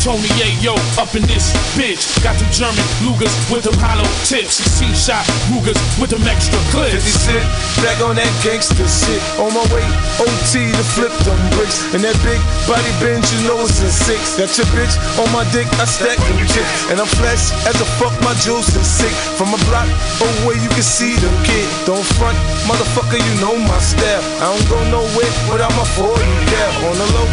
Tony 0.00 0.32
Yayo 0.40 0.72
up 0.96 1.12
in 1.12 1.20
this 1.28 1.52
bitch. 1.76 2.00
Got 2.24 2.32
them 2.40 2.48
German 2.48 2.88
Lugers 3.04 3.32
with 3.52 3.68
them 3.68 3.76
hollow 3.76 4.08
tips. 4.24 4.56
16 4.80 4.96
shot 4.96 5.24
Rugers 5.52 5.76
with 6.00 6.08
them 6.08 6.24
extra 6.24 6.56
clips. 6.72 7.04
50 7.04 7.04
clips. 7.04 7.28
cent, 7.28 7.44
back 7.84 8.00
on 8.00 8.16
that 8.16 8.32
gangster 8.40 8.88
shit. 8.88 9.20
On 9.36 9.52
my 9.52 9.60
way, 9.68 9.84
OT 10.16 10.72
to 10.72 10.84
flip 10.96 11.12
them 11.28 11.36
bricks. 11.52 11.84
And 11.92 12.00
that 12.00 12.16
big 12.24 12.40
body 12.64 12.88
bench, 12.96 13.28
you 13.28 13.44
know 13.44 13.60
it's 13.60 13.84
a 13.84 13.92
six. 13.92 14.40
Got 14.40 14.56
your 14.56 14.68
bitch 14.72 14.96
on 15.20 15.28
my 15.36 15.44
dick, 15.52 15.68
I 15.76 15.84
stack 15.84 16.16
them 16.16 16.40
chips. 16.48 16.88
And 16.88 16.96
I'm 16.96 17.10
flesh 17.20 17.52
as 17.68 17.76
a 17.76 17.88
fuck, 18.00 18.16
my 18.24 18.32
juice 18.40 18.72
is 18.72 18.88
sick. 18.88 19.12
From 19.36 19.52
a 19.52 19.60
block 19.68 19.88
away, 20.24 20.56
you 20.64 20.72
can 20.72 20.86
see 20.86 21.12
them 21.20 21.36
kid. 21.44 21.68
Don't 21.84 22.08
front, 22.16 22.40
motherfucker, 22.64 23.20
you 23.20 23.34
know 23.44 23.52
my 23.68 23.76
style. 23.84 24.24
I 24.40 24.48
don't 24.48 24.64
go 24.72 24.80
nowhere 24.88 25.32
without 25.52 25.76
my 25.76 25.84
40 25.92 26.16
cap. 26.48 26.72
On 26.88 26.96
the 26.96 27.08
low, 27.12 27.28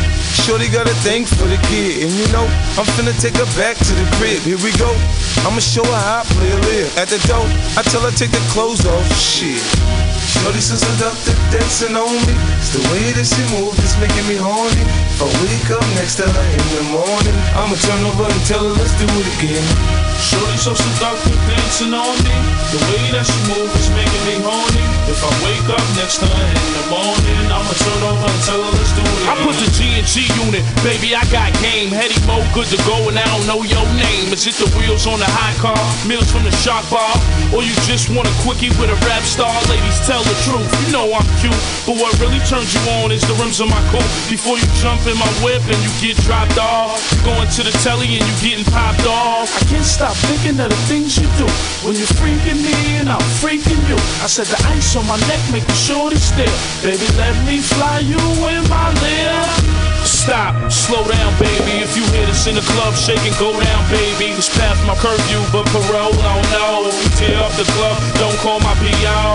shorty 0.45 0.69
got 0.69 0.85
a 0.85 0.93
thing 1.01 1.25
for 1.25 1.47
the 1.49 1.57
kid. 1.71 2.05
And 2.05 2.11
you 2.13 2.27
know, 2.29 2.45
I'm 2.77 2.85
finna 2.93 3.15
take 3.17 3.35
her 3.41 3.49
back 3.57 3.77
to 3.77 3.93
the 3.97 4.05
crib. 4.17 4.41
Here 4.45 4.59
we 4.61 4.71
go. 4.77 4.91
I'ma 5.47 5.59
show 5.59 5.85
her 5.85 6.01
how 6.07 6.21
I 6.21 6.25
play 6.35 6.51
a 6.51 6.59
live. 6.69 6.89
At 6.97 7.09
the 7.09 7.19
door, 7.25 7.45
I 7.79 7.81
tell 7.89 8.01
her 8.05 8.11
take 8.11 8.31
the 8.31 8.43
clothes 8.53 8.85
off. 8.85 9.05
Shit. 9.17 9.63
Shorty 10.43 10.61
so 10.61 10.75
seductive, 10.75 11.39
dancing 11.49 11.95
on 11.95 12.13
me. 12.27 12.35
It's 12.59 12.75
the 12.75 12.83
way 12.91 13.15
that 13.15 13.25
she 13.25 13.41
moves, 13.55 13.79
it's 13.79 13.97
making 13.97 14.27
me 14.27 14.35
horny. 14.37 14.85
If 15.17 15.25
I 15.25 15.33
wake 15.49 15.71
up 15.73 15.81
next 15.97 16.21
to 16.21 16.29
her 16.29 16.45
in 16.45 16.67
the 16.77 16.83
morning, 16.93 17.33
I'ma 17.57 17.73
turn 17.73 18.05
over 18.05 18.29
and 18.29 18.41
tell 18.45 18.61
her 18.61 18.69
let's 18.69 18.93
do 19.01 19.09
it 19.17 19.25
again. 19.41 19.65
Shorty 20.21 20.61
so 20.61 20.77
seductive, 20.77 21.33
dancing 21.49 21.89
on 21.89 22.13
me. 22.21 22.37
The 22.69 22.77
way 22.85 23.01
that 23.17 23.25
she 23.25 23.39
moves 23.49 23.73
is 23.81 23.89
making 23.97 24.23
me 24.29 24.37
horny. 24.45 24.85
If 25.09 25.17
I 25.17 25.33
wake 25.41 25.73
up 25.73 25.81
next 25.97 26.21
to 26.21 26.29
her 26.29 26.47
in 26.53 26.69
the 26.69 26.85
morning, 26.93 27.49
I'ma 27.49 27.73
turn 27.81 28.01
over 28.05 28.29
and 28.29 28.41
tell 28.45 28.61
her 28.61 28.69
let's 28.77 28.93
do 28.93 29.01
it. 29.01 29.09
Again. 29.09 29.33
I 29.33 29.41
put 29.41 29.57
the 29.57 29.69
G 29.73 29.79
and 29.97 30.05
G 30.05 30.29
unit, 30.37 30.61
baby. 30.85 31.17
I 31.17 31.25
got 31.33 31.49
game. 31.65 31.89
Heady 31.89 32.21
mo, 32.29 32.37
good 32.53 32.69
to 32.69 32.77
go, 32.85 33.09
and 33.09 33.17
I 33.17 33.25
don't 33.25 33.49
know 33.49 33.65
your 33.65 33.89
name. 33.97 34.29
Is 34.29 34.45
it 34.45 34.53
the 34.61 34.69
wheels 34.77 35.09
on 35.09 35.17
the 35.17 35.25
high 35.33 35.57
car, 35.57 35.81
meals 36.05 36.29
from 36.29 36.45
the 36.45 36.53
shark 36.61 36.85
bar, 36.93 37.09
or 37.53 37.63
you 37.63 37.73
just 37.87 38.09
want 38.09 38.27
a 38.27 38.35
quickie 38.43 38.69
with 38.75 38.89
a 38.91 38.97
rap 39.07 39.23
star? 39.23 39.51
Ladies, 39.71 39.99
tell 40.05 40.23
the 40.23 40.35
truth. 40.43 40.67
You 40.85 40.91
know 40.91 41.07
I'm 41.13 41.27
cute, 41.39 41.55
but 41.87 41.95
what 41.95 42.11
really 42.19 42.39
turns 42.47 42.73
you 42.73 42.81
on 42.99 43.11
is 43.11 43.23
the 43.23 43.33
rims 43.39 43.61
on 43.61 43.69
my 43.69 43.81
coupe. 43.91 44.07
Before 44.29 44.57
you 44.57 44.67
jump 44.81 45.05
in 45.07 45.17
my 45.17 45.29
whip 45.43 45.63
and 45.67 45.79
you 45.83 45.91
get 46.01 46.17
dropped 46.23 46.57
off, 46.57 46.99
going 47.23 47.47
to 47.47 47.61
the 47.63 47.73
telly 47.83 48.07
and 48.17 48.23
you 48.23 48.35
getting 48.43 48.65
popped 48.71 49.05
off. 49.07 49.47
I 49.55 49.63
can't 49.71 49.85
stop 49.85 50.15
thinking 50.27 50.59
of 50.59 50.69
the 50.69 50.81
things 50.91 51.17
you 51.17 51.27
do 51.39 51.47
when 51.85 51.95
you're 51.95 52.13
freaking 52.19 52.59
me 52.63 52.75
and 52.99 53.09
I'm 53.09 53.23
freaking 53.39 53.79
you. 53.87 53.97
I 54.23 54.27
said 54.27 54.47
the 54.47 54.59
ice 54.67 54.95
on 54.95 55.07
my 55.07 55.17
neck 55.27 55.41
make 55.51 55.65
the 55.65 55.77
shorty 55.77 56.17
still. 56.17 56.51
Baby, 56.83 57.07
let 57.15 57.35
me 57.45 57.59
fly 57.59 57.99
you 57.99 58.19
in 58.51 58.63
my 58.69 58.91
lip. 59.01 59.86
Stop, 60.07 60.55
slow 60.71 61.03
down, 61.03 61.31
baby. 61.35 61.83
If 61.83 61.99
you 61.99 62.03
hear 62.15 62.25
this 62.25 62.47
in 62.47 62.55
the 62.55 62.63
club, 62.63 62.95
shake 62.95 63.19
go 63.35 63.51
down, 63.51 63.81
baby. 63.91 64.31
It's 64.31 64.47
past 64.47 64.79
my 64.87 64.95
curfew, 64.95 65.43
but 65.51 65.67
parole, 65.75 66.15
no, 66.23 66.35
no. 66.55 66.87
Tear 67.19 67.35
up 67.43 67.51
the 67.59 67.67
club, 67.75 67.99
don't 68.15 68.39
call 68.39 68.63
my 68.63 68.71
PO. 68.79 69.27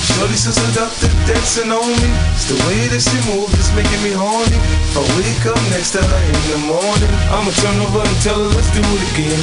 Shorty 0.00 0.40
so 0.40 0.56
seductive, 0.56 1.12
dancing 1.28 1.68
on 1.68 1.84
me. 1.84 2.08
It's 2.32 2.48
the 2.48 2.56
way 2.64 2.88
that 2.88 3.04
she 3.04 3.20
moves, 3.28 3.52
it's 3.60 3.68
making 3.76 4.00
me 4.00 4.16
horny. 4.16 4.56
If 4.88 4.96
I 4.96 5.04
wake 5.20 5.44
up 5.52 5.60
next 5.68 5.92
to 5.92 6.00
her 6.00 6.22
in 6.24 6.40
the 6.48 6.60
morning, 6.64 7.12
I'ma 7.28 7.52
turn 7.60 7.76
over 7.84 8.00
and 8.00 8.18
tell 8.24 8.40
her 8.40 8.48
let's 8.56 8.72
do 8.72 8.80
it 8.80 9.04
again. 9.12 9.40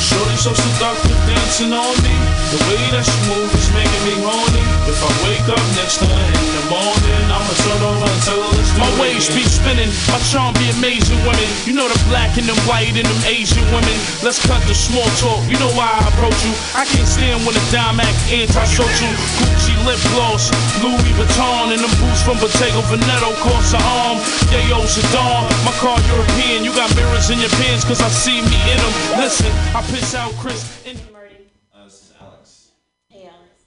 Shorty 0.00 0.36
so 0.36 0.52
seductive, 0.52 1.16
dancing 1.26 1.72
on 1.72 1.94
me. 2.02 2.14
The 2.54 2.60
way 2.70 2.82
that 2.94 3.04
she 3.06 3.18
moves 3.30 3.54
is 3.54 3.68
making 3.74 4.02
me 4.06 4.14
horny. 4.22 4.62
If 4.84 5.00
I 5.00 5.10
wake 5.24 5.46
up 5.48 5.64
next 5.80 5.98
to 6.02 6.06
her 6.06 6.26
in 6.28 6.48
the 6.54 6.64
morning, 6.68 7.24
I'ma 7.32 7.54
turn 7.64 7.80
over 7.82 8.04
and 8.04 8.20
tell 8.22 8.36
her 8.42 8.52
let's 8.52 8.70
do 8.74 8.80
My 8.84 8.90
it 8.90 9.00
waves 9.00 9.26
again. 9.32 9.40
be 9.40 9.44
spinning, 9.48 9.90
my 10.12 10.20
charm 10.28 10.52
be 10.60 10.68
amazing 10.76 11.18
women. 11.24 11.48
You 11.64 11.72
know 11.72 11.88
the 11.88 11.98
black 12.10 12.36
and 12.36 12.44
the 12.46 12.54
white 12.68 12.92
and 12.94 13.06
them 13.08 13.20
Asian 13.24 13.64
women. 13.72 13.96
Let's 14.20 14.38
cut 14.44 14.60
the 14.68 14.76
small 14.76 15.08
talk. 15.22 15.40
You 15.48 15.56
know 15.62 15.72
why 15.72 15.88
I 15.88 16.04
approach 16.12 16.36
you. 16.44 16.52
I 16.76 16.84
can't 16.84 17.08
stand 17.08 17.42
when 17.48 17.56
a 17.56 17.64
dime 17.72 17.96
act 18.02 18.18
antisocial. 18.28 19.08
Gucci 19.40 19.74
lip 19.88 19.98
gloss, 20.12 20.52
Louis 20.84 21.12
Vuitton, 21.16 21.72
and 21.72 21.80
them 21.80 21.94
boots 22.02 22.20
from 22.22 22.36
Bottega 22.42 22.82
Veneta 22.92 23.30
cost 23.40 23.72
an 23.72 23.82
arm. 24.04 24.18
Yayo 24.52 24.84
Sedon, 24.84 25.48
my 25.64 25.72
car 25.80 25.96
European. 26.12 26.60
You 26.64 26.76
got 26.76 26.92
mirrors 26.94 27.30
in 27.32 27.40
your 27.40 27.52
pants, 27.62 27.88
cause 27.88 28.04
I 28.04 28.08
see 28.12 28.44
me 28.44 28.58
in 28.68 28.78
them. 28.78 28.92
Listen, 29.16 29.50
I 29.72 29.80
piss 29.90 30.14
out 30.14 30.32
Chris. 30.34 30.84
And- 30.86 31.00
Marty. 31.12 31.36
Uh, 31.74 31.84
this 31.84 31.94
is 31.94 32.12
Alex. 32.20 32.70
Hey, 33.08 33.22
Alex. 33.24 33.64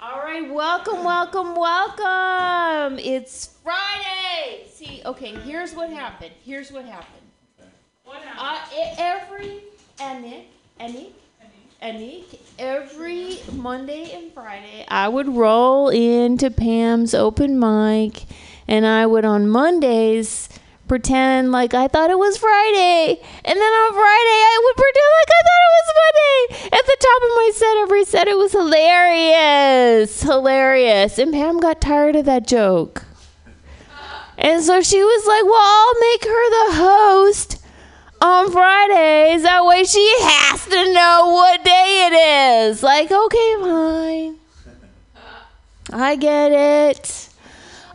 All 0.00 0.18
right, 0.20 0.50
welcome, 0.52 1.04
welcome, 1.04 1.54
welcome. 1.56 2.98
It's 2.98 3.56
Friday. 3.64 4.66
See, 4.70 5.02
okay, 5.04 5.34
here's 5.40 5.74
what 5.74 5.90
happened. 5.90 6.32
Here's 6.44 6.70
what 6.70 6.84
happened. 6.84 7.26
What 8.04 8.22
happened? 8.22 8.70
Uh, 8.74 8.94
every 8.98 9.62
Anik, 9.98 10.44
Anik, 10.80 11.12
Anik, 11.82 12.38
every 12.58 13.38
Monday 13.52 14.12
and 14.12 14.32
Friday, 14.32 14.84
I 14.88 15.08
would 15.08 15.28
roll 15.28 15.88
into 15.88 16.50
Pam's 16.50 17.12
open 17.12 17.58
mic, 17.58 18.24
and 18.68 18.86
I 18.86 19.04
would 19.04 19.24
on 19.24 19.48
Mondays 19.48 20.48
pretend 20.88 21.52
like 21.52 21.74
I 21.74 21.86
thought 21.88 22.10
it 22.10 22.18
was 22.18 22.36
Friday, 22.36 23.20
and 23.44 23.56
then 23.60 23.72
on 23.72 23.92
Friday 23.92 24.40
I 24.50 24.60
would 24.64 24.76
pretend 24.76 25.10
like 25.18 25.30
I 25.38 25.40
thought 25.46 25.64
it 25.68 25.74
was 25.78 25.88
Monday. 26.00 26.68
At 26.76 26.86
the 26.86 26.96
top 27.00 27.22
of 27.22 27.30
my 27.36 27.50
set, 27.54 27.76
every 27.76 28.04
set 28.04 28.28
it 28.28 28.36
was 28.36 28.52
hilarious, 28.52 30.22
hilarious, 30.22 31.18
and 31.18 31.32
Pam 31.32 31.60
got 31.60 31.80
tired 31.80 32.16
of 32.16 32.24
that 32.24 32.46
joke. 32.46 33.04
And 34.38 34.62
so 34.62 34.80
she 34.82 35.02
was 35.02 35.26
like, 35.26 35.44
Well, 35.44 35.60
I'll 35.60 36.00
make 36.00 36.24
her 36.24 36.50
the 36.50 36.74
host 36.76 37.64
on 38.20 38.52
Fridays. 38.52 39.42
That 39.42 39.64
way 39.64 39.84
she 39.84 40.06
has 40.20 40.64
to 40.64 40.92
know 40.92 41.30
what 41.32 41.64
day 41.64 42.08
it 42.10 42.70
is. 42.70 42.82
Like, 42.82 43.10
okay, 43.10 43.54
fine. 43.60 44.36
I 45.92 46.16
get 46.16 46.52
it. 46.52 47.27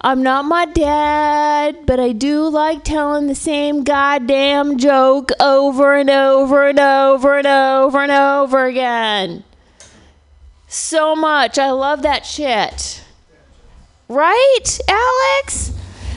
I'm 0.06 0.22
not 0.22 0.44
my 0.44 0.66
dad, 0.66 1.86
but 1.86 1.98
I 1.98 2.12
do 2.12 2.50
like 2.50 2.84
telling 2.84 3.28
the 3.28 3.36
same 3.36 3.86
goddamn 3.86 4.78
joke 4.78 5.32
over 5.40 5.96
and 5.96 6.10
over 6.10 6.68
and 6.68 6.78
over 6.78 7.38
and 7.38 7.48
over 7.48 8.04
and 8.04 8.12
over 8.12 8.66
again. 8.66 9.46
So 10.68 11.16
much. 11.16 11.58
I 11.58 11.72
love 11.72 12.02
that 12.02 12.26
shit. 12.26 13.02
Right, 14.10 14.80
Alex? 14.90 15.72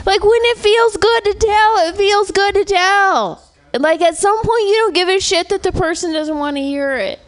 Like 0.05 0.21
when 0.21 0.41
it 0.43 0.57
feels 0.57 0.97
good 0.97 1.23
to 1.23 1.33
tell, 1.35 1.87
it 1.87 1.95
feels 1.95 2.31
good 2.31 2.55
to 2.55 2.65
tell. 2.65 3.41
Like 3.73 4.01
at 4.01 4.17
some 4.17 4.37
point, 4.37 4.63
you 4.63 4.73
don't 4.73 4.95
give 4.95 5.07
a 5.07 5.21
shit 5.21 5.47
that 5.47 5.63
the 5.63 5.71
person 5.71 6.11
doesn't 6.11 6.37
want 6.37 6.57
to 6.57 6.61
hear 6.61 6.97
it. 6.97 7.19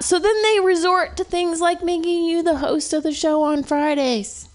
So 0.00 0.18
then 0.18 0.42
they 0.42 0.60
resort 0.60 1.18
to 1.18 1.24
things 1.24 1.60
like 1.60 1.82
making 1.82 2.24
you 2.24 2.42
the 2.42 2.56
host 2.56 2.94
of 2.94 3.02
the 3.02 3.12
show 3.12 3.42
on 3.42 3.64
Fridays. 3.64 4.47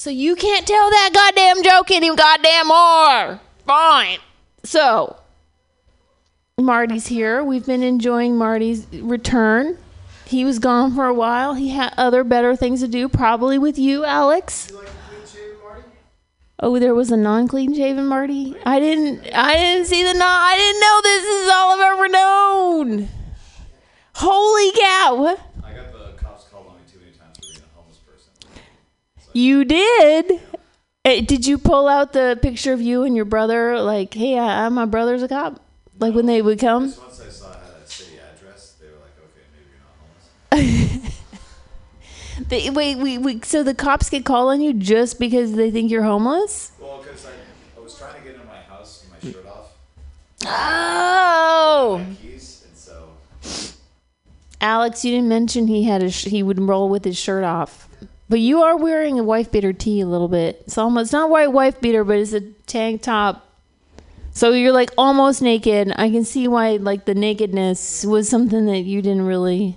So 0.00 0.08
you 0.08 0.34
can't 0.34 0.66
tell 0.66 0.88
that 0.88 1.10
goddamn 1.12 1.62
joke 1.62 1.90
any 1.90 2.08
goddamn 2.16 2.68
more. 2.68 3.38
Fine. 3.66 4.16
So 4.64 5.18
Marty's 6.56 7.08
here. 7.08 7.44
We've 7.44 7.66
been 7.66 7.82
enjoying 7.82 8.38
Marty's 8.38 8.86
return. 8.94 9.76
He 10.24 10.42
was 10.42 10.58
gone 10.58 10.94
for 10.94 11.04
a 11.04 11.12
while. 11.12 11.52
He 11.52 11.68
had 11.68 11.92
other 11.98 12.24
better 12.24 12.56
things 12.56 12.80
to 12.80 12.88
do, 12.88 13.10
probably 13.10 13.58
with 13.58 13.78
you, 13.78 14.06
Alex. 14.06 14.72
Oh, 16.58 16.78
there 16.78 16.94
was 16.94 17.10
a 17.10 17.16
non-clean 17.18 17.74
shaven 17.74 18.06
Marty. 18.06 18.56
I 18.64 18.80
didn't. 18.80 19.28
I 19.34 19.52
didn't 19.52 19.86
see 19.86 20.02
the 20.02 20.14
non. 20.14 20.22
I 20.22 20.56
didn't 20.56 20.80
know 20.80 21.00
this 21.02 21.24
is 21.24 21.50
all 21.50 21.78
I've 21.78 21.92
ever 21.92 22.08
known. 22.08 23.08
Holy 24.14 24.72
cow! 24.72 25.36
I 25.62 25.74
got 25.74 25.92
the 25.92 26.12
cops 26.16 26.44
called 26.44 26.68
on 26.68 26.76
me 26.76 26.82
too 26.90 27.00
many 27.00 27.12
times 27.12 27.36
for 27.36 27.42
being 27.42 27.60
a 27.60 27.76
homeless 27.78 27.98
person. 27.98 28.32
You 29.32 29.64
did. 29.64 30.40
Eh, 31.04 31.20
Did 31.22 31.46
you 31.46 31.56
pull 31.58 31.88
out 31.88 32.12
the 32.12 32.38
picture 32.42 32.72
of 32.72 32.80
you 32.82 33.04
and 33.04 33.14
your 33.16 33.24
brother? 33.24 33.80
Like, 33.80 34.12
hey, 34.14 34.38
I, 34.38 34.66
I- 34.66 34.68
my 34.68 34.84
brother's 34.86 35.22
a 35.22 35.28
cop. 35.28 35.60
Like 35.98 36.14
when 36.14 36.26
they 36.26 36.40
would 36.42 36.58
come. 36.58 36.84
Once 36.84 37.20
I 37.20 37.28
saw 37.28 37.50
I 37.50 37.52
had 37.54 37.82
a 37.84 37.86
city 37.88 38.16
address, 38.18 38.76
they 38.80 38.86
were 38.86 38.94
like, 38.94 39.16
okay, 39.18 39.44
maybe 39.52 39.68
you're 39.70 40.90
not 40.90 40.90
homeless. 40.98 41.16
They, 42.48 42.70
wait, 42.70 42.96
we, 42.96 43.18
we, 43.18 43.40
so 43.42 43.62
the 43.62 43.74
cops 43.74 44.08
get 44.08 44.24
called 44.24 44.48
on 44.50 44.60
you 44.62 44.72
just 44.72 45.20
because 45.20 45.52
they 45.52 45.70
think 45.70 45.90
you're 45.90 46.02
homeless? 46.02 46.72
Well, 46.80 47.02
because 47.02 47.26
I, 47.26 47.30
I 47.78 47.80
was 47.84 47.96
trying 47.98 48.14
to 48.14 48.20
get 48.26 48.34
into 48.34 48.46
my 48.46 48.56
house 48.62 49.04
with 49.04 49.24
my 49.24 49.30
shirt 49.30 49.46
off, 49.46 49.72
Oh, 50.46 52.02
keys, 52.22 52.64
so 52.74 53.08
Alex, 54.60 55.04
you 55.04 55.12
didn't 55.12 55.28
mention 55.28 55.66
he 55.66 55.84
had 55.84 56.02
a 56.02 56.10
sh- 56.10 56.24
he 56.24 56.42
would 56.42 56.58
roll 56.58 56.88
with 56.88 57.04
his 57.04 57.18
shirt 57.18 57.44
off, 57.44 57.89
but 58.30 58.38
you 58.38 58.62
are 58.62 58.76
wearing 58.76 59.18
a 59.18 59.24
wife 59.24 59.50
beater 59.50 59.72
tee 59.72 60.00
a 60.00 60.06
little 60.06 60.28
bit. 60.28 60.62
It's 60.64 60.78
almost 60.78 61.12
not 61.12 61.28
white 61.28 61.52
wife 61.52 61.80
beater, 61.80 62.04
but 62.04 62.16
it's 62.16 62.32
a 62.32 62.40
tank 62.66 63.02
top 63.02 63.44
So 64.32 64.52
you're 64.52 64.72
like 64.72 64.92
almost 64.96 65.42
naked. 65.42 65.92
I 65.96 66.08
can 66.10 66.24
see 66.24 66.46
why 66.48 66.76
like 66.76 67.04
the 67.04 67.14
nakedness 67.14 68.04
was 68.04 68.28
something 68.28 68.66
that 68.66 68.80
you 68.80 69.02
didn't 69.02 69.26
really 69.26 69.76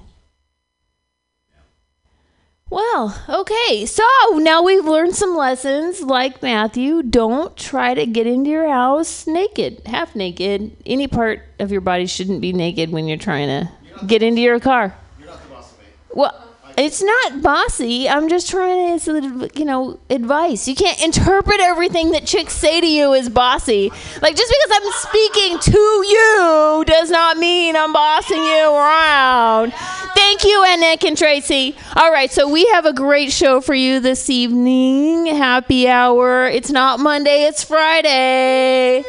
well, 2.70 3.16
okay. 3.30 3.86
So 3.86 4.04
now 4.34 4.64
we've 4.64 4.86
learned 4.86 5.16
some 5.16 5.36
lessons 5.36 6.02
like 6.02 6.42
Matthew. 6.42 7.04
Don't 7.04 7.56
try 7.56 7.94
to 7.94 8.08
get 8.08 8.26
into 8.26 8.50
your 8.50 8.68
house 8.68 9.28
naked, 9.28 9.84
half 9.86 10.16
naked. 10.16 10.76
Any 10.84 11.08
part 11.08 11.44
of 11.60 11.72
your 11.72 11.82
body 11.82 12.08
shouldn't 12.08 12.42
be 12.42 12.52
naked 12.52 12.92
when 12.92 13.08
you're 13.08 13.18
trying 13.18 13.48
to 13.48 13.72
get 14.08 14.24
into 14.24 14.42
your 14.42 14.60
car. 14.60 14.96
You're 15.20 15.28
not 15.28 15.44
the 15.44 15.50
boss 15.50 15.72
of 15.72 15.80
me. 15.80 15.86
Well, 16.16 16.53
it's 16.78 17.02
not 17.02 17.42
bossy. 17.42 18.10
I'm 18.10 18.30
just 18.30 18.50
trying 18.50 19.00
to, 19.00 19.50
you 19.56 19.66
know, 19.66 20.00
advice. 20.10 20.68
You 20.68 20.76
can't 20.76 21.02
interpret 21.04 21.60
everything 21.60 22.12
that 22.12 22.26
chicks 22.26 22.54
say 22.54 22.82
to 22.82 22.88
you 22.88 23.14
as 23.14 23.30
bossy. 23.30 23.92
Like, 24.22 24.36
just 24.36 24.54
because 24.54 24.82
I'm 24.82 24.92
speaking 25.10 25.60
to 25.60 25.80
you 26.08 26.84
does 26.88 27.10
not 27.10 27.38
mean 27.38 27.76
I'm 27.76 27.94
bossing 27.94 28.44
you 28.44 28.70
around. 28.70 29.74
Thank 30.16 30.44
you, 30.44 30.64
Nick 30.80 31.04
and 31.04 31.18
Tracy. 31.18 31.76
All 31.96 32.12
right, 32.12 32.32
so 32.32 32.50
we 32.50 32.66
have 32.68 32.86
a 32.86 32.94
great 32.94 33.32
show 33.32 33.62
for 33.62 33.74
you 33.74 34.00
this 34.00 34.30
evening. 34.30 35.28
Happy 35.28 35.88
hour. 35.88 36.48
It's 36.48 36.72
not 36.72 37.00
Monday, 37.00 37.44
it's 37.44 37.64
Friday. 37.64 39.04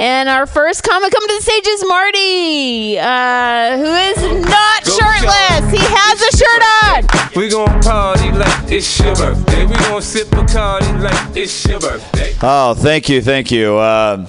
And 0.00 0.30
our 0.30 0.46
first 0.46 0.82
comic 0.82 1.12
coming 1.12 1.28
to 1.28 1.34
the 1.34 1.42
stage 1.42 1.66
is 1.66 1.84
Marty, 1.86 2.98
uh, 2.98 3.76
who 3.76 3.84
is 3.84 4.46
not 4.48 4.86
shirtless. 4.86 5.70
He 5.70 5.76
has 5.78 6.22
a 6.22 6.36
shirt 6.38 6.62
on. 6.86 7.30
We 7.36 7.50
gon' 7.50 7.82
party 7.82 8.32
like 8.32 8.72
it's 8.72 8.98
your 8.98 9.14
birthday. 9.14 9.66
We 9.66 9.74
gon' 9.74 10.00
sip 10.00 10.28
Bacardi 10.28 11.02
like 11.02 11.36
it's 11.36 11.66
your 11.66 11.80
birthday. 11.80 12.34
Oh, 12.40 12.72
thank 12.72 13.10
you, 13.10 13.20
thank 13.20 13.50
you. 13.50 13.78
Um, 13.78 14.26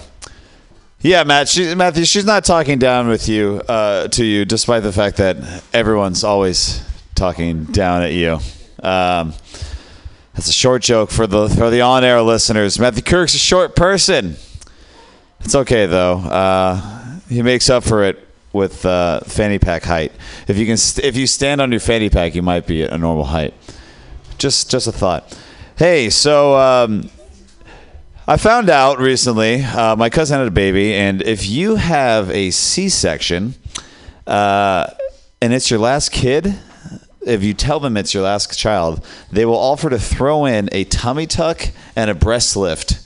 yeah, 1.00 1.24
Matt. 1.24 1.48
She, 1.48 1.74
Matthew, 1.74 2.04
she's 2.04 2.26
not 2.26 2.44
talking 2.44 2.78
down 2.78 3.08
with 3.08 3.30
you 3.30 3.62
uh, 3.70 4.10
to 4.10 4.26
you, 4.26 4.44
despite 4.44 4.84
the 4.84 4.92
fact 4.92 5.16
that 5.18 5.64
everyone's 5.74 6.26
always 6.26 6.84
talking 7.16 7.64
down 7.64 8.02
at 8.02 8.12
you. 8.12 8.40
Um, 8.84 9.34
that's 10.34 10.50
a 10.50 10.54
short 10.54 10.82
joke 10.82 11.12
for 11.12 11.28
the 11.28 11.48
for 11.48 11.70
the 11.70 11.80
on-air 11.80 12.22
listeners. 12.22 12.78
Matthew 12.78 13.04
Kirk's 13.04 13.36
a 13.36 13.40
short 13.40 13.78
person. 13.78 14.36
It's 15.44 15.56
okay 15.56 15.86
though. 15.86 16.18
Uh, 16.18 17.20
he 17.28 17.42
makes 17.42 17.70
up 17.70 17.84
for 17.84 18.04
it 18.04 18.28
with 18.54 18.86
uh, 18.86 19.22
fanny 19.22 19.60
pack 19.60 19.84
height. 19.84 20.12
If 20.48 20.58
you 20.58 20.66
can, 20.66 20.78
st- 20.78 21.06
if 21.06 21.16
you 21.16 21.28
stand 21.28 21.62
on 21.62 21.72
your 21.72 21.80
fanny 21.80 22.10
pack, 22.10 22.36
you 22.36 22.42
might 22.42 22.68
be 22.68 22.84
at 22.84 22.92
a 22.92 22.98
normal 22.98 23.26
height. 23.26 23.54
Just, 24.38 24.70
just 24.70 24.88
a 24.88 24.92
thought. 24.92 25.38
Hey, 25.78 26.10
so 26.10 26.56
um, 26.56 27.10
I 28.28 28.38
found 28.38 28.70
out 28.70 29.00
recently. 29.00 29.64
Uh, 29.64 29.96
my 29.96 30.10
cousin 30.10 30.40
had 30.40 30.48
a 30.48 30.52
baby, 30.52 30.94
and 30.94 31.22
if 31.22 31.48
you 31.48 31.76
have 31.76 32.30
a 32.30 32.52
C-section, 32.52 33.56
uh, 34.28 34.88
and 35.42 35.54
it's 35.54 35.72
your 35.72 35.80
last 35.80 36.12
kid, 36.12 36.54
if 37.26 37.44
you 37.44 37.54
tell 37.54 37.80
them 37.80 37.98
it's 37.98 38.14
your 38.14 38.24
last 38.24 38.58
child, 38.58 39.06
they 39.32 39.46
will 39.46 39.58
offer 39.58 39.90
to 39.90 40.00
throw 40.00 40.46
in 40.46 40.70
a 40.72 40.84
tummy 40.86 41.28
tuck 41.28 41.70
and 41.96 42.10
a 42.10 42.16
breast 42.16 42.56
lift 42.56 43.06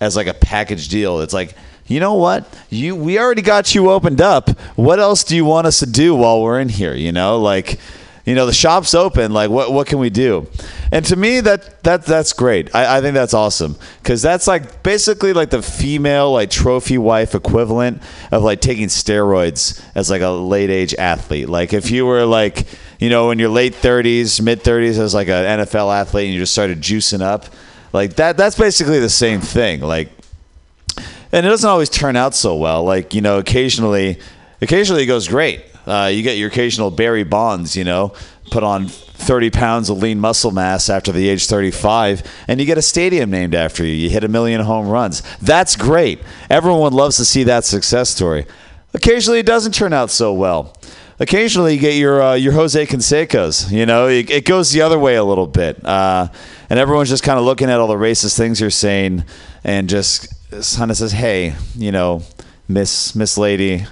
as 0.00 0.16
like 0.16 0.26
a 0.26 0.34
package 0.34 0.88
deal. 0.88 1.20
It's 1.20 1.34
like, 1.34 1.54
you 1.86 2.00
know 2.00 2.14
what? 2.14 2.46
You 2.70 2.96
we 2.96 3.18
already 3.18 3.42
got 3.42 3.74
you 3.74 3.90
opened 3.90 4.20
up. 4.20 4.50
What 4.76 4.98
else 4.98 5.24
do 5.24 5.36
you 5.36 5.44
want 5.44 5.66
us 5.66 5.80
to 5.80 5.86
do 5.86 6.14
while 6.14 6.42
we're 6.42 6.60
in 6.60 6.68
here? 6.68 6.94
You 6.94 7.12
know, 7.12 7.38
like 7.38 7.78
you 8.24 8.34
know 8.34 8.46
the 8.46 8.52
shop's 8.52 8.94
open 8.94 9.32
like 9.32 9.50
what 9.50 9.72
what 9.72 9.86
can 9.86 9.98
we 9.98 10.08
do 10.10 10.46
and 10.90 11.04
to 11.04 11.16
me 11.16 11.40
that 11.40 11.82
that 11.84 12.06
that's 12.06 12.32
great 12.32 12.74
i, 12.74 12.98
I 12.98 13.00
think 13.00 13.14
that's 13.14 13.34
awesome 13.34 13.76
because 14.02 14.22
that's 14.22 14.46
like 14.46 14.82
basically 14.82 15.32
like 15.32 15.50
the 15.50 15.62
female 15.62 16.32
like 16.32 16.50
trophy 16.50 16.98
wife 16.98 17.34
equivalent 17.34 18.02
of 18.32 18.42
like 18.42 18.60
taking 18.60 18.86
steroids 18.86 19.82
as 19.94 20.10
like 20.10 20.22
a 20.22 20.30
late 20.30 20.70
age 20.70 20.94
athlete 20.94 21.48
like 21.48 21.72
if 21.72 21.90
you 21.90 22.06
were 22.06 22.24
like 22.24 22.66
you 22.98 23.10
know 23.10 23.30
in 23.30 23.38
your 23.38 23.50
late 23.50 23.74
30s 23.74 24.40
mid 24.40 24.62
30s 24.62 24.98
as 24.98 25.14
like 25.14 25.28
an 25.28 25.60
nfl 25.60 25.94
athlete 25.94 26.26
and 26.26 26.34
you 26.34 26.40
just 26.40 26.52
started 26.52 26.80
juicing 26.80 27.20
up 27.20 27.46
like 27.92 28.14
that 28.16 28.36
that's 28.36 28.56
basically 28.56 29.00
the 29.00 29.10
same 29.10 29.40
thing 29.40 29.80
like 29.80 30.08
and 31.34 31.44
it 31.44 31.48
doesn't 31.48 31.68
always 31.68 31.90
turn 31.90 32.16
out 32.16 32.34
so 32.34 32.56
well 32.56 32.82
like 32.84 33.12
you 33.12 33.20
know 33.20 33.38
occasionally 33.38 34.18
occasionally 34.62 35.02
it 35.02 35.06
goes 35.06 35.28
great 35.28 35.62
uh, 35.86 36.10
you 36.12 36.22
get 36.22 36.38
your 36.38 36.48
occasional 36.48 36.90
Barry 36.90 37.24
Bonds, 37.24 37.76
you 37.76 37.84
know, 37.84 38.12
put 38.50 38.62
on 38.62 38.88
30 38.88 39.50
pounds 39.50 39.90
of 39.90 39.98
lean 39.98 40.18
muscle 40.18 40.50
mass 40.50 40.88
after 40.88 41.12
the 41.12 41.28
age 41.28 41.46
35, 41.46 42.22
and 42.48 42.60
you 42.60 42.66
get 42.66 42.78
a 42.78 42.82
stadium 42.82 43.30
named 43.30 43.54
after 43.54 43.84
you. 43.84 43.92
You 43.92 44.10
hit 44.10 44.24
a 44.24 44.28
million 44.28 44.60
home 44.62 44.88
runs. 44.88 45.22
That's 45.40 45.76
great. 45.76 46.20
Everyone 46.48 46.92
loves 46.92 47.16
to 47.18 47.24
see 47.24 47.44
that 47.44 47.64
success 47.64 48.10
story. 48.10 48.46
Occasionally, 48.94 49.40
it 49.40 49.46
doesn't 49.46 49.72
turn 49.72 49.92
out 49.92 50.10
so 50.10 50.32
well. 50.32 50.74
Occasionally, 51.20 51.74
you 51.74 51.80
get 51.80 51.94
your 51.94 52.22
uh, 52.22 52.34
your 52.34 52.52
Jose 52.52 52.86
Cansecos. 52.86 53.70
You 53.70 53.86
know, 53.86 54.08
it, 54.08 54.30
it, 54.30 54.44
goes 54.44 54.72
the 54.72 54.82
other 54.82 54.98
way 54.98 55.14
a 55.14 55.22
little 55.22 55.46
bit, 55.46 55.84
uh, 55.84 56.28
and 56.68 56.78
everyone's 56.78 57.08
just 57.08 57.22
kind 57.22 57.38
of 57.38 57.44
looking 57.44 57.70
at 57.70 57.78
all 57.78 57.86
the 57.86 57.94
racist 57.94 58.36
things 58.36 58.60
you're 58.60 58.70
saying, 58.70 59.24
and 59.62 59.88
just 59.88 60.32
of 60.54 60.96
says, 60.96 61.12
"Hey, 61.12 61.54
you 61.76 61.92
know, 61.92 62.22
Miss 62.68 63.14
Miss 63.14 63.36
Lady, 63.36 63.86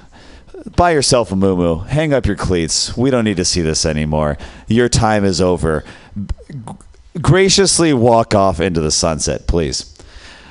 buy 0.76 0.92
yourself 0.92 1.32
a 1.32 1.36
moo 1.36 1.78
Hang 1.80 2.12
up 2.12 2.26
your 2.26 2.36
cleats. 2.36 2.96
We 2.96 3.10
don't 3.10 3.24
need 3.24 3.36
to 3.36 3.44
see 3.44 3.60
this 3.60 3.84
anymore. 3.84 4.38
Your 4.66 4.88
time 4.88 5.24
is 5.24 5.40
over. 5.40 5.84
G- 6.16 6.74
graciously 7.20 7.92
walk 7.92 8.34
off 8.34 8.60
into 8.60 8.80
the 8.80 8.90
sunset, 8.90 9.46
please. 9.46 9.96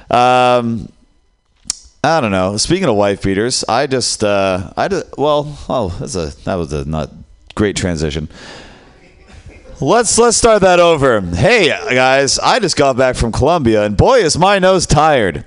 Um, 0.10 0.92
I 2.04 2.20
don't 2.20 2.32
know. 2.32 2.58
Speaking 2.58 2.90
of 2.90 2.96
wife 2.96 3.22
beaters, 3.22 3.64
I 3.70 3.88
just, 3.88 4.24
uh, 4.24 4.74
I 4.76 4.88
just, 4.88 5.18
well, 5.18 5.58
oh, 5.70 5.96
that's 6.00 6.16
a 6.16 6.36
that 6.44 6.56
was 6.56 6.74
a 6.74 6.86
not 6.86 7.12
great 7.56 7.76
transition. 7.76 8.28
Let's 9.80 10.18
let's 10.20 10.38
start 10.38 10.62
that 10.62 10.80
over. 10.80 11.22
Hey 11.22 11.70
guys, 11.70 12.38
I 12.38 12.60
just 12.60 12.76
got 12.76 12.98
back 12.98 13.16
from 13.16 13.32
Colombia, 13.32 13.84
and 13.84 13.98
boy, 13.98 14.20
is 14.20 14.38
my 14.38 14.60
nose 14.60 14.86
tired. 14.86 15.44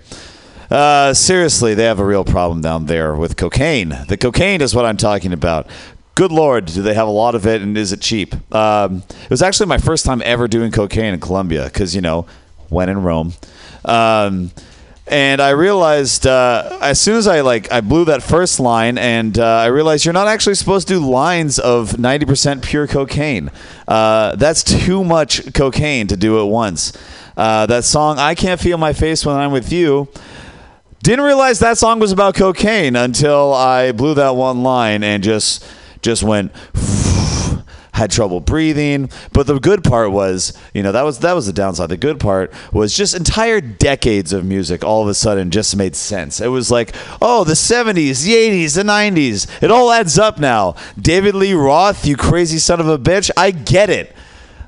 Uh, 0.71 1.15
seriously, 1.15 1.75
they 1.75 1.85
have 1.85 1.99
a 1.99 2.05
real 2.05 2.25
problem 2.25 2.61
down 2.61 2.87
there 2.87 3.15
with 3.15 3.37
cocaine. 3.37 3.97
The 4.09 4.17
cocaine 4.17 4.61
is 4.61 4.75
what 4.75 4.85
I'm 4.85 4.97
talking 4.97 5.33
about. 5.33 5.69
Good 6.15 6.31
lord, 6.33 6.67
do 6.67 6.83
they 6.83 6.95
have 6.95 7.09
a 7.09 7.13
lot 7.13 7.35
of 7.35 7.47
it, 7.47 7.61
and 7.61 7.77
is 7.77 7.93
it 7.93 8.01
cheap? 8.01 8.35
Um, 8.55 9.03
it 9.09 9.31
was 9.31 9.43
actually 9.43 9.67
my 9.67 9.79
first 9.79 10.05
time 10.05 10.23
ever 10.25 10.47
doing 10.47 10.71
cocaine 10.71 11.13
in 11.13 11.21
Colombia 11.21 11.65
because 11.65 11.95
you 11.95 12.01
know, 12.01 12.27
when 12.69 12.89
in 12.89 13.03
Rome. 13.03 13.35
Um, 13.85 14.53
and 15.07 15.43
I 15.43 15.51
realized 15.51 16.27
uh, 16.27 16.79
as 16.81 16.99
soon 16.99 17.17
as 17.17 17.27
I 17.27 17.43
like 17.43 17.71
I 17.71 17.83
blew 17.83 18.07
that 18.07 18.23
first 18.23 18.59
line, 18.59 18.97
and 18.97 19.39
uh, 19.39 19.45
I 19.45 19.67
realized 19.67 20.05
you're 20.05 20.15
not 20.15 20.29
actually 20.29 20.55
supposed 20.55 20.89
to 20.89 20.95
do 20.95 21.01
lines 21.01 21.59
of 21.59 21.93
90% 21.93 22.63
pure 22.63 22.87
cocaine. 22.87 23.51
Uh, 23.87 24.35
that's 24.37 24.65
too 24.65 25.05
much 25.05 25.53
cocaine 25.53 26.07
to 26.07 26.17
do 26.17 26.41
at 26.41 26.49
once. 26.49 26.93
Uh, 27.37 27.67
that 27.67 27.85
song 27.85 28.19
"I 28.19 28.35
Can't 28.35 28.61
Feel 28.61 28.79
My 28.79 28.93
Face 28.95 29.27
When 29.27 29.37
I'm 29.37 29.53
With 29.53 29.71
You." 29.71 30.09
Didn't 31.05 31.27
realize 31.27 31.59
that 31.59 31.77
song 31.77 31.99
was 31.99 32.13
about 32.13 32.35
cocaine 32.35 32.97
until 32.97 33.53
I 33.53 33.93
blew 33.93 34.15
that 34.15 34.37
one 34.37 34.63
line 34.63 35.05
and 35.05 35.23
just 35.23 35.63
just 36.01 36.23
went 36.23 36.51
had 37.93 38.11
trouble 38.11 38.41
breathing. 38.41 39.11
But 39.35 39.47
the 39.47 39.61
good 39.61 39.85
part 39.85 40.13
was, 40.13 40.59
you 40.73 40.83
know, 40.83 40.93
that 40.93 41.03
was 41.03 41.19
that 41.19 41.35
was 41.35 41.47
the 41.47 41.53
downside. 41.53 41.91
The 41.91 41.99
good 41.99 42.19
part 42.19 42.55
was 42.73 42.97
just 42.97 43.15
entire 43.15 43.61
decades 43.61 44.33
of 44.33 44.47
music 44.47 44.83
all 44.83 45.03
of 45.03 45.09
a 45.09 45.13
sudden 45.13 45.51
just 45.51 45.77
made 45.77 45.95
sense. 45.95 46.41
It 46.41 46.49
was 46.49 46.71
like, 46.71 46.95
oh, 47.21 47.45
the 47.45 47.53
70s, 47.53 48.25
the 48.25 48.33
80s, 48.33 48.75
the 48.75 48.83
90s. 48.83 49.63
It 49.63 49.71
all 49.71 49.93
adds 49.93 50.19
up 50.19 50.39
now. 50.39 50.75
David 50.99 51.35
Lee 51.35 51.53
Roth, 51.53 52.07
you 52.07 52.17
crazy 52.17 52.57
son 52.57 52.81
of 52.81 52.89
a 52.89 52.97
bitch. 52.97 53.31
I 53.37 53.51
get 53.51 53.91
it. 53.91 54.17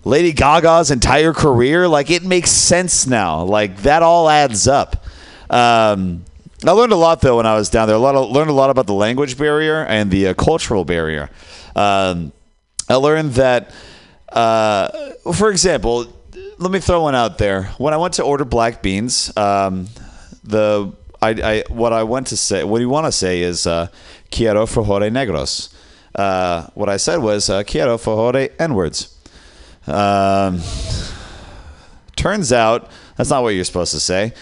Lady 0.04 0.34
Gaga's 0.34 0.90
entire 0.90 1.32
career, 1.32 1.88
like 1.88 2.10
it 2.10 2.24
makes 2.24 2.50
sense 2.50 3.06
now. 3.06 3.42
Like 3.42 3.78
that 3.84 4.02
all 4.02 4.28
adds 4.28 4.68
up. 4.68 5.02
Um, 5.50 6.24
I 6.64 6.70
learned 6.70 6.92
a 6.92 6.96
lot 6.96 7.20
though 7.20 7.36
when 7.36 7.46
I 7.46 7.54
was 7.54 7.68
down 7.70 7.86
there. 7.86 7.96
A 7.96 8.00
lot 8.00 8.14
of, 8.14 8.30
learned 8.30 8.50
a 8.50 8.54
lot 8.54 8.70
about 8.70 8.86
the 8.86 8.94
language 8.94 9.36
barrier 9.36 9.84
and 9.84 10.10
the 10.10 10.28
uh, 10.28 10.34
cultural 10.34 10.84
barrier. 10.84 11.30
Um, 11.74 12.32
I 12.88 12.94
learned 12.94 13.32
that, 13.32 13.72
uh, 14.30 14.88
for 15.34 15.50
example, 15.50 16.06
let 16.58 16.70
me 16.70 16.78
throw 16.80 17.02
one 17.02 17.14
out 17.14 17.38
there. 17.38 17.64
When 17.78 17.92
I 17.92 17.98
went 17.98 18.14
to 18.14 18.22
order 18.22 18.44
black 18.44 18.82
beans, 18.82 19.36
um, 19.36 19.88
the 20.42 20.92
I, 21.20 21.30
I, 21.30 21.64
what 21.68 21.92
I 21.92 22.02
want 22.04 22.28
to 22.28 22.36
say, 22.36 22.64
what 22.64 22.80
you 22.80 22.88
want 22.88 23.06
to 23.06 23.12
say 23.12 23.42
is 23.42 23.66
uh, 23.66 23.88
quiero 24.30 24.66
frijole 24.66 25.10
negros. 25.10 25.72
Uh, 26.14 26.68
what 26.74 26.88
I 26.88 26.96
said 26.96 27.18
was 27.18 27.50
uh, 27.50 27.62
quiero 27.64 27.98
frijole 27.98 28.50
n 28.58 28.74
words. 28.74 29.14
Um, 29.86 30.60
turns 32.16 32.52
out 32.52 32.90
that's 33.16 33.30
not 33.30 33.42
what 33.42 33.50
you're 33.50 33.64
supposed 33.64 33.92
to 33.92 34.00
say. 34.00 34.32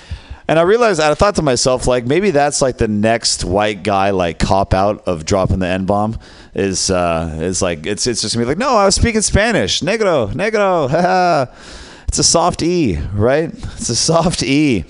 And 0.47 0.59
I 0.59 0.63
realized, 0.63 1.01
I 1.01 1.15
thought 1.15 1.37
to 1.37 1.43
myself, 1.43 1.87
like 1.87 2.05
maybe 2.05 2.31
that's 2.31 2.61
like 2.61 2.77
the 2.77 2.89
next 2.89 3.45
white 3.45 3.83
guy 3.83 4.11
like 4.11 4.39
cop 4.39 4.75
out 4.75 5.07
of 5.09 5.25
dropping 5.25 5.61
the 5.61 5.67
n 5.67 5.87
bomb 5.87 6.19
is 6.55 6.91
uh, 6.91 7.39
is 7.41 7.63
like 7.63 7.87
it's 7.87 8.07
it's 8.07 8.21
just 8.21 8.35
gonna 8.35 8.45
be 8.45 8.49
like, 8.49 8.59
no, 8.59 8.77
I 8.77 8.85
was 8.85 8.95
speaking 8.95 9.23
Spanish, 9.23 9.81
negro, 9.81 10.33
negro. 10.33 11.49
It's 12.07 12.21
a 12.21 12.23
soft 12.23 12.63
e, 12.63 12.97
right? 13.13 13.53
It's 13.53 13.89
a 13.89 13.97
soft 13.97 14.45
e. 14.45 14.85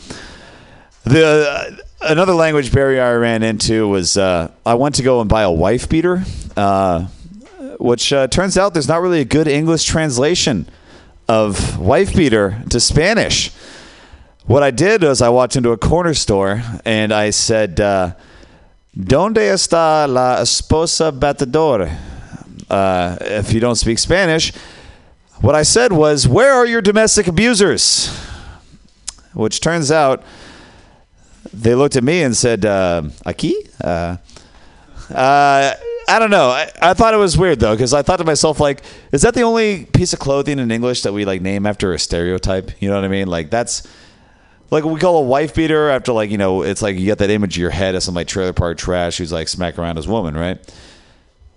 The 1.05 1.83
another 2.03 2.35
language 2.35 2.71
barrier 2.71 3.03
I 3.03 3.15
ran 3.15 3.43
into 3.43 3.89
was 3.89 4.19
uh, 4.19 4.51
I 4.67 4.75
went 4.75 4.97
to 4.97 5.03
go 5.03 5.23
and 5.23 5.29
buy 5.31 5.41
a 5.41 5.51
wife 5.51 5.89
beater, 5.89 6.23
uh, 6.55 7.07
which 7.79 8.13
uh, 8.13 8.27
turns 8.27 8.59
out 8.59 8.75
there's 8.75 8.89
not 8.89 9.01
really 9.01 9.21
a 9.21 9.25
good 9.25 9.49
English 9.49 9.85
translation 9.85 10.69
of 11.27 11.79
wife 11.79 12.15
beater 12.15 12.63
to 12.69 12.79
Spanish. 12.79 13.51
What 14.47 14.63
I 14.63 14.71
did 14.71 15.03
was 15.03 15.23
I 15.23 15.31
walked 15.31 15.57
into 15.57 15.71
a 15.71 15.79
corner 15.79 16.13
store 16.13 16.63
and 16.85 17.15
I 17.15 17.31
said, 17.31 17.81
uh, 17.81 18.13
"Donde 18.95 19.39
está 19.39 20.07
la 20.07 20.37
esposa 20.37 21.11
batedor?" 21.11 21.91
Uh, 22.69 23.17
if 23.23 23.55
you 23.55 23.61
don't 23.61 23.77
speak 23.77 23.99
Spanish, 23.99 24.53
what 25.41 25.55
I 25.55 25.63
said 25.63 25.93
was, 25.93 26.29
"Where 26.29 26.53
are 26.53 26.67
your 26.67 26.83
domestic 26.83 27.27
abusers?" 27.27 28.15
Which 29.33 29.61
turns 29.61 29.91
out 29.91 30.23
they 31.51 31.75
looked 31.75 31.97
at 31.97 32.05
me 32.05 32.23
and 32.23 32.37
said, 32.37 32.67
uh, 32.67 33.01
"Aquí." 33.25 33.55
Uh, 33.83 34.19
uh, 35.11 35.75
I 36.07 36.19
don't 36.19 36.31
know. 36.31 36.51
I, 36.51 36.71
I 36.83 36.93
thought 36.93 37.15
it 37.15 37.19
was 37.19 37.39
weird 37.39 37.61
though 37.61 37.75
because 37.75 37.95
I 37.95 38.03
thought 38.03 38.19
to 38.19 38.25
myself, 38.25 38.61
like, 38.61 38.83
is 39.11 39.23
that 39.23 39.33
the 39.33 39.41
only 39.41 39.87
piece 39.87 40.13
of 40.13 40.19
clothing 40.19 40.59
in 40.59 40.71
English 40.71 41.01
that 41.03 41.15
we 41.15 41.25
like 41.25 41.41
name 41.41 41.65
after 41.65 41.95
a 41.95 41.99
stereotype? 41.99 42.71
You 42.83 42.91
know 42.91 42.97
what 42.97 43.05
I 43.05 43.09
mean? 43.09 43.27
Like 43.27 43.49
that's 43.49 43.83
like 44.71 44.85
we 44.85 44.99
call 44.99 45.19
a 45.19 45.23
wife 45.23 45.55
beater 45.55 45.89
after 45.91 46.13
like 46.13 46.31
you 46.31 46.39
know 46.39 46.63
it's 46.63 46.83
like 46.83 46.97
you 46.97 47.05
get 47.05 47.19
that 47.19 47.31
image 47.31 47.57
in 47.57 47.63
your 47.63 47.71
head 47.71 47.95
of 47.95 48.03
some 48.03 48.15
like 48.15 48.27
trailer 48.27 48.53
park 48.53 48.79
trash 48.79 49.19
who's 49.19 49.33
like 49.33 49.49
smacking 49.49 49.81
around 49.81 49.97
his 49.97 50.09
woman, 50.09 50.37
right? 50.37 50.59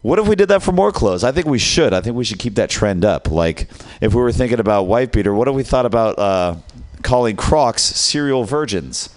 What 0.02 0.20
if 0.20 0.28
we 0.28 0.36
did 0.36 0.50
that 0.50 0.62
for 0.64 0.72
more 0.72 0.92
clothes? 0.92 1.24
I 1.24 1.32
think 1.32 1.48
we 1.48 1.60
should. 1.60 1.94
I 1.94 2.02
think 2.02 2.16
we 2.16 2.24
should 2.24 2.40
keep 2.40 2.56
that 2.56 2.70
trend 2.70 3.04
up. 3.04 3.30
Like 3.30 3.70
if 4.00 4.14
we 4.14 4.22
were 4.22 4.32
thinking 4.32 4.60
about 4.60 4.84
wife 4.84 5.12
beater, 5.12 5.34
what 5.34 5.48
if 5.48 5.56
we 5.56 5.64
thought 5.64 5.86
about 5.86 6.20
uh, 6.20 6.56
calling 7.02 7.36
Crocs 7.36 7.82
serial 7.82 8.44
virgins? 8.44 9.10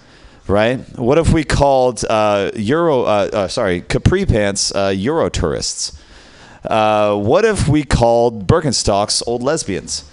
right? 0.51 0.81
What 0.99 1.17
if 1.19 1.33
we 1.33 1.45
called 1.45 2.05
uh, 2.11 2.51
Euro, 2.55 3.03
uh, 3.03 3.31
uh, 3.33 3.49
sorry, 3.49 3.83
capri 3.83 4.27
pants 4.27 4.75
uh, 4.75 4.93
Euro 4.95 5.29
tourists? 5.29 5.99
Uh, 6.65 7.17
what 7.17 7.45
if 7.45 7.69
we 7.69 7.85
called 7.85 8.47
Birkenstocks 8.47 9.23
old 9.27 9.43
lesbians? 9.43 10.05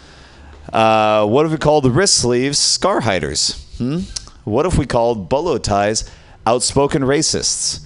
Uh, 0.71 1.25
what 1.25 1.45
if 1.45 1.51
we 1.51 1.57
called 1.57 1.83
the 1.83 1.91
wrist 1.91 2.15
sleeves 2.15 2.57
scar 2.57 3.01
hiders? 3.01 3.63
Hmm? 3.77 3.99
What 4.43 4.65
if 4.65 4.77
we 4.77 4.85
called 4.85 5.29
bolo 5.29 5.57
ties 5.57 6.09
outspoken 6.45 7.03
racists? 7.03 7.81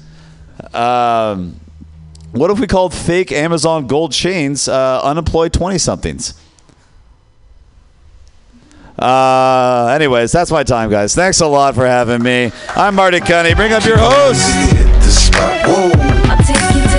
Um, 0.76 1.60
what 2.32 2.52
if 2.52 2.60
we 2.60 2.68
called 2.68 2.94
fake 2.94 3.32
Amazon 3.32 3.88
gold 3.88 4.12
chains 4.12 4.70
unemployed 4.70 5.54
20 5.54 5.78
somethings? 5.78 6.34
Uh, 8.98 9.92
anyways, 9.96 10.32
that's 10.32 10.52
my 10.52 10.64
time, 10.64 10.90
guys. 10.90 11.16
Thanks 11.16 11.42
a 11.42 11.48
lot 11.48 11.74
for 11.74 11.88
having 11.88 12.22
me. 12.22 12.52
I'm 12.76 12.94
Marty 12.96 13.20
Cunny. 13.20 13.56
Bring 13.56 13.74
up 13.74 13.84
your 13.84 13.98
host. 13.98 14.42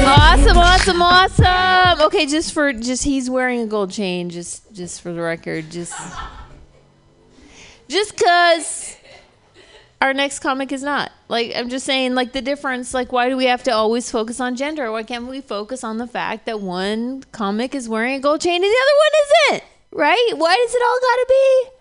Awesome, 0.05 0.59
awesome, 0.59 1.03
awesome. 1.03 2.01
Okay, 2.07 2.27
just 2.27 2.53
for 2.53 2.73
just 2.73 3.05
he's 3.05 3.31
wearing 3.31 3.61
a 3.61 3.67
gold 3.67 3.93
chain. 3.93 4.31
Just 4.31 4.73
just 4.75 5.01
for 5.01 5.13
the 5.13 5.21
record, 5.21 5.71
just 5.71 5.95
just 7.93 8.17
cause 8.17 8.97
our 10.01 10.13
next 10.13 10.41
comic 10.41 10.73
is 10.73 10.83
not. 10.83 11.13
Like 11.29 11.53
I'm 11.55 11.69
just 11.69 11.87
saying, 11.87 12.15
like 12.15 12.33
the 12.33 12.43
difference. 12.43 12.93
Like 12.93 13.13
why 13.13 13.29
do 13.29 13.37
we 13.37 13.45
have 13.45 13.63
to 13.65 13.71
always 13.71 14.11
focus 14.11 14.41
on 14.41 14.57
gender? 14.57 14.91
Why 14.91 15.03
can't 15.03 15.29
we 15.29 15.41
focus 15.41 15.85
on 15.85 15.99
the 15.99 16.07
fact 16.07 16.47
that 16.47 16.61
one 16.61 17.23
comic 17.33 17.75
is 17.75 17.89
wearing 17.89 18.17
a 18.17 18.21
gold 18.21 18.41
chain 18.41 18.57
and 18.57 18.65
the 18.65 18.67
other 18.67 18.99
one 18.99 19.13
isn't? 19.25 19.65
Right? 19.93 20.33
Why 20.37 20.57
does 20.57 20.75
it 20.75 20.83
all 20.83 20.99
gotta 21.01 21.27
be? 21.29 21.73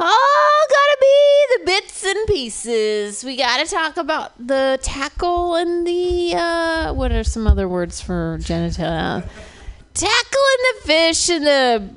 all 0.00 0.66
gotta 0.68 0.98
be 1.00 1.46
the 1.58 1.66
bits 1.66 2.04
and 2.04 2.26
pieces. 2.26 3.24
We 3.24 3.36
gotta 3.36 3.66
talk 3.68 3.96
about 3.96 4.46
the 4.46 4.78
tackle 4.82 5.56
and 5.56 5.86
the 5.86 6.34
uh, 6.36 6.94
what 6.94 7.10
are 7.12 7.24
some 7.24 7.46
other 7.46 7.68
words 7.68 8.00
for 8.00 8.38
genitalia? 8.40 9.28
Tackle 9.94 10.46
and 10.52 10.82
the 10.82 10.86
fish 10.86 11.28
and 11.30 11.46
the 11.46 11.90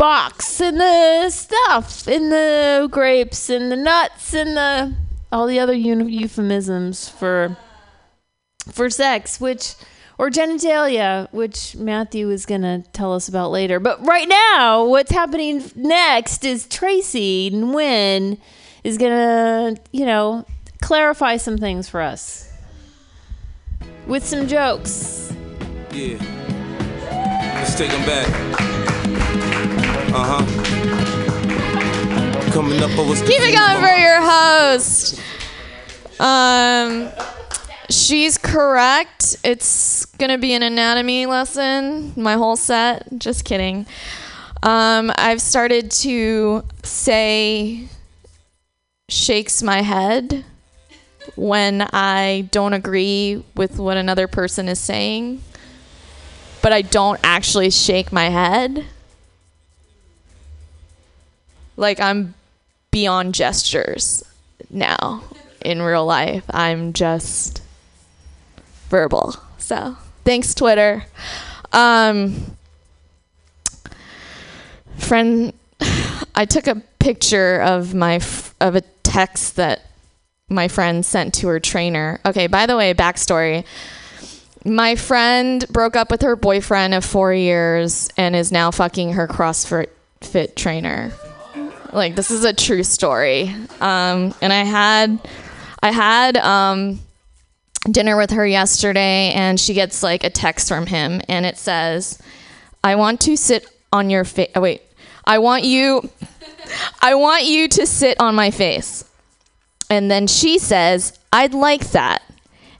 box 0.00 0.62
and 0.62 0.80
the 0.80 1.28
stuff 1.28 2.08
and 2.08 2.32
the 2.32 2.88
grapes 2.90 3.50
and 3.50 3.70
the 3.70 3.76
nuts 3.76 4.32
and 4.32 4.56
the 4.56 4.94
all 5.30 5.46
the 5.46 5.58
other 5.58 5.74
euphemisms 5.74 7.06
for 7.06 7.54
for 8.72 8.88
sex, 8.88 9.38
which 9.38 9.74
or 10.16 10.30
genitalia, 10.30 11.30
which 11.32 11.76
Matthew 11.76 12.30
is 12.30 12.46
going 12.46 12.62
to 12.62 12.82
tell 12.92 13.12
us 13.14 13.28
about 13.28 13.50
later. 13.50 13.78
But 13.78 14.04
right 14.06 14.26
now, 14.26 14.86
what's 14.86 15.10
happening 15.10 15.70
next 15.76 16.46
is 16.46 16.66
Tracy 16.66 17.50
Nguyen 17.50 18.38
is 18.82 18.96
going 18.96 19.12
to, 19.12 19.82
you 19.92 20.06
know, 20.06 20.46
clarify 20.80 21.36
some 21.36 21.58
things 21.58 21.90
for 21.90 22.00
us 22.00 22.50
with 24.06 24.24
some 24.24 24.48
jokes. 24.48 25.30
Yeah. 25.92 26.16
Let's 27.54 27.76
take 27.76 27.90
them 27.90 28.06
back. 28.06 28.79
Uh 30.12 30.42
huh. 30.42 30.44
Coming 32.52 32.82
up, 32.82 32.90
I 32.90 33.08
was. 33.08 33.22
Keep 33.22 33.42
it 33.42 33.54
going 33.54 33.80
for 33.80 33.96
your 33.96 34.20
host. 34.20 35.20
Um. 36.20 37.08
She's 37.90 38.38
correct. 38.38 39.36
It's 39.42 40.04
gonna 40.04 40.38
be 40.38 40.52
an 40.52 40.62
anatomy 40.62 41.26
lesson, 41.26 42.12
my 42.16 42.34
whole 42.34 42.54
set. 42.54 43.08
Just 43.18 43.44
kidding. 43.44 43.84
Um, 44.62 45.10
I've 45.16 45.40
started 45.42 45.90
to 45.92 46.62
say 46.84 47.88
shakes 49.08 49.60
my 49.62 49.82
head 49.82 50.44
when 51.34 51.82
I 51.92 52.48
don't 52.52 52.74
agree 52.74 53.42
with 53.56 53.78
what 53.78 53.96
another 53.96 54.28
person 54.28 54.68
is 54.68 54.78
saying, 54.78 55.42
but 56.62 56.72
I 56.72 56.82
don't 56.82 57.18
actually 57.24 57.70
shake 57.70 58.12
my 58.12 58.28
head. 58.28 58.84
Like 61.76 62.00
I'm 62.00 62.34
beyond 62.90 63.34
gestures 63.34 64.22
now 64.70 65.22
in 65.60 65.82
real 65.82 66.04
life. 66.06 66.44
I'm 66.50 66.92
just 66.92 67.62
verbal. 68.88 69.36
So 69.58 69.96
thanks, 70.24 70.54
Twitter. 70.54 71.04
Um, 71.72 72.56
friend, 74.96 75.52
I 76.34 76.44
took 76.44 76.66
a 76.66 76.82
picture 76.98 77.60
of 77.62 77.94
my 77.94 78.16
f- 78.16 78.54
of 78.60 78.76
a 78.76 78.82
text 79.02 79.56
that 79.56 79.82
my 80.48 80.68
friend 80.68 81.04
sent 81.06 81.34
to 81.34 81.48
her 81.48 81.60
trainer. 81.60 82.20
Okay, 82.26 82.46
by 82.46 82.66
the 82.66 82.76
way, 82.76 82.92
backstory. 82.92 83.64
My 84.64 84.94
friend 84.96 85.64
broke 85.70 85.96
up 85.96 86.10
with 86.10 86.22
her 86.22 86.36
boyfriend 86.36 86.92
of 86.92 87.04
four 87.04 87.32
years 87.32 88.10
and 88.16 88.36
is 88.36 88.52
now 88.52 88.70
fucking 88.70 89.14
her 89.14 89.26
CrossFit 89.26 89.88
fit 90.20 90.54
trainer. 90.56 91.12
Like 91.92 92.14
this 92.14 92.30
is 92.30 92.44
a 92.44 92.52
true 92.52 92.82
story. 92.82 93.54
Um, 93.80 94.34
and 94.40 94.52
I 94.52 94.64
had, 94.64 95.18
I 95.82 95.92
had 95.92 96.36
um, 96.36 97.00
dinner 97.90 98.16
with 98.16 98.30
her 98.32 98.46
yesterday 98.46 99.32
and 99.32 99.58
she 99.58 99.74
gets 99.74 100.02
like 100.02 100.24
a 100.24 100.30
text 100.30 100.68
from 100.68 100.86
him 100.86 101.20
and 101.28 101.46
it 101.46 101.56
says, 101.58 102.20
I 102.82 102.94
want 102.96 103.20
to 103.22 103.36
sit 103.36 103.66
on 103.92 104.10
your 104.10 104.24
face. 104.24 104.50
Oh, 104.54 104.60
wait. 104.60 104.82
I 105.24 105.38
want 105.38 105.64
you 105.64 106.08
I 107.02 107.14
want 107.14 107.44
you 107.44 107.68
to 107.68 107.86
sit 107.86 108.20
on 108.20 108.34
my 108.34 108.50
face. 108.50 109.04
And 109.88 110.10
then 110.10 110.26
she 110.26 110.58
says, 110.58 111.18
I'd 111.32 111.54
like 111.54 111.90
that. 111.90 112.22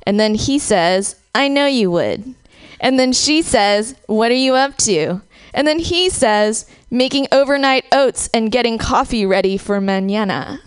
And 0.04 0.18
then 0.18 0.34
he 0.34 0.58
says, 0.58 1.16
I 1.34 1.48
know 1.48 1.66
you 1.66 1.90
would. 1.90 2.34
And 2.80 2.98
then 2.98 3.12
she 3.12 3.42
says, 3.42 3.94
What 4.06 4.30
are 4.30 4.34
you 4.34 4.54
up 4.54 4.76
to? 4.78 5.20
And 5.52 5.66
then 5.66 5.78
he 5.78 6.08
says, 6.08 6.66
Making 6.90 7.28
overnight 7.30 7.84
oats 7.92 8.28
and 8.34 8.50
getting 8.50 8.76
coffee 8.76 9.24
ready 9.24 9.56
for 9.56 9.80
mañana. 9.80 10.60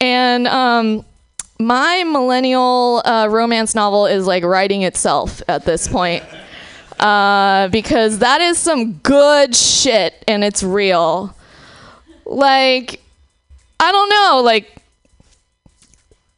And 0.00 0.46
um, 0.46 1.04
my 1.58 2.04
millennial 2.04 3.00
uh, 3.04 3.28
romance 3.30 3.74
novel 3.74 4.06
is 4.06 4.26
like 4.26 4.44
writing 4.44 4.82
itself 4.82 5.42
at 5.48 5.64
this 5.64 5.88
point. 5.88 6.22
Uh, 7.00 7.68
because 7.68 8.18
that 8.18 8.40
is 8.40 8.58
some 8.58 8.94
good 8.94 9.54
shit 9.56 10.22
and 10.28 10.44
it's 10.44 10.62
real. 10.62 11.34
Like, 12.24 13.00
I 13.80 13.92
don't 13.92 14.08
know, 14.08 14.42
like, 14.44 14.70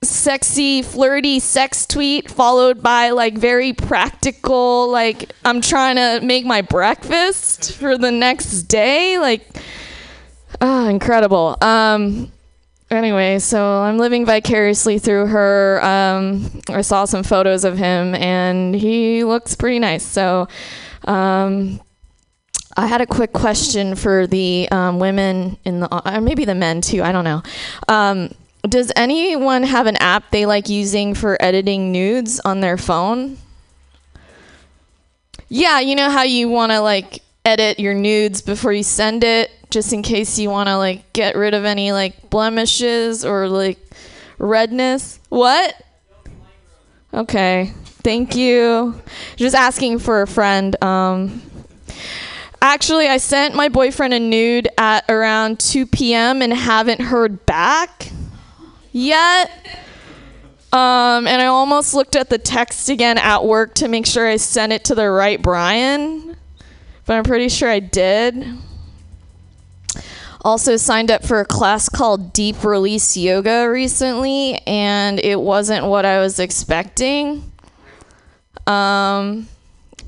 sexy, 0.09 0.83
flirty 0.83 1.41
sex 1.41 1.87
tweet 1.87 2.31
followed 2.31 2.83
by 2.83 3.11
like 3.11 3.37
very 3.37 3.73
practical, 3.73 4.91
like, 4.91 5.33
I'm 5.45 5.61
trying 5.61 5.97
to 5.97 6.25
make 6.25 6.45
my 6.45 6.63
breakfast 6.63 7.73
for 7.77 7.99
the 7.99 8.11
next 8.11 8.63
day. 8.63 9.19
Like, 9.19 9.47
ah, 10.61 10.89
incredible. 10.89 11.57
Um, 11.61 12.33
anyway, 12.91 13.39
so 13.39 13.83
I'm 13.83 13.99
living 13.99 14.25
vicariously 14.27 14.99
through 14.99 15.27
her. 15.27 15.83
Um, 15.85 16.63
I 16.69 16.83
saw 16.83 17.05
some 17.05 17.23
photos 17.23 17.65
of 17.65 17.79
him, 17.79 18.15
and 18.15 18.75
he 18.75 19.25
looks 19.25 19.55
pretty 19.57 19.79
nice. 19.79 20.05
So, 20.05 20.49
um, 21.05 21.81
I 22.77 22.87
had 22.87 23.01
a 23.01 23.07
quick 23.07 23.33
question 23.33 23.95
for 23.95 24.27
the 24.27 24.69
um, 24.71 24.99
women 24.99 25.57
in 25.65 25.81
the, 25.81 26.15
or 26.15 26.21
maybe 26.21 26.45
the 26.45 26.55
men 26.55 26.83
too. 26.83 27.03
I 27.03 27.11
don't 27.11 27.25
know. 27.25 27.43
Um, 27.89 28.31
does 28.63 28.93
anyone 28.97 29.63
have 29.63 29.87
an 29.87 29.97
app 29.97 30.31
they 30.31 30.47
like 30.47 30.69
using 30.69 31.15
for 31.15 31.41
editing 31.41 31.93
nudes 31.93 32.41
on 32.41 32.61
their 32.61 32.77
phone? 32.77 33.39
Yeah, 35.49 35.81
you 35.81 35.95
know 35.95 36.11
how 36.11 36.23
you 36.23 36.49
want 36.49 36.73
to 36.73 36.81
like 36.81 37.23
edit 37.45 37.79
your 37.79 37.95
nudes 37.95 38.43
before 38.43 38.73
you 38.73 38.83
send 38.83 39.23
it, 39.23 39.51
just 39.71 39.93
in 39.93 40.03
case 40.03 40.39
you 40.39 40.51
want 40.51 40.69
to 40.69 40.77
like 40.77 41.13
get 41.13 41.37
rid 41.37 41.55
of 41.55 41.65
any 41.65 41.93
like 41.93 42.31
blemishes 42.31 43.25
or 43.25 43.49
like 43.49 43.79
redness. 44.39 45.21
What? 45.29 45.81
Okay, 47.15 47.73
thank 48.03 48.35
you. 48.35 49.01
Just 49.37 49.55
asking 49.55 50.01
for 50.01 50.23
a 50.23 50.27
friend. 50.27 50.83
Um, 50.83 51.41
actually, 52.61 53.07
I 53.07 53.19
sent 53.19 53.55
my 53.55 53.69
boyfriend 53.69 54.13
a 54.13 54.21
nude 54.21 54.69
at 54.77 55.05
around 55.09 55.61
2 55.61 55.87
p.m. 55.87 56.43
and 56.43 56.53
haven't 56.53 57.01
heard 57.01 57.47
back 57.47 58.11
yet. 58.97 59.50
Um, 60.73 61.26
and 61.26 61.41
I 61.41 61.47
almost 61.47 61.95
looked 61.95 62.17
at 62.17 62.29
the 62.29 62.38
text 62.38 62.88
again 62.88 63.19
at 63.19 63.45
work 63.45 63.75
to 63.76 63.88
make 63.88 64.07
sure 64.07 64.26
I 64.26 64.37
sent 64.37 64.73
it 64.73 64.85
to 64.87 64.95
the 64.95 65.09
right 65.09 65.41
Brian, 65.41 66.37
but 67.05 67.17
I'm 67.17 67.25
pretty 67.25 67.49
sure 67.49 67.71
I 67.71 67.79
did. 67.79 68.47
Also 70.41 70.76
signed 70.76 71.11
up 71.11 71.25
for 71.25 71.41
a 71.41 71.45
class 71.45 71.88
called 71.88 72.33
Deep 72.33 72.62
Release 72.65 73.17
Yoga 73.17 73.69
recently, 73.71 74.61
and 74.67 75.19
it 75.21 75.41
wasn't 75.41 75.87
what 75.87 76.05
I 76.05 76.21
was 76.21 76.38
expecting. 76.38 77.50
Um, 78.67 79.49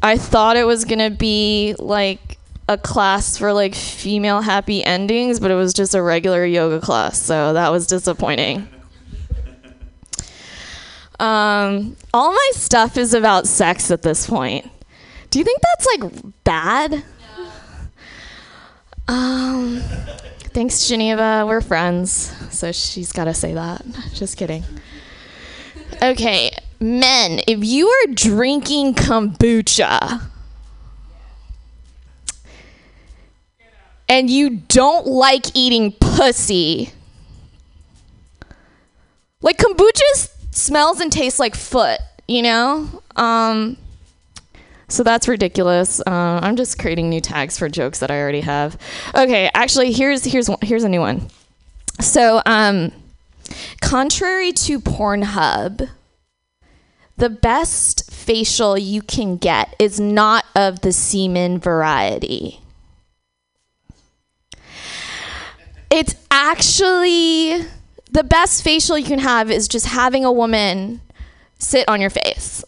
I 0.03 0.17
thought 0.17 0.57
it 0.57 0.65
was 0.65 0.85
gonna 0.85 1.11
be 1.11 1.75
like 1.79 2.39
a 2.69 2.77
class 2.77 3.37
for 3.37 3.53
like 3.53 3.75
female 3.75 4.41
happy 4.41 4.85
endings, 4.85 5.41
but 5.41 5.51
it 5.51 5.57
was 5.57 5.73
just 5.73 5.95
a 5.95 6.03
regular 6.03 6.45
yoga 6.45 6.81
class, 6.81 7.21
so 7.21 7.53
that 7.55 7.71
was 7.71 7.87
disappointing. 7.87 8.69
Um, 11.19 11.97
all 12.15 12.33
my 12.33 12.51
stuff 12.53 12.97
is 12.97 13.13
about 13.15 13.47
sex 13.47 13.91
at 13.91 14.03
this 14.03 14.27
point. 14.27 14.71
Do 15.31 15.39
you 15.39 15.45
think 15.45 15.61
that's 15.61 15.87
like 15.99 16.45
bad? 16.45 17.03
Um, 19.09 19.81
thanks, 20.53 20.87
Geneva. 20.87 21.45
We're 21.47 21.61
friends, 21.61 22.33
so 22.55 22.73
she's 22.73 23.11
got 23.13 23.25
to 23.25 23.35
say 23.35 23.55
that. 23.55 23.85
Just 24.15 24.37
kidding. 24.37 24.65
Okay, 26.03 26.51
men, 26.79 27.41
if 27.49 27.65
you 27.65 27.89
are 27.89 28.13
drinking 28.15 28.95
kombucha 28.95 30.23
and 34.09 34.31
you 34.31 34.51
don't 34.69 35.07
like 35.07 35.47
eating 35.55 35.93
pussy, 35.93 36.91
like 39.43 39.57
kombucha 39.59 40.01
s- 40.15 40.38
smells 40.51 41.01
and 41.01 41.13
tastes 41.13 41.39
like 41.39 41.55
foot, 41.55 42.01
you 42.27 42.43
know? 42.43 43.03
Um, 43.17 43.77
so 44.89 45.03
that's 45.03 45.29
ridiculous. 45.29 46.01
Uh, 46.01 46.41
I'm 46.43 46.57
just 46.57 46.79
creating 46.79 47.11
new 47.11 47.21
tags 47.21 47.59
for 47.59 47.69
jokes 47.69 47.99
that 47.99 48.11
I 48.11 48.21
already 48.21 48.41
have. 48.41 48.79
Okay, 49.15 49.51
actually, 49.55 49.93
here's 49.93 50.25
here's 50.25 50.49
here's 50.63 50.85
a 50.85 50.89
new 50.89 51.01
one. 51.01 51.29
So, 52.01 52.41
um, 52.47 52.93
contrary 53.83 54.53
to 54.53 54.81
Pornhub, 54.81 55.91
the 57.19 57.29
best 57.29 58.11
facial 58.11 58.79
you 58.79 59.03
can 59.03 59.37
get 59.37 59.75
is 59.79 60.01
not 60.01 60.45
of 60.55 60.81
the 60.81 60.93
semen 60.93 61.59
variety. 61.59 62.61
It's 65.91 66.15
actually 66.31 67.65
the 68.11 68.25
best 68.25 68.63
facial 68.63 68.97
you 68.99 69.07
can 69.07 69.19
have 69.19 69.51
is 69.51 69.69
just 69.69 69.87
having 69.87 70.25
a 70.25 70.33
woman 70.33 71.01
sit 71.59 71.89
on 71.89 72.01
your 72.01 72.11
face. 72.11 72.65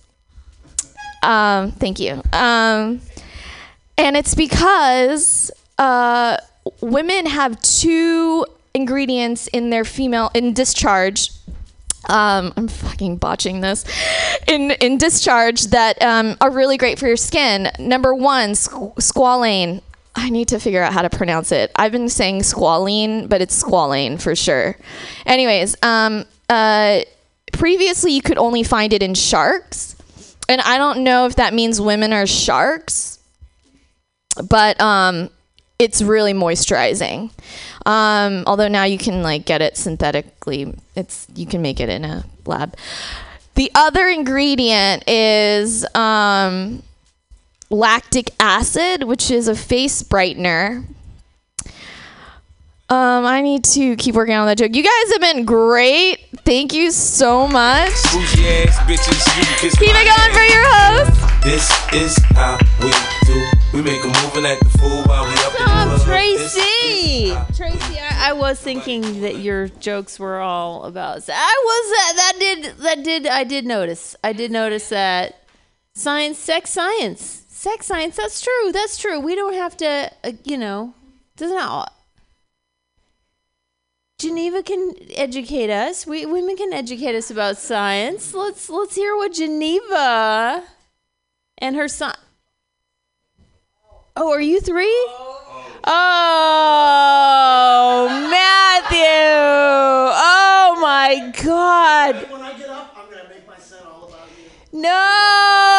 Um, 1.22 1.72
thank 1.72 2.00
you. 2.00 2.22
Um, 2.32 3.00
and 3.98 4.16
it's 4.16 4.34
because 4.34 5.50
uh, 5.78 6.38
women 6.80 7.26
have 7.26 7.60
two 7.60 8.46
ingredients 8.74 9.46
in 9.48 9.70
their 9.70 9.84
female 9.84 10.30
in 10.34 10.54
discharge. 10.54 11.30
Um, 12.08 12.52
I'm 12.56 12.68
fucking 12.68 13.18
botching 13.18 13.60
this. 13.60 13.84
In 14.48 14.70
in 14.72 14.96
discharge 14.96 15.66
that 15.66 16.00
um, 16.02 16.36
are 16.40 16.50
really 16.50 16.78
great 16.78 16.98
for 16.98 17.06
your 17.06 17.16
skin. 17.16 17.70
Number 17.78 18.14
one, 18.14 18.52
squ- 18.52 18.94
squalane. 18.96 19.82
I 20.14 20.30
need 20.30 20.48
to 20.48 20.58
figure 20.58 20.82
out 20.82 20.92
how 20.92 21.02
to 21.02 21.10
pronounce 21.10 21.52
it. 21.52 21.70
I've 21.76 21.92
been 21.92 22.08
saying 22.08 22.40
squalene, 22.40 23.28
but 23.28 23.40
it's 23.40 23.62
squalane 23.62 24.20
for 24.20 24.34
sure. 24.34 24.76
Anyways, 25.24 25.76
um, 25.82 26.24
uh, 26.48 27.00
previously 27.52 28.12
you 28.12 28.22
could 28.22 28.38
only 28.38 28.62
find 28.62 28.92
it 28.92 29.02
in 29.02 29.14
sharks, 29.14 29.96
and 30.48 30.60
I 30.62 30.78
don't 30.78 31.04
know 31.04 31.26
if 31.26 31.36
that 31.36 31.54
means 31.54 31.80
women 31.80 32.12
are 32.12 32.26
sharks, 32.26 33.18
but 34.48 34.80
um, 34.80 35.30
it's 35.78 36.02
really 36.02 36.32
moisturizing. 36.32 37.30
Um, 37.86 38.44
although 38.46 38.68
now 38.68 38.84
you 38.84 38.98
can 38.98 39.22
like 39.22 39.46
get 39.46 39.62
it 39.62 39.76
synthetically, 39.76 40.74
it's 40.96 41.26
you 41.34 41.46
can 41.46 41.62
make 41.62 41.80
it 41.80 41.88
in 41.88 42.04
a 42.04 42.24
lab. 42.46 42.76
The 43.54 43.70
other 43.74 44.08
ingredient 44.08 45.08
is 45.08 45.86
um, 45.94 46.82
lactic 47.70 48.30
acid, 48.40 49.04
which 49.04 49.30
is 49.30 49.48
a 49.48 49.54
face 49.54 50.02
brightener. 50.02 50.84
Um, 52.88 53.24
I 53.24 53.40
need 53.40 53.62
to 53.64 53.94
keep 53.94 54.16
working 54.16 54.34
on 54.34 54.48
that 54.48 54.58
joke. 54.58 54.74
You 54.74 54.82
guys 54.82 55.12
have 55.12 55.20
been 55.20 55.44
great. 55.44 56.26
Thank 56.44 56.72
you 56.72 56.90
so 56.90 57.46
much. 57.46 57.92
Ass 57.92 58.76
bitches, 58.80 59.62
you 59.62 59.70
Keep 59.70 59.94
it 59.94 60.06
going 60.06 60.32
for 60.32 60.42
your 60.42 60.64
host. 60.66 61.44
This 61.44 61.70
is 61.92 62.18
how 62.34 62.58
we 62.82 62.90
do. 63.26 63.46
We 63.72 63.82
make 63.82 64.02
a 64.02 64.08
move 64.08 64.34
and 64.34 64.46
act 64.46 64.64
the 64.64 64.70
fool 64.78 65.02
while 65.04 65.24
we 65.24 65.34
up 65.34 65.54
in 65.60 65.64
the 65.64 65.70
Um, 65.72 65.88
club. 65.90 66.02
Tracy, 66.04 67.32
Tracy, 67.56 68.00
I, 68.00 68.30
I 68.30 68.32
was 68.32 68.58
thinking 68.60 69.20
that 69.20 69.36
your 69.36 69.68
jokes 69.68 70.18
were 70.18 70.40
all 70.40 70.82
about. 70.84 71.22
I 71.32 71.62
was 71.64 71.92
uh, 71.92 72.12
that 72.16 72.32
did 72.40 72.64
that 72.78 73.04
did 73.04 73.26
I 73.28 73.44
did 73.44 73.64
notice. 73.66 74.16
I 74.24 74.32
did 74.32 74.50
notice 74.50 74.88
that 74.88 75.44
science, 75.94 76.38
sex 76.38 76.70
science, 76.70 77.39
sex 77.60 77.86
science. 77.86 78.16
That's 78.16 78.40
true. 78.40 78.72
That's 78.72 78.96
true. 78.96 79.20
We 79.20 79.34
don't 79.34 79.52
have 79.52 79.76
to, 79.78 80.10
uh, 80.24 80.32
you 80.44 80.56
know, 80.56 80.94
doesn't 81.36 81.54
not. 81.56 81.92
Geneva 84.18 84.62
can 84.62 84.94
educate 85.14 85.68
us. 85.70 86.06
We 86.06 86.24
women 86.26 86.56
can 86.56 86.72
educate 86.72 87.14
us 87.14 87.30
about 87.30 87.58
science. 87.58 88.32
Let's 88.34 88.70
let's 88.70 88.94
hear 88.94 89.14
what 89.16 89.34
Geneva 89.34 90.64
and 91.58 91.76
her 91.76 91.88
son. 91.88 92.14
Oh, 94.16 94.32
are 94.32 94.40
you 94.40 94.60
three? 94.60 95.06
Oh, 95.84 96.08
Matthew! 98.30 98.98
Oh 99.00 100.76
my 100.80 101.32
God! 101.42 102.30
When 102.30 102.42
I 102.42 102.52
get 102.58 102.68
up, 102.68 102.94
I'm 102.96 103.08
gonna 103.10 103.28
make 103.30 103.46
my 103.46 103.56
son 103.58 103.80
all 103.86 104.08
about 104.08 104.28
you. 104.36 104.80
No, 104.80 105.69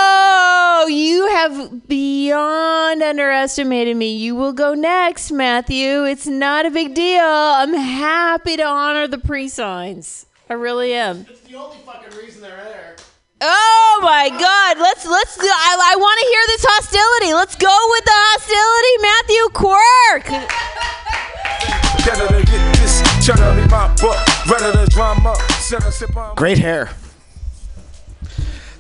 you 0.92 1.28
have 1.30 1.88
beyond 1.88 3.02
underestimated 3.02 3.98
me. 3.98 4.16
You 4.16 4.36
will 4.36 4.54
go 4.54 4.74
next, 4.74 5.32
Matthew. 5.32 6.06
It's 6.06 6.28
not 6.28 6.66
a 6.66 6.72
big 6.72 6.94
deal. 6.94 7.24
I'm 7.24 7.74
happy 7.74 8.58
to 8.58 8.64
honor 8.64 9.08
the 9.08 9.18
pre-signs. 9.18 10.26
I 10.50 10.54
really 10.54 10.94
am. 10.94 11.26
It's 11.30 11.42
the 11.42 11.56
only 11.56 11.78
fucking 11.86 12.18
reason 12.18 12.42
they're 12.42 12.56
there. 12.56 12.96
Oh 13.44 14.00
my 14.04 14.30
God! 14.30 14.78
Let's 14.78 15.04
let's. 15.08 15.38
I, 15.40 15.94
I 15.94 15.96
want 15.96 16.20
to 16.20 16.26
hear 16.28 16.42
this 16.48 16.66
hostility. 16.68 17.34
Let's 17.34 17.56
go 17.56 17.76
with 17.90 18.06
the 18.06 18.12
hostility, 18.14 18.98
Matthew 19.02 19.50
Quirk. 19.56 20.26
Better 22.06 22.28
to 22.28 22.46
get 22.46 22.76
this, 22.78 23.02
try 23.26 23.36
to 23.36 23.62
be 23.62 23.68
my 23.68 23.88
butt, 24.00 24.20
rather 24.48 24.72
than 24.74 24.88
drama. 24.90 25.36
Set 25.60 25.84
a 25.86 25.92
sip 25.92 26.16
on 26.16 26.36
Great 26.36 26.60
hair. 26.60 26.90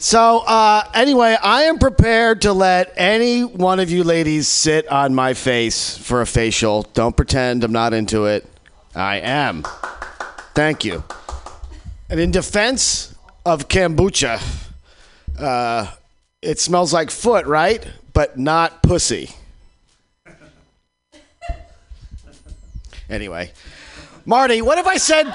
So, 0.02 0.40
uh, 0.40 0.84
anyway, 0.96 1.38
I 1.40 1.66
am 1.66 1.78
prepared 1.78 2.42
to 2.42 2.54
let 2.54 2.92
any 2.98 3.44
one 3.44 3.80
of 3.80 3.92
you 3.92 4.04
ladies 4.04 4.48
sit 4.48 4.88
on 4.88 5.14
my 5.14 5.36
face 5.36 5.96
for 5.96 6.22
a 6.22 6.26
facial. 6.26 6.82
Don't 6.96 7.16
pretend 7.16 7.64
I'm 7.64 7.72
not 7.72 7.94
into 7.94 8.26
it. 8.26 8.44
I 8.96 9.18
am. 9.18 9.62
Thank 10.56 10.84
you. 10.84 11.04
And 12.10 12.20
in 12.20 12.32
defense 12.32 13.14
of 13.46 13.68
kombucha, 13.68 14.42
uh, 15.38 15.92
it 16.42 16.60
smells 16.60 16.92
like 16.92 17.12
foot, 17.12 17.46
right? 17.46 17.88
But 18.12 18.40
not 18.40 18.82
pussy. 18.82 19.30
Anyway, 23.08 23.52
Marty, 24.26 24.64
what 24.64 24.80
have 24.80 24.88
I 24.88 24.98
said 24.98 25.32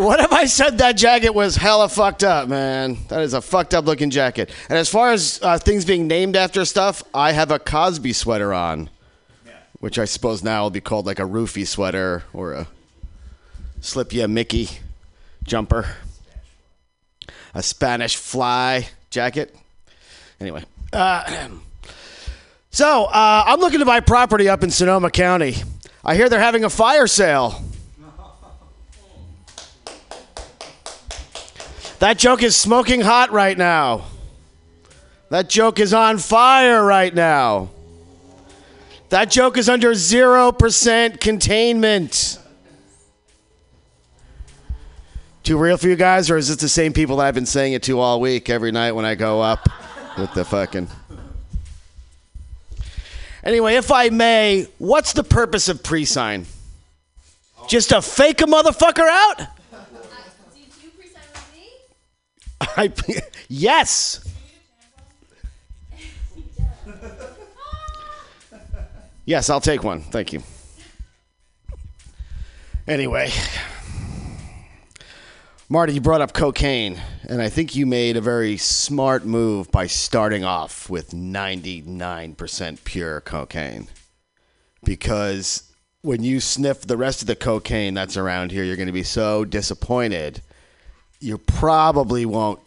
what 0.00 0.18
if 0.20 0.32
I 0.32 0.46
said 0.46 0.78
that 0.78 0.96
jacket 0.96 1.34
was 1.34 1.56
hella 1.56 1.88
fucked 1.88 2.24
up, 2.24 2.48
man? 2.48 2.96
That 3.08 3.20
is 3.20 3.34
a 3.34 3.42
fucked 3.42 3.74
up 3.74 3.84
looking 3.84 4.10
jacket. 4.10 4.50
And 4.68 4.78
as 4.78 4.88
far 4.88 5.12
as 5.12 5.38
uh, 5.42 5.58
things 5.58 5.84
being 5.84 6.06
named 6.06 6.36
after 6.36 6.64
stuff, 6.64 7.02
I 7.12 7.32
have 7.32 7.50
a 7.50 7.58
Cosby 7.58 8.14
sweater 8.14 8.54
on, 8.54 8.88
which 9.78 9.98
I 9.98 10.06
suppose 10.06 10.42
now 10.42 10.62
will 10.62 10.70
be 10.70 10.80
called 10.80 11.04
like 11.06 11.18
a 11.18 11.24
roofie 11.24 11.66
sweater 11.66 12.24
or 12.32 12.52
a 12.52 12.66
slip 13.80 14.12
ya 14.12 14.26
Mickey. 14.26 14.68
jumper, 15.42 15.96
a 17.54 17.62
Spanish 17.62 18.16
fly 18.16 18.88
jacket. 19.10 19.54
Anyway, 20.40 20.64
uh, 20.94 21.48
so 22.70 23.04
uh, 23.04 23.44
I'm 23.46 23.60
looking 23.60 23.80
to 23.80 23.86
buy 23.86 24.00
property 24.00 24.48
up 24.48 24.62
in 24.62 24.70
Sonoma 24.70 25.10
County. 25.10 25.56
I 26.02 26.14
hear 26.14 26.30
they're 26.30 26.40
having 26.40 26.64
a 26.64 26.70
fire 26.70 27.06
sale. 27.06 27.62
That 32.00 32.18
joke 32.18 32.42
is 32.42 32.56
smoking 32.56 33.02
hot 33.02 33.30
right 33.30 33.56
now. 33.56 34.06
That 35.28 35.50
joke 35.50 35.78
is 35.78 35.92
on 35.92 36.16
fire 36.16 36.82
right 36.82 37.14
now. 37.14 37.68
That 39.10 39.30
joke 39.30 39.58
is 39.58 39.68
under 39.68 39.90
0% 39.90 41.20
containment. 41.20 42.38
Too 45.42 45.58
real 45.58 45.76
for 45.76 45.88
you 45.88 45.96
guys, 45.96 46.30
or 46.30 46.38
is 46.38 46.48
this 46.48 46.56
the 46.56 46.70
same 46.70 46.94
people 46.94 47.18
that 47.18 47.26
I've 47.26 47.34
been 47.34 47.44
saying 47.44 47.74
it 47.74 47.82
to 47.82 48.00
all 48.00 48.18
week 48.18 48.48
every 48.48 48.72
night 48.72 48.92
when 48.92 49.04
I 49.04 49.14
go 49.14 49.42
up 49.42 49.68
with 50.16 50.32
the 50.32 50.44
fucking. 50.46 50.88
Anyway, 53.44 53.74
if 53.74 53.92
I 53.92 54.08
may, 54.08 54.68
what's 54.78 55.12
the 55.12 55.24
purpose 55.24 55.68
of 55.68 55.82
pre 55.82 56.06
sign? 56.06 56.46
Just 57.68 57.90
to 57.90 58.00
fake 58.00 58.40
a 58.40 58.44
motherfucker 58.44 59.06
out? 59.06 59.59
I, 62.60 62.92
yes. 63.48 64.24
Yes, 69.24 69.48
I'll 69.48 69.60
take 69.60 69.84
one. 69.84 70.00
Thank 70.00 70.32
you. 70.32 70.42
Anyway, 72.88 73.30
Marty, 75.68 75.92
you 75.92 76.00
brought 76.00 76.20
up 76.20 76.32
cocaine, 76.32 77.00
and 77.28 77.40
I 77.40 77.48
think 77.48 77.76
you 77.76 77.86
made 77.86 78.16
a 78.16 78.20
very 78.20 78.56
smart 78.56 79.24
move 79.24 79.70
by 79.70 79.86
starting 79.86 80.42
off 80.42 80.90
with 80.90 81.10
99% 81.10 82.82
pure 82.82 83.20
cocaine. 83.20 83.86
Because 84.82 85.70
when 86.02 86.24
you 86.24 86.40
sniff 86.40 86.80
the 86.80 86.96
rest 86.96 87.20
of 87.20 87.28
the 87.28 87.36
cocaine 87.36 87.94
that's 87.94 88.16
around 88.16 88.50
here, 88.50 88.64
you're 88.64 88.74
going 88.74 88.86
to 88.86 88.92
be 88.92 89.04
so 89.04 89.44
disappointed, 89.44 90.42
you 91.20 91.38
probably 91.38 92.24
won't 92.24 92.60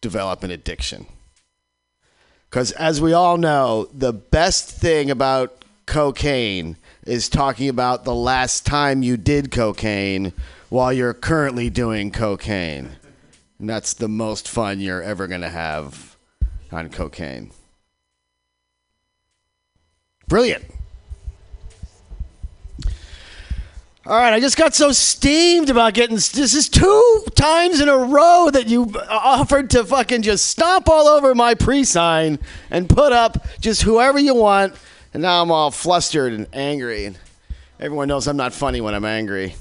develop 0.00 0.42
an 0.42 0.50
addiction. 0.50 1.06
Because 2.50 2.72
as 2.72 3.00
we 3.00 3.12
all 3.12 3.36
know, 3.36 3.88
the 3.92 4.12
best 4.12 4.70
thing 4.70 5.10
about 5.10 5.64
cocaine 5.86 6.76
is 7.06 7.28
talking 7.28 7.68
about 7.68 8.04
the 8.04 8.14
last 8.14 8.64
time 8.64 9.02
you 9.02 9.16
did 9.16 9.50
cocaine 9.50 10.32
while 10.68 10.92
you're 10.92 11.14
currently 11.14 11.68
doing 11.68 12.10
cocaine. 12.10 12.90
And 13.58 13.68
that's 13.68 13.94
the 13.94 14.08
most 14.08 14.48
fun 14.48 14.80
you're 14.80 15.02
ever 15.02 15.26
going 15.26 15.42
to 15.42 15.48
have 15.48 16.16
on 16.72 16.90
cocaine. 16.90 17.50
Brilliant. 20.26 20.64
All 24.06 24.18
right, 24.18 24.34
I 24.34 24.40
just 24.40 24.58
got 24.58 24.74
so 24.74 24.92
steamed 24.92 25.70
about 25.70 25.94
getting. 25.94 26.16
This 26.16 26.52
is 26.52 26.68
two 26.68 27.24
times 27.34 27.80
in 27.80 27.88
a 27.88 27.96
row 27.96 28.50
that 28.52 28.66
you 28.66 28.92
uh, 28.94 29.06
offered 29.08 29.70
to 29.70 29.82
fucking 29.82 30.20
just 30.20 30.44
stomp 30.44 30.90
all 30.90 31.08
over 31.08 31.34
my 31.34 31.54
pre 31.54 31.84
sign 31.84 32.38
and 32.70 32.86
put 32.86 33.12
up 33.12 33.46
just 33.60 33.80
whoever 33.80 34.18
you 34.18 34.34
want. 34.34 34.74
And 35.14 35.22
now 35.22 35.40
I'm 35.40 35.50
all 35.50 35.70
flustered 35.70 36.34
and 36.34 36.46
angry. 36.52 37.06
And 37.06 37.18
everyone 37.80 38.08
knows 38.08 38.28
I'm 38.28 38.36
not 38.36 38.52
funny 38.52 38.82
when 38.82 38.94
I'm 38.94 39.06
angry. 39.06 39.54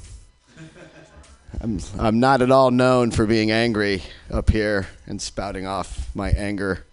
I'm, 1.61 1.79
I'm 1.97 2.19
not 2.19 2.41
at 2.41 2.51
all 2.51 2.69
known 2.69 3.11
for 3.11 3.25
being 3.25 3.49
angry 3.49 4.03
up 4.29 4.49
here 4.49 4.87
and 5.07 5.21
spouting 5.21 5.65
off 5.65 6.13
my 6.13 6.31
anger. 6.31 6.83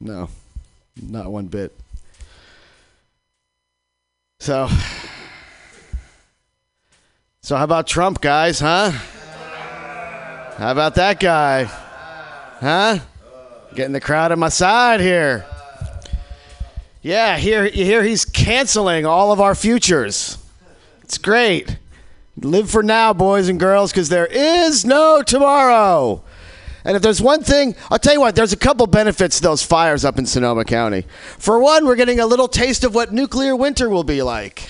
No, 0.00 0.30
not 1.02 1.30
one 1.30 1.48
bit. 1.48 1.78
So, 4.40 4.70
so 7.46 7.54
how 7.54 7.62
about 7.62 7.86
Trump, 7.86 8.20
guys, 8.20 8.58
huh? 8.58 8.90
How 8.90 10.72
about 10.72 10.96
that 10.96 11.20
guy? 11.20 11.62
Huh? 11.62 12.98
Getting 13.72 13.92
the 13.92 14.00
crowd 14.00 14.32
on 14.32 14.40
my 14.40 14.48
side 14.48 15.00
here. 15.00 15.46
Yeah, 17.02 17.36
here 17.36 17.68
hear 17.68 18.02
he's 18.02 18.24
canceling 18.24 19.06
all 19.06 19.30
of 19.30 19.40
our 19.40 19.54
futures. 19.54 20.38
It's 21.02 21.18
great. 21.18 21.78
Live 22.36 22.68
for 22.68 22.82
now, 22.82 23.12
boys 23.12 23.48
and 23.48 23.60
girls, 23.60 23.92
because 23.92 24.08
there 24.08 24.26
is 24.26 24.84
no 24.84 25.22
tomorrow. 25.22 26.24
And 26.84 26.96
if 26.96 27.02
there's 27.02 27.22
one 27.22 27.44
thing, 27.44 27.76
I'll 27.92 28.00
tell 28.00 28.14
you 28.14 28.20
what, 28.20 28.34
there's 28.34 28.54
a 28.54 28.56
couple 28.56 28.88
benefits 28.88 29.36
to 29.36 29.42
those 29.42 29.62
fires 29.62 30.04
up 30.04 30.18
in 30.18 30.26
Sonoma 30.26 30.64
County. 30.64 31.04
For 31.38 31.60
one, 31.60 31.86
we're 31.86 31.94
getting 31.94 32.18
a 32.18 32.26
little 32.26 32.48
taste 32.48 32.82
of 32.82 32.92
what 32.92 33.12
nuclear 33.12 33.54
winter 33.54 33.88
will 33.88 34.02
be 34.02 34.20
like. 34.20 34.68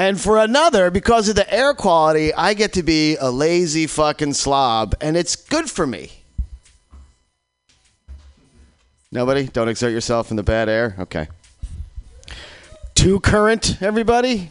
And 0.00 0.18
for 0.18 0.38
another, 0.38 0.90
because 0.90 1.28
of 1.28 1.34
the 1.34 1.52
air 1.52 1.74
quality, 1.74 2.32
I 2.32 2.54
get 2.54 2.72
to 2.72 2.82
be 2.82 3.16
a 3.16 3.30
lazy 3.30 3.86
fucking 3.86 4.32
slob, 4.32 4.94
and 4.98 5.14
it's 5.14 5.36
good 5.36 5.70
for 5.70 5.86
me. 5.86 6.10
Nobody? 9.12 9.46
Don't 9.48 9.68
exert 9.68 9.92
yourself 9.92 10.30
in 10.30 10.38
the 10.38 10.42
bad 10.42 10.70
air? 10.70 10.96
Okay. 11.00 11.28
Two 12.94 13.20
current, 13.20 13.82
everybody? 13.82 14.50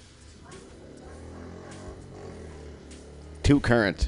Two 3.41 3.59
current. 3.59 4.07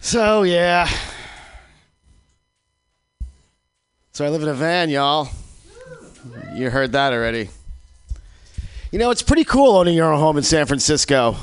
So, 0.00 0.42
yeah. 0.42 0.86
So 4.12 4.26
I 4.26 4.28
live 4.28 4.42
in 4.42 4.48
a 4.48 4.54
van, 4.54 4.90
y'all. 4.90 5.30
You 6.52 6.68
heard 6.68 6.92
that 6.92 7.14
already. 7.14 7.48
You 8.92 9.00
know, 9.00 9.10
it's 9.10 9.22
pretty 9.22 9.42
cool 9.42 9.76
owning 9.76 9.96
your 9.96 10.12
own 10.12 10.20
home 10.20 10.36
in 10.36 10.44
San 10.44 10.64
Francisco. 10.66 11.36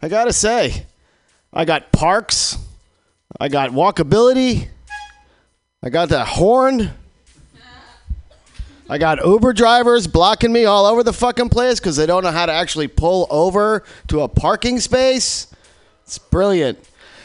I 0.00 0.08
gotta 0.08 0.32
say, 0.32 0.84
I 1.52 1.64
got 1.64 1.92
parks, 1.92 2.58
I 3.38 3.48
got 3.48 3.70
walkability, 3.70 4.66
I 5.80 5.90
got 5.90 6.08
that 6.08 6.26
horn. 6.26 6.90
I 8.90 8.98
got 8.98 9.24
Uber 9.24 9.52
drivers 9.52 10.06
blocking 10.06 10.52
me 10.52 10.64
all 10.64 10.84
over 10.84 11.02
the 11.02 11.12
fucking 11.12 11.48
place 11.50 11.78
because 11.78 11.96
they 11.96 12.04
don't 12.04 12.24
know 12.24 12.32
how 12.32 12.46
to 12.46 12.52
actually 12.52 12.88
pull 12.88 13.26
over 13.30 13.84
to 14.08 14.20
a 14.22 14.28
parking 14.28 14.80
space. 14.80 15.46
It's 16.04 16.18
brilliant. 16.18 16.78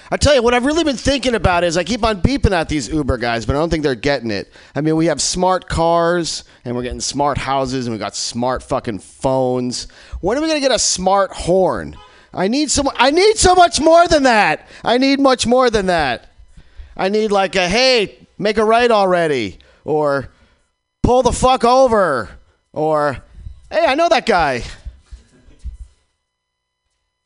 I 0.10 0.18
tell 0.18 0.34
you, 0.34 0.42
what 0.42 0.54
I've 0.54 0.66
really 0.66 0.86
been 0.86 0.96
thinking 0.96 1.36
about 1.36 1.66
is 1.66 1.76
I 1.76 1.84
keep 1.84 2.04
on 2.04 2.22
beeping 2.22 2.52
at 2.52 2.70
these 2.70 2.88
Uber 2.88 3.18
guys, 3.18 3.46
but 3.46 3.56
I 3.56 3.60
don't 3.60 3.70
think 3.70 3.84
they're 3.84 3.96
getting 3.96 4.32
it. 4.32 4.52
I 4.74 4.82
mean, 4.82 4.96
we 4.96 5.08
have 5.08 5.22
smart 5.22 5.68
cars 5.68 6.46
and 6.64 6.76
we're 6.76 6.84
getting 6.84 7.02
smart 7.02 7.38
houses 7.38 7.88
and 7.88 7.94
we 7.94 8.00
got 8.00 8.16
smart 8.16 8.64
fucking 8.64 9.00
phones. 9.00 9.88
When 10.22 10.38
are 10.38 10.42
we 10.42 10.48
gonna 10.48 10.62
get 10.62 10.72
a 10.72 10.80
smart 10.80 11.32
horn? 11.32 11.98
I 12.34 12.48
need 12.48 12.72
some. 12.72 12.90
I 12.96 13.12
need 13.12 13.38
so 13.38 13.54
much 13.56 13.82
more 13.82 14.08
than 14.08 14.24
that. 14.24 14.68
I 14.84 14.98
need 14.98 15.20
much 15.20 15.46
more 15.46 15.70
than 15.70 15.88
that. 15.88 16.30
I 16.96 17.10
need 17.10 17.32
like 17.32 17.56
a 17.56 17.68
hey, 17.68 18.28
make 18.38 18.58
a 18.58 18.64
right 18.64 18.90
already, 18.90 19.60
or 19.84 20.30
pull 21.04 21.22
the 21.22 21.32
fuck 21.32 21.66
over, 21.66 22.30
or 22.72 23.24
hey, 23.70 23.86
I 23.86 23.96
know 23.96 24.08
that 24.08 24.26
guy. 24.26 24.64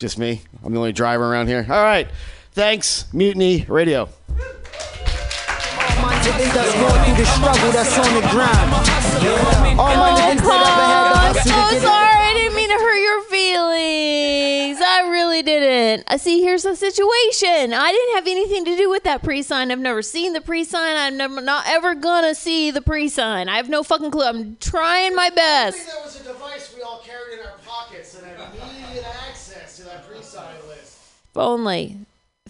Just 0.00 0.18
me. 0.18 0.40
I'm 0.64 0.72
the 0.72 0.78
only 0.78 0.92
driver 0.92 1.30
around 1.30 1.46
here. 1.46 1.64
All 1.68 1.82
right. 1.82 2.08
Thanks, 2.54 3.06
Mutiny 3.14 3.64
Radio. 3.66 4.10
my 4.28 6.14
niggas 6.20 6.52
that's 6.52 6.74
going 6.74 7.04
through 7.04 7.16
the 7.16 7.24
struggle 7.24 7.72
that's 7.72 7.98
on 7.98 8.14
the 8.14 8.28
grind. 8.28 9.80
All 9.80 9.96
my 9.96 10.12
niggas 10.20 10.42
that 10.44 10.60
ever 10.60 10.84
had 10.84 11.32
the 11.32 11.40
I'm 11.40 11.70
so 11.70 11.78
sorry. 11.78 12.12
I 12.14 12.34
didn't 12.34 12.54
mean 12.54 12.68
to 12.68 12.74
hurt 12.74 13.00
your 13.00 13.22
feelings. 13.24 14.82
I 14.84 15.08
really 15.10 15.42
didn't. 15.42 16.04
I 16.08 16.18
see. 16.18 16.42
Here's 16.42 16.64
the 16.64 16.76
situation. 16.76 17.72
I 17.72 17.90
didn't 17.90 18.14
have 18.16 18.26
anything 18.26 18.66
to 18.66 18.76
do 18.76 18.90
with 18.90 19.04
that 19.04 19.22
pre-sign. 19.22 19.72
I've 19.72 19.78
never 19.78 20.02
seen 20.02 20.34
the 20.34 20.42
pre-sign. 20.42 20.94
I'm 20.94 21.16
never, 21.16 21.40
not 21.40 21.64
ever 21.66 21.94
gonna 21.94 22.34
see 22.34 22.70
the 22.70 22.82
pre-sign. 22.82 23.48
I 23.48 23.56
have 23.56 23.70
no 23.70 23.82
fucking 23.82 24.10
clue. 24.10 24.24
I'm 24.24 24.56
trying 24.56 25.16
my 25.16 25.30
best. 25.30 25.86
there 25.86 25.96
was 26.04 26.20
a 26.20 26.24
device 26.24 26.74
we 26.76 26.82
all 26.82 27.00
carried 27.02 27.40
in 27.40 27.46
our 27.46 27.56
pockets 27.64 28.14
and 28.14 28.26
had 28.26 28.38
immediate 28.52 29.06
access 29.26 29.78
to 29.78 29.84
that 29.84 30.06
pre-sign 30.06 30.54
list. 30.68 30.98
If 31.30 31.38
only. 31.38 31.96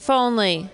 If 0.03 0.11
only. 0.11 0.69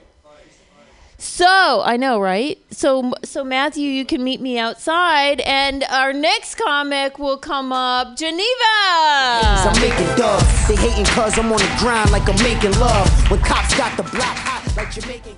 So 1.19 1.83
I 1.85 1.99
know, 1.99 2.19
right? 2.19 2.57
So, 2.71 3.13
so 3.23 3.45
Matthew, 3.45 3.91
you 3.91 4.07
can 4.07 4.25
meet 4.25 4.41
me 4.41 4.59
outside, 4.59 5.41
and 5.41 5.85
our 5.91 6.15
next 6.15 6.55
comic 6.55 7.19
will 7.19 7.37
come 7.37 7.71
up, 7.71 8.17
Geneva. 8.17 8.47
I'm 8.73 9.79
making 9.83 10.07
dubs. 10.17 10.69
They 10.69 10.77
hating 10.77 11.05
cause 11.05 11.39
I'm 11.39 11.53
on 11.53 11.59
the 11.59 11.77
grind 11.79 12.11
like 12.11 12.27
I'm 12.27 12.43
making 12.43 12.73
love. 12.81 13.31
When 13.31 13.39
cops 13.41 13.77
got 13.77 13.95
the 13.99 14.03
block 14.05 14.35
hot 14.39 14.75
like 14.79 14.91
Jamaican. 14.93 15.37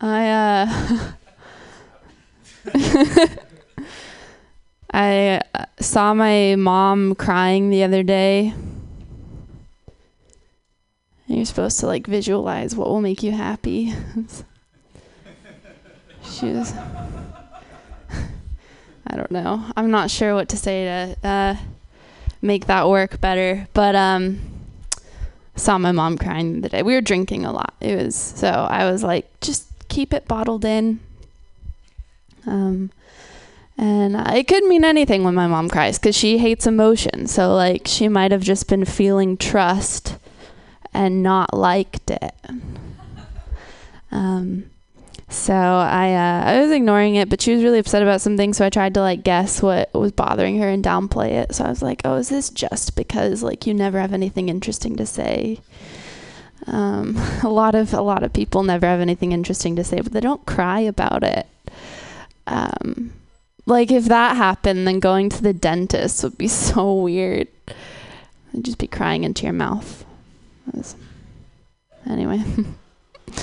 I 0.00 0.30
uh 0.30 1.12
I 4.92 5.40
uh, 5.54 5.66
saw 5.78 6.12
my 6.12 6.56
mom 6.56 7.14
crying 7.14 7.70
the 7.70 7.84
other 7.84 8.02
day. 8.02 8.52
And 11.32 11.38
You're 11.38 11.46
supposed 11.46 11.80
to 11.80 11.86
like 11.86 12.06
visualize 12.06 12.76
what 12.76 12.88
will 12.88 13.00
make 13.00 13.22
you 13.22 13.32
happy. 13.32 13.94
she 16.24 16.50
was. 16.50 16.74
I 19.06 19.16
don't 19.16 19.30
know. 19.30 19.64
I'm 19.74 19.90
not 19.90 20.10
sure 20.10 20.34
what 20.34 20.50
to 20.50 20.58
say 20.58 20.84
to 20.84 21.16
uh, 21.26 21.56
make 22.42 22.66
that 22.66 22.86
work 22.86 23.18
better, 23.22 23.66
but 23.72 23.96
um, 23.96 24.40
saw 25.56 25.78
my 25.78 25.90
mom 25.90 26.18
crying 26.18 26.60
the 26.60 26.68
day. 26.68 26.82
We 26.82 26.92
were 26.92 27.00
drinking 27.00 27.46
a 27.46 27.52
lot. 27.52 27.72
It 27.80 27.96
was 27.96 28.14
so 28.14 28.48
I 28.48 28.90
was 28.90 29.02
like, 29.02 29.40
just 29.40 29.88
keep 29.88 30.12
it 30.12 30.28
bottled 30.28 30.66
in. 30.66 31.00
Um, 32.46 32.90
and 33.78 34.16
it 34.36 34.48
could 34.48 34.64
mean 34.64 34.84
anything 34.84 35.24
when 35.24 35.34
my 35.34 35.46
mom 35.46 35.70
cries 35.70 35.98
because 35.98 36.14
she 36.14 36.36
hates 36.36 36.66
emotion. 36.66 37.26
So 37.26 37.54
like 37.54 37.86
she 37.86 38.06
might 38.06 38.32
have 38.32 38.42
just 38.42 38.68
been 38.68 38.84
feeling 38.84 39.38
trust 39.38 40.18
and 40.92 41.22
not 41.22 41.54
liked 41.54 42.10
it. 42.10 42.34
Um, 44.10 44.70
so 45.28 45.54
I 45.54 46.12
uh, 46.12 46.44
I 46.50 46.60
was 46.60 46.70
ignoring 46.70 47.14
it, 47.14 47.30
but 47.30 47.40
she 47.40 47.54
was 47.54 47.64
really 47.64 47.78
upset 47.78 48.02
about 48.02 48.20
something. 48.20 48.52
So 48.52 48.66
I 48.66 48.70
tried 48.70 48.92
to 48.94 49.00
like 49.00 49.24
guess 49.24 49.62
what 49.62 49.92
was 49.94 50.12
bothering 50.12 50.58
her 50.58 50.68
and 50.68 50.84
downplay 50.84 51.30
it. 51.30 51.54
So 51.54 51.64
I 51.64 51.68
was 51.68 51.82
like, 51.82 52.02
"Oh, 52.04 52.16
is 52.16 52.28
this 52.28 52.50
just 52.50 52.96
because 52.96 53.42
like 53.42 53.66
you 53.66 53.72
never 53.72 53.98
have 53.98 54.12
anything 54.12 54.50
interesting 54.50 54.96
to 54.96 55.06
say?" 55.06 55.60
Um, 56.66 57.16
a 57.42 57.48
lot 57.48 57.74
of 57.74 57.94
a 57.94 58.02
lot 58.02 58.22
of 58.22 58.34
people 58.34 58.62
never 58.62 58.86
have 58.86 59.00
anything 59.00 59.32
interesting 59.32 59.74
to 59.76 59.84
say, 59.84 60.00
but 60.00 60.12
they 60.12 60.20
don't 60.20 60.44
cry 60.44 60.80
about 60.80 61.24
it. 61.24 61.46
Um, 62.46 63.14
like 63.64 63.90
if 63.90 64.04
that 64.06 64.36
happened, 64.36 64.86
then 64.86 65.00
going 65.00 65.30
to 65.30 65.42
the 65.42 65.54
dentist 65.54 66.22
would 66.24 66.36
be 66.36 66.48
so 66.48 66.92
weird. 66.94 67.48
I'd 68.54 68.64
just 68.64 68.78
be 68.78 68.86
crying 68.86 69.24
into 69.24 69.44
your 69.44 69.54
mouth. 69.54 70.04
Anyway. 72.08 72.42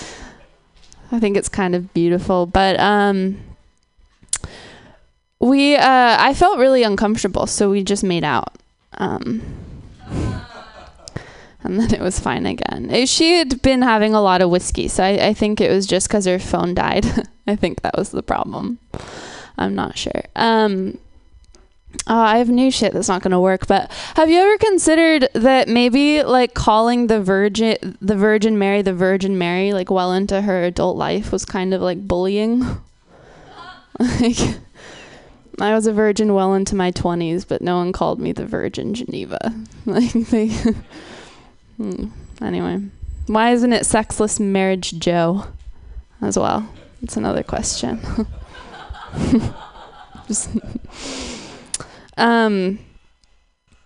I 1.11 1.19
think 1.19 1.37
it's 1.37 1.49
kind 1.49 1.73
of 1.75 1.93
beautiful, 1.93 2.45
but 2.45 2.79
um 2.79 3.37
we 5.39 5.75
uh 5.75 6.17
I 6.19 6.33
felt 6.33 6.59
really 6.59 6.83
uncomfortable, 6.83 7.47
so 7.47 7.69
we 7.69 7.83
just 7.83 8.03
made 8.03 8.23
out. 8.23 8.55
Um 8.97 9.41
and 11.63 11.79
then 11.79 11.93
it 11.93 11.99
was 12.01 12.19
fine 12.19 12.45
again. 12.45 12.89
Eh, 12.91 13.05
She 13.05 13.37
had 13.37 13.61
been 13.61 13.81
having 13.81 14.13
a 14.13 14.21
lot 14.21 14.41
of 14.41 14.49
whiskey, 14.49 14.87
so 14.87 15.03
I, 15.03 15.27
I 15.29 15.33
think 15.33 15.59
it 15.61 15.71
was 15.71 15.87
just 15.87 16.07
because 16.07 16.25
her 16.25 16.39
phone 16.39 16.73
died. 16.73 17.05
I 17.47 17.55
think 17.55 17.81
that 17.81 17.97
was 17.97 18.11
the 18.11 18.23
problem. 18.23 18.77
I'm 19.57 19.73
not 19.75 19.97
sure. 19.97 20.23
Um, 20.35 20.97
oh, 22.07 22.19
I 22.19 22.37
have 22.37 22.49
new 22.49 22.71
shit 22.71 22.93
that's 22.93 23.07
not 23.07 23.21
going 23.21 23.31
to 23.31 23.39
work. 23.39 23.67
But 23.67 23.91
have 24.15 24.29
you 24.29 24.39
ever 24.39 24.57
considered 24.57 25.29
that 25.33 25.67
maybe 25.67 26.23
like 26.23 26.53
calling 26.53 27.07
the 27.07 27.21
Virgin, 27.21 27.97
the 28.01 28.15
Virgin 28.15 28.57
Mary, 28.57 28.81
the 28.81 28.93
Virgin 28.93 29.37
Mary, 29.37 29.73
like 29.73 29.89
well 29.89 30.13
into 30.13 30.41
her 30.41 30.63
adult 30.63 30.97
life 30.97 31.31
was 31.31 31.45
kind 31.45 31.73
of 31.73 31.81
like 31.81 32.07
bullying? 32.07 32.59
like, 33.99 34.37
I 35.59 35.73
was 35.73 35.87
a 35.87 35.93
virgin 35.93 36.33
well 36.33 36.53
into 36.53 36.75
my 36.75 36.91
20s, 36.91 37.45
but 37.47 37.61
no 37.61 37.77
one 37.77 37.91
called 37.91 38.19
me 38.19 38.31
the 38.31 38.45
Virgin 38.45 38.93
Geneva. 38.93 39.53
Like 39.85 40.11
they. 40.11 40.49
Hmm. 41.77 42.07
Anyway, 42.41 42.81
why 43.27 43.51
isn't 43.51 43.71
it 43.71 43.85
sexless 43.85 44.37
marriage 44.37 44.99
Joe 44.99 45.45
as 46.21 46.37
well? 46.37 46.69
It's 47.01 47.15
another 47.15 47.41
question. 47.41 48.01
Just- 50.27 50.49
um, 52.19 52.79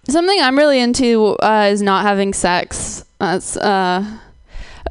something 0.10 0.40
I'm 0.42 0.58
really 0.58 0.80
into 0.80 1.36
uh, 1.38 1.70
is 1.72 1.82
not 1.82 2.04
having 2.04 2.34
sex. 2.34 3.06
That's 3.20 3.56
uh, 3.56 4.20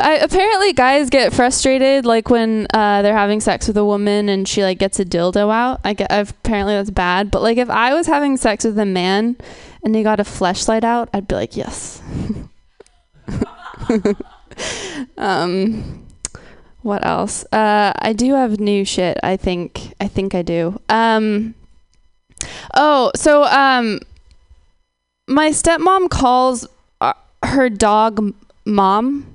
I, 0.01 0.15
apparently 0.17 0.73
guys 0.73 1.11
get 1.11 1.33
frustrated 1.33 2.07
like 2.07 2.31
when 2.31 2.67
uh, 2.73 3.03
they're 3.03 3.17
having 3.17 3.41
sex 3.41 3.69
with 3.69 3.77
a 3.77 3.85
woman 3.85 4.29
and 4.29 4.49
she 4.49 4.63
like 4.63 4.79
gets 4.79 4.99
a 4.99 5.05
dildo 5.05 5.53
out. 5.53 5.81
I 5.85 5.93
get 5.93 6.11
I've, 6.11 6.31
apparently 6.31 6.75
that's 6.75 6.91
bad. 6.91 7.31
But 7.31 7.43
like 7.43 7.59
if 7.59 7.69
I 7.69 7.95
was 7.95 8.07
having 8.07 8.37
sex 8.37 8.65
with 8.65 8.79
a 8.79 8.87
man 8.87 9.37
and 9.85 9.95
he 9.95 10.03
got 10.03 10.21
a 10.21 10.25
fleshlight 10.25 10.85
out, 10.85 11.11
I'd 11.13 11.29
be 11.29 11.35
like 11.35 11.57
yes. 11.57 12.01
um, 15.19 16.07
what 16.83 17.05
else? 17.05 17.45
Uh, 17.53 17.93
I 17.97 18.13
do 18.13 18.35
have 18.35 18.59
new 18.59 18.85
shit. 18.85 19.19
I 19.23 19.37
think. 19.37 19.95
I 20.01 20.09
think 20.09 20.35
I 20.35 20.43
do. 20.43 20.81
Um. 20.89 21.55
Oh, 22.75 23.11
so 23.15 23.45
um, 23.45 24.01
my 25.27 25.51
stepmom 25.51 26.11
calls 26.11 26.67
uh, 27.01 27.15
her 27.45 27.69
dog 27.69 28.35
mom, 28.65 29.35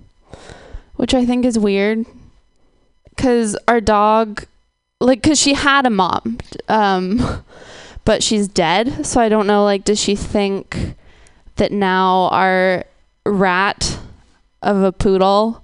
which 0.96 1.13
I 1.13 1.26
think 1.26 1.46
is 1.46 1.58
weird. 1.60 2.06
Cause 3.17 3.58
our 3.67 3.82
dog, 3.82 4.46
like, 5.00 5.24
cause 5.24 5.39
she 5.39 5.56
had 5.56 5.86
a 5.86 5.89
mom, 5.89 6.38
um, 6.70 7.43
but 8.06 8.22
she's 8.22 8.48
dead. 8.48 9.06
So 9.06 9.20
I 9.20 9.30
don't 9.30 9.48
know. 9.48 9.63
Like, 9.63 9.84
does 9.84 10.00
she 10.00 10.15
think 10.15 10.96
that 11.56 11.72
now 11.72 12.30
our 12.32 12.86
rat 13.26 14.00
of 14.62 14.84
a 14.84 14.91
poodle 14.91 15.63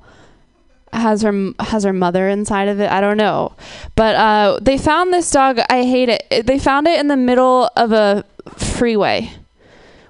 has 0.94 1.22
her 1.22 1.52
has 1.60 1.84
her 1.84 1.94
mother 1.94 2.30
inside 2.30 2.68
of 2.68 2.80
it. 2.80 2.90
I 2.90 3.02
don't 3.02 3.18
know, 3.18 3.54
but 3.96 4.16
uh, 4.16 4.60
they 4.62 4.78
found 4.78 5.14
this 5.14 5.30
dog. 5.32 5.60
I 5.70 5.84
hate 5.84 6.10
it. 6.10 6.46
They 6.46 6.60
found 6.60 6.88
it 6.88 7.00
in 7.00 7.08
the 7.08 7.18
middle 7.18 7.70
of 7.76 7.92
a 7.92 8.24
freeway, 8.56 9.32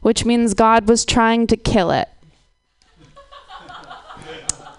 which 0.02 0.26
means 0.26 0.54
God 0.54 0.88
was 0.88 1.06
trying 1.06 1.48
to 1.48 1.58
kill 1.58 1.92
it. 1.92 2.10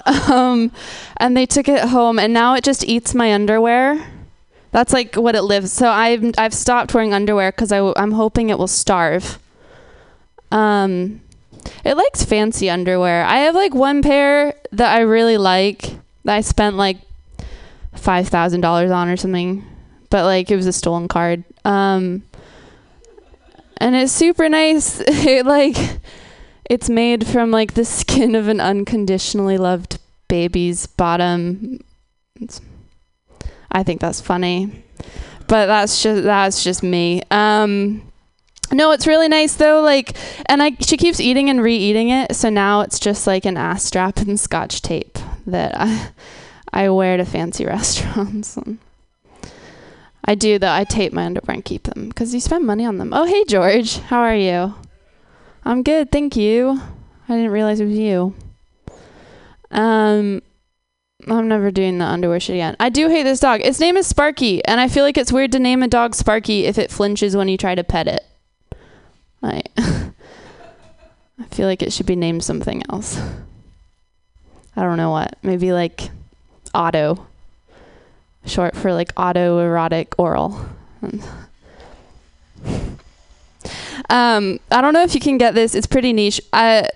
um, 0.31 0.71
and 1.17 1.37
they 1.37 1.47
took 1.47 1.69
it 1.69 1.88
home, 1.88 2.19
and 2.19 2.33
now 2.33 2.55
it 2.55 2.64
just 2.64 2.85
eats 2.85 3.14
my 3.14 3.33
underwear. 3.33 4.07
That's 4.71 4.93
like 4.93 5.14
what 5.14 5.35
it 5.35 5.43
lives. 5.43 5.73
So 5.73 5.88
I've 5.88 6.35
I've 6.37 6.55
stopped 6.55 6.95
wearing 6.95 7.14
underwear 7.14 7.53
because 7.53 7.73
I'm 7.73 8.12
hoping 8.12 8.51
it 8.51 8.59
will 8.59 8.67
starve. 8.67 9.38
Um, 10.51 11.21
it 11.85 11.96
likes 11.96 12.24
fancy 12.24 12.70
underwear. 12.70 13.24
I 13.24 13.38
have 13.38 13.55
like 13.55 13.74
one 13.74 14.03
pair 14.03 14.55
that 14.72 14.94
I 14.94 15.00
really 15.00 15.38
like 15.38 15.83
that 16.24 16.37
I 16.37 16.40
spent 16.40 16.77
like 16.77 16.98
five 17.94 18.29
thousand 18.29 18.61
dollars 18.61 18.90
on 18.90 19.09
or 19.09 19.16
something, 19.16 19.64
but 20.11 20.24
like 20.24 20.50
it 20.50 20.57
was 20.57 20.66
a 20.66 20.72
stolen 20.72 21.09
card. 21.09 21.44
Um, 21.64 22.22
and 23.79 23.94
it's 23.94 24.12
super 24.12 24.48
nice. 24.48 25.00
it 25.07 25.46
like 25.46 25.77
it's 26.68 26.88
made 26.88 27.27
from 27.27 27.50
like 27.50 27.74
the 27.74 27.85
skin 27.85 28.35
of 28.35 28.48
an 28.48 28.61
unconditionally 28.61 29.59
loved 29.59 29.98
baby's 30.29 30.87
bottom. 30.87 31.81
It's, 32.40 32.61
I 33.70 33.83
think 33.83 34.00
that's 34.00 34.20
funny, 34.20 34.85
but 35.46 35.66
that's 35.66 36.03
just 36.03 36.24
that's 36.24 36.64
just 36.64 36.83
me. 36.83 37.22
Um, 37.31 38.11
no, 38.74 38.92
it's 38.92 39.06
really 39.06 39.28
nice 39.28 39.54
though. 39.54 39.80
Like, 39.80 40.16
and 40.46 40.62
I 40.62 40.76
she 40.80 40.96
keeps 40.96 41.20
eating 41.20 41.48
and 41.48 41.62
re-eating 41.62 42.10
it, 42.10 42.37
so 42.37 42.50
now 42.50 42.80
it's 42.82 42.98
just 42.98 43.26
like 43.26 43.44
an 43.44 43.56
ass 43.56 43.84
strap 43.84 44.18
and 44.18 44.38
scotch 44.38 44.82
tape 44.82 45.18
that 45.46 45.74
I 45.76 46.10
I 46.72 46.88
wear 46.90 47.16
to 47.16 47.24
fancy 47.24 47.64
restaurants. 47.66 48.58
I 50.24 50.34
do 50.34 50.58
though. 50.58 50.72
I 50.72 50.84
tape 50.84 51.12
my 51.12 51.24
underwear 51.24 51.54
and 51.54 51.64
keep 51.64 51.84
them 51.84 52.08
because 52.08 52.34
you 52.34 52.40
spend 52.40 52.66
money 52.66 52.84
on 52.84 52.98
them. 52.98 53.12
Oh, 53.12 53.24
hey 53.24 53.44
George, 53.44 53.98
how 53.98 54.20
are 54.20 54.37
you? 54.37 54.74
I'm 55.64 55.82
good, 55.82 56.10
thank 56.10 56.37
you. 56.37 56.80
I 57.28 57.37
didn't 57.37 57.52
realize 57.52 57.80
it 57.80 57.87
was 57.87 57.98
you. 57.98 58.34
Um, 59.70 60.42
I'm 61.26 61.48
never 61.48 61.70
doing 61.70 61.98
the 61.98 62.04
underwear 62.04 62.40
shit 62.40 62.56
again. 62.56 62.76
I 62.78 62.90
do 62.90 63.08
hate 63.08 63.22
this 63.22 63.40
dog. 63.40 63.60
Its 63.62 63.80
name 63.80 63.96
is 63.96 64.06
Sparky, 64.06 64.64
and 64.64 64.80
I 64.80 64.88
feel 64.88 65.04
like 65.04 65.16
it's 65.16 65.32
weird 65.32 65.52
to 65.52 65.58
name 65.58 65.82
a 65.82 65.88
dog 65.88 66.14
Sparky 66.14 66.66
if 66.66 66.76
it 66.78 66.90
flinches 66.90 67.34
when 67.37 67.48
you 67.48 67.56
try 67.56 67.74
to 67.74 67.84
pet 67.84 68.08
it. 68.08 68.22
I 69.44 69.62
I 69.76 71.44
feel 71.50 71.66
like 71.66 71.83
it 71.83 71.92
should 71.92 72.07
be 72.07 72.16
named 72.16 72.44
something 72.44 72.83
else. 72.90 73.20
I 74.76 74.83
don't 74.83 74.96
know 74.96 75.11
what. 75.11 75.37
Maybe 75.42 75.72
like 75.72 76.11
auto, 76.74 77.26
Short 78.46 78.76
for 78.76 78.92
like 78.92 79.14
autoerotic 79.14 80.14
oral. 80.18 80.66
um, 84.11 84.61
I 84.70 84.80
don't 84.80 84.92
know 84.92 85.02
if 85.02 85.14
you 85.14 85.20
can 85.20 85.38
get 85.38 85.54
this. 85.54 85.74
It's 85.74 85.87
pretty 85.87 86.12
niche. 86.12 86.40
I 86.52 86.88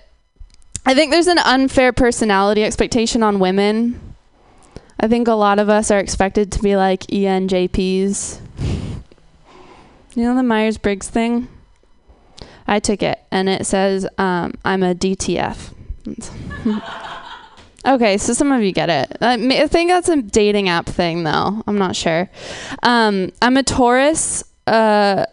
I 0.85 0.93
think 0.93 1.11
there's 1.11 1.27
an 1.27 1.39
unfair 1.39 1.91
personality 1.91 2.63
expectation 2.63 3.23
on 3.23 3.39
women. 3.39 3.99
I 4.99 5.07
think 5.07 5.27
a 5.27 5.33
lot 5.33 5.57
of 5.59 5.69
us 5.69 5.89
are 5.91 5.99
expected 5.99 6.51
to 6.51 6.61
be 6.61 6.75
like 6.75 7.01
ENJPs. 7.07 8.39
You 10.15 10.23
know 10.23 10.35
the 10.35 10.43
Myers 10.43 10.77
Briggs 10.77 11.09
thing? 11.09 11.47
I 12.69 12.79
took 12.79 13.03
it 13.03 13.19
and 13.31 13.49
it 13.49 13.65
says 13.65 14.07
um, 14.17 14.53
I'm 14.63 14.83
a 14.83 14.93
DTF. 14.95 15.73
okay, 17.85 18.17
so 18.17 18.33
some 18.33 18.51
of 18.51 18.61
you 18.61 18.71
get 18.71 18.89
it. 18.89 19.17
I, 19.21 19.67
think 19.67 19.89
that's 19.89 20.09
a 20.09 20.21
dating 20.21 20.69
app 20.69 20.85
thing 20.85 21.23
though. 21.23 21.63
I'm 21.67 21.77
not 21.77 21.95
sure. 21.95 22.29
Um, 22.83 23.31
I'm 23.41 23.57
a 23.57 23.63
Taurus. 23.63 24.43
Uh, 24.67 25.25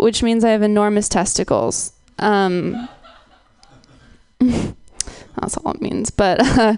which 0.00 0.22
means 0.22 0.44
I 0.44 0.50
have 0.50 0.62
enormous 0.62 1.08
testicles. 1.08 1.92
Um, 2.18 2.88
that's 4.40 5.56
all 5.56 5.72
it 5.72 5.80
means. 5.80 6.10
But 6.10 6.40
uh, 6.40 6.76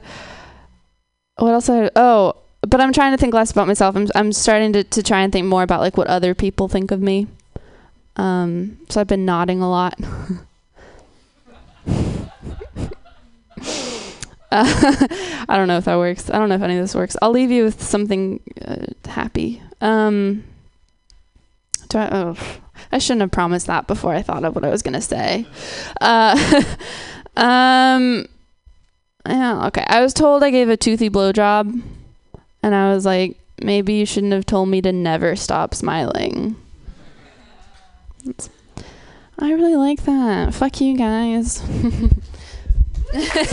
what 1.37 1.53
else? 1.53 1.69
I 1.69 1.91
oh, 1.97 2.37
but 2.61 2.81
I'm 2.81 2.93
trying 2.93 3.13
to 3.13 3.19
think 3.19 3.35
less 3.35 3.51
about 3.51 3.67
myself. 3.67 3.97
I'm 3.97 4.09
I'm 4.15 4.33
starting 4.33 4.73
to 4.75 4.85
to 4.85 5.03
try 5.03 5.21
and 5.23 5.33
think 5.33 5.47
more 5.47 5.63
about 5.63 5.81
like 5.81 5.97
what 5.97 6.07
other 6.07 6.35
people 6.35 6.69
think 6.69 6.91
of 6.91 7.01
me. 7.01 7.27
Um, 8.17 8.79
so 8.89 9.01
I've 9.01 9.07
been 9.07 9.25
nodding 9.25 9.61
a 9.63 9.71
lot. 9.71 9.99
I 14.55 15.47
don't 15.49 15.67
know 15.67 15.79
if 15.79 15.87
that 15.87 15.97
works. 15.97 16.29
I 16.29 16.39
don't 16.39 16.51
know 16.51 16.57
if 16.57 16.63
any 16.63 16.77
of 16.77 16.83
this 16.83 16.95
works. 16.95 17.17
I'll 17.23 17.31
leave 17.31 17.51
you 17.51 17.65
with 17.65 17.83
something 17.83 18.41
uh, 18.63 18.87
happy. 19.07 19.63
Um, 19.81 20.45
do 21.89 21.99
I, 21.99 22.09
oh, 22.13 22.37
I 22.91 22.99
shouldn't 22.99 23.23
have 23.23 23.31
promised 23.31 23.67
that 23.69 23.87
before 23.87 24.15
I 24.15 24.21
thought 24.21 24.45
of 24.45 24.55
what 24.55 24.65
I 24.65 24.69
was 24.69 24.83
gonna 24.83 25.01
say. 25.01 25.47
Uh, 26.01 26.65
um, 27.37 28.27
yeah, 29.27 29.67
okay. 29.69 29.85
I 29.87 30.03
was 30.03 30.13
told 30.13 30.43
I 30.43 30.51
gave 30.51 30.69
a 30.69 30.77
toothy 30.77 31.09
blowjob, 31.09 31.83
and 32.63 32.75
I 32.75 32.93
was 32.93 33.07
like, 33.07 33.39
maybe 33.63 33.95
you 33.95 34.07
shouldn't 34.07 34.33
have 34.33 34.47
told 34.47 34.69
me 34.69 34.83
to 34.83 34.93
never 34.93 35.35
stop 35.35 35.75
smiling. 35.75 36.57
I 39.39 39.53
really 39.53 39.77
like 39.77 40.05
that. 40.05 40.55
Fuck 40.55 40.81
you 40.81 40.97
guys. 40.97 41.63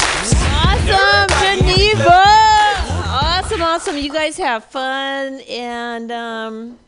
Awesome, 0.00 1.28
Geneva. 1.40 2.22
Awesome, 3.10 3.62
awesome. 3.62 3.96
You 3.98 4.12
guys 4.12 4.36
have 4.38 4.64
fun, 4.64 5.40
and 5.48 6.10
um, 6.12 6.78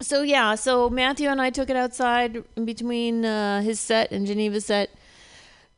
so 0.00 0.22
yeah. 0.22 0.54
So 0.54 0.90
Matthew 0.90 1.28
and 1.28 1.40
I 1.40 1.50
took 1.50 1.70
it 1.70 1.76
outside 1.76 2.42
in 2.56 2.64
between 2.64 3.24
uh, 3.24 3.62
his 3.62 3.80
set 3.80 4.10
and 4.10 4.26
Geneva's 4.26 4.66
set. 4.66 4.90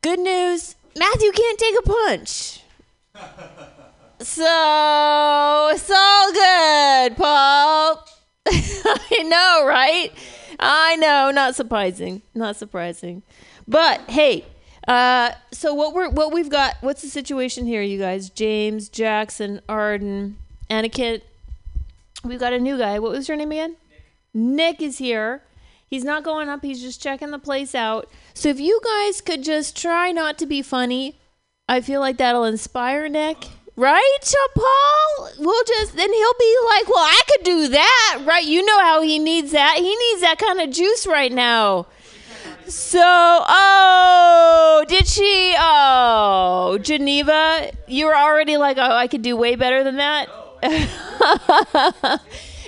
Good 0.01 0.19
news, 0.19 0.75
Matthew 0.97 1.31
can't 1.31 1.59
take 1.59 1.75
a 1.79 1.83
punch. 1.83 2.61
So 4.23 5.69
it's 5.73 5.91
all 5.91 6.31
good, 6.31 7.17
Paul. 7.17 8.07
I 8.47 9.23
know, 9.23 9.67
right? 9.67 10.13
I 10.57 10.95
know, 10.95 11.29
not 11.31 11.55
surprising, 11.55 12.21
not 12.33 12.55
surprising. 12.55 13.23
But 13.67 13.99
hey, 14.09 14.45
uh, 14.87 15.31
so 15.51 15.73
what 15.73 15.93
we're 15.93 16.09
what 16.09 16.31
we've 16.31 16.49
got? 16.49 16.77
What's 16.79 17.01
the 17.01 17.09
situation 17.09 17.65
here, 17.65 17.81
you 17.81 17.99
guys? 17.99 18.29
James, 18.29 18.87
Jackson, 18.87 19.59
Arden, 19.67 20.37
Anakin. 20.69 21.21
We've 22.23 22.39
got 22.39 22.53
a 22.53 22.59
new 22.59 22.77
guy. 22.77 22.99
What 22.99 23.11
was 23.11 23.27
your 23.27 23.35
name 23.35 23.51
again? 23.51 23.75
Nick 24.33 24.81
is 24.81 24.99
here. 24.99 25.41
He's 25.89 26.05
not 26.05 26.23
going 26.23 26.47
up. 26.47 26.63
He's 26.63 26.81
just 26.81 27.03
checking 27.03 27.31
the 27.31 27.39
place 27.39 27.75
out. 27.75 28.09
So 28.33 28.47
if 28.47 28.61
you 28.61 28.79
guys 28.85 29.19
could 29.19 29.43
just 29.43 29.75
try 29.75 30.13
not 30.13 30.37
to 30.37 30.45
be 30.45 30.61
funny, 30.61 31.19
I 31.67 31.81
feel 31.81 31.99
like 31.99 32.17
that'll 32.17 32.45
inspire 32.45 33.09
Nick. 33.09 33.49
Right, 33.75 34.35
Paul? 34.55 35.29
We'll 35.39 35.63
just 35.65 35.95
then 35.95 36.13
he'll 36.13 36.33
be 36.39 36.55
like, 36.65 36.87
"Well, 36.87 37.03
I 37.03 37.19
could 37.27 37.43
do 37.43 37.67
that." 37.69 38.23
Right? 38.23 38.45
You 38.45 38.63
know 38.63 38.79
how 38.81 39.01
he 39.01 39.17
needs 39.17 39.51
that. 39.51 39.77
He 39.77 39.95
needs 39.95 40.21
that 40.21 40.37
kind 40.37 40.61
of 40.61 40.69
juice 40.69 41.07
right 41.07 41.31
now. 41.31 41.87
So, 42.67 43.01
oh, 43.01 44.85
did 44.87 45.07
she? 45.07 45.55
Oh, 45.57 46.77
Geneva, 46.81 47.71
you 47.87 48.05
were 48.05 48.15
already 48.15 48.57
like, 48.57 48.77
"Oh, 48.77 48.95
I 48.95 49.07
could 49.07 49.23
do 49.23 49.35
way 49.35 49.55
better 49.55 49.83
than 49.83 49.97
that." 49.97 50.29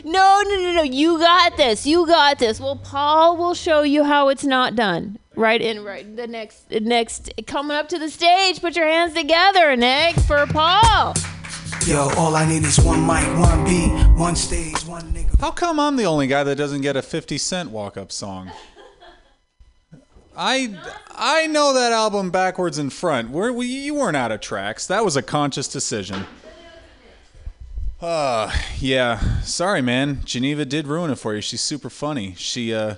No, 0.07 0.43
no, 0.45 0.55
no, 0.57 0.71
no. 0.73 0.83
You 0.83 1.17
got 1.17 1.57
this. 1.57 1.87
You 1.87 2.05
got 2.05 2.37
this. 2.37 2.59
Well, 2.59 2.75
Paul 2.75 3.37
will 3.37 3.55
show 3.55 3.81
you 3.81 4.03
how 4.03 4.29
it's 4.29 4.43
not 4.43 4.75
done. 4.75 5.17
Right 5.35 5.61
in 5.61 5.83
right 5.83 6.15
the 6.15 6.27
next 6.27 6.71
next 6.71 7.31
coming 7.45 7.75
up 7.75 7.89
to 7.89 7.99
the 7.99 8.09
stage. 8.09 8.61
Put 8.61 8.75
your 8.75 8.87
hands 8.87 9.13
together 9.13 9.75
next 9.75 10.25
for 10.25 10.45
Paul. 10.47 11.13
Yo, 11.85 12.09
all 12.17 12.35
I 12.35 12.47
need 12.47 12.63
is 12.63 12.79
one 12.79 13.05
mic, 13.05 13.25
one 13.37 13.63
beat, 13.63 13.91
one 14.17 14.35
stage, 14.35 14.85
one 14.85 15.03
nigga. 15.13 15.39
How 15.39 15.51
come 15.51 15.79
I'm 15.79 15.97
the 15.97 16.05
only 16.05 16.27
guy 16.27 16.43
that 16.43 16.55
doesn't 16.55 16.81
get 16.81 16.95
a 16.95 17.01
50 17.01 17.37
Cent 17.37 17.69
walk 17.69 17.97
up 17.97 18.11
song? 18.11 18.51
I 20.37 20.77
I 21.11 21.47
know 21.47 21.73
that 21.73 21.91
album 21.91 22.31
backwards 22.31 22.77
and 22.77 22.91
front. 22.91 23.29
Where 23.29 23.53
we, 23.53 23.67
you 23.67 23.93
weren't 23.93 24.17
out 24.17 24.31
of 24.31 24.41
tracks. 24.41 24.87
That 24.87 25.05
was 25.05 25.15
a 25.15 25.21
conscious 25.21 25.67
decision. 25.67 26.25
Uh, 28.01 28.51
yeah. 28.79 29.41
Sorry, 29.41 29.81
man. 29.81 30.21
Geneva 30.25 30.65
did 30.65 30.87
ruin 30.87 31.11
it 31.11 31.15
for 31.17 31.35
you. 31.35 31.41
She's 31.41 31.61
super 31.61 31.89
funny. 31.89 32.35
She 32.37 32.73
uh, 32.73 32.95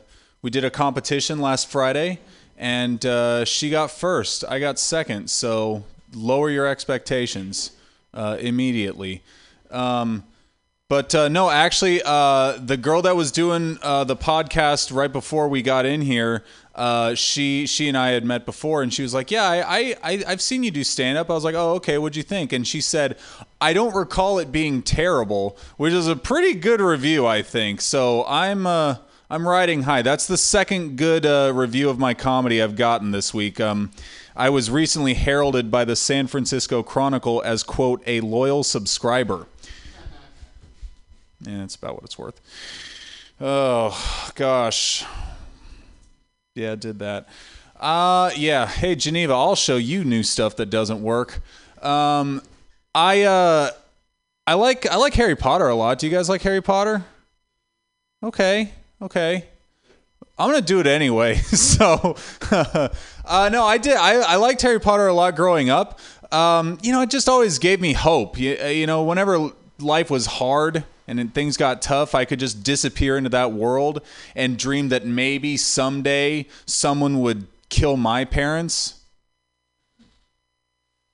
we 0.48 0.52
did 0.52 0.64
a 0.64 0.70
competition 0.70 1.42
last 1.42 1.68
Friday, 1.68 2.20
and 2.58 3.06
uh, 3.06 3.44
she 3.44 3.70
got 3.70 3.92
first. 3.92 4.46
I 4.48 4.60
got 4.60 4.80
second. 4.80 5.30
So 5.30 5.84
lower 6.14 6.50
your 6.50 6.66
expectations 6.66 7.72
uh, 8.14 8.38
immediately. 8.40 9.24
Um, 9.72 10.24
but 10.88 11.14
uh, 11.14 11.28
no, 11.28 11.50
actually, 11.50 12.02
uh, 12.02 12.60
the 12.60 12.78
girl 12.78 13.02
that 13.02 13.18
was 13.18 13.34
doing 13.34 13.78
uh, 13.82 14.06
the 14.06 14.16
podcast 14.16 14.96
right 14.96 15.12
before 15.12 15.50
we 15.50 15.62
got 15.62 15.86
in 15.86 16.02
here, 16.02 16.46
uh, 16.76 17.14
she 17.14 17.68
she 17.68 17.90
and 17.90 17.98
I 17.98 18.12
had 18.12 18.24
met 18.24 18.46
before, 18.46 18.82
and 18.82 18.94
she 18.94 19.02
was 19.02 19.14
like, 19.14 19.30
"Yeah, 19.30 19.44
I, 19.44 19.98
I 20.02 20.24
I've 20.26 20.42
seen 20.42 20.64
you 20.64 20.72
do 20.72 20.86
stand 20.86 21.18
up." 21.18 21.30
I 21.30 21.34
was 21.34 21.44
like, 21.44 21.56
"Oh, 21.56 21.74
okay. 21.74 21.98
What'd 21.98 22.16
you 22.16 22.24
think?" 22.24 22.54
And 22.54 22.66
she 22.66 22.80
said, 22.80 23.18
"I 23.60 23.74
don't 23.74 23.94
recall 23.94 24.40
it 24.40 24.50
being 24.50 24.82
terrible," 24.82 25.58
which 25.76 25.92
is 25.92 26.08
a 26.08 26.16
pretty 26.16 26.54
good 26.54 26.80
review, 26.80 27.28
I 27.28 27.42
think. 27.42 27.82
So 27.82 28.24
I'm 28.26 28.66
I'm 29.30 29.46
riding 29.46 29.84
high. 29.84 30.04
That's 30.04 30.26
the 30.26 30.38
second 30.38 30.96
good 30.96 31.26
uh, 31.26 31.52
review 31.54 31.90
of 31.90 32.00
my 32.00 32.14
comedy 32.14 32.62
I've 32.62 32.78
gotten 32.78 33.12
this 33.12 33.34
week. 33.34 33.60
Um, 33.60 33.92
I 34.38 34.50
was 34.50 34.72
recently 34.72 35.16
heralded 35.16 35.70
by 35.70 35.84
the 35.84 35.98
San 35.98 36.28
Francisco 36.28 36.82
Chronicle 36.82 37.42
as 37.44 37.62
quote 37.62 38.02
a 38.08 38.22
loyal 38.22 38.64
subscriber. 38.64 39.48
Yeah, 41.42 41.64
it's 41.64 41.76
about 41.76 41.96
what 41.96 42.04
it's 42.04 42.18
worth. 42.18 42.40
Oh 43.42 44.32
gosh. 44.36 45.04
Yeah, 46.56 46.72
I 46.72 46.76
did 46.76 47.00
that. 47.00 47.28
Uh 47.80 48.32
yeah. 48.36 48.66
Hey 48.66 48.96
Geneva, 48.96 49.34
I'll 49.34 49.56
show 49.56 49.76
you 49.76 50.04
new 50.04 50.24
stuff 50.24 50.56
that 50.56 50.72
doesn't 50.72 51.02
work. 51.04 51.42
Um 51.84 52.42
I 52.96 53.24
uh 53.24 53.72
I 54.48 54.54
like 54.56 54.90
I 54.90 54.96
like 54.96 55.14
Harry 55.14 55.36
Potter 55.36 55.68
a 55.68 55.76
lot. 55.76 56.00
Do 56.00 56.08
you 56.08 56.12
guys 56.12 56.30
like 56.30 56.42
Harry 56.42 56.62
Potter? 56.62 57.04
Okay. 58.24 58.72
Okay. 59.02 59.46
I'm 60.40 60.50
gonna 60.50 60.62
do 60.62 60.80
it 60.80 60.88
anyway. 60.88 61.36
so, 61.36 62.16
uh, 62.52 63.50
no, 63.52 63.64
I 63.64 63.78
did. 63.78 63.96
I, 63.96 64.34
I 64.34 64.36
liked 64.36 64.62
Harry 64.62 64.80
Potter 64.80 65.08
a 65.08 65.14
lot 65.14 65.36
growing 65.36 65.70
up. 65.70 66.00
Um, 66.32 66.78
you 66.82 66.92
know, 66.92 67.02
it 67.02 67.10
just 67.10 67.30
always 67.30 67.60
gave 67.60 67.80
me 67.80 67.94
hope. 67.94 68.38
You, 68.38 68.56
you 68.56 68.88
know, 68.88 69.04
whenever 69.04 69.52
life 69.80 70.10
was 70.10 70.26
hard 70.26 70.84
and 71.08 71.34
things 71.34 71.58
got 71.58 71.82
tough, 71.82 72.14
I 72.14 72.26
could 72.26 72.40
just 72.40 72.64
disappear 72.64 73.18
into 73.18 73.30
that 73.30 73.54
world 73.54 74.02
and 74.36 74.58
dream 74.58 74.90
that 74.90 75.06
maybe 75.06 75.58
someday 75.58 76.48
someone 76.66 77.22
would 77.22 77.48
kill 77.70 77.98
my 77.98 78.26
parents. 78.26 78.96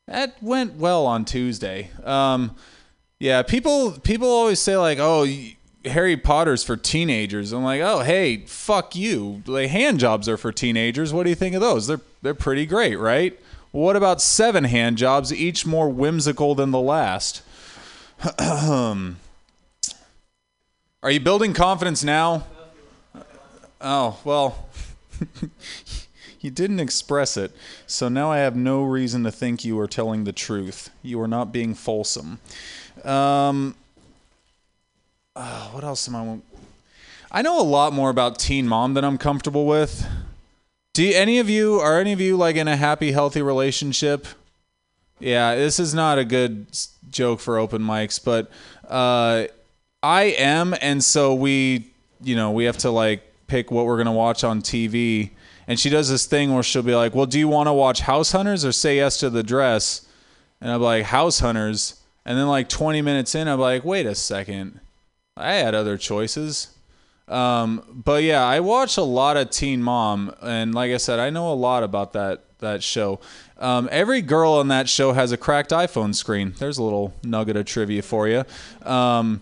That 0.08 0.42
went 0.42 0.76
well 0.76 1.06
on 1.06 1.26
Tuesday. 1.26 1.92
Um, 2.04 2.56
yeah, 3.20 3.42
people 3.42 3.92
people 3.92 4.28
always 4.28 4.60
say 4.60 4.76
like, 4.76 4.98
"Oh, 5.00 5.26
Harry 5.86 6.18
Potter's 6.18 6.64
for 6.64 6.78
teenagers." 6.78 7.52
I'm 7.52 7.64
like, 7.64 7.82
"Oh, 7.82 8.00
hey, 8.00 8.38
fuck 8.46 8.96
you. 8.96 9.44
Like 9.46 9.70
hand 9.70 10.00
jobs 10.00 10.30
are 10.30 10.38
for 10.38 10.52
teenagers. 10.52 11.14
What 11.14 11.24
do 11.24 11.30
you 11.30 11.36
think 11.36 11.56
of 11.56 11.62
those? 11.62 11.88
They're 11.88 12.02
they're 12.22 12.34
pretty 12.34 12.66
great, 12.66 12.98
right? 12.98 13.40
What 13.72 13.96
about 13.96 14.22
seven 14.22 14.66
hand 14.66 14.98
jobs, 14.98 15.34
each 15.34 15.66
more 15.66 15.90
whimsical 15.90 16.56
than 16.56 16.72
the 16.72 16.80
last?" 16.80 17.42
Are 21.04 21.12
you 21.12 21.20
building 21.20 21.54
confidence 21.54 22.02
now? 22.02 22.46
Oh, 23.82 24.18
well, 24.24 24.70
you 26.40 26.50
didn't 26.50 26.80
express 26.80 27.36
it, 27.36 27.52
so 27.86 28.08
now 28.08 28.32
I 28.32 28.38
have 28.38 28.56
no 28.56 28.84
reason 28.84 29.26
to 29.26 29.32
think 29.32 29.66
you 29.66 29.78
are 29.80 29.88
telling 29.88 30.24
the 30.24 30.32
truth. 30.32 30.90
You 31.02 31.20
are 31.20 31.28
not 31.28 31.52
being 31.52 31.74
fulsome. 31.74 32.40
Um, 33.04 33.76
uh, 35.36 35.70
what 35.70 35.84
else 35.84 36.08
am 36.08 36.16
I? 36.16 36.40
I 37.32 37.42
know 37.42 37.60
a 37.60 37.64
lot 37.64 37.94
more 37.94 38.10
about 38.10 38.38
Teen 38.38 38.68
Mom 38.68 38.94
than 38.94 39.04
I'm 39.04 39.18
comfortable 39.18 39.66
with. 39.66 40.06
Do 40.94 41.04
you- 41.04 41.16
any 41.16 41.40
of 41.40 41.50
you 41.50 41.80
are 41.80 42.00
any 42.00 42.14
of 42.14 42.22
you 42.22 42.38
like 42.38 42.56
in 42.56 42.68
a 42.68 42.76
happy, 42.76 43.12
healthy 43.12 43.42
relationship? 43.42 44.28
Yeah, 45.20 45.56
this 45.56 45.80
is 45.80 45.94
not 45.94 46.20
a 46.20 46.26
good 46.26 46.68
joke 47.10 47.40
for 47.40 47.58
open 47.58 47.82
mics, 47.82 48.24
but 48.24 48.52
uh, 48.88 49.46
I 50.04 50.24
am, 50.38 50.76
and 50.82 51.04
so 51.04 51.34
we, 51.34 51.88
you 52.22 52.36
know, 52.36 52.52
we 52.52 52.66
have 52.66 52.78
to 52.80 52.92
like 52.92 53.24
pick 53.48 53.72
what 53.72 53.86
we're 53.86 53.98
gonna 53.98 54.12
watch 54.12 54.44
on 54.44 54.62
TV. 54.62 55.32
And 55.68 55.80
she 55.80 55.90
does 55.90 56.10
this 56.10 56.26
thing 56.26 56.54
where 56.54 56.62
she'll 56.62 56.84
be 56.84 56.94
like, 56.94 57.16
"Well, 57.16 57.26
do 57.26 57.40
you 57.40 57.48
want 57.48 57.68
to 57.68 57.74
watch 57.74 58.02
House 58.02 58.34
Hunters 58.34 58.66
or 58.66 58.72
Say 58.74 58.98
Yes 58.98 59.18
to 59.20 59.30
the 59.30 59.44
Dress?" 59.44 60.06
And 60.60 60.70
I'm 60.70 60.82
like, 60.82 61.06
"House 61.06 61.40
Hunters." 61.40 62.02
And 62.26 62.38
then 62.38 62.48
like 62.48 62.68
20 62.70 63.02
minutes 63.02 63.34
in, 63.36 63.48
I'm 63.48 63.60
like, 63.60 63.84
wait 63.84 64.06
a 64.06 64.16
second, 64.16 64.80
I 65.36 65.54
had 65.54 65.74
other 65.74 65.98
choices. 65.98 66.76
Um, 67.28 67.84
but 67.90 68.24
yeah, 68.24 68.46
I 68.46 68.60
watch 68.60 68.98
a 68.98 69.04
lot 69.04 69.38
of 69.38 69.50
Teen 69.50 69.82
Mom, 69.82 70.34
and 70.42 70.76
like 70.76 70.92
I 70.92 70.98
said, 70.98 71.20
I 71.20 71.30
know 71.30 71.52
a 71.52 71.56
lot 71.56 71.84
about 71.84 72.14
that 72.14 72.44
that 72.60 72.84
show. 72.84 73.20
Um, 73.58 73.90
every 73.92 74.22
girl 74.22 74.54
on 74.54 74.70
that 74.70 74.90
show 74.90 75.14
has 75.14 75.32
a 75.32 75.38
cracked 75.38 75.72
iPhone 75.72 76.16
screen. 76.16 76.54
There's 76.60 76.78
a 76.78 76.84
little 76.84 77.14
nugget 77.24 77.56
of 77.58 77.66
trivia 77.66 78.02
for 78.02 78.28
you. 78.28 78.44
Um, 78.84 79.42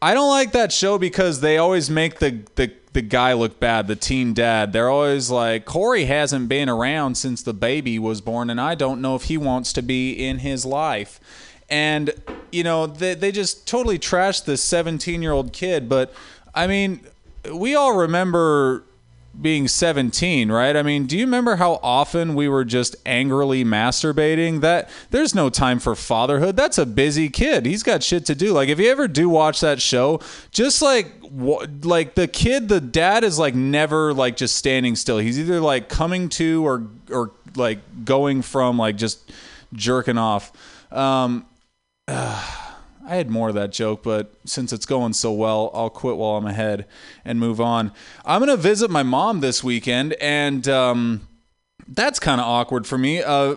I 0.00 0.12
don't 0.12 0.28
like 0.28 0.52
that 0.52 0.70
show 0.70 0.98
because 0.98 1.40
they 1.40 1.56
always 1.56 1.88
make 1.88 2.18
the, 2.18 2.42
the 2.56 2.72
the 2.92 3.02
guy 3.02 3.32
look 3.32 3.58
bad, 3.58 3.88
the 3.88 3.96
teen 3.96 4.34
dad. 4.34 4.72
They're 4.72 4.88
always 4.88 5.28
like, 5.30 5.64
Corey 5.64 6.04
hasn't 6.04 6.48
been 6.48 6.68
around 6.68 7.16
since 7.16 7.42
the 7.42 7.52
baby 7.52 7.98
was 7.98 8.20
born, 8.20 8.50
and 8.50 8.60
I 8.60 8.76
don't 8.76 9.00
know 9.00 9.16
if 9.16 9.24
he 9.24 9.36
wants 9.36 9.72
to 9.74 9.82
be 9.82 10.12
in 10.12 10.38
his 10.38 10.64
life. 10.64 11.18
And 11.68 12.12
you 12.52 12.62
know, 12.62 12.86
they 12.86 13.14
they 13.14 13.32
just 13.32 13.66
totally 13.66 13.98
trashed 13.98 14.44
this 14.44 14.62
17 14.62 15.22
year 15.22 15.32
old 15.32 15.52
kid. 15.52 15.88
But 15.88 16.12
I 16.54 16.66
mean, 16.66 17.00
we 17.52 17.74
all 17.74 17.96
remember 17.96 18.84
being 19.40 19.66
17, 19.66 20.50
right? 20.50 20.76
I 20.76 20.82
mean, 20.82 21.06
do 21.06 21.18
you 21.18 21.24
remember 21.24 21.56
how 21.56 21.80
often 21.82 22.34
we 22.34 22.48
were 22.48 22.64
just 22.64 22.94
angrily 23.04 23.64
masturbating? 23.64 24.60
That 24.60 24.88
there's 25.10 25.34
no 25.34 25.50
time 25.50 25.78
for 25.78 25.94
fatherhood. 25.94 26.56
That's 26.56 26.78
a 26.78 26.86
busy 26.86 27.28
kid. 27.28 27.66
He's 27.66 27.82
got 27.82 28.02
shit 28.02 28.26
to 28.26 28.34
do. 28.34 28.52
Like 28.52 28.68
if 28.68 28.78
you 28.78 28.90
ever 28.90 29.08
do 29.08 29.28
watch 29.28 29.60
that 29.60 29.80
show, 29.82 30.20
just 30.50 30.82
like 30.82 31.12
like 31.82 32.14
the 32.14 32.28
kid, 32.28 32.68
the 32.68 32.80
dad 32.80 33.24
is 33.24 33.38
like 33.38 33.54
never 33.54 34.14
like 34.14 34.36
just 34.36 34.54
standing 34.56 34.94
still. 34.94 35.18
He's 35.18 35.38
either 35.38 35.60
like 35.60 35.88
coming 35.88 36.28
to 36.30 36.64
or 36.66 36.86
or 37.10 37.32
like 37.56 38.04
going 38.04 38.42
from 38.42 38.78
like 38.78 38.96
just 38.96 39.32
jerking 39.72 40.18
off. 40.18 40.52
Um 40.92 41.46
I 42.08 43.16
had 43.16 43.30
more 43.30 43.48
of 43.48 43.54
that 43.54 43.72
joke, 43.72 44.02
but 44.02 44.34
since 44.44 44.72
it's 44.72 44.86
going 44.86 45.12
so 45.12 45.32
well, 45.32 45.70
I'll 45.74 45.90
quit 45.90 46.16
while 46.16 46.36
I'm 46.36 46.46
ahead 46.46 46.86
and 47.24 47.38
move 47.38 47.60
on. 47.60 47.92
I'm 48.24 48.40
gonna 48.40 48.56
visit 48.56 48.90
my 48.90 49.02
mom 49.02 49.40
this 49.40 49.62
weekend, 49.62 50.14
and 50.14 50.66
um, 50.68 51.28
that's 51.86 52.18
kind 52.18 52.40
of 52.40 52.46
awkward 52.46 52.86
for 52.86 52.98
me. 52.98 53.22
Uh, 53.22 53.56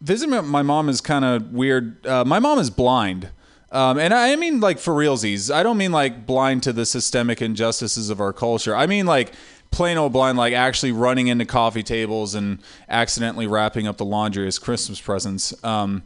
visiting 0.00 0.46
my 0.46 0.62
mom 0.62 0.88
is 0.88 1.00
kind 1.00 1.24
of 1.24 1.52
weird. 1.52 2.06
Uh, 2.06 2.24
my 2.24 2.38
mom 2.38 2.58
is 2.58 2.70
blind. 2.70 3.30
Um, 3.70 3.98
and 3.98 4.14
I 4.14 4.34
mean 4.36 4.60
like 4.60 4.78
for 4.78 4.94
realsies. 4.94 5.54
I 5.54 5.62
don't 5.62 5.76
mean 5.76 5.92
like 5.92 6.24
blind 6.24 6.62
to 6.62 6.72
the 6.72 6.86
systemic 6.86 7.42
injustices 7.42 8.08
of 8.08 8.18
our 8.20 8.32
culture. 8.32 8.74
I 8.74 8.86
mean 8.86 9.04
like 9.04 9.32
plain 9.70 9.98
old 9.98 10.12
blind, 10.12 10.38
like 10.38 10.54
actually 10.54 10.92
running 10.92 11.26
into 11.28 11.44
coffee 11.44 11.82
tables 11.82 12.34
and 12.34 12.60
accidentally 12.88 13.46
wrapping 13.46 13.86
up 13.86 13.98
the 13.98 14.06
laundry 14.06 14.46
as 14.46 14.58
Christmas 14.58 15.00
presents. 15.00 15.52
Um, 15.62 16.04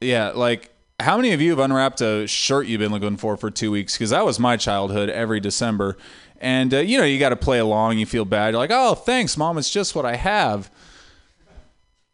yeah, 0.00 0.30
like 0.30 0.70
how 1.00 1.16
many 1.16 1.32
of 1.32 1.40
you 1.40 1.50
have 1.50 1.58
unwrapped 1.58 2.00
a 2.00 2.26
shirt 2.26 2.66
you've 2.66 2.80
been 2.80 2.92
looking 2.92 3.16
for 3.16 3.36
for 3.36 3.50
two 3.50 3.70
weeks? 3.70 3.94
Because 3.94 4.10
that 4.10 4.24
was 4.24 4.38
my 4.38 4.56
childhood 4.56 5.10
every 5.10 5.40
December. 5.40 5.96
And, 6.40 6.72
uh, 6.72 6.78
you 6.78 6.98
know, 6.98 7.04
you 7.04 7.18
got 7.18 7.30
to 7.30 7.36
play 7.36 7.58
along. 7.58 7.98
You 7.98 8.06
feel 8.06 8.24
bad. 8.24 8.52
You're 8.52 8.60
like, 8.60 8.70
oh, 8.72 8.94
thanks, 8.94 9.36
mom. 9.36 9.58
It's 9.58 9.70
just 9.70 9.94
what 9.94 10.04
I 10.04 10.16
have. 10.16 10.70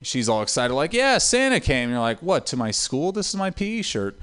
She's 0.02 0.28
all 0.28 0.42
excited, 0.42 0.74
like, 0.74 0.92
yeah, 0.92 1.18
Santa 1.18 1.60
came. 1.60 1.84
And 1.84 1.92
you're 1.92 2.00
like, 2.00 2.20
what, 2.22 2.44
to 2.46 2.56
my 2.56 2.72
school? 2.72 3.12
This 3.12 3.28
is 3.28 3.36
my 3.36 3.50
PE 3.50 3.82
shirt. 3.82 4.18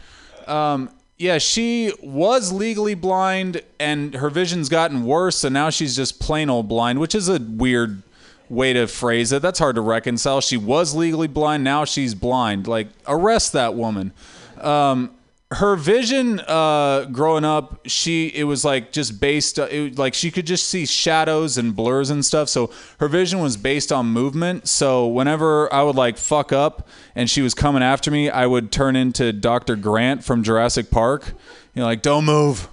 Um, 0.46 0.90
yeah, 1.18 1.38
she 1.38 1.94
was 2.02 2.52
legally 2.52 2.96
blind 2.96 3.62
and 3.80 4.14
her 4.16 4.30
vision's 4.30 4.68
gotten 4.68 5.04
worse. 5.06 5.44
And 5.46 5.54
now 5.54 5.70
she's 5.70 5.96
just 5.96 6.20
plain 6.20 6.50
old 6.50 6.68
blind, 6.68 7.00
which 7.00 7.16
is 7.16 7.30
a 7.30 7.40
weird 7.40 8.04
way 8.50 8.74
to 8.74 8.88
phrase 8.88 9.32
it. 9.32 9.42
That's 9.42 9.60
hard 9.60 9.76
to 9.76 9.82
reconcile. 9.82 10.42
She 10.42 10.58
was 10.58 10.96
legally 10.96 11.28
blind. 11.28 11.64
Now 11.64 11.86
she's 11.86 12.16
blind. 12.16 12.68
Like, 12.68 12.88
arrest 13.08 13.54
that 13.54 13.76
woman. 13.76 14.14
Um, 14.60 15.12
her 15.52 15.76
vision 15.76 16.40
uh, 16.42 17.06
growing 17.06 17.44
up, 17.44 17.82
she 17.88 18.28
it 18.28 18.44
was 18.44 18.64
like 18.64 18.92
just 18.92 19.20
based 19.20 19.58
uh, 19.58 19.68
it, 19.72 19.98
like 19.98 20.14
she 20.14 20.30
could 20.30 20.46
just 20.46 20.70
see 20.70 20.86
shadows 20.86 21.58
and 21.58 21.76
blurs 21.76 22.12
and 22.12 22.24
stuff. 22.24 22.50
So 22.50 22.72
her 23.00 23.08
vision 23.08 23.40
was 23.40 23.58
based 23.58 23.92
on 23.92 24.08
movement. 24.08 24.68
So 24.68 25.08
whenever 25.08 25.72
I 25.74 25.82
would 25.82 25.96
like 25.96 26.18
fuck 26.18 26.54
up 26.54 26.88
and 27.16 27.30
she 27.30 27.42
was 27.42 27.56
coming 27.56 27.82
after 27.82 28.12
me, 28.12 28.30
I 28.30 28.46
would 28.46 28.72
turn 28.72 28.96
into 28.96 29.34
Dr. 29.34 29.76
Grant 29.76 30.24
from 30.24 30.44
Jurassic 30.44 30.92
Park. 30.92 31.34
You 31.74 31.82
know, 31.82 31.86
like 31.86 32.04
don't 32.04 32.26
move. 32.26 32.68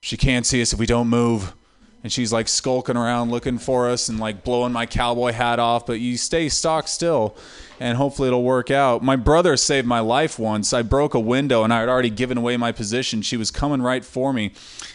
She 0.00 0.16
can't 0.16 0.46
see 0.46 0.62
us 0.62 0.72
if 0.72 0.78
we 0.78 0.86
don't 0.86 1.08
move. 1.08 1.54
And 2.02 2.12
she's 2.12 2.32
like 2.32 2.48
skulking 2.48 2.96
around 2.96 3.30
looking 3.30 3.58
for 3.58 3.88
us 3.88 4.08
and 4.08 4.18
like 4.18 4.42
blowing 4.42 4.72
my 4.72 4.86
cowboy 4.86 5.32
hat 5.32 5.58
off, 5.58 5.84
but 5.84 6.00
you 6.00 6.16
stay 6.16 6.48
stock 6.48 6.88
still 6.88 7.36
and 7.80 7.96
hopefully 7.96 8.28
it'll 8.28 8.44
work 8.44 8.70
out. 8.70 9.02
My 9.02 9.16
brother 9.16 9.56
saved 9.56 9.86
my 9.86 10.00
life 10.00 10.38
once. 10.38 10.72
I 10.72 10.82
broke 10.82 11.14
a 11.14 11.20
window 11.20 11.64
and 11.64 11.72
I 11.72 11.80
had 11.80 11.88
already 11.88 12.10
given 12.10 12.36
away 12.38 12.56
my 12.58 12.72
position. 12.72 13.22
She 13.22 13.38
was 13.38 13.50
coming 13.50 13.82
right 13.82 14.04
for 14.04 14.32
me, 14.32 14.52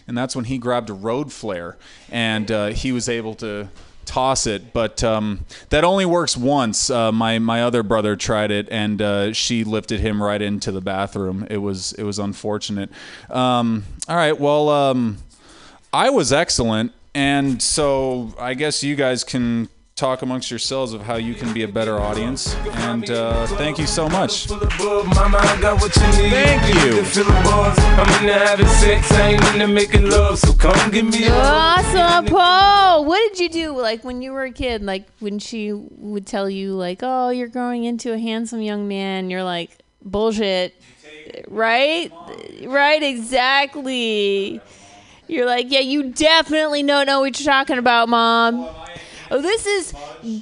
and 0.07 0.17
that's 0.17 0.35
when 0.35 0.45
he 0.45 0.59
grabbed 0.59 0.89
a 0.89 0.93
road 0.93 1.33
flare 1.33 1.77
and 2.09 2.49
uh, 2.51 2.67
he 2.67 2.91
was 2.91 3.09
able 3.09 3.33
to 3.35 3.69
toss 4.05 4.45
it. 4.45 4.71
But 4.71 5.03
um, 5.03 5.45
that 5.69 5.83
only 5.83 6.05
works 6.05 6.37
once. 6.37 6.91
Uh, 6.91 7.11
my 7.11 7.39
my 7.39 7.63
other 7.63 7.81
brother 7.81 8.15
tried 8.15 8.51
it 8.51 8.67
and 8.69 9.01
uh, 9.01 9.33
she 9.33 9.63
lifted 9.63 9.99
him 9.99 10.21
right 10.21 10.41
into 10.41 10.71
the 10.71 10.81
bathroom. 10.81 11.47
It 11.49 11.57
was 11.57 11.93
it 11.93 12.03
was 12.03 12.19
unfortunate. 12.19 12.91
Um, 13.29 13.83
all 14.07 14.15
right, 14.15 14.39
well. 14.39 14.69
Um, 14.69 15.17
I 15.95 16.09
was 16.09 16.33
excellent, 16.33 16.91
and 17.13 17.61
so 17.61 18.33
I 18.37 18.53
guess 18.53 18.83
you 18.83 18.97
guys 18.97 19.23
can 19.23 19.69
talk 19.95 20.21
amongst 20.21 20.51
yourselves 20.51 20.91
of 20.91 21.03
how 21.03 21.15
you 21.15 21.33
can 21.33 21.53
be 21.53 21.63
a 21.63 21.69
better 21.69 21.97
audience. 21.97 22.53
And 22.83 23.09
uh, 23.09 23.47
thank 23.47 23.79
you 23.79 23.87
so 23.87 24.09
much. 24.09 24.47
Thank 24.47 24.61
you. 26.75 27.05
Awesome, 31.31 32.25
Paul. 32.25 33.05
What 33.05 33.31
did 33.31 33.39
you 33.39 33.47
do 33.47 33.81
like 33.81 34.03
when 34.03 34.21
you 34.21 34.33
were 34.33 34.43
a 34.43 34.51
kid? 34.51 34.83
Like 34.83 35.07
when 35.19 35.39
she 35.39 35.71
would 35.71 36.27
tell 36.27 36.49
you, 36.49 36.73
like, 36.73 36.99
"Oh, 37.03 37.29
you're 37.29 37.47
growing 37.47 37.85
into 37.85 38.11
a 38.11 38.19
handsome 38.19 38.61
young 38.61 38.89
man." 38.89 39.29
You're 39.29 39.45
like, 39.45 39.77
"Bullshit." 40.03 40.75
Right? 41.47 42.11
Right, 42.65 43.01
exactly. 43.01 44.59
You're 45.27 45.45
like, 45.45 45.71
"Yeah, 45.71 45.79
you 45.79 46.11
definitely 46.11 46.83
don't 46.83 47.05
know 47.05 47.21
what 47.21 47.39
you're 47.39 47.51
talking 47.51 47.77
about, 47.77 48.09
mom." 48.09 48.67
Oh, 49.31 49.41
this 49.41 49.65
is 49.65 49.93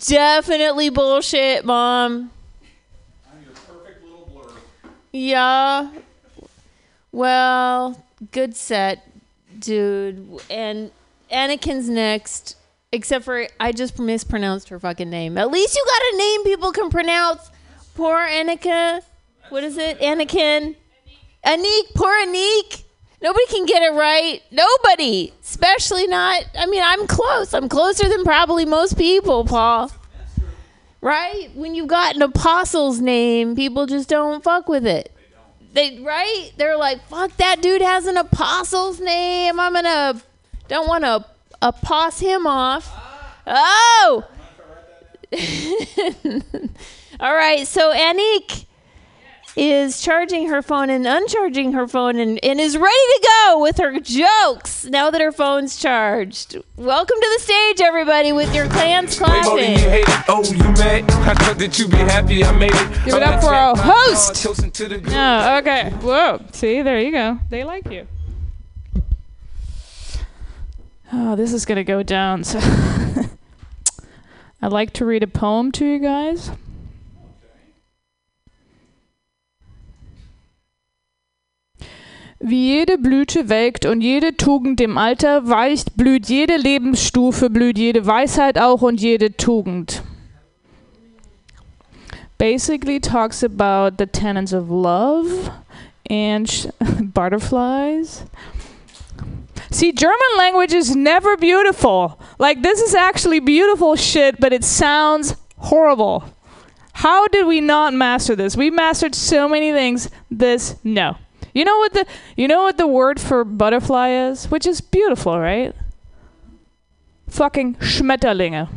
definitely 0.07 0.89
bullshit, 0.89 1.63
mom. 1.65 2.31
Yeah. 5.11 5.89
Well, 7.11 8.03
good 8.31 8.55
set, 8.55 9.07
dude. 9.59 10.41
And 10.49 10.91
Anakin's 11.31 11.87
next. 11.87 12.57
Except 12.91 13.25
for 13.25 13.47
I 13.59 13.71
just 13.71 13.97
mispronounced 13.97 14.69
her 14.69 14.79
fucking 14.79 15.09
name. 15.09 15.37
At 15.37 15.49
least 15.49 15.75
you 15.75 15.83
got 15.83 16.13
a 16.13 16.17
name 16.17 16.43
people 16.43 16.71
can 16.71 16.89
pronounce. 16.89 17.49
Poor 17.95 18.17
Annika. 18.17 19.01
What 19.49 19.63
is 19.63 19.77
it? 19.77 19.99
Anakin. 19.99 20.75
Anik. 21.43 21.93
Poor 21.95 22.13
Anik. 22.25 22.82
Nobody 23.23 23.45
can 23.47 23.65
get 23.65 23.81
it 23.81 23.93
right. 23.93 24.43
Nobody. 24.51 25.31
Especially 25.41 26.07
not. 26.07 26.43
I 26.59 26.65
mean, 26.65 26.83
I'm 26.85 27.07
close. 27.07 27.53
I'm 27.53 27.69
closer 27.69 28.09
than 28.09 28.25
probably 28.25 28.65
most 28.65 28.97
people, 28.97 29.45
Paul. 29.45 29.89
Right? 30.99 31.49
When 31.55 31.73
you've 31.73 31.87
got 31.87 32.17
an 32.17 32.21
apostle's 32.21 32.99
name, 32.99 33.55
people 33.55 33.85
just 33.85 34.09
don't 34.09 34.43
fuck 34.43 34.67
with 34.67 34.85
it. 34.85 35.15
They 35.71 35.99
right? 36.01 36.51
They're 36.57 36.77
like, 36.77 37.01
fuck 37.07 37.35
that 37.37 37.61
dude 37.61 37.81
has 37.81 38.07
an 38.07 38.17
apostle's 38.17 38.99
name. 38.99 39.59
I'm 39.59 39.73
gonna 39.73 40.21
don't 40.67 40.87
want 40.87 41.03
to 41.03 41.25
apost 41.61 42.21
him 42.21 42.45
off. 42.45 42.91
Oh. 43.47 44.27
All 47.19 47.33
right. 47.33 47.65
So 47.67 47.91
Anik 47.91 48.65
is 49.55 50.01
charging 50.01 50.49
her 50.49 50.61
phone 50.61 50.89
and 50.89 51.05
uncharging 51.05 51.73
her 51.73 51.87
phone 51.87 52.17
and, 52.17 52.43
and 52.43 52.59
is 52.59 52.77
ready 52.77 52.89
to 52.89 53.27
go 53.45 53.59
with 53.59 53.77
her 53.77 53.99
jokes 53.99 54.85
now 54.85 55.11
that 55.11 55.21
her 55.21 55.31
phone's 55.31 55.77
charged. 55.77 56.57
Welcome 56.75 57.17
to 57.19 57.29
the 57.37 57.43
stage, 57.43 57.81
everybody, 57.81 58.31
with 58.31 58.53
your 58.55 58.67
clans 58.67 59.19
Way 59.19 59.41
more 59.43 59.59
than 59.59 59.71
you 59.71 59.89
hate 59.89 60.05
it. 60.07 60.23
Oh, 60.27 60.43
you 60.43 60.57
mad? 60.57 61.09
I 61.11 61.33
thought 61.35 61.57
that 61.59 61.77
you 61.77 61.87
be 61.87 61.97
happy 61.97 62.43
I 62.43 62.51
made 62.57 62.71
it. 62.73 63.05
Give 63.05 63.15
it 63.15 63.23
up 63.23 63.41
for 63.41 63.53
our 63.53 63.75
host. 63.77 64.43
To 64.73 64.87
good. 64.87 65.03
Oh, 65.09 65.57
okay. 65.59 65.91
Whoa. 66.01 66.41
See, 66.51 66.81
there 66.81 66.99
you 66.99 67.11
go. 67.11 67.39
They 67.49 67.63
like 67.63 67.89
you. 67.91 68.07
Oh, 71.11 71.35
this 71.35 71.53
is 71.53 71.65
gonna 71.65 71.83
go 71.83 72.01
down. 72.01 72.43
So, 72.43 72.59
I'd 74.61 74.71
like 74.71 74.93
to 74.93 75.05
read 75.05 75.21
a 75.21 75.27
poem 75.27 75.71
to 75.73 75.85
you 75.85 75.99
guys. 75.99 76.49
Wie 82.45 82.67
jede 82.67 82.97
Blüte 82.97 83.47
welkt 83.47 83.85
und 83.85 84.01
jede 84.01 84.35
Tugend 84.35 84.79
dem 84.79 84.97
Alter 84.97 85.47
weicht, 85.47 85.95
blüht 85.95 86.27
jede 86.27 86.57
Lebensstufe, 86.57 87.49
blüht 87.49 87.77
jede 87.77 88.05
Weisheit 88.05 88.59
auch 88.59 88.81
und 88.81 88.99
jede 88.99 89.37
Tugend. 89.37 90.03
basically 92.43 92.99
talks 92.99 93.41
about 93.41 93.97
the 93.97 94.05
tenets 94.05 94.51
of 94.51 94.69
love 94.69 95.49
and 96.09 96.69
butterflies. 97.13 98.25
See, 99.71 99.93
German 99.93 100.33
language 100.37 100.73
is 100.73 100.93
never 100.93 101.37
beautiful. 101.37 102.19
Like, 102.37 102.61
this 102.61 102.81
is 102.81 102.93
actually 102.95 103.39
beautiful 103.39 103.95
shit, 103.95 104.41
but 104.41 104.51
it 104.51 104.65
sounds 104.65 105.37
horrible. 105.57 106.25
How 106.91 107.29
did 107.29 107.47
we 107.47 107.61
not 107.61 107.93
master 107.93 108.35
this? 108.35 108.57
We 108.57 108.69
mastered 108.69 109.15
so 109.15 109.47
many 109.47 109.71
things. 109.71 110.09
This, 110.29 110.75
no. 110.83 111.15
You 111.53 111.65
know 111.65 111.77
what 111.77 111.93
the 111.93 112.05
you 112.35 112.47
know 112.47 112.63
what 112.63 112.77
the 112.77 112.87
word 112.87 113.19
for 113.19 113.43
butterfly 113.43 114.09
is, 114.09 114.49
which 114.49 114.65
is 114.65 114.81
beautiful, 114.81 115.39
right? 115.39 115.75
Fucking 117.27 117.75
Schmetterlinge. 117.75 118.69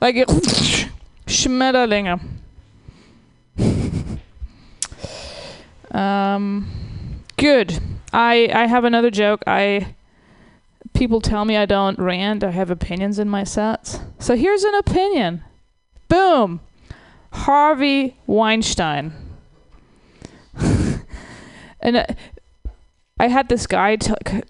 Like 0.00 0.16
Schmetterlinge. 1.26 2.20
um, 5.90 6.70
good. 7.36 7.78
I 8.12 8.50
I 8.52 8.66
have 8.66 8.84
another 8.84 9.10
joke. 9.10 9.42
I 9.46 9.94
people 10.92 11.22
tell 11.22 11.46
me 11.46 11.56
I 11.56 11.64
don't 11.64 11.98
rant. 11.98 12.44
I 12.44 12.50
have 12.50 12.70
opinions 12.70 13.18
in 13.18 13.30
my 13.30 13.44
sets. 13.44 14.00
So 14.18 14.36
here's 14.36 14.64
an 14.64 14.74
opinion. 14.74 15.42
Boom. 16.08 16.60
Harvey 17.32 18.18
Weinstein. 18.26 19.21
And 21.82 21.96
uh, 21.96 22.06
I 23.18 23.28
had 23.28 23.48
this 23.48 23.66
guy 23.66 23.96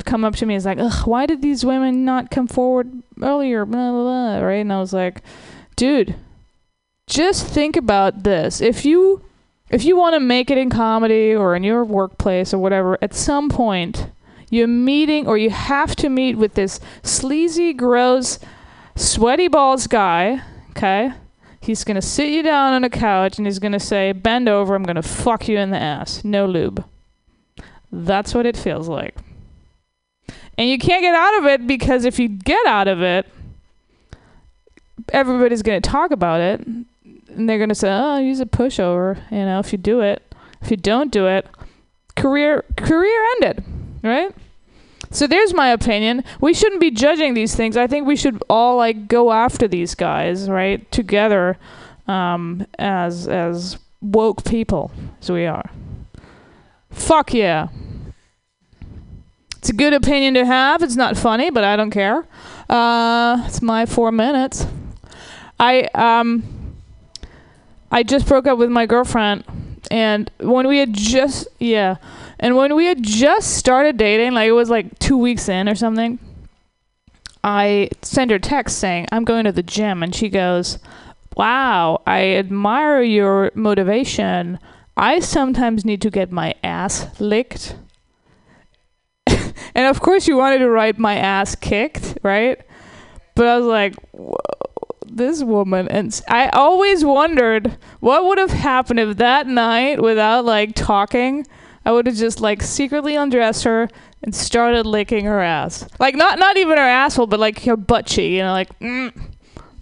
come 0.04 0.24
up 0.24 0.36
to 0.36 0.46
me. 0.46 0.54
He's 0.54 0.64
like, 0.64 0.78
Ugh, 0.78 1.06
"Why 1.06 1.26
did 1.26 1.42
these 1.42 1.64
women 1.64 2.04
not 2.04 2.30
come 2.30 2.46
forward 2.46 3.02
earlier?" 3.20 3.64
Blah 3.64 3.90
blah 3.90 4.02
blah. 4.02 4.38
Right? 4.46 4.60
And 4.60 4.72
I 4.72 4.80
was 4.80 4.92
like, 4.92 5.22
"Dude, 5.76 6.14
just 7.06 7.46
think 7.46 7.76
about 7.76 8.22
this. 8.22 8.60
If 8.60 8.84
you 8.84 9.22
if 9.68 9.84
you 9.84 9.96
want 9.96 10.14
to 10.14 10.20
make 10.20 10.50
it 10.50 10.58
in 10.58 10.70
comedy 10.70 11.34
or 11.34 11.54
in 11.56 11.64
your 11.64 11.84
workplace 11.84 12.54
or 12.54 12.58
whatever, 12.58 12.98
at 13.02 13.14
some 13.14 13.48
point 13.48 14.06
you're 14.48 14.66
meeting 14.66 15.26
or 15.26 15.36
you 15.38 15.50
have 15.50 15.96
to 15.96 16.08
meet 16.08 16.36
with 16.36 16.54
this 16.54 16.78
sleazy, 17.02 17.72
gross, 17.72 18.38
sweaty 18.96 19.48
balls 19.48 19.86
guy. 19.86 20.42
Okay." 20.70 21.12
He's 21.60 21.84
gonna 21.84 22.02
sit 22.02 22.30
you 22.30 22.42
down 22.42 22.72
on 22.72 22.82
a 22.82 22.90
couch 22.90 23.38
and 23.38 23.46
he's 23.46 23.60
gonna 23.60 23.78
say, 23.78 24.10
"Bend 24.12 24.48
over. 24.48 24.74
I'm 24.74 24.82
gonna 24.82 25.02
fuck 25.02 25.46
you 25.46 25.58
in 25.58 25.70
the 25.70 25.78
ass. 25.78 26.24
No 26.24 26.44
lube." 26.44 26.84
That's 27.92 28.34
what 28.34 28.46
it 28.46 28.56
feels 28.56 28.88
like. 28.88 29.14
And 30.56 30.68
you 30.68 30.78
can't 30.78 31.02
get 31.02 31.14
out 31.14 31.38
of 31.38 31.46
it 31.46 31.66
because 31.66 32.04
if 32.04 32.18
you 32.18 32.28
get 32.28 32.66
out 32.66 32.88
of 32.88 33.02
it, 33.02 33.26
everybody's 35.12 35.62
gonna 35.62 35.80
talk 35.80 36.10
about 36.10 36.40
it, 36.40 36.66
and 36.66 36.86
they're 37.48 37.58
gonna 37.58 37.74
say, 37.74 37.90
"Oh, 37.90 38.18
use 38.18 38.40
a 38.40 38.46
pushover." 38.46 39.18
You 39.30 39.44
know, 39.44 39.58
if 39.58 39.72
you 39.72 39.78
do 39.78 40.00
it, 40.00 40.22
if 40.62 40.70
you 40.70 40.76
don't 40.76 41.10
do 41.10 41.26
it, 41.26 41.46
career 42.16 42.64
career 42.76 43.20
ended, 43.36 43.64
right? 44.02 44.34
So 45.10 45.26
there's 45.26 45.52
my 45.52 45.68
opinion. 45.68 46.24
We 46.40 46.54
shouldn't 46.54 46.80
be 46.80 46.90
judging 46.90 47.34
these 47.34 47.54
things. 47.54 47.76
I 47.76 47.86
think 47.86 48.06
we 48.06 48.16
should 48.16 48.42
all 48.48 48.76
like 48.76 49.08
go 49.08 49.32
after 49.32 49.68
these 49.68 49.94
guys, 49.94 50.48
right? 50.48 50.90
Together, 50.90 51.58
um, 52.06 52.66
as 52.78 53.28
as 53.28 53.78
woke 54.00 54.44
people 54.44 54.90
as 55.20 55.30
we 55.30 55.46
are. 55.46 55.70
Fuck 56.92 57.34
yeah. 57.34 57.68
It's 59.58 59.68
a 59.68 59.72
good 59.72 59.92
opinion 59.92 60.34
to 60.34 60.44
have. 60.44 60.82
It's 60.82 60.96
not 60.96 61.16
funny, 61.16 61.50
but 61.50 61.64
I 61.64 61.76
don't 61.76 61.90
care. 61.90 62.26
Uh, 62.68 63.42
it's 63.46 63.62
my 63.62 63.86
four 63.86 64.10
minutes. 64.10 64.66
I 65.58 65.82
um 65.94 66.42
I 67.90 68.02
just 68.02 68.26
broke 68.26 68.46
up 68.46 68.58
with 68.58 68.70
my 68.70 68.86
girlfriend 68.86 69.44
and 69.92 70.30
when 70.40 70.66
we 70.66 70.78
had 70.78 70.92
just 70.92 71.46
yeah 71.58 71.96
and 72.40 72.56
when 72.56 72.74
we 72.74 72.86
had 72.86 73.02
just 73.02 73.56
started 73.56 73.96
dating 73.98 74.32
like 74.32 74.48
it 74.48 74.52
was 74.52 74.70
like 74.70 74.98
two 74.98 75.18
weeks 75.18 75.48
in 75.48 75.68
or 75.68 75.74
something 75.74 76.18
i 77.44 77.88
send 78.00 78.30
her 78.30 78.38
text 78.38 78.78
saying 78.78 79.06
i'm 79.12 79.24
going 79.24 79.44
to 79.44 79.52
the 79.52 79.62
gym 79.62 80.02
and 80.02 80.14
she 80.14 80.28
goes 80.28 80.78
wow 81.36 82.00
i 82.06 82.28
admire 82.28 83.02
your 83.02 83.50
motivation 83.54 84.58
i 84.96 85.18
sometimes 85.20 85.84
need 85.84 86.02
to 86.02 86.10
get 86.10 86.30
my 86.30 86.54
ass 86.62 87.20
licked. 87.20 87.76
And 89.74 89.86
of 89.86 90.00
course 90.00 90.28
you 90.28 90.36
wanted 90.36 90.58
to 90.58 90.68
write 90.68 90.98
my 90.98 91.16
ass 91.16 91.54
kicked 91.54 92.18
right? 92.22 92.60
But 93.34 93.46
i 93.46 93.58
was 93.58 93.66
like 93.66 93.94
Whoa 94.10 94.36
this 95.16 95.42
woman. 95.42 95.88
And 95.88 96.20
I 96.28 96.48
always 96.48 97.04
wondered 97.04 97.76
what 98.00 98.24
would 98.24 98.38
have 98.38 98.50
happened 98.50 99.00
if 99.00 99.16
that 99.18 99.46
night 99.46 100.00
without 100.00 100.44
like 100.44 100.74
talking 100.74 101.46
i 101.84 101.92
would 101.92 102.06
have 102.06 102.16
just 102.16 102.40
like 102.40 102.62
secretly 102.62 103.16
undressed 103.16 103.64
her 103.64 103.88
and 104.22 104.34
started 104.34 104.86
licking 104.86 105.24
her 105.24 105.40
ass. 105.40 105.86
Like 105.98 106.14
not 106.14 106.38
not 106.38 106.56
even 106.56 106.78
her 106.78 106.84
asshole 106.84 107.26
but 107.26 107.40
like 107.40 107.62
her 107.64 107.76
butt 107.76 108.06
cheek 108.06 108.32
you 108.32 108.42
know 108.42 108.52
like 108.52 108.78
mm. 108.78 109.12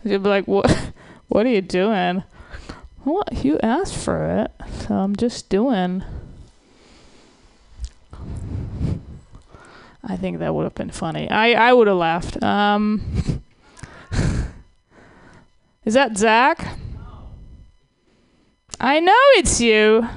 she'd 0.02 0.22
be 0.22 0.28
like 0.28 0.46
what 0.46 0.92
what 1.28 1.46
are 1.46 1.50
you 1.50 1.62
doing 1.62 2.22
what? 3.04 3.44
You 3.44 3.58
asked 3.62 3.96
for 3.96 4.26
it. 4.26 4.50
So 4.80 4.94
i'm 4.94 5.16
just 5.16 5.48
doing. 5.48 6.04
I 10.02 10.16
think 10.16 10.38
that 10.38 10.54
would 10.54 10.64
have 10.64 10.74
been 10.74 10.90
funny. 10.90 11.30
I 11.30 11.52
i 11.52 11.72
would 11.72 11.86
have 11.86 11.96
laughed. 11.96 12.42
Um 12.42 13.02
Is 15.84 15.94
that 15.94 16.16
Zach? 16.16 16.76
I 18.78 19.00
know 19.00 19.12
it's 19.36 19.60
you. 19.60 20.08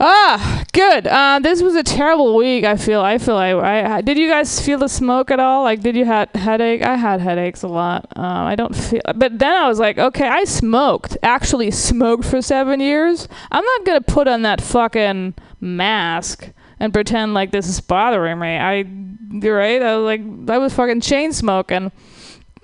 Ah, 0.00 0.64
good. 0.72 1.08
Uh, 1.08 1.40
this 1.42 1.60
was 1.60 1.74
a 1.74 1.82
terrible 1.82 2.36
week. 2.36 2.64
I 2.64 2.76
feel. 2.76 3.00
I 3.00 3.18
feel. 3.18 3.36
I, 3.36 3.96
I. 3.96 4.00
Did 4.00 4.16
you 4.16 4.28
guys 4.28 4.60
feel 4.64 4.78
the 4.78 4.88
smoke 4.88 5.32
at 5.32 5.40
all? 5.40 5.64
Like, 5.64 5.80
did 5.80 5.96
you 5.96 6.04
had 6.04 6.28
headache? 6.36 6.82
I 6.82 6.94
had 6.94 7.20
headaches 7.20 7.64
a 7.64 7.68
lot. 7.68 8.06
Um, 8.14 8.46
I 8.46 8.54
don't 8.54 8.76
feel. 8.76 9.00
But 9.16 9.40
then 9.40 9.52
I 9.52 9.66
was 9.66 9.80
like, 9.80 9.98
okay, 9.98 10.28
I 10.28 10.44
smoked. 10.44 11.16
Actually, 11.22 11.72
smoked 11.72 12.24
for 12.24 12.40
seven 12.40 12.78
years. 12.78 13.26
I'm 13.50 13.64
not 13.64 13.84
gonna 13.84 14.00
put 14.00 14.28
on 14.28 14.42
that 14.42 14.60
fucking 14.60 15.34
mask 15.60 16.48
and 16.78 16.92
pretend 16.92 17.34
like 17.34 17.50
this 17.50 17.66
is 17.66 17.80
bothering 17.80 18.38
me. 18.38 18.56
I. 18.56 18.84
You're 19.30 19.56
right. 19.56 19.82
I 19.82 19.96
was 19.96 20.04
like, 20.04 20.50
I 20.50 20.58
was 20.58 20.72
fucking 20.74 21.00
chain 21.00 21.32
smoking. 21.32 21.90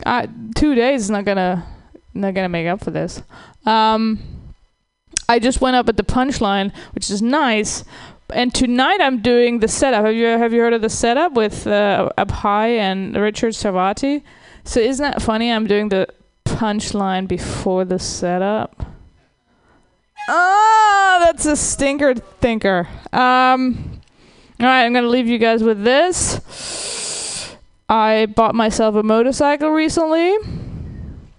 I, 0.06 0.28
two 0.54 0.74
days 0.74 1.02
is 1.02 1.10
not 1.10 1.24
gonna 1.24 1.66
not 2.14 2.32
gonna 2.34 2.48
make 2.48 2.68
up 2.68 2.82
for 2.82 2.92
this. 2.92 3.22
Um, 3.66 4.20
I 5.28 5.38
just 5.38 5.60
went 5.60 5.76
up 5.76 5.88
at 5.88 5.96
the 5.96 6.04
punchline, 6.04 6.72
which 6.94 7.10
is 7.10 7.22
nice. 7.22 7.84
And 8.30 8.54
tonight 8.54 9.00
I'm 9.00 9.20
doing 9.20 9.60
the 9.60 9.68
setup. 9.68 10.04
Have 10.04 10.14
you 10.14 10.26
have 10.26 10.52
you 10.52 10.60
heard 10.60 10.72
of 10.72 10.82
the 10.82 10.88
setup 10.88 11.32
with 11.34 11.66
uh, 11.66 12.10
High 12.18 12.76
and 12.76 13.14
Richard 13.14 13.52
Sarvate? 13.52 14.22
So 14.64 14.80
isn't 14.80 15.02
that 15.02 15.22
funny? 15.22 15.52
I'm 15.52 15.66
doing 15.66 15.90
the 15.90 16.08
punchline 16.44 17.28
before 17.28 17.84
the 17.84 17.98
setup. 17.98 18.86
Oh, 20.28 21.22
that's 21.24 21.44
a 21.44 21.56
stinker 21.56 22.14
thinker. 22.14 22.88
Um, 23.12 24.00
all 24.58 24.66
right, 24.66 24.84
I'm 24.84 24.94
gonna 24.94 25.08
leave 25.08 25.26
you 25.26 25.38
guys 25.38 25.62
with 25.62 25.84
this. 25.84 26.40
I 27.88 28.26
bought 28.26 28.54
myself 28.54 28.94
a 28.94 29.02
motorcycle 29.02 29.70
recently. 29.70 30.30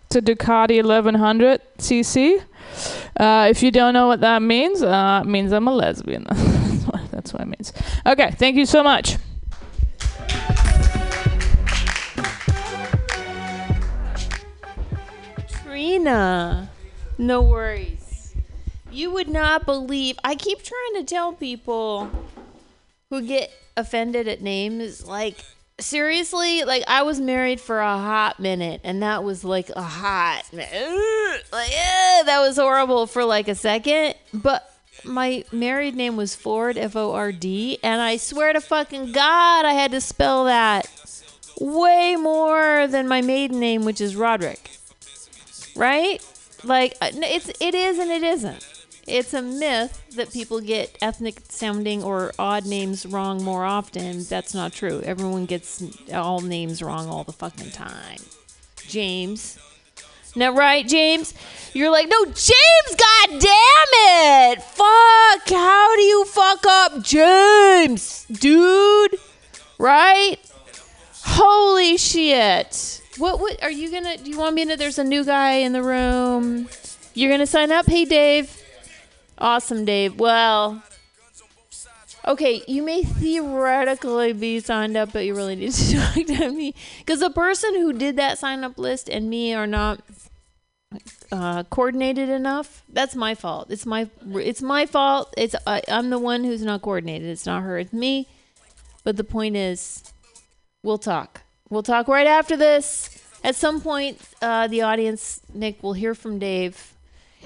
It's 0.05 0.15
a 0.15 0.21
Ducati 0.21 0.77
1100 0.77 1.61
cc. 1.79 2.43
Uh, 3.17 3.47
if 3.49 3.63
you 3.63 3.71
don't 3.71 3.93
know 3.93 4.07
what 4.07 4.21
that 4.21 4.41
means, 4.41 4.81
uh, 4.81 5.21
it 5.23 5.27
means 5.27 5.51
I'm 5.51 5.67
a 5.67 5.73
lesbian. 5.73 6.25
that's, 7.11 7.33
what, 7.33 7.41
it 7.41 7.47
means. 7.47 7.73
Okay, 8.05 8.31
thank 8.31 8.55
you 8.55 8.65
so 8.65 8.83
much. 8.83 9.17
Trina, 15.47 16.69
no 17.17 17.41
worries. 17.41 18.35
You 18.91 19.11
would 19.11 19.27
not 19.27 19.65
believe. 19.65 20.17
I 20.23 20.35
keep 20.35 20.63
trying 20.63 20.95
to 20.95 21.03
tell 21.03 21.33
people 21.33 22.09
who 23.09 23.21
get 23.21 23.51
offended 23.75 24.27
at 24.27 24.41
names, 24.41 25.05
like, 25.05 25.43
seriously, 25.79 26.63
like, 26.63 26.83
I 26.87 27.03
was 27.03 27.19
married 27.19 27.59
for 27.59 27.79
a 27.79 27.97
hot 27.97 28.39
minute, 28.39 28.81
and 28.83 29.03
that 29.03 29.23
was 29.23 29.43
like 29.43 29.69
a 29.69 29.81
hot, 29.81 30.43
like, 30.53 31.71
that 31.71 32.39
was 32.39 32.57
horrible 32.57 33.07
for 33.07 33.25
like 33.25 33.47
a 33.47 33.55
second. 33.55 34.15
But 34.33 34.71
my 35.03 35.43
married 35.51 35.95
name 35.95 36.15
was 36.15 36.35
Ford, 36.35 36.77
F 36.77 36.95
O 36.95 37.13
R 37.13 37.31
D, 37.31 37.79
and 37.83 38.01
I 38.01 38.17
swear 38.17 38.53
to 38.53 38.61
fucking 38.61 39.11
God, 39.11 39.65
I 39.65 39.73
had 39.73 39.91
to 39.91 40.01
spell 40.01 40.45
that 40.45 40.89
way 41.59 42.15
more 42.15 42.87
than 42.87 43.07
my 43.07 43.21
maiden 43.21 43.59
name, 43.59 43.85
which 43.85 44.01
is 44.01 44.15
Roderick. 44.15 44.71
Right? 45.75 46.25
Like 46.63 46.95
uh, 47.01 47.11
it's 47.13 47.49
it 47.59 47.75
is 47.75 47.99
and 47.99 48.09
it 48.09 48.23
isn't. 48.23 48.74
It's 49.07 49.33
a 49.35 49.41
myth 49.41 50.01
that 50.15 50.33
people 50.33 50.59
get 50.61 50.97
ethnic 51.01 51.41
sounding 51.49 52.03
or 52.03 52.33
odd 52.39 52.65
names 52.65 53.05
wrong 53.05 53.43
more 53.43 53.63
often. 53.63 54.23
That's 54.23 54.53
not 54.55 54.73
true. 54.73 55.01
Everyone 55.01 55.45
gets 55.45 55.83
all 56.11 56.41
names 56.41 56.81
wrong 56.81 57.07
all 57.07 57.23
the 57.23 57.31
fucking 57.31 57.69
time. 57.71 58.17
James, 58.87 59.59
Now, 60.35 60.51
right, 60.53 60.85
James? 60.87 61.33
You're 61.73 61.91
like, 61.91 62.09
no, 62.09 62.25
James, 62.25 62.95
god 62.97 63.29
damn 63.39 64.51
it! 64.51 64.61
Fuck! 64.61 65.49
How 65.49 65.95
do 65.95 66.01
you 66.01 66.25
fuck 66.25 66.65
up 66.67 67.01
James, 67.03 68.25
dude? 68.25 69.15
Right? 69.77 70.37
Holy 71.23 71.97
shit! 71.97 73.01
What? 73.17 73.39
What 73.39 73.63
are 73.63 73.71
you 73.71 73.89
gonna? 73.89 74.17
Do 74.17 74.29
you 74.29 74.37
want 74.37 74.55
me 74.55 74.65
to? 74.65 74.75
There's 74.75 74.99
a 74.99 75.03
new 75.05 75.23
guy 75.23 75.53
in 75.53 75.71
the 75.71 75.81
room. 75.83 76.67
You're 77.13 77.31
gonna 77.31 77.47
sign 77.47 77.71
up? 77.71 77.85
Hey, 77.85 78.03
Dave. 78.03 78.61
Awesome, 79.37 79.85
Dave. 79.85 80.19
Well, 80.19 80.81
okay, 82.25 82.63
you 82.67 82.83
may 82.83 83.03
theoretically 83.03 84.33
be 84.33 84.59
signed 84.59 84.95
up, 84.95 85.11
but 85.13 85.25
you 85.25 85.35
really 85.35 85.55
need 85.55 85.73
to 85.73 85.95
talk 86.13 86.25
to 86.25 86.51
me 86.51 86.73
because 86.99 87.19
the 87.19 87.29
person 87.29 87.75
who 87.75 87.93
did 87.93 88.15
that 88.15 88.37
sign 88.37 88.63
up 88.63 88.77
list 88.77 89.09
and 89.09 89.29
me 89.29 89.53
are 89.53 89.67
not 89.67 90.01
uh, 91.31 91.63
coordinated 91.63 92.29
enough. 92.29 92.83
That's 92.89 93.15
my 93.15 93.35
fault. 93.35 93.67
It's 93.69 93.85
my 93.85 94.09
it's 94.27 94.61
my 94.61 94.85
fault. 94.85 95.33
It's 95.37 95.55
I, 95.67 95.81
I'm 95.87 96.09
the 96.09 96.19
one 96.19 96.43
who's 96.43 96.61
not 96.61 96.81
coordinated. 96.81 97.27
It's 97.27 97.45
not 97.45 97.63
her. 97.63 97.77
It's 97.77 97.93
me. 97.93 98.27
But 99.03 99.17
the 99.17 99.23
point 99.23 99.55
is, 99.55 100.03
we'll 100.81 100.97
talk. 100.97 101.41
We'll 101.69 101.83
talk 101.83 102.07
right 102.07 102.27
after 102.27 102.57
this. 102.57 103.21
At 103.43 103.55
some 103.55 103.79
point, 103.79 104.19
uh, 104.41 104.67
the 104.67 104.81
audience, 104.81 105.41
Nick, 105.53 105.83
will 105.83 105.93
hear 105.93 106.15
from 106.15 106.39
Dave. 106.39 106.94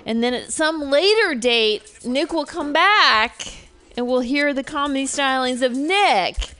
And 0.05 0.23
then 0.23 0.33
at 0.33 0.51
some 0.51 0.89
later 0.89 1.35
date, 1.35 1.99
Nick 2.05 2.33
will 2.33 2.45
come 2.45 2.73
back 2.73 3.47
and 3.95 4.07
we'll 4.07 4.21
hear 4.21 4.53
the 4.53 4.63
comedy 4.63 5.05
stylings 5.05 5.61
of 5.61 5.73
Nick. 5.73 6.53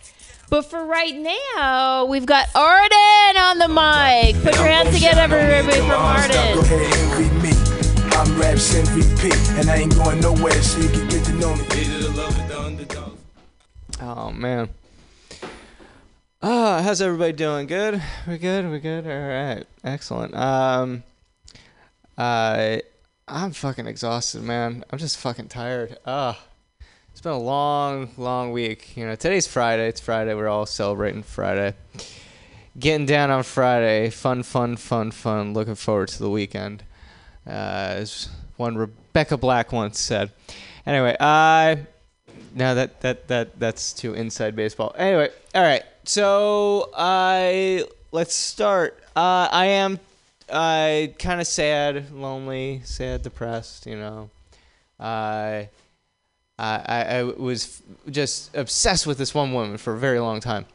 But 0.50 0.64
for 0.64 0.84
right 0.84 1.16
now, 1.16 2.06
we've 2.06 2.26
got 2.26 2.48
Arden 2.56 3.38
on 3.38 3.60
the 3.60 3.68
mic. 3.68 4.42
Put 4.44 4.56
your 4.56 4.66
hands 4.66 4.94
together, 4.94 5.22
everybody, 5.22 5.80
for 5.82 5.94
Arden. 5.94 6.58
ahead 6.58 6.98
and 6.98 7.20
read 7.20 7.44
me. 7.44 7.52
I'm 8.18 8.40
Raps 8.40 8.74
MVP, 8.74 9.60
and 9.60 9.70
I 9.70 9.78
ain't 9.78 9.96
going 9.96 10.20
nowhere, 10.20 10.62
so 10.62 10.82
you 10.82 10.90
can 10.90 11.08
get 11.08 11.24
to 11.26 11.34
know 11.34 11.56
me. 11.56 11.90
Oh 14.02 14.32
man. 14.32 14.70
Ah, 16.42 16.82
how's 16.82 17.02
everybody 17.02 17.34
doing? 17.34 17.68
Good? 17.68 18.02
We 18.28 18.38
good? 18.38 18.70
We 18.72 18.80
good? 18.80 19.06
All 19.06 19.12
right. 19.12 19.66
Excellent. 19.84 20.36
Um 20.36 21.04
I 22.18 22.82
I'm 23.32 23.52
fucking 23.52 23.86
exhausted, 23.86 24.42
man. 24.42 24.84
I'm 24.90 24.98
just 24.98 25.18
fucking 25.18 25.50
tired. 25.50 25.98
Ah. 26.04 26.42
It's 27.12 27.22
been 27.22 27.32
a 27.32 27.38
long, 27.38 28.10
long 28.18 28.52
week. 28.52 28.98
You 28.98 29.06
know, 29.06 29.14
today's 29.16 29.46
Friday. 29.46 29.88
It's 29.88 30.02
Friday. 30.02 30.34
We're 30.34 30.48
all 30.48 30.66
celebrating 30.66 31.22
Friday. 31.22 31.76
Getting 32.80 33.06
down 33.06 33.30
on 33.30 33.44
Friday. 33.44 34.10
Fun, 34.10 34.42
fun, 34.42 34.78
fun, 34.78 35.12
fun. 35.12 35.54
Looking 35.54 35.76
forward 35.76 36.08
to 36.10 36.20
the 36.20 36.30
weekend. 36.30 36.84
Uh, 37.46 37.52
as 38.00 38.30
one 38.58 38.76
Rebecca 38.76 39.38
Black 39.38 39.72
once 39.72 40.00
said. 40.00 40.32
Anyway, 40.88 41.16
I 41.20 41.86
no, 42.56 42.74
that 42.74 43.02
that 43.02 43.28
that 43.28 43.60
that's 43.60 43.94
too 43.94 44.16
inside 44.16 44.56
baseball. 44.56 44.96
Anyway, 44.98 45.30
all 45.54 45.62
right. 45.62 45.84
So 46.04 46.90
I 46.98 47.86
let's 48.12 48.34
start. 48.34 49.00
Uh, 49.16 49.50
I 49.52 49.66
am 49.68 50.00
I 50.52 51.14
kind 51.20 51.42
of 51.42 51.48
sad, 51.48 52.12
lonely, 52.12 52.82
sad, 52.84 53.22
depressed. 53.22 53.86
You 53.86 53.98
know, 53.98 54.30
I 55.00 55.70
I 56.58 57.04
I 57.20 57.24
was 57.24 57.82
just 58.10 58.56
obsessed 58.56 59.08
with 59.08 59.18
this 59.18 59.34
one 59.34 59.54
woman 59.54 59.78
for 59.78 59.94
a 59.94 59.98
very 59.98 60.20
long 60.20 60.40
time, 60.40 60.66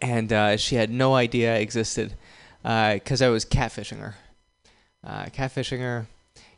and 0.00 0.32
uh, 0.32 0.56
she 0.56 0.76
had 0.76 0.90
no 0.90 1.14
idea 1.14 1.54
I 1.54 1.58
existed 1.58 2.14
because 2.62 3.22
I 3.22 3.28
was 3.28 3.44
catfishing 3.44 3.98
her. 3.98 4.16
Uh, 5.04 5.24
catfishing 5.26 5.80
her. 5.80 6.06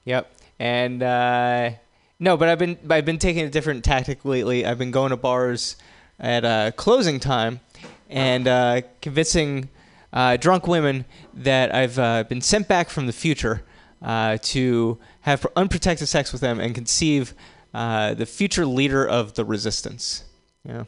Yep. 0.04 0.30
And 0.58 1.02
uh, 1.02 1.70
no, 2.18 2.36
but 2.36 2.48
I've 2.48 2.58
been 2.58 2.78
I've 2.88 3.04
been 3.04 3.18
taking 3.18 3.44
a 3.44 3.50
different 3.50 3.84
tactic 3.84 4.24
lately. 4.24 4.66
I've 4.66 4.78
been 4.78 4.90
going 4.90 5.10
to 5.10 5.16
bars 5.16 5.76
at 6.20 6.44
uh, 6.44 6.70
closing 6.72 7.18
time 7.20 7.60
and 8.08 8.46
uh, 8.46 8.82
convincing 9.00 9.68
uh, 10.14 10.36
drunk 10.38 10.66
women 10.66 11.04
that 11.34 11.74
I've 11.74 11.98
uh, 11.98 12.22
been 12.24 12.40
sent 12.40 12.68
back 12.68 12.88
from 12.88 13.06
the 13.06 13.12
future 13.12 13.62
uh, 14.00 14.38
to 14.42 14.98
have 15.22 15.44
unprotected 15.56 16.08
sex 16.08 16.32
with 16.32 16.40
them 16.40 16.60
and 16.60 16.74
conceive 16.74 17.34
uh, 17.74 18.14
the 18.14 18.24
future 18.24 18.64
leader 18.64 19.04
of 19.06 19.34
the 19.34 19.44
resistance. 19.44 20.24
Yeah, 20.66 20.84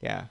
yeah, 0.00 0.24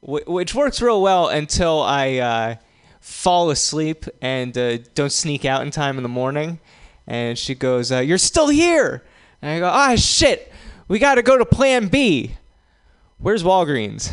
Wh- 0.00 0.26
which 0.28 0.54
works 0.54 0.80
real 0.80 1.02
well 1.02 1.28
until 1.28 1.82
I 1.82 2.16
uh, 2.18 2.54
fall 3.00 3.50
asleep 3.50 4.04
and 4.22 4.52
don't 4.94 5.12
sneak 5.12 5.44
out 5.44 5.62
in 5.62 5.70
time 5.72 5.96
in 5.96 6.02
the 6.04 6.08
morning. 6.08 6.60
And 7.06 7.36
she 7.36 7.54
goes, 7.54 7.90
"You're 7.90 8.16
still 8.16 8.48
here." 8.48 9.02
And 9.42 9.50
I 9.50 9.58
go, 9.58 9.68
"Ah, 9.68 9.96
shit! 9.96 10.50
We 10.88 10.98
got 10.98 11.16
to 11.16 11.22
go 11.22 11.36
to 11.36 11.44
Plan 11.44 11.88
B. 11.88 12.36
Where's 13.18 13.42
Walgreens?" 13.42 14.10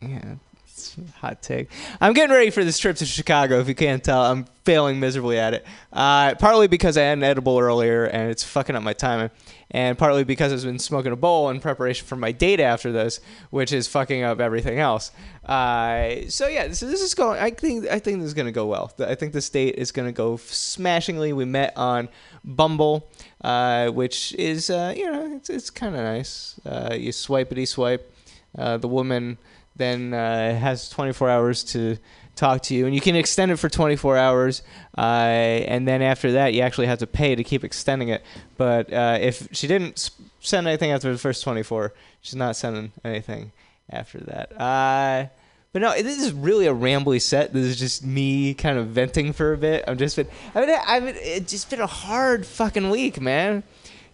Yeah, 0.00 0.36
hot 1.16 1.42
take. 1.42 1.68
I'm 2.00 2.14
getting 2.14 2.34
ready 2.34 2.50
for 2.50 2.64
this 2.64 2.78
trip 2.78 2.96
to 2.96 3.06
Chicago. 3.06 3.60
If 3.60 3.68
you 3.68 3.74
can't 3.74 4.02
tell, 4.02 4.22
I'm 4.22 4.46
failing 4.64 4.98
miserably 4.98 5.38
at 5.38 5.52
it. 5.52 5.66
Uh, 5.92 6.34
partly 6.36 6.68
because 6.68 6.96
I 6.96 7.02
had 7.02 7.18
an 7.18 7.24
edible 7.24 7.58
earlier 7.58 8.04
and 8.04 8.30
it's 8.30 8.42
fucking 8.42 8.74
up 8.74 8.82
my 8.82 8.94
timing, 8.94 9.30
and 9.70 9.98
partly 9.98 10.24
because 10.24 10.52
I've 10.52 10.62
been 10.62 10.78
smoking 10.78 11.12
a 11.12 11.16
bowl 11.16 11.50
in 11.50 11.60
preparation 11.60 12.06
for 12.06 12.16
my 12.16 12.32
date 12.32 12.60
after 12.60 12.92
this, 12.92 13.20
which 13.50 13.72
is 13.72 13.88
fucking 13.88 14.22
up 14.22 14.40
everything 14.40 14.78
else. 14.78 15.10
Uh, 15.44 16.28
so 16.28 16.46
yeah, 16.46 16.66
this, 16.66 16.80
this 16.80 17.02
is 17.02 17.14
going. 17.14 17.38
I 17.38 17.50
think 17.50 17.86
I 17.88 17.98
think 17.98 18.20
this 18.20 18.28
is 18.28 18.34
gonna 18.34 18.52
go 18.52 18.66
well. 18.66 18.90
I 19.00 19.14
think 19.14 19.34
this 19.34 19.50
date 19.50 19.74
is 19.74 19.92
gonna 19.92 20.12
go 20.12 20.38
smashingly. 20.38 21.34
We 21.34 21.44
met 21.44 21.76
on 21.76 22.08
Bumble, 22.42 23.06
uh, 23.42 23.88
which 23.90 24.34
is 24.36 24.70
uh, 24.70 24.94
you 24.96 25.10
know 25.10 25.36
it's 25.36 25.50
it's 25.50 25.68
kind 25.68 25.94
of 25.94 26.02
nice. 26.02 26.58
Uh, 26.64 26.94
you 26.94 27.10
swipety 27.12 27.68
swipe. 27.68 28.14
Uh, 28.58 28.76
the 28.76 28.88
woman 28.88 29.38
then 29.76 30.12
uh, 30.12 30.58
has 30.58 30.88
24 30.90 31.30
hours 31.30 31.64
to 31.64 31.96
talk 32.36 32.62
to 32.62 32.74
you, 32.74 32.86
and 32.86 32.94
you 32.94 33.00
can 33.00 33.16
extend 33.16 33.50
it 33.50 33.56
for 33.56 33.68
24 33.68 34.16
hours. 34.16 34.62
Uh, 34.96 35.00
and 35.00 35.86
then 35.86 36.02
after 36.02 36.32
that, 36.32 36.54
you 36.54 36.62
actually 36.62 36.86
have 36.86 36.98
to 36.98 37.06
pay 37.06 37.34
to 37.34 37.44
keep 37.44 37.64
extending 37.64 38.08
it. 38.08 38.22
But 38.56 38.92
uh, 38.92 39.18
if 39.20 39.48
she 39.52 39.66
didn't 39.66 40.10
send 40.40 40.66
anything 40.66 40.90
after 40.90 41.12
the 41.12 41.18
first 41.18 41.44
24, 41.44 41.92
she's 42.20 42.34
not 42.34 42.56
sending 42.56 42.92
anything 43.04 43.52
after 43.90 44.18
that. 44.20 44.60
Uh, 44.60 45.26
but 45.72 45.82
no, 45.82 45.92
this 46.02 46.20
is 46.20 46.32
really 46.32 46.66
a 46.66 46.74
rambly 46.74 47.22
set. 47.22 47.52
This 47.52 47.64
is 47.64 47.78
just 47.78 48.04
me 48.04 48.54
kind 48.54 48.76
of 48.76 48.88
venting 48.88 49.32
for 49.32 49.52
a 49.52 49.58
bit. 49.58 49.84
I've 49.86 49.98
just 49.98 50.16
been, 50.16 50.26
I 50.54 50.60
mean, 50.60 50.70
I've 50.86 51.06
it's 51.06 51.52
just 51.52 51.70
been 51.70 51.80
a 51.80 51.86
hard 51.86 52.44
fucking 52.44 52.90
week, 52.90 53.20
man. 53.20 53.62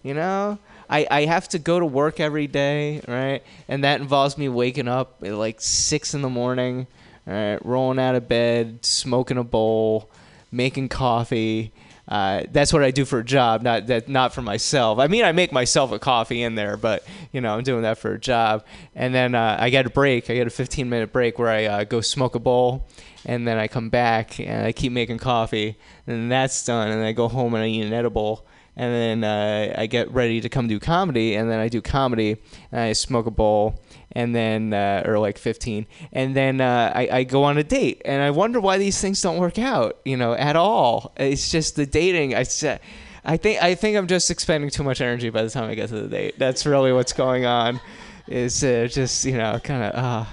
You 0.03 0.15
know, 0.15 0.59
I, 0.89 1.07
I 1.11 1.24
have 1.24 1.49
to 1.51 1.59
go 1.59 1.78
to 1.80 1.87
work 1.87 2.20
every 2.20 2.47
day, 2.47 3.01
right? 3.09 3.43
And 3.68 3.84
that 3.84 4.01
involves 4.01 4.39
me 4.39 4.49
waking 4.49 4.89
up 4.89 5.22
at 5.24 5.34
like 5.34 5.61
six 5.61 6.14
in 6.14 6.22
the 6.22 6.28
morning, 6.28 6.87
right? 7.26 7.59
Rolling 7.64 7.99
out 7.99 8.14
of 8.14 8.28
bed, 8.28 8.84
smoking 8.84 9.39
a 9.39 9.45
bowl, 9.45 10.11
making 10.51 10.89
coffee. 10.89 11.72
Uh, 12.09 12.45
that's 12.53 12.72
what 12.72 12.84
I 12.84 12.93
do 12.93 13.05
for 13.05 13.18
a 13.18 13.24
job, 13.24 13.62
not 13.62 13.89
that 13.89 14.09
not 14.09 14.32
for 14.32 14.41
myself. 14.41 15.01
I 15.01 15.09
mean, 15.09 15.24
I 15.24 15.32
make 15.32 15.51
myself 15.51 15.91
a 15.91 15.99
coffee 15.99 16.43
in 16.43 16.55
there, 16.55 16.76
but 16.76 17.05
you 17.32 17.41
know, 17.41 17.55
I'm 17.55 17.64
doing 17.64 17.82
that 17.82 17.99
for 17.99 18.12
a 18.12 18.18
job. 18.18 18.64
And 18.95 19.12
then 19.12 19.34
uh, 19.34 19.57
I 19.59 19.70
get 19.70 19.87
a 19.87 19.91
break. 19.91 20.30
I 20.30 20.34
get 20.34 20.47
a 20.47 20.51
15 20.51 20.89
minute 20.89 21.12
break 21.12 21.39
where 21.39 21.49
I 21.49 21.64
uh, 21.64 21.84
go 21.84 22.01
smoke 22.01 22.37
a 22.37 22.39
bowl, 22.39 22.87
and 23.24 23.47
then 23.47 23.59
I 23.59 23.66
come 23.66 23.89
back 23.89 24.39
and 24.39 24.64
I 24.64 24.70
keep 24.70 24.93
making 24.93 25.18
coffee. 25.18 25.76
And 26.07 26.30
that's 26.30 26.64
done, 26.64 26.93
and 26.93 27.03
I 27.03 27.11
go 27.11 27.26
home 27.26 27.55
and 27.55 27.64
I 27.64 27.66
eat 27.66 27.82
an 27.82 27.93
edible 27.93 28.47
and 28.77 28.93
then 29.22 29.24
uh, 29.24 29.74
I 29.79 29.87
get 29.87 30.11
ready 30.12 30.41
to 30.41 30.49
come 30.49 30.68
do 30.68 30.79
comedy, 30.79 31.35
and 31.35 31.51
then 31.51 31.59
I 31.59 31.68
do 31.68 31.81
comedy, 31.81 32.37
and 32.70 32.81
I 32.81 32.93
smoke 32.93 33.27
a 33.27 33.31
bowl, 33.31 33.81
and 34.12 34.35
then 34.35 34.72
uh, 34.74 35.03
or 35.07 35.18
like 35.18 35.39
15, 35.39 35.87
and 36.12 36.37
then 36.37 36.61
uh, 36.61 36.93
I, 36.95 37.09
I 37.11 37.24
go 37.24 37.45
on 37.45 37.59
a 37.59 37.64
date, 37.64 38.03
and 38.05 38.22
I 38.22 38.31
wonder 38.31 38.61
why 38.61 38.79
these 38.79 39.01
things 39.01 39.20
don't 39.22 39.39
work 39.39 39.59
out, 39.59 39.99
you 40.05 40.16
know, 40.16 40.35
at 40.35 40.57
all. 40.57 41.12
It's 41.16 41.51
just 41.51 41.77
the 41.77 41.87
dating. 41.87 42.35
I 42.35 42.43
said. 42.45 42.81
I 43.29 43.37
think 43.39 43.61
I 43.61 43.74
think 43.74 43.97
I'm 43.97 44.07
just 44.07 44.31
expending 44.31 44.70
too 44.70 44.85
much 44.85 45.01
energy 45.01 45.31
by 45.31 45.43
the 45.43 45.51
time 45.51 45.68
I 45.68 45.74
get 45.74 45.89
to 45.89 46.01
the 46.03 46.07
date. 46.09 46.39
That's 46.39 46.64
really 46.64 46.93
what's 46.93 47.12
going 47.12 47.45
on. 47.45 47.81
Is 48.29 48.62
uh, 48.62 48.87
just 48.89 49.24
you 49.24 49.37
know 49.37 49.59
kind 49.64 49.83
of 49.83 49.95
uh. 49.97 50.24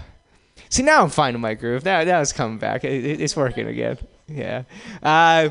See 0.69 0.83
now 0.83 1.01
I'm 1.01 1.09
finding 1.09 1.41
my 1.41 1.55
groove. 1.55 1.85
Now 1.85 2.01
it's 2.01 2.33
coming 2.33 2.59
back. 2.59 2.83
It, 2.83 3.03
it- 3.03 3.19
it's 3.21 3.35
working 3.35 3.67
again. 3.67 3.97
Yeah. 4.27 4.63
Uh, 5.01 5.49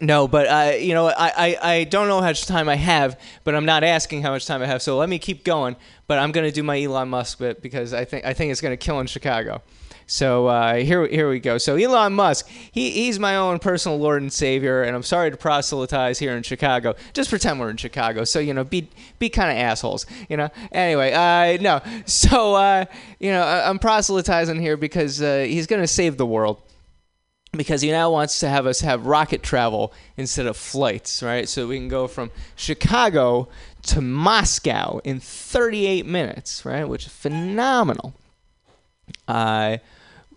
no, 0.00 0.26
but 0.26 0.46
uh, 0.48 0.76
you 0.76 0.94
know, 0.94 1.06
I, 1.08 1.32
I, 1.36 1.58
I 1.72 1.84
don't 1.84 2.08
know 2.08 2.20
how 2.20 2.26
much 2.26 2.46
time 2.46 2.68
I 2.68 2.76
have, 2.76 3.18
but 3.44 3.54
I'm 3.54 3.64
not 3.64 3.84
asking 3.84 4.22
how 4.22 4.30
much 4.32 4.46
time 4.46 4.62
I 4.62 4.66
have. 4.66 4.82
So 4.82 4.96
let 4.98 5.08
me 5.08 5.18
keep 5.18 5.44
going. 5.44 5.76
But 6.06 6.18
I'm 6.18 6.32
gonna 6.32 6.52
do 6.52 6.62
my 6.62 6.82
Elon 6.82 7.08
Musk 7.08 7.38
bit 7.38 7.62
because 7.62 7.94
I 7.94 8.04
think 8.04 8.24
I 8.26 8.34
think 8.34 8.52
it's 8.52 8.60
gonna 8.60 8.76
kill 8.76 9.00
in 9.00 9.06
Chicago. 9.06 9.62
So 10.06 10.48
uh, 10.48 10.74
here, 10.74 11.06
here 11.06 11.30
we 11.30 11.40
go. 11.40 11.56
So 11.56 11.76
Elon 11.76 12.12
Musk, 12.12 12.46
he, 12.48 12.90
he's 12.90 13.18
my 13.18 13.36
own 13.36 13.58
personal 13.58 13.96
lord 13.98 14.20
and 14.20 14.30
savior, 14.30 14.82
and 14.82 14.94
I'm 14.94 15.02
sorry 15.02 15.30
to 15.30 15.36
proselytize 15.38 16.18
here 16.18 16.36
in 16.36 16.42
Chicago. 16.42 16.94
Just 17.14 17.30
pretend 17.30 17.58
we're 17.58 17.70
in 17.70 17.78
Chicago, 17.78 18.24
so 18.24 18.38
you 18.38 18.52
know, 18.52 18.64
be 18.64 18.88
be 19.18 19.30
kind 19.30 19.50
of 19.50 19.56
assholes, 19.56 20.04
you 20.28 20.36
know. 20.36 20.50
Anyway, 20.72 21.12
uh, 21.12 21.62
no, 21.62 21.80
so 22.06 22.54
uh, 22.54 22.84
you 23.18 23.30
know, 23.30 23.42
I- 23.42 23.66
I'm 23.68 23.78
proselytizing 23.78 24.60
here 24.60 24.76
because 24.76 25.22
uh, 25.22 25.46
he's 25.48 25.66
gonna 25.66 25.86
save 25.86 26.18
the 26.18 26.26
world 26.26 26.60
because 27.56 27.80
he 27.82 27.90
now 27.90 28.10
wants 28.10 28.40
to 28.40 28.48
have 28.48 28.66
us 28.66 28.80
have 28.80 29.06
rocket 29.06 29.42
travel 29.42 29.92
instead 30.16 30.46
of 30.46 30.56
flights, 30.56 31.22
right? 31.22 31.48
So 31.48 31.66
we 31.68 31.76
can 31.78 31.88
go 31.88 32.06
from 32.06 32.30
Chicago 32.56 33.48
to 33.82 34.00
Moscow 34.00 34.98
in 35.04 35.20
38 35.20 36.06
minutes, 36.06 36.64
right? 36.64 36.84
Which 36.84 37.06
is 37.06 37.12
phenomenal. 37.12 38.14
Uh, 39.28 39.78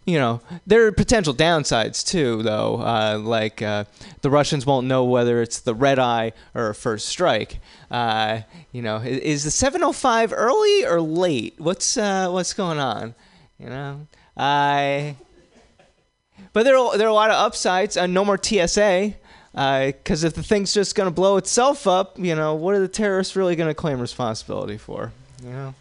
you 0.05 0.18
know, 0.18 0.39
there 0.65 0.86
are 0.86 0.91
potential 0.93 1.34
downsides 1.34 2.05
too, 2.05 2.41
though. 2.41 2.78
Uh, 2.82 3.20
like 3.22 3.61
uh, 3.61 3.84
the 4.22 4.30
Russians 4.30 4.65
won't 4.65 4.88
know 4.88 5.03
whether 5.03 5.41
it's 5.41 5.59
the 5.59 5.74
red 5.76 5.99
eye 5.99 6.32
or 6.55 6.70
a 6.70 6.76
first 6.76 7.07
strike. 7.09 7.59
Uh, 7.91 8.41
you 8.72 8.82
know, 8.82 8.97
i- 8.97 9.07
is 9.07 9.43
the 9.43 9.51
705 9.51 10.32
early 10.34 10.86
or 10.86 11.01
late? 11.01 11.55
What's 11.57 11.97
uh, 11.97 12.30
what's 12.30 12.53
going 12.53 12.80
on? 12.80 13.15
You 13.59 13.68
know, 13.70 14.07
I. 14.38 15.18
But 16.58 16.64
there 16.64 16.76
are, 16.76 16.97
there 16.97 17.05
are 17.05 17.12
a 17.12 17.14
lot 17.14 17.30
of 17.30 17.36
upsides. 17.36 17.97
Uh, 17.97 18.08
no 18.08 18.26
more 18.26 18.39
TSA. 18.41 19.14
Because 19.53 20.24
if 20.24 20.34
the 20.34 20.41
thing's 20.41 20.74
just 20.74 20.95
going 20.95 21.05
to 21.05 21.14
blow 21.14 21.38
itself 21.38 21.86
up, 21.86 22.18
you 22.18 22.34
know, 22.34 22.55
what 22.55 22.74
are 22.74 22.80
the 22.80 22.88
terrorists 22.88 23.36
really 23.36 23.55
going 23.55 23.70
to 23.70 23.76
claim 23.76 23.99
responsibility 23.99 24.76
for? 24.76 25.12
You 25.43 25.51
know? 25.51 25.76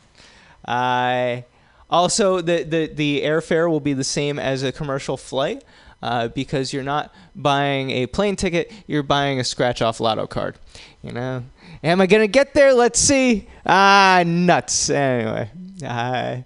Uh, 0.67 1.41
also, 1.89 2.43
the, 2.43 2.63
the, 2.63 2.89
the 2.89 3.23
airfare 3.23 3.71
will 3.71 3.81
be 3.81 3.95
the 3.95 4.05
same 4.05 4.39
as 4.39 4.65
a 4.65 4.71
commercial 4.71 5.17
flight 5.17 5.65
uh, 6.03 6.29
because 6.29 6.75
you're 6.75 6.83
not 6.83 7.11
buying 7.35 7.89
a 7.93 8.05
plane 8.05 8.37
ticket, 8.37 8.71
you're 8.87 9.03
buying 9.03 9.41
a 9.41 9.45
scratch 9.45 9.81
off 9.81 9.99
lotto 9.99 10.27
card. 10.27 10.59
You 11.03 11.13
know? 11.13 11.43
Am 11.83 12.03
I 12.03 12.07
going 12.07 12.23
to 12.23 12.29
get 12.29 12.53
there? 12.53 12.75
Let's 12.75 12.99
see. 12.99 13.49
Ah, 13.65 14.25
nuts. 14.27 14.91
Anyway. 14.91 15.51
Uh, 15.83 16.43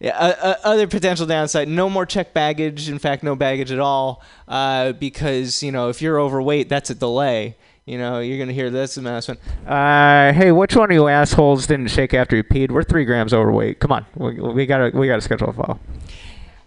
yeah, 0.00 0.16
uh, 0.16 0.34
uh, 0.40 0.54
other 0.62 0.86
potential 0.86 1.26
downside: 1.26 1.66
no 1.68 1.90
more 1.90 2.06
check 2.06 2.32
baggage. 2.32 2.88
In 2.88 2.98
fact, 2.98 3.24
no 3.24 3.34
baggage 3.34 3.72
at 3.72 3.80
all, 3.80 4.22
uh, 4.46 4.92
because 4.92 5.62
you 5.62 5.72
know 5.72 5.88
if 5.88 6.00
you're 6.00 6.20
overweight, 6.20 6.68
that's 6.68 6.90
a 6.90 6.94
delay. 6.94 7.56
You 7.84 7.98
know, 7.98 8.20
you're 8.20 8.38
gonna 8.38 8.52
hear 8.52 8.70
this 8.70 8.96
announcement. 8.96 9.40
Uh, 9.66 10.32
hey, 10.32 10.52
which 10.52 10.76
one 10.76 10.90
of 10.90 10.94
you 10.94 11.08
assholes 11.08 11.66
didn't 11.66 11.88
shake 11.88 12.14
after 12.14 12.36
you 12.36 12.44
peed? 12.44 12.70
We're 12.70 12.84
three 12.84 13.04
grams 13.04 13.34
overweight. 13.34 13.80
Come 13.80 13.90
on, 13.90 14.06
we, 14.14 14.34
we 14.34 14.66
gotta 14.66 14.96
we 14.96 15.08
gotta 15.08 15.22
schedule 15.22 15.48
a 15.48 15.52
follow. 15.52 15.80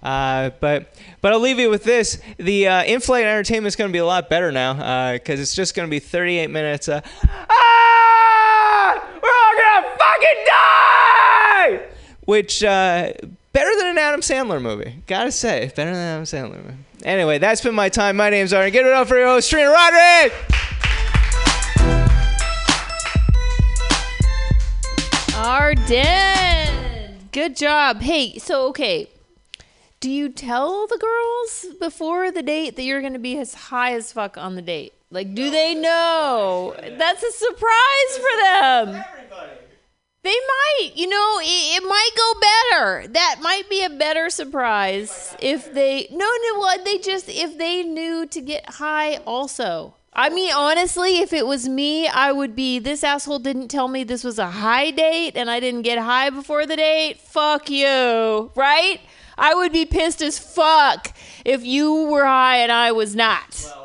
Uh, 0.03 0.49
but 0.59 0.93
but 1.21 1.31
I'll 1.31 1.39
leave 1.39 1.59
you 1.59 1.69
with 1.69 1.85
this: 1.85 2.21
the 2.37 2.67
uh, 2.67 2.83
in-flight 2.83 3.23
entertainment 3.23 3.67
is 3.67 3.75
going 3.77 3.89
to 3.89 3.93
be 3.93 3.99
a 3.99 4.05
lot 4.05 4.29
better 4.29 4.51
now 4.51 5.13
because 5.13 5.39
it's 5.39 5.53
just 5.53 5.73
going 5.75 5.87
to 5.87 5.91
be 5.91 5.99
38 5.99 6.49
minutes. 6.49 6.89
Uh, 6.89 6.99
ah! 7.23 9.09
We're 9.21 9.29
all 9.29 9.55
gonna 9.55 9.97
fucking 9.97 10.45
die! 10.47 12.00
Which 12.31 12.63
uh, 12.63 13.11
better 13.51 13.75
than 13.77 13.87
an 13.87 13.97
Adam 13.97 14.21
Sandler 14.21 14.61
movie, 14.61 15.03
gotta 15.05 15.33
say, 15.33 15.69
better 15.75 15.91
than 15.91 15.99
an 15.99 16.23
Adam 16.23 16.23
Sandler 16.23 16.65
movie. 16.65 16.77
Anyway, 17.03 17.39
that's 17.39 17.59
been 17.59 17.75
my 17.75 17.89
time. 17.89 18.15
My 18.15 18.29
name's 18.29 18.53
Aaron. 18.53 18.71
Get 18.71 18.85
it 18.85 18.93
up 18.93 19.09
for 19.09 19.17
your 19.17 19.27
host, 19.27 19.49
Trina 19.49 19.69
Roderick. 19.69 20.31
Arden. 25.35 27.27
Good 27.33 27.57
job. 27.57 27.99
Hey, 27.99 28.37
so 28.37 28.67
okay. 28.67 29.09
Do 29.99 30.09
you 30.09 30.29
tell 30.29 30.87
the 30.87 30.97
girls 30.97 31.75
before 31.81 32.31
the 32.31 32.41
date 32.41 32.77
that 32.77 32.83
you're 32.83 33.01
going 33.01 33.11
to 33.11 33.19
be 33.19 33.37
as 33.39 33.53
high 33.55 33.91
as 33.91 34.13
fuck 34.13 34.37
on 34.37 34.55
the 34.55 34.61
date? 34.61 34.93
Like, 35.09 35.35
do 35.35 35.49
they 35.49 35.75
know? 35.75 36.77
That's 36.79 37.23
a 37.23 37.31
surprise 37.33 38.15
for 38.15 38.41
them. 38.41 39.03
They 40.23 40.29
might, 40.29 40.91
you 40.95 41.07
know, 41.07 41.39
it, 41.41 41.81
it 41.81 41.83
might 41.83 42.09
go 42.15 42.33
better. 42.39 43.07
That 43.07 43.37
might 43.41 43.69
be 43.69 43.83
a 43.83 43.89
better 43.89 44.29
surprise 44.29 45.35
if 45.41 45.73
they 45.73 46.07
no 46.11 46.17
no 46.17 46.59
what 46.59 46.85
they 46.85 46.99
just 46.99 47.27
if 47.27 47.57
they 47.57 47.81
knew 47.81 48.27
to 48.27 48.41
get 48.41 48.69
high 48.69 49.17
also. 49.25 49.95
I 50.13 50.29
mean, 50.29 50.53
honestly, 50.53 51.19
if 51.19 51.31
it 51.31 51.47
was 51.47 51.69
me, 51.69 52.07
I 52.07 52.33
would 52.33 52.55
be 52.55 52.79
this 52.79 53.03
asshole 53.03 53.39
didn't 53.39 53.69
tell 53.69 53.87
me 53.87 54.03
this 54.03 54.23
was 54.23 54.37
a 54.37 54.51
high 54.51 54.91
date 54.91 55.37
and 55.37 55.49
I 55.49 55.59
didn't 55.59 55.83
get 55.83 55.97
high 55.97 56.29
before 56.29 56.65
the 56.65 56.75
date. 56.75 57.19
Fuck 57.19 57.69
you, 57.69 58.51
right? 58.55 58.99
I 59.37 59.55
would 59.55 59.71
be 59.71 59.85
pissed 59.85 60.21
as 60.21 60.37
fuck 60.37 61.13
if 61.45 61.65
you 61.65 62.03
were 62.03 62.25
high 62.25 62.57
and 62.57 62.71
I 62.71 62.91
was 62.91 63.15
not. 63.15 63.59
Well, 63.63 63.80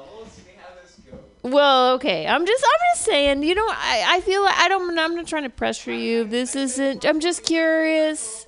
okay. 1.55 2.27
I'm 2.27 2.47
just 2.47 2.65
I'm 2.65 2.81
just 2.95 3.05
saying, 3.05 3.43
you 3.43 3.55
know, 3.55 3.67
I, 3.67 4.05
I 4.09 4.21
feel 4.21 4.43
like 4.43 4.57
I 4.57 4.69
don't 4.69 4.99
I'm 4.99 5.15
not 5.15 5.27
trying 5.27 5.45
to 5.45 5.51
pressure 5.51 5.93
you. 5.93 6.25
This 6.25 6.57
isn't 6.57 7.05
I'm 7.05 7.21
just 7.21 7.45
curious. 7.45 8.47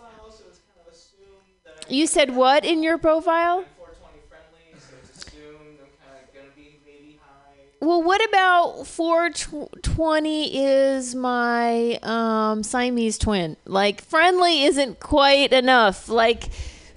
You 1.89 2.07
said 2.07 2.35
what 2.35 2.65
in 2.65 2.83
your 2.83 2.99
profile? 2.99 3.65
Well, 7.81 8.03
what 8.03 8.21
about 8.29 8.89
420 8.89 10.59
is 10.59 11.15
my 11.15 11.99
um, 12.03 12.65
Siamese 12.65 13.19
twin? 13.19 13.57
Like, 13.67 14.03
friendly 14.03 14.65
isn't 14.65 14.99
quite 14.99 15.53
enough. 15.53 16.09
Like, 16.09 16.49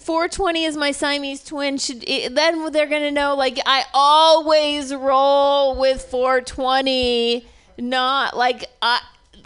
420 0.02 0.66
is 0.66 0.78
my 0.78 0.92
Siamese 0.92 1.44
twin. 1.44 1.78
Should 1.78 2.04
it, 2.08 2.36
then 2.36 2.72
they're 2.72 2.88
gonna 2.88 3.12
know? 3.12 3.36
Like, 3.36 3.60
I 3.66 3.86
always 3.94 4.94
roll 4.94 5.80
with 5.80 6.02
420. 6.04 7.46
Not 7.78 8.36
like 8.36 8.66
I. 8.82 9.00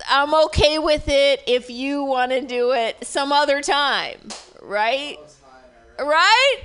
I'm 0.10 0.34
okay 0.46 0.78
with 0.78 1.08
it 1.08 1.42
if 1.48 1.70
you 1.70 2.04
want 2.04 2.32
to 2.32 2.42
do 2.42 2.72
it 2.72 3.06
some 3.06 3.32
other 3.32 3.62
time, 3.62 4.20
right? 4.62 5.18
Right? 5.98 6.62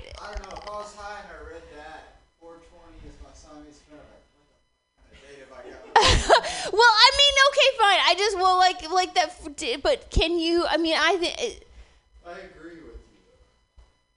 well, 6.73 6.83
I 6.83 7.11
mean, 7.19 7.35
okay, 7.51 7.79
fine. 7.79 8.01
I 8.07 8.15
just 8.17 8.37
well, 8.37 8.57
like, 8.57 8.91
like 8.91 9.15
that. 9.15 9.83
But 9.83 10.11
can 10.11 10.39
you? 10.39 10.65
I 10.69 10.77
mean, 10.77 10.97
I 10.99 11.17
think. 11.19 11.65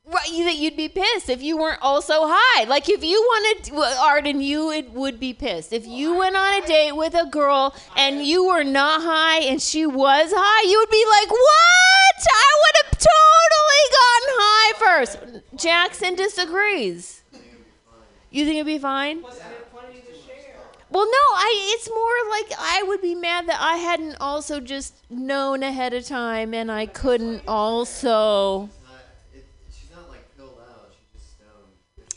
I 0.05 0.09
agree 0.09 0.13
with 0.13 0.13
Right, 0.13 0.31
you 0.31 0.45
that 0.45 0.57
you'd 0.57 0.77
be 0.77 0.89
pissed 0.89 1.29
if 1.29 1.41
you 1.41 1.57
weren't 1.57 1.81
also 1.81 2.27
high. 2.27 2.63
Like 2.65 2.89
if 2.89 3.03
you 3.03 3.21
wanted 3.21 3.73
well, 3.73 4.03
Arden, 4.03 4.41
you 4.41 4.71
it 4.71 4.91
would 4.91 5.19
be 5.19 5.33
pissed 5.33 5.73
if 5.73 5.87
you 5.87 6.15
went 6.15 6.35
on 6.35 6.61
a 6.63 6.65
date 6.65 6.93
with 6.93 7.13
a 7.13 7.25
girl 7.25 7.75
and 7.95 8.25
you 8.25 8.45
were 8.45 8.63
not 8.63 9.01
high 9.01 9.39
and 9.39 9.61
she 9.61 9.85
was 9.85 10.31
high. 10.35 10.69
You 10.69 10.79
would 10.79 10.89
be 10.89 11.05
like, 11.09 11.31
"What? 11.31 12.27
I 12.31 12.53
would 12.61 12.75
have 12.85 12.91
totally 12.99 13.85
gotten 13.91 14.29
high 14.39 14.73
first. 14.79 15.17
Jackson 15.55 16.15
disagrees. 16.15 17.23
You 18.29 18.45
think 18.45 18.55
it'd 18.55 18.65
be 18.65 18.79
fine? 18.79 19.23
Well, 20.89 21.05
no, 21.05 21.11
I. 21.35 21.73
It's 21.75 21.89
more 21.89 22.29
like 22.29 22.53
I 22.59 22.83
would 22.83 23.01
be 23.01 23.15
mad 23.15 23.47
that 23.47 23.59
I 23.59 23.77
hadn't 23.77 24.17
also 24.19 24.59
just 24.59 24.95
known 25.09 25.63
ahead 25.63 25.93
of 25.93 26.05
time 26.05 26.53
and 26.53 26.71
I 26.71 26.85
couldn't 26.85 27.43
also. 27.47 28.69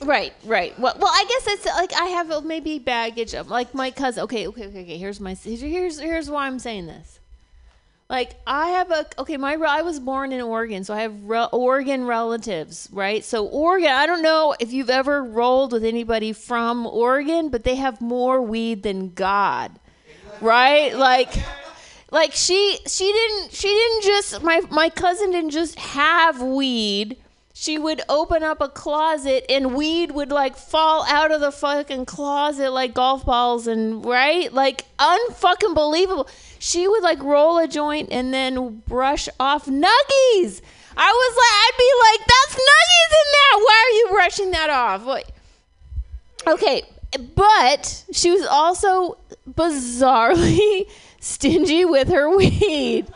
Right, 0.03 0.35
right. 0.45 0.79
Well, 0.79 0.95
well, 0.99 1.13
I 1.13 1.25
guess 1.29 1.55
it's 1.55 1.67
like 1.67 1.93
I 1.95 2.07
have 2.07 2.31
uh, 2.31 2.41
maybe 2.43 2.79
baggage 2.79 3.35
of 3.35 3.49
like 3.49 3.75
my 3.75 3.91
cousin. 3.91 4.25
Okay, 4.25 4.47
okay, 4.49 4.67
okay, 4.67 4.83
okay. 4.83 4.99
Here's 4.99 5.21
my 5.21 5.35
here's 5.35 5.99
here's 5.99 6.31
why 6.31 6.47
I'm 6.47 6.59
saying 6.59 6.87
this. 6.87 7.21
Like 8.09 8.37
I 8.47 8.69
have 8.69 8.91
a 8.91 9.07
okay. 9.19 9.37
My 9.37 9.55
I 9.55 9.83
was 9.83 9.99
born 9.99 10.33
in 10.33 10.41
Oregon, 10.41 10.85
so 10.85 10.95
I 10.95 11.01
have 11.01 11.25
re- 11.25 11.49
Oregon 11.51 12.05
relatives, 12.05 12.89
right? 12.93 13.25
So 13.25 13.47
Oregon. 13.47 13.91
I 13.91 14.07
don't 14.07 14.23
know 14.23 14.55
if 14.61 14.73
you've 14.73 14.91
ever 14.91 15.25
rolled 15.25 15.73
with 15.73 15.85
anybody 15.85 16.33
from 16.33 16.87
Oregon, 16.87 17.49
but 17.49 17.65
they 17.65 17.75
have 17.77 18.01
more 18.01 18.41
weed 18.43 18.83
than 18.85 19.13
God, 19.13 19.73
right? 20.41 20.95
Like 20.95 21.33
like 22.13 22.33
she 22.33 22.79
she 22.87 23.11
didn't 23.11 23.53
she 23.53 23.69
didn't 23.69 24.03
just 24.05 24.43
my 24.43 24.61
my 24.71 24.89
cousin 24.89 25.33
didn't 25.33 25.51
just 25.51 25.77
have 25.79 26.41
weed 26.41 27.17
she 27.59 27.79
would 27.79 28.03
open 28.11 28.43
up 28.43 28.61
a 28.61 28.69
closet 28.69 29.47
and 29.49 29.75
weed 29.75 30.11
would 30.11 30.31
like 30.31 30.59
fall 30.59 31.07
out 31.07 31.33
of 31.33 31.41
the 31.41 31.51
fucking 31.51 32.05
closet 32.05 32.71
like 32.71 32.93
golf 32.93 33.25
balls 33.25 33.67
and 33.67 34.05
right? 34.05 34.53
Like 34.53 34.85
unfucking 34.99 35.75
believable. 35.75 36.29
She 36.59 36.87
would 36.87 37.03
like 37.03 37.23
roll 37.23 37.57
a 37.57 37.67
joint 37.67 38.11
and 38.13 38.33
then 38.35 38.83
brush 38.87 39.31
off 39.41 39.65
nuggies. 39.65 40.61
I 40.99 41.13
was 41.13 41.37
like 41.37 41.55
i'd 41.57 41.73
be 41.79 41.93
like 42.05 42.29
that's 42.29 42.55
nuggies 42.57 43.11
in 43.11 43.27
there. 43.33 43.65
Why 43.65 43.85
are 43.87 43.95
you 43.97 44.09
brushing 44.11 44.51
that 44.51 44.69
off? 44.69 45.05
What 45.07 45.33
okay 46.47 46.83
but 47.35 48.05
she 48.13 48.31
was 48.31 48.45
also 48.45 49.17
bizarrely 49.51 50.91
stingy 51.21 51.87
with 51.87 52.09
her 52.09 52.37
weed. 52.37 53.07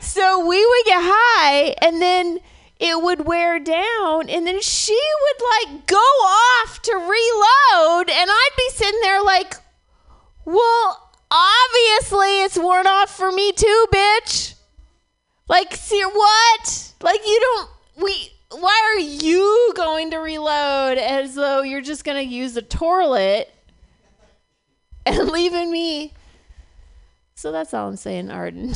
So 0.00 0.46
we 0.46 0.64
would 0.64 0.84
get 0.86 1.02
high 1.02 1.74
and 1.82 2.00
then 2.00 2.40
it 2.78 3.02
would 3.02 3.26
wear 3.26 3.58
down 3.58 4.28
and 4.28 4.46
then 4.46 4.60
she 4.60 4.98
would 5.22 5.72
like 5.72 5.86
go 5.86 5.96
off 5.96 6.80
to 6.82 6.92
reload 6.92 8.10
and 8.10 8.30
I'd 8.30 8.50
be 8.56 8.70
sitting 8.70 9.00
there 9.00 9.22
like, 9.22 9.54
well, 10.44 11.10
obviously 11.30 12.42
it's 12.42 12.58
worn 12.58 12.86
off 12.86 13.16
for 13.16 13.32
me 13.32 13.52
too, 13.52 13.86
bitch. 13.92 14.54
Like, 15.48 15.74
see 15.74 16.02
what? 16.02 16.92
Like 17.00 17.20
you 17.26 17.40
don't 17.40 17.70
we 18.04 18.30
why 18.50 18.94
are 18.94 19.00
you 19.00 19.72
going 19.74 20.10
to 20.10 20.18
reload 20.18 20.98
as 20.98 21.34
though 21.34 21.62
you're 21.62 21.80
just 21.80 22.04
gonna 22.04 22.20
use 22.20 22.54
the 22.54 22.62
toilet 22.62 23.52
and 25.04 25.28
leaving 25.30 25.70
me 25.70 26.12
so 27.36 27.52
that's 27.52 27.74
all 27.74 27.86
I'm 27.86 27.96
saying, 27.96 28.30
Arden. 28.30 28.68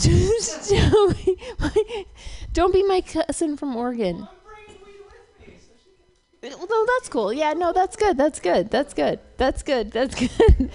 don't, 2.53 2.73
be 2.73 2.83
my, 2.83 3.01
cousin 3.01 3.57
from 3.57 3.77
Oregon. 3.77 4.29
Well, 6.43 6.67
no, 6.71 6.87
that's 6.87 7.09
cool. 7.11 7.33
Yeah, 7.33 7.53
no, 7.53 7.73
that's 7.73 7.97
good. 7.97 8.17
That's 8.17 8.41
good. 8.41 8.71
That's 8.71 8.95
good. 8.95 9.21
That's 9.37 9.63
good. 9.63 9.91
That's 9.91 10.15
good. 10.19 10.71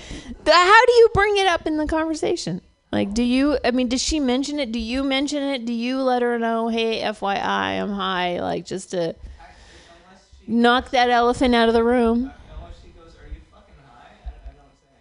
How 0.45 0.85
do 0.85 0.93
you 0.93 1.09
bring 1.13 1.37
it 1.37 1.47
up 1.47 1.65
in 1.65 1.77
the 1.77 1.87
conversation? 1.87 2.61
Like, 2.91 3.13
do 3.13 3.23
you? 3.23 3.57
I 3.65 3.71
mean, 3.71 3.89
does 3.89 4.01
she 4.01 4.19
mention 4.19 4.59
it? 4.59 4.71
Do 4.71 4.79
you 4.79 5.03
mention 5.03 5.41
it? 5.41 5.65
Do 5.65 5.73
you 5.73 6.01
let 6.01 6.21
her 6.21 6.37
know? 6.37 6.67
Hey, 6.67 7.01
FYI, 7.01 7.81
I'm 7.81 7.91
high. 7.91 8.39
Like, 8.39 8.65
just 8.65 8.91
to 8.91 9.15
knock 10.47 10.91
that 10.91 11.09
elephant 11.09 11.55
out 11.55 11.67
of 11.67 11.73
the 11.73 11.83
room. 11.83 12.31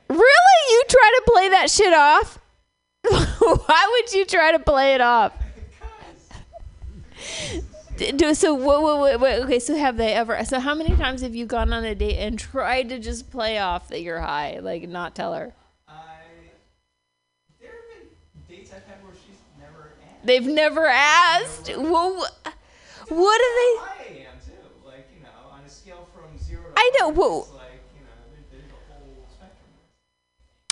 Really? 0.08 0.70
You 0.70 0.82
try 0.88 1.12
to 1.16 1.22
play 1.30 1.48
that 1.50 1.70
shit 1.70 1.92
off? 1.92 2.38
Why 3.04 3.88
would 3.90 4.12
you 4.12 4.24
try 4.24 4.52
to 4.52 4.58
play 4.58 4.94
it 4.94 5.00
off? 5.00 5.32
Do 7.96 8.34
so. 8.34 8.54
Wait, 8.54 9.02
wait, 9.12 9.20
wait, 9.20 9.42
okay. 9.44 9.58
So 9.60 9.76
have 9.76 9.96
they 9.96 10.12
ever? 10.14 10.44
So 10.44 10.58
how 10.58 10.74
many 10.74 10.96
times 10.96 11.22
have 11.22 11.34
you 11.34 11.46
gone 11.46 11.72
on 11.72 11.84
a 11.84 11.94
date 11.94 12.18
and 12.18 12.36
tried 12.38 12.88
to 12.88 12.98
just 12.98 13.30
play 13.30 13.58
off 13.58 13.88
that 13.88 14.02
you're 14.02 14.20
high, 14.20 14.58
like 14.60 14.88
not 14.88 15.14
tell 15.14 15.32
her? 15.34 15.52
I, 15.88 15.92
there 17.60 17.70
have 17.70 18.02
been 18.48 18.56
dates 18.56 18.72
I've 18.72 18.84
had 18.86 19.02
where 19.04 19.12
she's 19.14 19.38
never 19.60 19.90
asked. 20.02 20.26
They've 20.26 20.46
never 20.46 20.86
asked. 20.86 21.70
Well, 21.76 22.14
wh- 22.16 23.12
what 23.12 23.38
do 23.38 23.44
they? 23.88 23.94
I 26.76 26.90
know. 26.98 27.08
Well, 27.10 27.48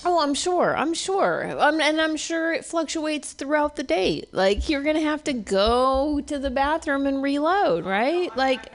Oh, 0.05 0.21
I'm 0.21 0.35
sure. 0.35 0.77
I'm 0.77 0.95
sure. 0.95 1.55
Um, 1.59 1.81
and 1.81 2.01
I'm 2.01 2.17
sure 2.17 2.53
it 2.53 2.65
fluctuates 2.65 3.33
throughout 3.33 3.77
the 3.77 3.83
day. 3.83 4.25
Like 4.33 4.69
you're 4.69 4.83
gonna 4.83 5.01
have 5.01 5.23
to 5.25 5.33
go 5.33 6.21
to 6.27 6.39
the 6.39 6.51
bathroom 6.51 7.07
and 7.07 7.23
reload, 7.23 7.85
right? 7.85 8.37
Like, 8.37 8.67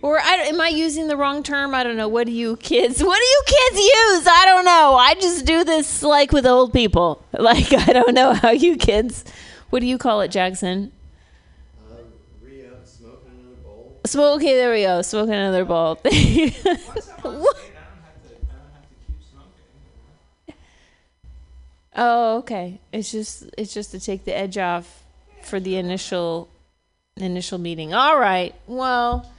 or 0.00 0.20
I, 0.20 0.34
am 0.34 0.60
I 0.60 0.68
using 0.68 1.08
the 1.08 1.16
wrong 1.16 1.42
term? 1.42 1.74
I 1.74 1.82
don't 1.82 1.96
know. 1.96 2.08
What 2.08 2.26
do 2.26 2.32
you 2.32 2.56
kids? 2.56 3.02
What 3.02 3.18
do 3.18 3.24
you 3.24 3.42
kids 3.46 3.78
use? 3.78 4.26
I 4.28 4.42
don't 4.44 4.64
know. 4.64 4.94
I 4.96 5.14
just 5.14 5.44
do 5.46 5.64
this 5.64 6.02
like 6.02 6.30
with 6.30 6.46
old 6.46 6.72
people. 6.72 7.24
Like 7.44 7.72
I 7.72 7.92
don't 7.92 8.14
know 8.14 8.32
how 8.32 8.50
you 8.50 8.76
kids. 8.76 9.24
What 9.70 9.80
do 9.80 9.86
you 9.86 9.98
call 9.98 10.20
it, 10.20 10.28
Jackson? 10.30 10.92
Smoke. 14.06 14.36
Okay, 14.36 14.54
there 14.54 14.70
we 14.70 14.82
go. 14.82 15.02
Smoke 15.02 15.28
another 15.28 15.64
bowl. 15.64 15.98
Oh, 21.96 22.38
okay. 22.38 22.80
It's 22.92 23.12
just 23.12 23.44
it's 23.56 23.72
just 23.72 23.92
to 23.92 24.00
take 24.00 24.24
the 24.24 24.36
edge 24.36 24.58
off 24.58 25.04
for 25.42 25.60
the 25.60 25.76
initial 25.76 26.48
initial 27.16 27.58
meeting. 27.58 27.94
All 27.94 28.18
right. 28.18 28.54
Well, 28.66 29.30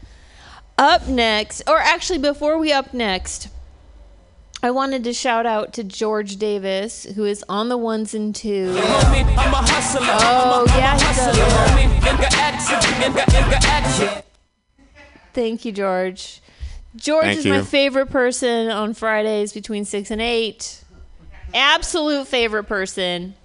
up 0.78 1.08
next, 1.08 1.64
or 1.68 1.78
actually 1.80 2.20
before 2.20 2.58
we 2.58 2.72
up 2.72 2.94
next, 2.94 3.50
I 4.64 4.72
wanted 4.72 5.04
to 5.04 5.14
shout 5.14 5.46
out 5.46 5.74
to 5.74 5.84
George 5.84 6.38
Davis, 6.38 7.04
who 7.04 7.26
is 7.26 7.44
on 7.50 7.68
the 7.70 7.78
ones 7.78 8.14
and 8.14 8.34
twos. 8.34 8.78
Oh 8.80 10.66
yeah, 10.70 10.98
he 10.98 11.04
does. 11.14 11.36
Thank 15.34 15.66
you, 15.66 15.74
George. 15.74 16.42
George 16.96 17.26
Thank 17.26 17.40
is 17.40 17.46
my 17.46 17.62
favorite 17.62 18.10
person 18.10 18.70
on 18.72 18.94
Fridays 18.94 19.52
between 19.52 19.84
six 19.84 20.10
and 20.10 20.22
eight 20.22 20.85
absolute 21.56 22.28
favorite 22.28 22.66
person. 22.66 23.36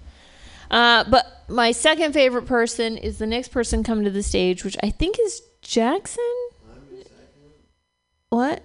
Uh, 0.69 1.03
but 1.09 1.43
my 1.49 1.71
second 1.71 2.13
favorite 2.13 2.45
person 2.45 2.97
is 2.97 3.17
the 3.17 3.27
next 3.27 3.49
person 3.49 3.83
coming 3.83 4.05
to 4.05 4.11
the 4.11 4.23
stage, 4.23 4.63
which 4.63 4.77
I 4.83 4.89
think 4.89 5.17
is 5.19 5.41
Jackson. 5.61 6.23
What? 8.29 8.63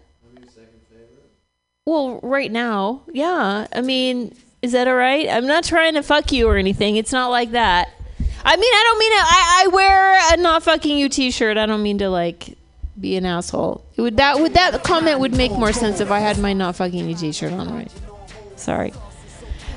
Well, 1.85 2.19
right 2.23 2.51
now, 2.51 3.03
yeah. 3.13 3.67
I 3.73 3.81
mean, 3.81 4.35
is 4.63 4.73
that 4.73 4.89
all 4.89 4.95
right? 4.95 5.29
I'm 5.29 5.47
not 5.47 5.65
trying 5.65 5.95
to 5.95 6.03
fuck 6.03 6.33
you 6.33 6.49
or 6.49 6.57
anything. 6.57 6.97
It's 6.97 7.13
not 7.13 7.29
like 7.29 7.53
that. 7.53 7.91
I 8.45 8.57
mean, 8.57 8.73
I 8.73 8.83
don't 8.87 8.99
mean 8.99 9.13
it. 9.13 9.25
I, 9.25 9.63
I 9.65 9.69
wear 9.69 10.35
a 10.35 10.37
not 10.37 10.63
fucking 10.63 10.99
you 10.99 11.09
T-shirt. 11.09 11.57
I 11.57 11.67
don't 11.67 11.83
mean 11.83 11.99
to 11.99 12.09
like 12.09 12.57
be 13.01 13.17
an 13.17 13.27
asshole. 13.27 13.85
It 13.97 14.03
would 14.03 14.17
that 14.17 14.39
would 14.39 14.55
that 14.55 14.83
comment 14.85 15.21
would 15.21 15.37
make 15.37 15.53
more 15.53 15.73
sense 15.73 16.01
if 16.01 16.11
I 16.11 16.21
had 16.21 16.39
my 16.39 16.53
not 16.53 16.77
fucking 16.77 17.09
you 17.09 17.15
T-shirt 17.15 17.53
on. 17.53 17.73
Right? 17.73 17.93
Sorry. 18.57 18.93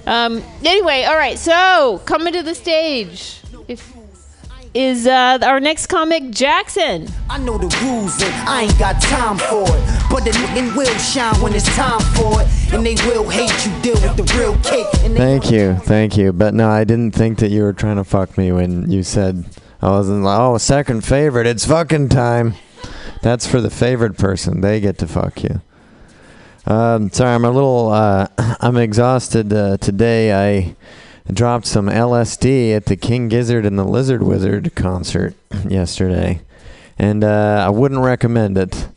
Um, 0.10 0.43
anyway, 0.66 1.03
all 1.03 1.16
right. 1.16 1.38
So 1.38 2.01
coming 2.05 2.34
to 2.34 2.41
the 2.41 2.55
stage 2.55 3.41
if, 3.68 3.93
is 4.74 5.05
uh, 5.05 5.38
our 5.43 5.60
next 5.60 5.86
comic 5.86 6.32
Jackson. 6.32 7.07
I 7.30 7.38
know 7.38 7.60
the 7.60 7.68
rules 7.84 8.20
and 8.20 8.34
I 8.49 8.64
ain't 8.64 8.80
got 8.80 8.99
time 9.03 9.38
for 9.38 9.66
it. 9.66 10.10
But 10.10 10.26
the 10.26 10.32
nigga 10.32 10.76
will 10.76 10.97
shine 10.97 11.39
when 11.43 11.53
it's 11.53 11.68
time 11.76 11.99
for 12.16 12.41
it. 12.41 12.47
And 12.74 12.84
they 12.84 12.95
will 13.05 13.30
hate 13.30 13.53
you, 13.68 13.82
deal 13.84 14.01
with 14.01 14.18
the 14.18 14.36
real 14.36 14.57
cake. 14.64 14.88
And 15.03 15.16
Thank 15.16 15.51
you, 15.51 15.76
thank 15.76 16.18
you. 16.18 16.34
But 16.34 16.55
no, 16.55 16.68
I 16.68 16.86
didn't 16.86 17.12
think 17.12 17.38
that 17.39 17.51
you 17.51 17.62
were 17.62 17.74
trying 17.74 17.97
to 17.97 18.03
fuck 18.03 18.36
me 18.36 18.51
when 18.51 18.89
you 18.89 19.03
said 19.03 19.45
I 19.80 19.91
wasn't 19.91 20.24
like, 20.24 20.39
oh, 20.39 20.57
second 20.57 21.05
favorite. 21.05 21.45
It's 21.45 21.66
fucking 21.66 22.10
time. 22.10 22.55
That's 23.22 23.45
for 23.45 23.62
the 23.62 23.70
favorite 23.70 24.18
person. 24.18 24.62
They 24.62 24.80
get 24.80 24.97
to 24.97 25.07
fuck 25.07 25.43
you. 25.43 25.62
Um, 26.70 27.09
sorry, 27.09 27.34
I'm 27.34 27.45
a 27.45 27.49
little. 27.49 27.89
Uh, 27.89 28.28
I'm 28.38 28.78
exhausted 28.78 29.51
uh, 29.51 29.78
today. 29.78 30.34
I 30.34 30.76
dropped 31.34 31.65
some 31.65 31.88
LSD 31.88 32.76
at 32.76 32.86
the 32.86 32.95
King 32.95 33.28
Gizzard 33.28 33.65
and 33.65 33.78
the 33.78 33.84
Lizard 33.84 34.22
Wizard 34.22 34.76
concert 34.76 35.34
yesterday, 35.67 36.41
and 36.99 37.24
uh, 37.24 37.65
I 37.65 37.72
wouldn't 37.72 38.01
recommend 38.01 38.55
it. 38.59 38.88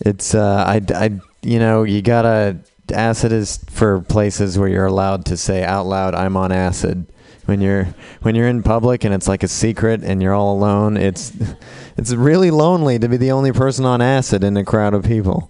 It's 0.00 0.34
uh, 0.34 0.64
I, 0.66 0.80
I 0.92 1.20
you 1.42 1.60
know 1.60 1.84
you 1.84 2.02
gotta 2.02 2.58
acid 2.92 3.30
is 3.30 3.58
for 3.70 4.00
places 4.00 4.58
where 4.58 4.68
you're 4.68 4.86
allowed 4.86 5.24
to 5.26 5.36
say 5.36 5.62
out 5.62 5.86
loud 5.86 6.16
I'm 6.16 6.36
on 6.36 6.50
acid. 6.50 7.06
When 7.44 7.60
you're 7.60 7.84
when 8.22 8.34
you're 8.34 8.48
in 8.48 8.64
public 8.64 9.04
and 9.04 9.14
it's 9.14 9.28
like 9.28 9.44
a 9.44 9.48
secret 9.48 10.02
and 10.02 10.20
you're 10.20 10.34
all 10.34 10.52
alone, 10.52 10.96
it's 10.96 11.32
it's 11.96 12.12
really 12.12 12.50
lonely 12.50 12.98
to 12.98 13.08
be 13.08 13.16
the 13.16 13.30
only 13.30 13.52
person 13.52 13.84
on 13.84 14.02
acid 14.02 14.42
in 14.42 14.56
a 14.56 14.64
crowd 14.64 14.94
of 14.94 15.04
people. 15.04 15.48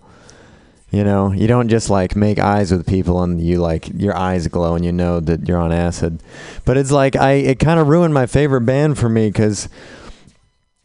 You 0.91 1.05
know, 1.05 1.33
you 1.33 1.47
don't 1.47 1.69
just 1.69 1.91
like 1.91 2.17
make 2.17 2.39
eyes 2.39 2.73
with 2.73 2.87
people 2.87 3.23
and 3.23 3.41
you 3.41 3.61
like 3.61 3.89
your 3.95 4.17
eyes 4.17 4.47
glow 4.49 4.75
and 4.75 4.85
you 4.85 4.93
know 4.93 5.21
that 5.21 5.47
you're 5.47 5.59
on 5.59 5.71
acid. 5.71 6.23
But 6.65 6.79
it's 6.79 6.91
like 6.91 7.15
I 7.15 7.33
it 7.33 7.59
kind 7.59 7.79
of 7.79 7.89
ruined 7.89 8.15
my 8.15 8.25
favorite 8.27 8.63
band 8.63 8.99
for 8.99 9.09
me 9.11 9.31
cuz 9.31 9.69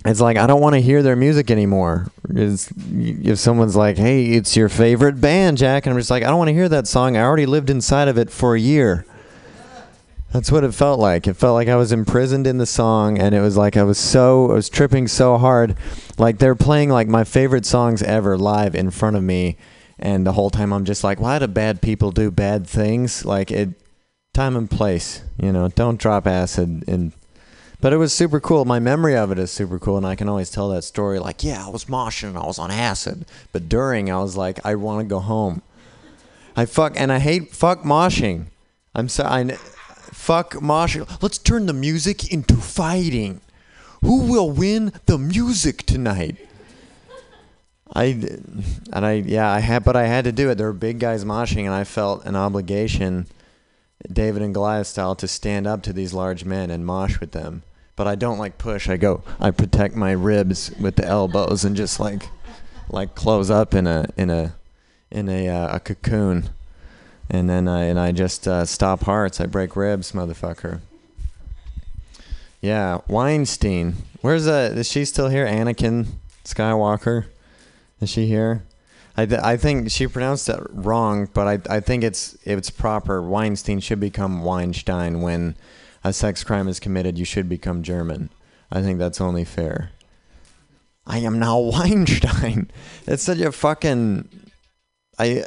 it's 0.06 0.20
like 0.20 0.36
I 0.36 0.45
don't 0.45 0.60
want 0.60 0.74
to 0.74 0.82
hear 0.82 1.01
their 1.01 1.16
music 1.16 1.49
anymore. 1.49 2.12
If 2.30 3.39
someone's 3.39 3.78
like, 3.78 3.97
"Hey, 3.97 4.26
it's 4.26 4.58
your 4.58 4.68
favorite 4.68 5.22
band, 5.22 5.58
Jack," 5.58 5.86
and 5.86 5.93
I'm 5.93 5.99
just 5.99 6.12
like, 6.12 6.24
"I 6.24 6.28
don't 6.28 6.38
want 6.38 6.49
to 6.49 6.54
hear 6.54 6.68
that 6.68 6.88
song. 6.88 7.16
I 7.16 7.22
already 7.22 7.45
lived 7.45 7.70
inside 7.70 8.10
of 8.10 8.18
it 8.18 8.30
for 8.30 8.56
a 8.56 8.60
year." 8.60 9.06
That's 10.34 10.51
what 10.51 10.64
it 10.64 10.74
felt 10.74 10.99
like. 10.99 11.28
It 11.28 11.36
felt 11.36 11.54
like 11.54 11.70
I 11.70 11.76
was 11.76 11.91
imprisoned 11.91 12.47
in 12.47 12.58
the 12.58 12.66
song, 12.66 13.20
and 13.20 13.34
it 13.36 13.39
was 13.39 13.56
like 13.56 13.78
I 13.78 13.84
was 13.84 13.99
so 13.99 14.51
I 14.51 14.56
was 14.56 14.68
tripping 14.68 15.08
so 15.08 15.38
hard. 15.38 15.76
Like 16.18 16.39
they're 16.39 16.56
playing 16.56 16.89
like 16.89 17.08
my 17.08 17.24
favorite 17.24 17.66
songs 17.66 18.01
ever 18.04 18.38
live 18.38 18.76
in 18.76 18.89
front 18.89 19.16
of 19.16 19.24
me, 19.24 19.56
and 20.00 20.26
the 20.26 20.34
whole 20.34 20.50
time 20.50 20.74
I'm 20.74 20.86
just 20.86 21.04
like, 21.04 21.20
"Why 21.20 21.39
do 21.39 21.48
bad 21.48 21.82
people 21.82 22.12
do 22.12 22.32
bad 22.32 22.68
things?" 22.68 23.26
Like 23.26 23.52
it, 23.52 23.70
time 24.34 24.56
and 24.56 24.70
place. 24.70 25.22
You 25.38 25.52
know, 25.52 25.68
don't 25.70 26.00
drop 26.00 26.28
acid 26.28 26.84
and 26.88 27.14
but 27.84 27.91
it 27.91 27.98
was 27.98 28.14
super 28.14 28.39
cool. 28.39 28.64
My 28.64 28.80
memory 28.80 29.18
of 29.18 29.30
it 29.30 29.38
is 29.38 29.52
super 29.52 29.78
cool, 29.78 29.98
and 29.98 30.08
I 30.08 30.16
can 30.16 30.30
always 30.30 30.50
tell 30.50 30.70
that 30.70 30.86
story. 30.86 31.20
Like, 31.20 31.44
yeah, 31.44 31.66
I 31.66 31.70
was 31.70 31.84
moshing 31.84 32.30
and 32.30 32.38
I 32.38 32.46
was 32.46 32.58
on 32.58 32.72
acid, 32.72 33.26
but 33.52 33.68
during 33.68 34.10
I 34.10 34.22
was 34.22 34.38
like, 34.38 34.66
I 34.66 34.76
want 34.76 35.02
to 35.02 35.06
go 35.06 35.20
home. 35.20 35.62
I 36.56 36.66
fuck 36.66 36.94
and 36.96 37.12
I 37.12 37.20
hate 37.20 37.54
fuck 37.54 37.84
moshing. 37.84 38.46
I'm 38.96 39.10
so 39.10 39.26
I 39.26 39.44
fuck 39.52 40.54
moshing. 40.54 41.22
Let's 41.22 41.38
turn 41.38 41.66
the 41.66 41.74
music 41.74 42.32
into 42.32 42.56
fighting. 42.56 43.41
Who 44.02 44.32
will 44.32 44.50
win 44.50 44.94
the 45.06 45.18
music 45.18 45.86
tonight? 45.86 46.38
I 47.96 48.06
and 48.91 49.06
I 49.06 49.14
yeah 49.14 49.50
I 49.50 49.60
had 49.60 49.84
but 49.84 49.96
I 49.96 50.08
had 50.08 50.26
to 50.26 50.32
do 50.32 50.50
it. 50.50 50.56
There 50.56 50.68
were 50.68 50.74
big 50.74 51.00
guys 51.00 51.24
moshing, 51.24 51.66
and 51.66 51.74
I 51.74 51.84
felt 51.84 52.26
an 52.26 52.36
obligation, 52.36 53.28
David 54.12 54.41
and 54.41 54.54
Goliath 54.54 54.88
style, 54.88 55.16
to 55.16 55.28
stand 55.28 55.68
up 55.68 55.84
to 55.84 55.94
these 55.94 56.14
large 56.14 56.44
men 56.44 56.72
and 56.72 56.86
mosh 56.86 57.20
with 57.20 57.32
them. 57.32 57.64
but 57.96 58.08
I 58.08 58.16
don't 58.16 58.39
like 58.39 58.58
push. 58.58 58.89
I 58.89 58.98
go, 58.98 59.24
I 59.39 59.52
protect 59.52 59.96
my 59.96 60.12
ribs 60.12 60.72
with 60.80 60.96
the 60.96 61.06
elbows 61.06 61.64
and 61.64 61.76
just 61.76 62.00
like, 62.00 62.30
like 62.89 63.16
close 63.16 63.50
up 63.50 63.74
in 63.74 63.88
a 63.88 64.08
in 64.18 64.30
a 64.30 64.56
in 65.12 65.30
a 65.30 65.48
uh, 65.48 65.76
a 65.76 65.80
cocoon, 65.80 66.50
and 67.30 67.50
then 67.50 67.68
I 67.68 67.84
and 67.84 68.00
I 68.00 68.12
just 68.12 68.48
uh, 68.48 68.66
stop 68.66 69.04
hearts. 69.04 69.39
I 69.39 69.46
break 69.46 69.76
ribs, 69.76 70.12
motherfucker. 70.12 70.82
Yeah, 72.62 73.02
Weinstein. 73.08 73.96
Where's 74.22 74.48
uh? 74.48 74.74
Is 74.76 74.89
she 74.89 75.06
still 75.06 75.30
here? 75.30 75.46
Anakin 75.46 76.08
Skywalker. 76.44 77.26
Is 78.04 78.10
she 78.10 78.28
here? 78.28 78.64
I, 79.16 79.26
th- 79.26 79.41
I 79.41 79.58
think 79.58 79.89
she 79.91 80.08
pronounced 80.08 80.49
it 80.49 80.60
wrong, 80.72 81.30
but 81.34 81.47
I, 81.47 81.76
I 81.78 81.80
think 81.80 82.04
it's 82.04 82.36
it's 82.43 82.70
proper. 82.70 83.22
Weinstein 83.22 83.80
should 83.80 83.99
become 83.99 84.43
Weinstein 84.43 85.22
when 85.22 85.56
a 86.04 86.12
sex 86.12 86.43
crime 86.43 86.68
is 86.68 86.80
committed. 86.80 87.18
You 87.18 87.26
should 87.26 87.47
become 87.47 87.82
German. 87.82 88.30
I 88.72 88.82
think 88.82 88.99
that's 88.99 89.22
only 89.22 89.45
fair. 89.45 89.91
I 91.06 91.20
am 91.20 91.39
now 91.39 91.60
Weinstein. 91.74 92.70
It's 93.08 93.24
such 93.24 93.39
a 93.39 93.51
fucking. 93.51 94.28
I 95.18 95.43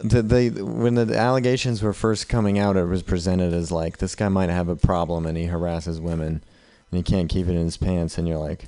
the, 0.00 0.22
the 0.22 0.62
when 0.62 0.94
the 0.94 1.14
allegations 1.14 1.82
were 1.82 1.92
first 1.92 2.28
coming 2.28 2.58
out, 2.58 2.76
it 2.76 2.84
was 2.84 3.02
presented 3.02 3.52
as 3.52 3.70
like 3.70 3.98
this 3.98 4.14
guy 4.14 4.28
might 4.28 4.50
have 4.50 4.68
a 4.68 4.76
problem 4.76 5.26
and 5.26 5.36
he 5.36 5.46
harasses 5.46 6.00
women, 6.00 6.42
and 6.90 6.96
he 6.96 7.02
can't 7.02 7.28
keep 7.28 7.48
it 7.48 7.56
in 7.56 7.64
his 7.64 7.76
pants. 7.76 8.16
And 8.16 8.28
you're 8.28 8.38
like, 8.38 8.64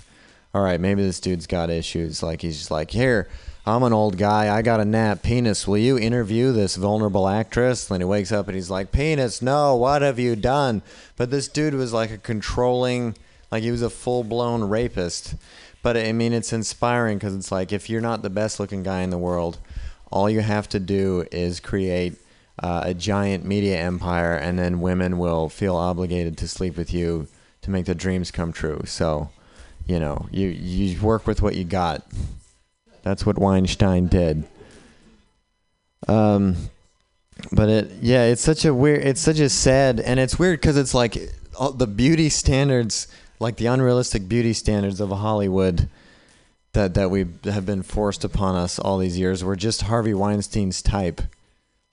all 0.54 0.62
right, 0.62 0.80
maybe 0.80 1.02
this 1.02 1.20
dude's 1.20 1.46
got 1.46 1.70
issues. 1.70 2.22
Like 2.22 2.42
he's 2.42 2.58
just 2.58 2.70
like, 2.70 2.90
here, 2.90 3.28
I'm 3.66 3.82
an 3.82 3.92
old 3.92 4.16
guy. 4.16 4.54
I 4.54 4.62
got 4.62 4.80
a 4.80 4.84
nap. 4.84 5.22
Penis, 5.22 5.68
will 5.68 5.78
you 5.78 5.98
interview 5.98 6.50
this 6.52 6.76
vulnerable 6.76 7.28
actress? 7.28 7.86
Then 7.86 8.00
he 8.00 8.04
wakes 8.04 8.32
up 8.32 8.48
and 8.48 8.54
he's 8.54 8.70
like, 8.70 8.90
Penis, 8.90 9.42
no, 9.42 9.76
what 9.76 10.02
have 10.02 10.18
you 10.18 10.34
done? 10.34 10.82
But 11.16 11.30
this 11.30 11.46
dude 11.46 11.74
was 11.74 11.92
like 11.92 12.10
a 12.10 12.18
controlling, 12.18 13.16
like 13.52 13.62
he 13.62 13.70
was 13.70 13.82
a 13.82 13.90
full 13.90 14.24
blown 14.24 14.64
rapist. 14.64 15.34
But 15.82 15.96
I 15.96 16.12
mean, 16.12 16.32
it's 16.32 16.52
inspiring 16.52 17.18
because 17.18 17.34
it's 17.34 17.52
like 17.52 17.72
if 17.72 17.88
you're 17.88 18.00
not 18.00 18.22
the 18.22 18.30
best 18.30 18.58
looking 18.58 18.82
guy 18.82 19.02
in 19.02 19.10
the 19.10 19.18
world, 19.18 19.58
all 20.10 20.28
you 20.28 20.40
have 20.40 20.68
to 20.70 20.80
do 20.80 21.26
is 21.30 21.60
create 21.60 22.16
uh, 22.62 22.82
a 22.84 22.94
giant 22.94 23.44
media 23.44 23.78
empire, 23.78 24.34
and 24.34 24.58
then 24.58 24.80
women 24.80 25.18
will 25.18 25.48
feel 25.48 25.76
obligated 25.76 26.36
to 26.38 26.48
sleep 26.48 26.76
with 26.76 26.92
you 26.92 27.28
to 27.62 27.70
make 27.70 27.86
their 27.86 27.94
dreams 27.94 28.30
come 28.30 28.52
true. 28.52 28.82
So, 28.84 29.30
you 29.86 29.98
know, 29.98 30.28
you 30.30 30.48
you 30.48 31.00
work 31.00 31.26
with 31.26 31.42
what 31.42 31.56
you 31.56 31.64
got. 31.64 32.04
That's 33.02 33.24
what 33.24 33.38
Weinstein 33.38 34.06
did. 34.06 34.44
Um, 36.08 36.56
but 37.52 37.68
it, 37.68 37.90
yeah, 38.02 38.24
it's 38.24 38.42
such 38.42 38.64
a 38.64 38.74
weird, 38.74 39.02
it's 39.04 39.20
such 39.20 39.38
a 39.38 39.48
sad, 39.48 40.00
and 40.00 40.20
it's 40.20 40.38
weird 40.38 40.60
because 40.60 40.76
it's 40.76 40.94
like 40.94 41.16
all 41.58 41.72
the 41.72 41.86
beauty 41.86 42.28
standards, 42.28 43.08
like 43.38 43.56
the 43.56 43.66
unrealistic 43.66 44.28
beauty 44.28 44.52
standards 44.52 45.00
of 45.00 45.10
Hollywood 45.10 45.88
that 46.72 46.94
that 46.94 47.10
we 47.10 47.26
have 47.44 47.66
been 47.66 47.82
forced 47.82 48.24
upon 48.24 48.54
us 48.54 48.78
all 48.78 48.98
these 48.98 49.18
years 49.18 49.42
were 49.42 49.56
just 49.56 49.82
Harvey 49.82 50.14
Weinstein's 50.14 50.82
type. 50.82 51.20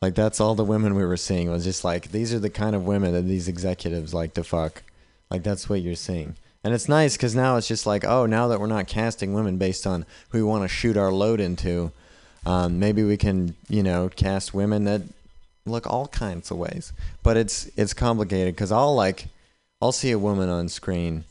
Like 0.01 0.13
that's 0.13 0.39
all 0.39 0.53
the 0.53 0.63
women 0.63 0.93
we 0.93 1.05
were 1.05 1.17
seeing 1.17 1.49
was 1.49 1.63
just 1.63 1.83
like 1.83 2.11
these 2.11 2.33
are 2.33 2.39
the 2.39 2.49
kind 2.49 2.75
of 2.75 2.85
women 2.85 3.13
that 3.13 3.23
these 3.23 3.47
executives 3.47 4.13
like 4.13 4.33
to 4.35 4.43
fuck. 4.43 4.83
Like 5.31 5.43
that's 5.43 5.67
what 5.67 5.81
you're 5.81 5.95
seeing. 5.95 6.35
And 6.67 6.73
it's 6.73 6.89
nice 6.89 7.15
because 7.15 7.33
now 7.33 7.55
it's 7.55 7.69
just 7.69 7.85
like, 7.85 8.03
oh, 8.03 8.25
now 8.25 8.49
that 8.49 8.59
we're 8.59 8.67
not 8.67 8.87
casting 8.87 9.31
women 9.31 9.55
based 9.55 9.87
on 9.87 10.05
who 10.31 10.39
we 10.39 10.43
want 10.43 10.63
to 10.63 10.67
shoot 10.67 10.97
our 10.97 11.13
load 11.13 11.39
into, 11.39 11.93
um, 12.45 12.77
maybe 12.77 13.05
we 13.05 13.15
can, 13.15 13.55
you 13.69 13.81
know, 13.81 14.09
cast 14.13 14.53
women 14.53 14.83
that 14.83 15.03
look 15.65 15.87
all 15.87 16.09
kinds 16.09 16.51
of 16.51 16.57
ways. 16.57 16.91
But 17.23 17.37
it's 17.37 17.69
it's 17.77 17.93
complicated 17.93 18.53
because 18.53 18.73
I'll 18.73 18.93
like, 18.93 19.27
I'll 19.81 19.93
see 19.93 20.11
a 20.11 20.19
woman 20.19 20.49
on 20.49 20.67
screen 20.67 21.23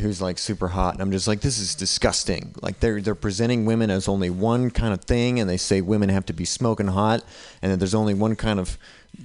who's 0.00 0.20
like 0.20 0.38
super 0.38 0.66
hot, 0.66 0.94
and 0.94 1.02
I'm 1.02 1.12
just 1.12 1.28
like, 1.28 1.42
this 1.42 1.60
is 1.60 1.76
disgusting. 1.76 2.52
Like 2.60 2.80
they're 2.80 3.00
they're 3.00 3.14
presenting 3.14 3.64
women 3.64 3.92
as 3.92 4.08
only 4.08 4.28
one 4.28 4.72
kind 4.72 4.92
of 4.92 5.04
thing, 5.04 5.38
and 5.38 5.48
they 5.48 5.56
say 5.56 5.80
women 5.80 6.08
have 6.08 6.26
to 6.26 6.32
be 6.32 6.44
smoking 6.44 6.88
hot, 6.88 7.22
and 7.62 7.70
that 7.70 7.76
there's 7.76 7.94
only 7.94 8.14
one 8.14 8.34
kind 8.34 8.58
of 8.58 8.76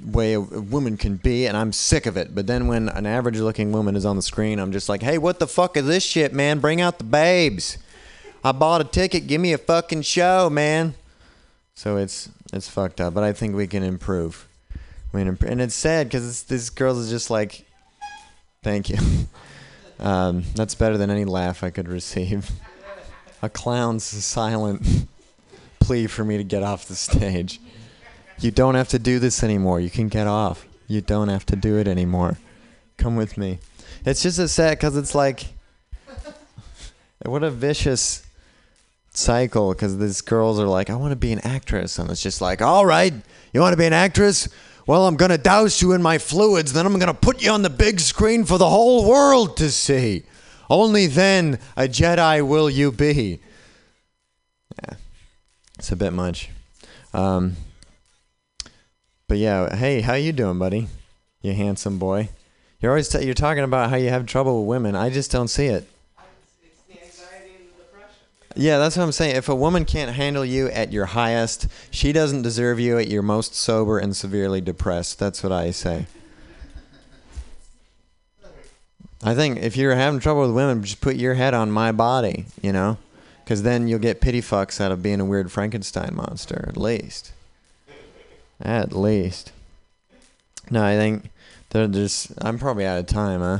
way 0.03 0.33
a 0.33 0.41
woman 0.41 0.97
can 0.97 1.17
be, 1.17 1.45
and 1.45 1.55
I'm 1.55 1.71
sick 1.71 2.05
of 2.05 2.17
it. 2.17 2.35
But 2.35 2.47
then 2.47 2.67
when 2.67 2.89
an 2.89 3.05
average 3.05 3.39
looking 3.39 3.71
woman 3.71 3.95
is 3.95 4.05
on 4.05 4.15
the 4.15 4.21
screen, 4.21 4.59
I'm 4.59 4.71
just 4.71 4.89
like, 4.89 5.01
hey, 5.01 5.17
what 5.17 5.39
the 5.39 5.47
fuck 5.47 5.77
is 5.77 5.85
this 5.85 6.03
shit, 6.03 6.33
man? 6.33 6.59
Bring 6.59 6.81
out 6.81 6.97
the 6.97 7.03
babes. 7.03 7.77
I 8.43 8.51
bought 8.51 8.81
a 8.81 8.85
ticket. 8.85 9.27
Give 9.27 9.41
me 9.41 9.53
a 9.53 9.57
fucking 9.57 10.03
show, 10.03 10.49
man. 10.49 10.95
So 11.75 11.97
it's 11.97 12.29
it's 12.53 12.67
fucked 12.67 13.01
up, 13.01 13.13
but 13.13 13.23
I 13.23 13.33
think 13.33 13.55
we 13.55 13.67
can 13.67 13.83
improve. 13.83 14.47
I 15.13 15.17
mean, 15.17 15.37
and 15.45 15.61
it's 15.61 15.75
sad 15.75 16.07
because 16.07 16.43
these 16.43 16.69
girls 16.69 17.07
are 17.07 17.09
just 17.09 17.29
like, 17.29 17.65
thank 18.63 18.89
you. 18.89 18.97
Um, 19.99 20.43
that's 20.53 20.75
better 20.75 20.95
than 20.95 21.09
any 21.09 21.25
laugh 21.25 21.63
I 21.63 21.71
could 21.71 21.87
receive. 21.87 22.51
A 23.41 23.49
clown's 23.49 24.03
silent 24.03 25.07
plea 25.79 26.05
for 26.05 26.23
me 26.23 26.37
to 26.37 26.43
get 26.43 26.61
off 26.61 26.87
the 26.87 26.95
stage. 26.95 27.59
You 28.39 28.51
don't 28.51 28.75
have 28.75 28.89
to 28.89 28.99
do 28.99 29.19
this 29.19 29.43
anymore. 29.43 29.79
You 29.79 29.89
can 29.89 30.07
get 30.07 30.27
off. 30.27 30.65
You 30.87 31.01
don't 31.01 31.29
have 31.29 31.45
to 31.47 31.55
do 31.55 31.77
it 31.77 31.87
anymore. 31.87 32.37
Come 32.97 33.15
with 33.15 33.37
me. 33.37 33.59
It's 34.05 34.23
just 34.23 34.39
a 34.39 34.47
sad 34.47 34.77
because 34.77 34.95
it's 34.95 35.15
like, 35.15 35.47
what 37.25 37.43
a 37.43 37.49
vicious 37.49 38.25
cycle 39.09 39.73
because 39.73 39.97
these 39.97 40.21
girls 40.21 40.59
are 40.59 40.67
like, 40.67 40.89
I 40.89 40.95
want 40.95 41.11
to 41.11 41.17
be 41.17 41.31
an 41.31 41.39
actress. 41.39 41.97
And 41.97 42.09
it's 42.09 42.21
just 42.21 42.39
like, 42.39 42.61
all 42.61 42.85
right, 42.85 43.13
you 43.53 43.59
want 43.59 43.73
to 43.73 43.77
be 43.77 43.85
an 43.85 43.93
actress? 43.93 44.47
Well, 44.85 45.05
I'm 45.05 45.17
going 45.17 45.31
to 45.31 45.37
douse 45.37 45.81
you 45.81 45.91
in 45.91 46.01
my 46.01 46.17
fluids. 46.17 46.73
Then 46.73 46.85
I'm 46.85 46.93
going 46.93 47.07
to 47.07 47.13
put 47.13 47.43
you 47.43 47.51
on 47.51 47.61
the 47.61 47.69
big 47.69 47.99
screen 47.99 48.45
for 48.45 48.57
the 48.57 48.69
whole 48.69 49.07
world 49.07 49.57
to 49.57 49.69
see. 49.69 50.23
Only 50.69 51.07
then 51.07 51.59
a 51.75 51.83
Jedi 51.83 52.47
will 52.47 52.69
you 52.69 52.91
be. 52.91 53.39
Yeah, 54.81 54.95
it's 55.77 55.91
a 55.91 55.95
bit 55.95 56.13
much. 56.13 56.49
Um, 57.13 57.57
but 59.27 59.37
yeah, 59.37 59.75
hey, 59.75 60.01
how 60.01 60.13
you 60.13 60.31
doing, 60.31 60.57
buddy? 60.57 60.87
You 61.41 61.53
handsome 61.53 61.99
boy. 61.99 62.29
You're 62.79 62.91
always 62.91 63.09
t- 63.09 63.25
you're 63.25 63.33
talking 63.33 63.63
about 63.63 63.89
how 63.89 63.95
you 63.95 64.09
have 64.09 64.25
trouble 64.25 64.61
with 64.61 64.69
women. 64.69 64.95
I 64.95 65.09
just 65.09 65.31
don't 65.31 65.47
see 65.47 65.65
it. 65.65 65.87
Yeah, 68.55 68.79
that's 68.79 68.97
what 68.97 69.03
I'm 69.03 69.11
saying. 69.11 69.35
If 69.35 69.49
a 69.49 69.55
woman 69.55 69.85
can't 69.85 70.15
handle 70.15 70.43
you 70.43 70.67
at 70.69 70.91
your 70.91 71.05
highest, 71.05 71.67
she 71.91 72.11
doesn't 72.11 72.41
deserve 72.41 72.79
you 72.79 72.97
at 72.97 73.07
your 73.07 73.21
most 73.21 73.53
sober 73.53 73.99
and 73.99 74.15
severely 74.15 74.61
depressed. 74.61 75.19
That's 75.19 75.43
what 75.43 75.51
I 75.51 75.69
say. 75.69 76.07
I 79.23 79.35
think 79.35 79.59
if 79.59 79.77
you're 79.77 79.95
having 79.95 80.19
trouble 80.19 80.41
with 80.41 80.55
women, 80.55 80.83
just 80.83 81.01
put 81.01 81.17
your 81.17 81.35
head 81.35 81.53
on 81.53 81.71
my 81.71 81.91
body, 81.91 82.45
you 82.61 82.71
know? 82.71 82.97
Because 83.43 83.61
then 83.63 83.87
you'll 83.87 83.99
get 83.99 84.21
pity 84.21 84.41
fucks 84.41 84.81
out 84.81 84.91
of 84.91 85.03
being 85.03 85.19
a 85.19 85.25
weird 85.25 85.51
Frankenstein 85.51 86.15
monster, 86.15 86.65
at 86.67 86.77
least. 86.77 87.33
At 88.61 88.93
least. 88.93 89.51
No, 90.69 90.83
I 90.83 90.95
think 90.95 91.29
there- 91.69 91.87
there's. 91.87 92.31
I'm 92.39 92.57
probably 92.59 92.85
out 92.85 92.99
of 92.99 93.07
time, 93.07 93.39
huh? 93.41 93.59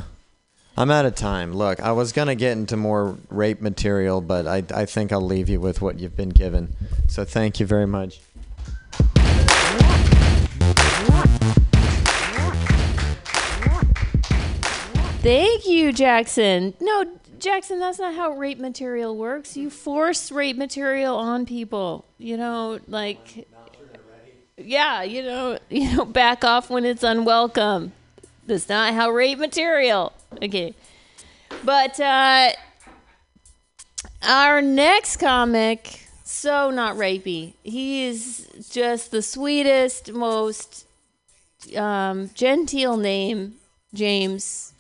I'm 0.75 0.91
out 0.91 1.05
of 1.05 1.15
time. 1.15 1.53
Look, 1.53 1.79
I 1.79 1.91
was 1.91 2.11
gonna 2.11 2.35
get 2.35 2.51
into 2.51 2.77
more 2.77 3.17
rape 3.29 3.61
material, 3.61 4.21
but 4.21 4.45
I 4.47 4.63
I 4.73 4.85
think 4.85 5.11
I'll 5.11 5.21
leave 5.21 5.49
you 5.49 5.59
with 5.59 5.81
what 5.81 5.99
you've 5.99 6.15
been 6.15 6.29
given. 6.29 6.75
So 7.07 7.23
thank 7.25 7.59
you 7.59 7.65
very 7.65 7.87
much. 7.87 8.19
Thank 15.21 15.67
you, 15.67 15.91
Jackson. 15.91 16.73
No, 16.79 17.05
Jackson, 17.39 17.79
that's 17.79 17.99
not 17.99 18.13
how 18.15 18.31
rape 18.31 18.59
material 18.59 19.15
works. 19.17 19.57
You 19.57 19.69
force 19.69 20.31
rape 20.31 20.57
material 20.57 21.15
on 21.17 21.45
people. 21.45 22.05
You 22.17 22.37
know, 22.37 22.79
like 22.87 23.47
yeah, 24.57 25.03
you 25.03 25.23
know, 25.23 25.59
you 25.69 25.95
know, 25.95 26.05
back 26.05 26.43
off 26.43 26.69
when 26.69 26.85
it's 26.85 27.03
unwelcome. 27.03 27.93
That's 28.45 28.69
not 28.69 28.93
how 28.93 29.09
rape 29.09 29.39
material. 29.39 30.13
Okay. 30.41 30.73
But 31.63 31.99
uh 31.99 32.51
our 34.23 34.61
next 34.61 35.17
comic, 35.17 36.07
so 36.23 36.69
not 36.69 36.95
rapey. 36.95 37.53
He 37.63 38.05
is 38.05 38.47
just 38.69 39.11
the 39.11 39.21
sweetest, 39.21 40.11
most 40.13 40.85
um, 41.75 42.29
genteel 42.33 42.97
name, 42.97 43.55
James, 43.93 44.73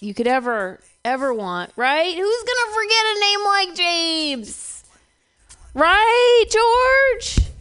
you 0.00 0.14
could 0.14 0.26
ever 0.26 0.80
ever 1.04 1.34
want, 1.34 1.72
right? 1.76 2.14
Who's 2.14 2.44
gonna 2.44 2.74
forget 2.74 3.16
a 3.16 3.20
name 3.20 3.44
like 3.44 3.74
James? 3.76 4.84
Right, 5.74 6.44
George? 6.50 7.51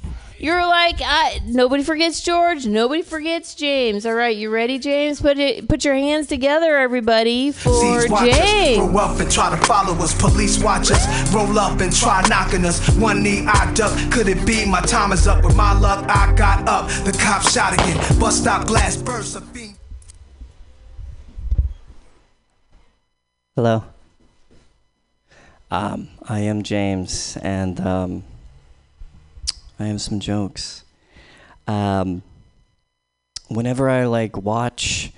You're 0.42 0.66
like, 0.66 1.00
I, 1.06 1.40
nobody 1.46 1.84
forgets 1.84 2.20
George. 2.20 2.66
Nobody 2.66 3.04
forgets 3.04 3.54
James. 3.54 4.08
All 4.08 4.16
right, 4.16 4.36
you 4.36 4.50
ready, 4.50 4.80
James? 4.80 5.22
Put 5.22 5.38
it, 5.38 5.70
put 5.70 5.86
your 5.86 5.94
hands 5.94 6.26
together, 6.26 6.78
everybody, 6.78 7.52
for 7.52 7.70
These 7.70 8.10
watchers 8.10 8.38
James. 8.38 8.90
Grow 8.90 8.98
up 8.98 9.20
and 9.20 9.32
try 9.32 9.52
to 9.52 9.66
follow 9.68 9.94
us. 9.98 10.20
Police 10.20 10.64
watchers 10.64 11.06
roll 11.32 11.60
up 11.60 11.80
and 11.80 11.96
try 11.96 12.24
knocking 12.28 12.66
us. 12.66 12.90
One 12.98 13.22
knee 13.22 13.46
I 13.46 13.72
duck. 13.76 13.96
Could 14.12 14.28
it 14.30 14.44
be 14.44 14.66
my 14.66 14.82
time 14.82 15.12
is 15.12 15.28
up? 15.28 15.46
With 15.46 15.56
my 15.56 15.78
luck, 15.78 16.10
I 16.10 16.34
got 16.34 16.68
up. 16.68 16.88
The 17.06 17.16
cop 17.22 17.44
shot 17.44 17.74
again. 17.74 17.98
Bust 18.20 18.42
stop 18.42 18.66
glass 18.66 18.98
burst. 18.98 19.36
A 19.36 19.42
beam. 19.42 19.76
Hello. 23.56 23.84
Um, 25.70 26.10
I 26.28 26.40
am 26.40 26.64
James, 26.64 27.38
and 27.44 27.80
um, 27.80 28.24
I 29.82 29.88
have 29.88 30.02
some 30.02 30.20
jokes. 30.20 30.84
Um, 31.68 32.24
whenever 33.48 33.90
I 33.90 34.06
like 34.06 34.38
watch 34.38 35.12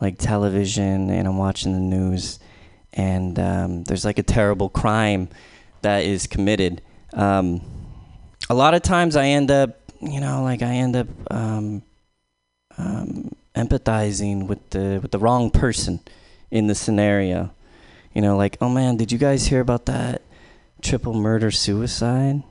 like 0.00 0.18
television 0.18 1.10
and 1.10 1.28
I'm 1.28 1.38
watching 1.38 1.72
the 1.72 1.78
news, 1.78 2.38
and 2.92 3.38
um, 3.38 3.84
there's 3.84 4.04
like 4.04 4.18
a 4.18 4.22
terrible 4.22 4.68
crime 4.68 5.28
that 5.82 6.04
is 6.04 6.26
committed, 6.26 6.82
um, 7.14 7.60
a 8.50 8.54
lot 8.54 8.74
of 8.74 8.82
times 8.82 9.16
I 9.16 9.26
end 9.26 9.50
up, 9.50 9.78
you 10.00 10.20
know, 10.20 10.42
like 10.42 10.62
I 10.62 10.74
end 10.74 10.96
up 10.96 11.06
um, 11.30 11.82
um, 12.76 13.34
empathizing 13.54 14.46
with 14.46 14.70
the 14.70 14.98
with 15.00 15.10
the 15.10 15.18
wrong 15.18 15.50
person 15.50 16.00
in 16.50 16.66
the 16.66 16.74
scenario. 16.74 17.50
You 18.12 18.20
know, 18.20 18.36
like, 18.36 18.58
oh 18.60 18.68
man, 18.68 18.96
did 18.96 19.10
you 19.10 19.18
guys 19.18 19.46
hear 19.46 19.60
about 19.60 19.86
that 19.86 20.22
triple 20.82 21.14
murder 21.14 21.50
suicide? 21.50 22.42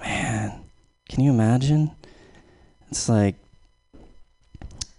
Man, 0.00 0.59
can 1.10 1.24
you 1.24 1.32
imagine? 1.32 1.90
It's 2.88 3.08
like, 3.08 3.34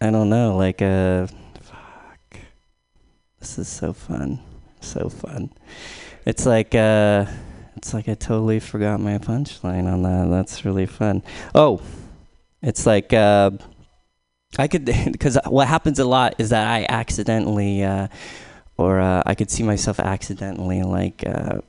I 0.01 0.11
don't 0.11 0.29
know, 0.29 0.57
like, 0.57 0.81
uh, 0.81 1.27
fuck. 1.61 2.19
This 3.39 3.57
is 3.57 3.69
so 3.69 3.93
fun. 3.93 4.41
So 4.81 5.07
fun. 5.07 5.53
It's 6.25 6.45
like, 6.45 6.75
uh, 6.75 7.27
it's 7.77 7.93
like 7.93 8.09
I 8.09 8.15
totally 8.15 8.59
forgot 8.59 8.99
my 8.99 9.19
punchline 9.19 9.91
on 9.91 10.03
that. 10.03 10.29
That's 10.29 10.65
really 10.65 10.85
fun. 10.85 11.23
Oh, 11.55 11.81
it's 12.61 12.85
like, 12.85 13.13
uh, 13.13 13.51
I 14.59 14.67
could, 14.67 14.83
because 15.13 15.37
what 15.47 15.69
happens 15.69 15.97
a 15.97 16.05
lot 16.05 16.35
is 16.39 16.49
that 16.49 16.67
I 16.67 16.85
accidentally, 16.89 17.85
uh, 17.85 18.09
or 18.75 18.99
uh, 18.99 19.23
I 19.25 19.33
could 19.33 19.49
see 19.49 19.63
myself 19.63 19.97
accidentally 19.97 20.83
like, 20.83 21.23
uh, 21.25 21.61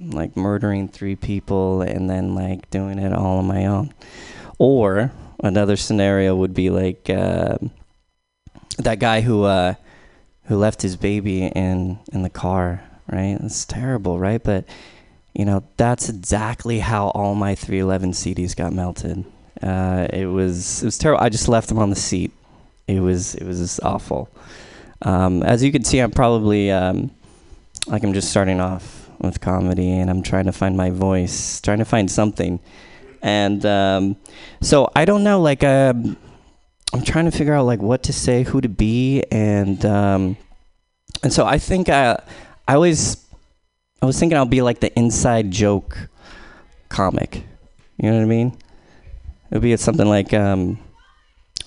like 0.00 0.36
murdering 0.36 0.88
three 0.88 1.16
people 1.16 1.82
and 1.82 2.08
then 2.08 2.34
like 2.34 2.70
doing 2.70 2.98
it 2.98 3.12
all 3.12 3.38
on 3.38 3.46
my 3.46 3.66
own. 3.66 3.92
Or 4.58 5.12
another 5.42 5.76
scenario 5.76 6.34
would 6.36 6.54
be 6.54 6.70
like 6.70 7.08
uh, 7.10 7.58
that 8.78 8.98
guy 8.98 9.20
who 9.20 9.44
uh, 9.44 9.74
who 10.44 10.56
left 10.56 10.82
his 10.82 10.96
baby 10.96 11.44
in 11.46 11.98
in 12.12 12.22
the 12.22 12.30
car. 12.30 12.82
Right, 13.10 13.38
it's 13.40 13.64
terrible, 13.64 14.18
right? 14.18 14.42
But 14.42 14.66
you 15.34 15.44
know 15.44 15.64
that's 15.76 16.08
exactly 16.08 16.80
how 16.80 17.08
all 17.08 17.34
my 17.34 17.54
311 17.54 18.12
CDs 18.12 18.54
got 18.54 18.72
melted. 18.72 19.24
Uh, 19.62 20.06
it 20.12 20.26
was 20.26 20.82
it 20.82 20.86
was 20.86 20.98
terrible. 20.98 21.22
I 21.22 21.28
just 21.28 21.48
left 21.48 21.68
them 21.68 21.78
on 21.78 21.90
the 21.90 21.96
seat. 21.96 22.32
It 22.86 23.00
was 23.00 23.34
it 23.34 23.44
was 23.44 23.58
just 23.58 23.80
awful. 23.82 24.28
Um, 25.02 25.42
as 25.42 25.62
you 25.62 25.70
can 25.70 25.84
see, 25.84 26.00
I'm 26.00 26.10
probably 26.10 26.70
um, 26.70 27.10
like 27.86 28.02
I'm 28.02 28.12
just 28.12 28.30
starting 28.30 28.60
off 28.60 29.07
with 29.20 29.40
comedy, 29.40 29.92
and 29.92 30.10
I'm 30.10 30.22
trying 30.22 30.46
to 30.46 30.52
find 30.52 30.76
my 30.76 30.90
voice, 30.90 31.60
trying 31.60 31.78
to 31.78 31.84
find 31.84 32.10
something. 32.10 32.60
And 33.22 33.64
um, 33.66 34.16
so 34.60 34.90
I 34.94 35.04
don't 35.04 35.24
know, 35.24 35.40
like 35.40 35.64
um, 35.64 36.16
I'm 36.92 37.02
trying 37.02 37.24
to 37.24 37.30
figure 37.30 37.54
out 37.54 37.66
like 37.66 37.82
what 37.82 38.02
to 38.04 38.12
say, 38.12 38.44
who 38.44 38.60
to 38.60 38.68
be, 38.68 39.24
and 39.30 39.84
um, 39.84 40.36
and 41.22 41.32
so 41.32 41.44
I 41.44 41.58
think 41.58 41.88
I 41.88 42.20
I 42.66 42.74
always 42.74 43.24
I 44.00 44.06
was 44.06 44.18
thinking 44.18 44.38
I'll 44.38 44.46
be 44.46 44.62
like 44.62 44.80
the 44.80 44.96
inside 44.96 45.50
joke 45.50 46.08
comic. 46.88 47.44
You 47.96 48.10
know 48.10 48.16
what 48.16 48.22
I 48.22 48.26
mean? 48.26 48.56
It 49.50 49.54
would 49.54 49.62
be 49.62 49.76
something 49.76 50.08
like 50.08 50.32
um, 50.32 50.78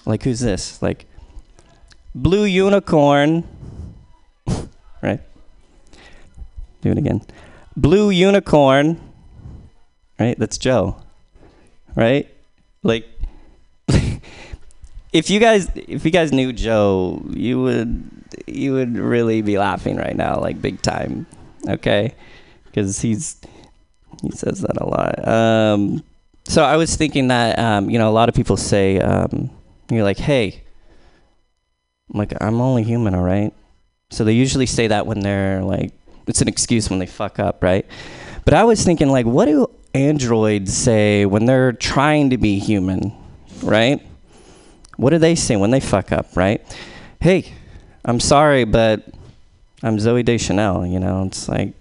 like 0.05 0.23
who's 0.23 0.39
this? 0.39 0.81
Like 0.81 1.05
blue 2.15 2.45
unicorn, 2.45 3.43
right? 5.01 5.21
Do 6.81 6.91
it 6.91 6.97
again. 6.97 7.21
Blue 7.75 8.09
unicorn, 8.09 8.99
right? 10.19 10.37
That's 10.37 10.57
Joe, 10.57 10.97
right? 11.95 12.29
Like, 12.83 13.07
if 15.13 15.29
you 15.29 15.39
guys, 15.39 15.69
if 15.75 16.03
you 16.05 16.11
guys 16.11 16.31
knew 16.31 16.51
Joe, 16.51 17.23
you 17.29 17.61
would, 17.61 18.09
you 18.47 18.73
would 18.73 18.97
really 18.97 19.41
be 19.41 19.57
laughing 19.57 19.97
right 19.97 20.15
now, 20.15 20.39
like 20.39 20.61
big 20.61 20.81
time, 20.81 21.27
okay? 21.67 22.15
Because 22.65 22.99
he's, 22.99 23.39
he 24.21 24.31
says 24.31 24.61
that 24.61 24.81
a 24.81 24.85
lot. 24.85 25.27
Um, 25.27 26.03
so 26.45 26.63
I 26.63 26.77
was 26.77 26.95
thinking 26.95 27.27
that, 27.27 27.59
um, 27.59 27.89
you 27.89 27.99
know, 27.99 28.09
a 28.09 28.11
lot 28.11 28.29
of 28.29 28.35
people 28.35 28.57
say, 28.57 28.99
um, 28.99 29.49
you're 29.89 30.03
like, 30.03 30.17
hey, 30.17 30.63
I'm 32.11 32.17
like, 32.17 32.33
I'm 32.41 32.59
only 32.59 32.83
human, 32.83 33.15
all 33.15 33.23
right? 33.23 33.53
So 34.09 34.23
they 34.23 34.33
usually 34.33 34.65
say 34.65 34.87
that 34.87 35.05
when 35.05 35.21
they're 35.21 35.63
like, 35.63 35.93
it's 36.31 36.41
an 36.41 36.47
excuse 36.47 36.89
when 36.89 36.97
they 36.97 37.05
fuck 37.05 37.39
up, 37.39 37.61
right? 37.61 37.85
But 38.45 38.53
I 38.53 38.63
was 38.63 38.83
thinking, 38.83 39.09
like, 39.09 39.25
what 39.25 39.45
do 39.45 39.69
androids 39.93 40.73
say 40.73 41.25
when 41.25 41.45
they're 41.45 41.73
trying 41.73 42.29
to 42.29 42.37
be 42.37 42.57
human, 42.57 43.13
right? 43.61 44.01
What 44.95 45.09
do 45.09 45.17
they 45.17 45.35
say 45.35 45.57
when 45.57 45.71
they 45.71 45.81
fuck 45.81 46.13
up, 46.13 46.37
right? 46.37 46.61
Hey, 47.19 47.53
I'm 48.05 48.21
sorry, 48.21 48.63
but 48.63 49.05
I'm 49.83 49.97
Zooey 49.97 50.23
Deschanel, 50.23 50.87
you 50.87 51.01
know? 51.01 51.25
It's 51.25 51.49
like, 51.49 51.73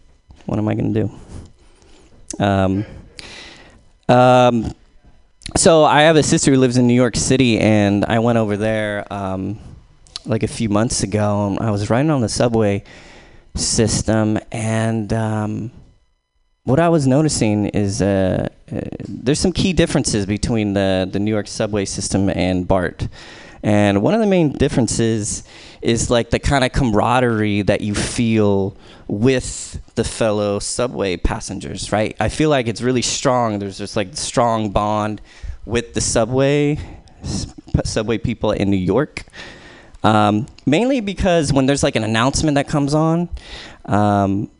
what 0.47 0.59
am 0.59 0.67
I 0.67 0.75
going 0.75 0.93
to 0.93 1.03
do? 1.03 2.45
Um, 2.45 2.85
um, 4.09 4.75
so 5.57 5.85
I 5.85 6.03
have 6.03 6.17
a 6.17 6.25
sister 6.25 6.51
who 6.51 6.59
lives 6.59 6.77
in 6.77 6.89
New 6.89 6.95
York 6.95 7.15
City, 7.15 7.61
and 7.61 8.05
I 8.05 8.19
went 8.19 8.39
over 8.39 8.57
there 8.57 9.07
um, 9.13 9.61
like 10.27 10.43
a 10.43 10.49
few 10.49 10.69
months 10.69 11.05
ago. 11.05 11.47
And 11.47 11.61
I 11.61 11.71
was 11.71 11.89
riding 11.89 12.11
on 12.11 12.21
the 12.21 12.29
subway 12.29 12.83
system, 13.55 14.39
and 14.53 15.13
um, 15.13 15.73
what 16.65 16.79
I 16.81 16.89
was 16.89 17.07
noticing 17.07 17.67
is 17.67 18.03
uh, 18.03 18.49
uh, 18.73 18.81
there's 19.09 19.41
some 19.41 19.53
key 19.53 19.73
differences 19.73 20.27
between 20.27 20.75
the 20.75 21.09
the 21.11 21.19
New 21.19 21.31
York 21.31 21.49
subway 21.49 21.85
system 21.85 22.31
and 22.31 22.67
BART. 22.67 23.09
And 23.63 24.03
one 24.03 24.15
of 24.15 24.21
the 24.21 24.27
main 24.27 24.53
differences 24.53 25.45
is 25.83 26.11
like 26.11 26.31
the 26.31 26.39
kind 26.39 26.65
of 26.65 26.73
camaraderie 26.73 27.63
that 27.63 27.83
you 27.83 27.95
feel 27.95 28.75
with 29.07 29.81
the 29.97 30.05
fellow 30.05 30.59
subway 30.59 31.19
passengers, 31.19 31.93
right? 31.93 32.17
I 32.19 32.31
feel 32.31 32.49
like 32.49 32.69
it's 32.69 32.81
really 32.81 33.03
strong. 33.03 33.59
There's 33.59 33.77
just 33.77 33.97
like 33.97 34.17
strong 34.17 34.71
bond 34.71 35.21
with 35.67 35.93
the 35.93 36.01
subway 36.01 36.79
subway 37.85 38.19
people 38.19 38.53
in 38.53 38.71
New 38.71 38.77
York. 38.77 39.25
Um, 40.03 40.47
mainly 40.67 41.01
because 41.01 41.53
when 41.53 41.67
there's 41.67 41.83
like 41.83 41.97
an 41.97 42.05
announcement 42.05 42.55
that 42.55 42.69
comes 42.69 42.95
on, 42.95 43.29
um, 43.85 44.51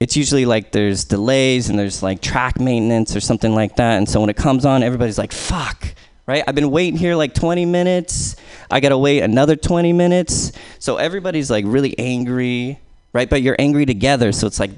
it's 0.00 0.16
usually 0.16 0.46
like 0.46 0.72
there's 0.72 1.04
delays 1.04 1.68
and 1.68 1.78
there's 1.78 2.02
like 2.02 2.22
track 2.22 2.58
maintenance 2.58 3.14
or 3.14 3.20
something 3.20 3.54
like 3.54 3.76
that. 3.76 3.98
And 3.98 4.08
so 4.08 4.20
when 4.20 4.30
it 4.30 4.36
comes 4.36 4.64
on, 4.64 4.82
everybody's 4.82 5.18
like, 5.18 5.32
fuck, 5.32 5.94
right? 6.26 6.42
I've 6.46 6.54
been 6.54 6.70
waiting 6.70 6.98
here 6.98 7.14
like 7.14 7.34
20 7.34 7.66
minutes. 7.66 8.36
I 8.70 8.80
gotta 8.80 8.96
wait 8.96 9.20
another 9.20 9.56
20 9.56 9.92
minutes. 9.92 10.52
So 10.78 10.96
everybody's 10.96 11.50
like 11.50 11.64
really 11.68 11.98
angry, 11.98 12.80
right? 13.12 13.28
But 13.28 13.42
you're 13.42 13.56
angry 13.58 13.84
together. 13.84 14.32
So 14.32 14.46
it's 14.46 14.58
like, 14.58 14.70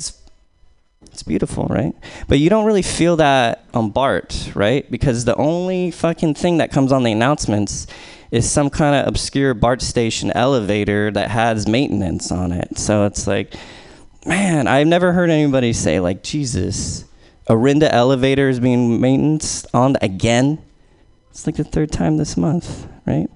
it's 1.13 1.23
beautiful, 1.23 1.67
right? 1.67 1.95
But 2.27 2.39
you 2.39 2.49
don't 2.49 2.65
really 2.65 2.83
feel 2.83 3.17
that 3.17 3.67
on 3.75 3.91
BART, 3.91 4.53
right? 4.55 4.91
Because 4.91 5.27
the 5.27 5.37
only 5.37 5.91
fucking 5.91 6.35
thing 6.35 6.59
that 6.59 6.73
comes 6.73 6.91
on 6.91 7.03
the 7.03 7.13
announcements 7.13 7.87
is 8.31 8.51
some 8.51 8.71
kind 8.71 8.97
of 8.97 9.07
obscure 9.07 9.53
BART 9.53 9.83
station 9.83 10.33
elevator 10.35 11.11
that 11.11 11.31
has 11.31 11.69
maintenance 11.69 12.33
on 12.33 12.51
it. 12.51 12.79
So 12.79 13.05
it's 13.05 13.27
like, 13.27 13.55
man, 14.25 14.67
I've 14.67 14.87
never 14.87 15.13
heard 15.13 15.29
anybody 15.29 15.75
say 15.75 16.01
like, 16.01 16.23
Jesus, 16.23 17.05
Orinda 17.47 17.93
elevator 17.93 18.49
is 18.49 18.59
being 18.59 18.99
maintenance 18.99 19.67
on 19.75 19.97
again. 20.01 20.63
It's 21.31 21.47
like 21.47 21.57
the 21.57 21.65
third 21.65 21.93
time 21.93 22.17
this 22.17 22.39
month, 22.39 22.87
right? 23.07 23.29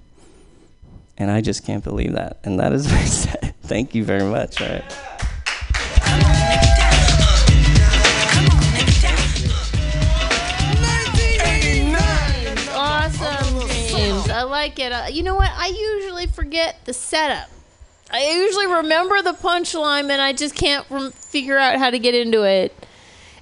And 1.18 1.30
I 1.30 1.42
just 1.42 1.66
can't 1.66 1.84
believe 1.84 2.14
that. 2.14 2.38
And 2.42 2.58
that 2.58 2.72
is 2.72 2.90
my 2.92 3.04
set. 3.04 3.54
Thank 3.62 3.94
you 3.94 4.02
very 4.02 4.24
much. 4.24 4.62
All 4.62 4.68
right. 4.68 6.55
Like 14.66 14.78
it. 14.80 14.92
Uh, 14.92 15.06
you 15.10 15.22
know 15.22 15.36
what? 15.36 15.50
I 15.52 15.68
usually 15.68 16.26
forget 16.26 16.84
the 16.84 16.92
setup. 16.92 17.48
I 18.10 18.32
usually 18.32 18.66
remember 18.66 19.22
the 19.22 19.32
punchline, 19.32 20.10
and 20.10 20.20
I 20.20 20.32
just 20.32 20.54
can't 20.54 20.86
rem- 20.90 21.12
figure 21.12 21.58
out 21.58 21.78
how 21.78 21.90
to 21.90 21.98
get 21.98 22.14
into 22.14 22.42
it 22.42 22.74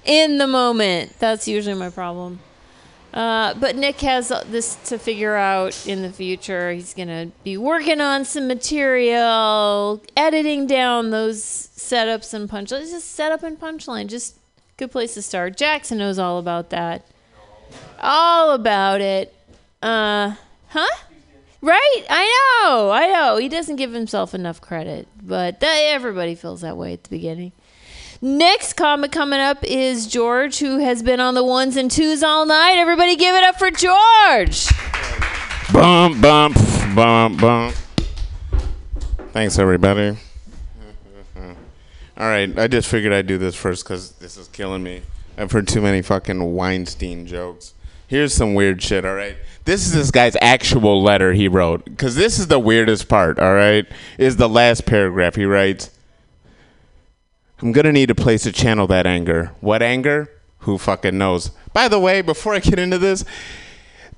in 0.03 0.37
the 0.37 0.47
moment. 0.47 1.17
That's 1.19 1.47
usually 1.47 1.75
my 1.75 1.89
problem. 1.89 2.39
Uh, 3.13 3.53
but 3.53 3.75
Nick 3.75 4.01
has 4.01 4.29
this 4.47 4.75
to 4.89 4.99
figure 4.99 5.35
out 5.35 5.87
in 5.87 6.01
the 6.01 6.11
future. 6.11 6.71
He's 6.71 6.93
going 6.93 7.07
to 7.07 7.31
be 7.43 7.57
working 7.57 8.01
on 8.01 8.25
some 8.25 8.47
material, 8.47 10.01
editing 10.17 10.67
down 10.67 11.11
those 11.11 11.41
setups 11.41 12.33
and 12.33 12.49
punchlines. 12.49 12.91
Just 12.91 13.11
setup 13.11 13.41
and 13.41 13.59
punchline. 13.59 14.07
Just 14.07 14.35
good 14.77 14.91
place 14.91 15.13
to 15.13 15.21
start. 15.21 15.57
Jackson 15.57 15.97
knows 15.97 16.19
all 16.19 16.39
about 16.39 16.71
that. 16.71 17.07
All 17.99 18.51
about 18.51 18.99
it. 18.99 19.33
Uh, 19.81 20.35
huh? 20.67 21.04
Right? 21.65 22.03
I 22.11 22.61
know. 22.61 22.91
I 22.91 23.07
know. 23.07 23.37
He 23.37 23.49
doesn't 23.49 23.77
give 23.77 23.91
himself 23.91 24.35
enough 24.35 24.61
credit, 24.61 25.07
but 25.23 25.61
that, 25.61 25.79
everybody 25.87 26.35
feels 26.35 26.61
that 26.61 26.77
way 26.77 26.93
at 26.93 27.05
the 27.05 27.09
beginning. 27.09 27.53
Next 28.21 28.73
comic 28.73 29.11
coming 29.11 29.39
up 29.39 29.63
is 29.63 30.05
George, 30.05 30.59
who 30.59 30.77
has 30.77 31.01
been 31.01 31.19
on 31.19 31.33
the 31.33 31.43
ones 31.43 31.75
and 31.75 31.89
twos 31.89 32.21
all 32.21 32.45
night. 32.45 32.75
Everybody 32.77 33.15
give 33.15 33.33
it 33.33 33.43
up 33.43 33.57
for 33.57 33.71
George. 33.71 34.67
Bump, 35.73 36.21
bump, 36.21 36.55
bump, 36.93 37.41
bump. 37.41 37.75
Thanks, 39.31 39.57
everybody. 39.57 40.15
All 41.35 42.27
right, 42.27 42.57
I 42.59 42.67
just 42.67 42.87
figured 42.87 43.11
I'd 43.11 43.25
do 43.25 43.39
this 43.39 43.55
first 43.55 43.83
because 43.83 44.11
this 44.11 44.37
is 44.37 44.47
killing 44.49 44.83
me. 44.83 45.01
I've 45.35 45.51
heard 45.51 45.67
too 45.67 45.81
many 45.81 46.03
fucking 46.03 46.53
Weinstein 46.53 47.25
jokes. 47.25 47.73
Here's 48.07 48.35
some 48.35 48.53
weird 48.53 48.83
shit, 48.83 49.03
all 49.03 49.15
right? 49.15 49.35
This 49.65 49.85
is 49.85 49.93
this 49.93 50.11
guy's 50.11 50.37
actual 50.41 51.01
letter 51.01 51.33
he 51.33 51.47
wrote. 51.47 51.85
Because 51.85 52.15
this 52.15 52.39
is 52.39 52.47
the 52.47 52.59
weirdest 52.59 53.09
part, 53.09 53.39
all 53.39 53.53
right? 53.53 53.85
Is 54.17 54.37
the 54.37 54.49
last 54.49 54.85
paragraph 54.85 55.35
he 55.35 55.45
writes 55.45 55.91
I'm 57.59 57.73
to 57.73 57.91
need 57.91 58.11
a 58.11 58.15
place 58.15 58.43
to 58.43 58.51
channel 58.51 58.85
that 58.87 59.07
anger. 59.07 59.51
What 59.61 59.81
anger? 59.81 60.29
Who 60.59 60.77
fucking 60.77 61.17
knows? 61.17 61.51
By 61.73 61.87
the 61.87 61.99
way, 61.99 62.21
before 62.21 62.53
I 62.53 62.59
get 62.59 62.79
into 62.79 62.97
this, 62.97 63.23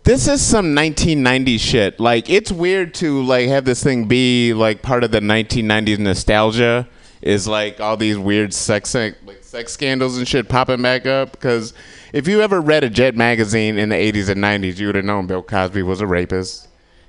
this 0.03 0.27
is 0.27 0.41
some 0.41 0.75
1990s 0.75 1.59
shit. 1.59 1.99
Like 1.99 2.29
it's 2.29 2.51
weird 2.51 2.93
to 2.95 3.23
like 3.23 3.47
have 3.49 3.65
this 3.65 3.83
thing 3.83 4.05
be 4.05 4.53
like 4.53 4.81
part 4.81 5.03
of 5.03 5.11
the 5.11 5.19
1990s 5.19 5.99
nostalgia. 5.99 6.87
Is 7.21 7.47
like 7.47 7.79
all 7.79 7.97
these 7.97 8.17
weird 8.17 8.53
sex 8.53 8.93
like 8.93 9.17
sex 9.41 9.73
scandals 9.73 10.17
and 10.17 10.27
shit 10.27 10.47
popping 10.49 10.81
back 10.81 11.05
up. 11.05 11.31
Because 11.31 11.73
if 12.13 12.27
you 12.27 12.41
ever 12.41 12.61
read 12.61 12.83
a 12.83 12.89
Jet 12.89 13.15
magazine 13.15 13.77
in 13.77 13.89
the 13.89 13.95
80s 13.95 14.29
and 14.29 14.43
90s, 14.43 14.77
you 14.77 14.87
would 14.87 14.95
have 14.95 15.05
known 15.05 15.27
Bill 15.27 15.43
Cosby 15.43 15.83
was 15.83 16.01
a 16.01 16.07
rapist. 16.07 16.67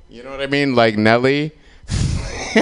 You 0.09 0.23
know 0.23 0.31
what 0.31 0.41
I 0.41 0.47
mean? 0.47 0.75
Like 0.75 0.97
Nelly. 0.97 1.53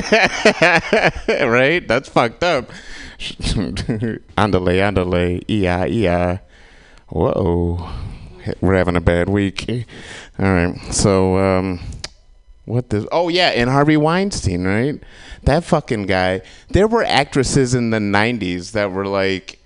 right? 1.28 1.86
That's 1.86 2.08
fucked 2.08 2.42
up. 2.42 2.70
andale, 3.18 4.20
andale, 4.36 5.42
yeah, 5.48 5.84
yeah. 5.84 6.38
Whoa, 7.08 7.88
we're 8.60 8.74
having 8.74 8.96
a 8.96 9.00
bad 9.00 9.28
week. 9.28 9.86
All 10.38 10.52
right, 10.52 10.76
so 10.92 11.38
um, 11.38 11.80
what 12.66 12.90
this? 12.90 13.06
Oh 13.10 13.28
yeah, 13.28 13.48
and 13.50 13.70
Harvey 13.70 13.96
Weinstein, 13.96 14.64
right? 14.64 15.00
That 15.44 15.64
fucking 15.64 16.06
guy. 16.06 16.42
There 16.68 16.86
were 16.86 17.04
actresses 17.04 17.74
in 17.74 17.90
the 17.90 17.98
'90s 17.98 18.72
that 18.72 18.92
were 18.92 19.06
like, 19.06 19.60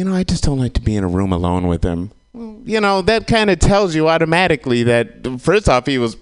you 0.00 0.04
know, 0.06 0.14
I 0.14 0.24
just 0.24 0.42
don't 0.42 0.58
like 0.58 0.72
to 0.72 0.80
be 0.80 0.96
in 0.96 1.04
a 1.04 1.08
room 1.08 1.30
alone 1.30 1.66
with 1.66 1.84
him. 1.84 2.10
You 2.32 2.80
know, 2.80 3.02
that 3.02 3.26
kind 3.26 3.50
of 3.50 3.58
tells 3.58 3.94
you 3.94 4.08
automatically 4.08 4.82
that 4.84 5.38
first 5.38 5.68
off, 5.68 5.84
he 5.84 5.98
was 5.98 6.16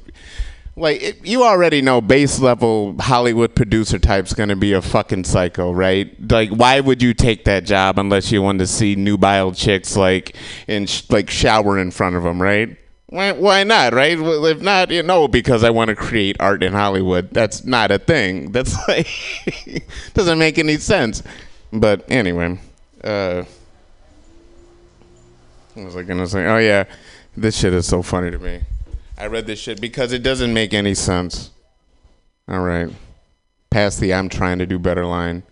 like 0.74 1.00
it, 1.00 1.24
you 1.24 1.44
already 1.44 1.80
know 1.80 2.00
base 2.00 2.40
level 2.40 2.96
Hollywood 2.98 3.54
producer 3.54 4.00
type's 4.00 4.34
gonna 4.34 4.56
be 4.56 4.72
a 4.72 4.82
fucking 4.82 5.22
psycho, 5.22 5.70
right? 5.70 6.12
Like, 6.28 6.50
why 6.50 6.80
would 6.80 7.00
you 7.00 7.14
take 7.14 7.44
that 7.44 7.64
job 7.66 8.00
unless 8.00 8.32
you 8.32 8.42
wanted 8.42 8.58
to 8.58 8.66
see 8.66 8.96
nubile 8.96 9.52
chicks 9.52 9.96
like 9.96 10.34
in 10.66 10.86
sh- 10.86 11.08
like 11.08 11.30
shower 11.30 11.78
in 11.78 11.92
front 11.92 12.16
of 12.16 12.24
them, 12.24 12.42
right? 12.42 12.76
Why, 13.10 13.30
why 13.30 13.62
not, 13.62 13.92
right? 13.92 14.18
Well, 14.18 14.44
If 14.44 14.60
not, 14.60 14.90
you 14.90 15.04
know, 15.04 15.28
because 15.28 15.62
I 15.62 15.70
want 15.70 15.90
to 15.90 15.94
create 15.94 16.36
art 16.40 16.64
in 16.64 16.72
Hollywood. 16.72 17.30
That's 17.30 17.64
not 17.64 17.92
a 17.92 18.00
thing. 18.00 18.50
That's 18.50 18.76
like 18.88 19.06
doesn't 20.14 20.38
make 20.40 20.58
any 20.58 20.78
sense. 20.78 21.22
But 21.72 22.04
anyway, 22.10 22.58
uh, 23.04 23.44
what 25.78 25.86
was 25.86 25.94
like, 25.96 26.08
and 26.08 26.14
I 26.14 26.16
gonna 26.16 26.28
say? 26.28 26.46
Oh 26.46 26.58
yeah, 26.58 26.84
this 27.36 27.58
shit 27.58 27.72
is 27.72 27.86
so 27.86 28.02
funny 28.02 28.30
to 28.30 28.38
me. 28.38 28.62
I 29.16 29.26
read 29.26 29.46
this 29.46 29.58
shit 29.58 29.80
because 29.80 30.12
it 30.12 30.22
doesn't 30.22 30.52
make 30.52 30.72
any 30.72 30.94
sense. 30.94 31.50
All 32.48 32.60
right. 32.60 32.88
Past 33.70 34.00
the 34.00 34.14
I'm 34.14 34.28
trying 34.28 34.58
to 34.58 34.66
do 34.66 34.78
better 34.78 35.04
line. 35.04 35.42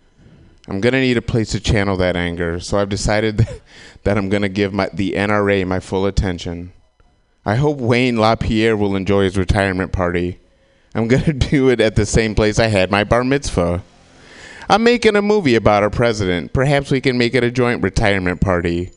I'm 0.68 0.80
to 0.80 1.00
need 1.00 1.16
a 1.16 1.22
place 1.22 1.50
to 1.50 1.60
channel 1.60 1.96
that 1.98 2.16
anger, 2.16 2.58
so 2.60 2.78
I've 2.78 2.88
decided 2.88 3.46
that 4.04 4.18
I'm 4.18 4.28
to 4.42 4.48
give 4.48 4.72
my, 4.72 4.88
the 4.92 5.12
NRA 5.12 5.66
my 5.66 5.80
full 5.80 6.06
attention. 6.06 6.72
I 7.44 7.54
hope 7.56 7.78
Wayne 7.78 8.16
LaPierre 8.16 8.76
will 8.76 8.96
enjoy 8.96 9.24
his 9.24 9.38
retirement 9.38 9.92
party. 9.92 10.40
I'm 10.94 11.08
to 11.24 11.32
do 11.50 11.68
it 11.68 11.80
at 11.80 11.94
the 11.94 12.06
same 12.06 12.34
place 12.34 12.58
I 12.58 12.66
had 12.66 12.90
my 12.90 13.04
bar 13.04 13.22
mitzvah. 13.22 13.82
I'm 14.68 14.82
making 14.82 15.14
a 15.14 15.22
movie 15.22 15.54
about 15.54 15.84
our 15.84 15.90
president. 15.90 16.52
Perhaps 16.52 16.90
we 16.90 17.00
can 17.00 17.16
make 17.16 17.34
it 17.34 17.44
a 17.44 17.50
joint 17.52 17.82
retirement 17.82 18.40
party. 18.40 18.90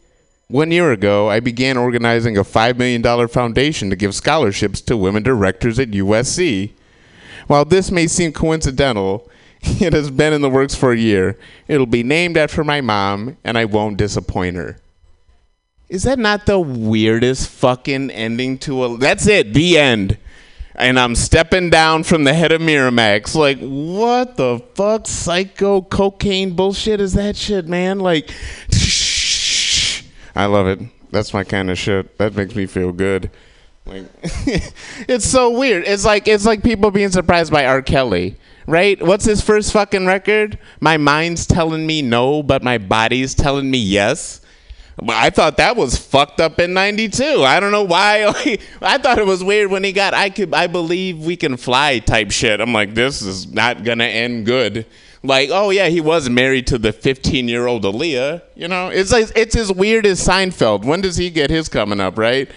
One 0.51 0.71
year 0.71 0.91
ago, 0.91 1.29
I 1.29 1.41
began 1.41 1.77
organizing 1.77 2.35
a 2.35 2.43
$5 2.43 2.75
million 2.75 3.27
foundation 3.27 3.91
to 3.91 3.95
give 3.95 4.15
scholarships 4.15 4.81
to 4.81 4.97
women 4.97 5.21
directors 5.21 5.77
at 5.77 5.91
USC. 5.91 6.71
While 7.45 7.65
this 7.65 7.91
may 7.91 8.07
seem 8.07 8.33
coincidental, 8.33 9.29
it 9.61 9.93
has 9.93 10.09
been 10.09 10.33
in 10.33 10.41
the 10.41 10.49
works 10.49 10.73
for 10.73 10.91
a 10.91 10.97
year. 10.97 11.37
It'll 11.67 11.85
be 11.85 12.01
named 12.01 12.35
after 12.35 12.63
my 12.63 12.81
mom, 12.81 13.37
and 13.43 13.59
I 13.59 13.65
won't 13.65 13.97
disappoint 13.97 14.55
her. 14.55 14.79
Is 15.87 16.01
that 16.03 16.17
not 16.17 16.47
the 16.47 16.59
weirdest 16.59 17.47
fucking 17.49 18.09
ending 18.09 18.57
to 18.59 18.85
a. 18.85 18.97
That's 18.97 19.27
it, 19.27 19.53
the 19.53 19.77
end. 19.77 20.17
And 20.73 20.99
I'm 20.99 21.13
stepping 21.13 21.69
down 21.69 22.03
from 22.03 22.23
the 22.23 22.33
head 22.33 22.51
of 22.51 22.61
Miramax. 22.61 23.35
Like, 23.35 23.59
what 23.59 24.37
the 24.37 24.63
fuck? 24.75 25.07
Psycho 25.07 25.81
cocaine 25.81 26.55
bullshit 26.55 27.01
is 27.01 27.13
that 27.13 27.35
shit, 27.35 27.67
man? 27.67 27.99
Like, 27.99 28.33
I 30.39 30.45
love 30.45 30.67
it. 30.67 30.79
That's 31.11 31.33
my 31.33 31.43
kind 31.43 31.69
of 31.69 31.77
shit. 31.77 32.17
That 32.17 32.33
makes 32.33 32.55
me 32.55 32.65
feel 32.65 32.93
good. 32.93 33.29
Like, 33.85 34.05
it's 34.23 35.25
so 35.25 35.49
weird. 35.59 35.83
It's 35.85 36.05
like 36.05 36.29
it's 36.29 36.45
like 36.45 36.63
people 36.63 36.91
being 36.91 37.09
surprised 37.11 37.51
by 37.51 37.65
R. 37.65 37.81
Kelly, 37.81 38.37
right? 38.65 39.01
What's 39.05 39.25
his 39.25 39.41
first 39.41 39.73
fucking 39.73 40.05
record? 40.05 40.57
My 40.79 40.95
mind's 40.95 41.45
telling 41.45 41.85
me 41.85 42.01
no, 42.01 42.41
but 42.41 42.63
my 42.63 42.77
body's 42.77 43.35
telling 43.35 43.69
me 43.69 43.79
yes. 43.79 44.39
I 45.09 45.29
thought 45.29 45.57
that 45.57 45.75
was 45.75 45.97
fucked 45.97 46.39
up 46.39 46.57
in 46.57 46.73
'92. 46.73 47.43
I 47.43 47.59
don't 47.59 47.73
know 47.73 47.83
why. 47.83 48.33
I 48.81 48.97
thought 48.97 49.17
it 49.17 49.25
was 49.25 49.43
weird 49.43 49.69
when 49.69 49.83
he 49.83 49.91
got 49.91 50.13
"I 50.13 50.29
could, 50.29 50.53
I 50.53 50.67
believe 50.67 51.19
we 51.25 51.35
can 51.35 51.57
fly" 51.57 51.99
type 51.99 52.31
shit. 52.31 52.61
I'm 52.61 52.71
like, 52.71 52.95
this 52.95 53.21
is 53.21 53.51
not 53.51 53.83
gonna 53.83 54.05
end 54.05 54.45
good. 54.45 54.85
Like, 55.21 55.49
oh 55.51 55.69
yeah, 55.69 55.87
he 55.87 55.99
was 55.99 56.29
married 56.29 56.67
to 56.67 56.77
the 56.77 56.93
15 56.93 57.47
year 57.47 57.67
old 57.67 57.83
Aaliyah. 57.83 58.41
You 58.55 58.67
know, 58.67 58.87
it's 58.89 59.11
like 59.11 59.31
it's 59.35 59.55
as 59.55 59.71
weird 59.71 60.05
as 60.05 60.25
Seinfeld. 60.25 60.85
When 60.85 61.01
does 61.01 61.17
he 61.17 61.29
get 61.29 61.49
his 61.49 61.67
coming 61.67 61.99
up? 61.99 62.17
Right? 62.17 62.49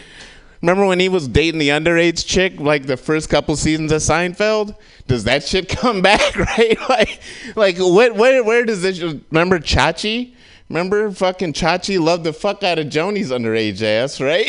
Remember 0.61 0.87
when 0.87 1.01
he 1.01 1.09
was 1.09 1.27
dating 1.27 1.59
the 1.59 1.71
underage 1.71 2.25
chick, 2.25 2.61
like 2.61 2.87
the 2.87 2.97
first 2.97 3.29
couple 3.29 3.57
seasons 3.57 3.91
of 3.91 4.01
Seinfeld? 4.01 4.77
Does 5.09 5.25
that 5.25 5.43
shit 5.43 5.69
come 5.81 6.03
back, 6.03 6.37
right? 6.37 6.79
Like, 6.89 7.21
like 7.57 7.77
what? 7.79 8.15
Where? 8.15 8.45
Where 8.45 8.65
does 8.65 8.83
this? 8.83 9.01
Remember 9.31 9.59
Chachi? 9.59 10.35
Remember 10.69 11.11
fucking 11.11 11.53
Chachi 11.53 12.01
loved 12.01 12.25
the 12.25 12.33
fuck 12.33 12.63
out 12.63 12.79
of 12.79 12.87
Joanie's 12.87 13.31
underage 13.31 13.83
ass, 13.83 14.21
right? 14.21 14.47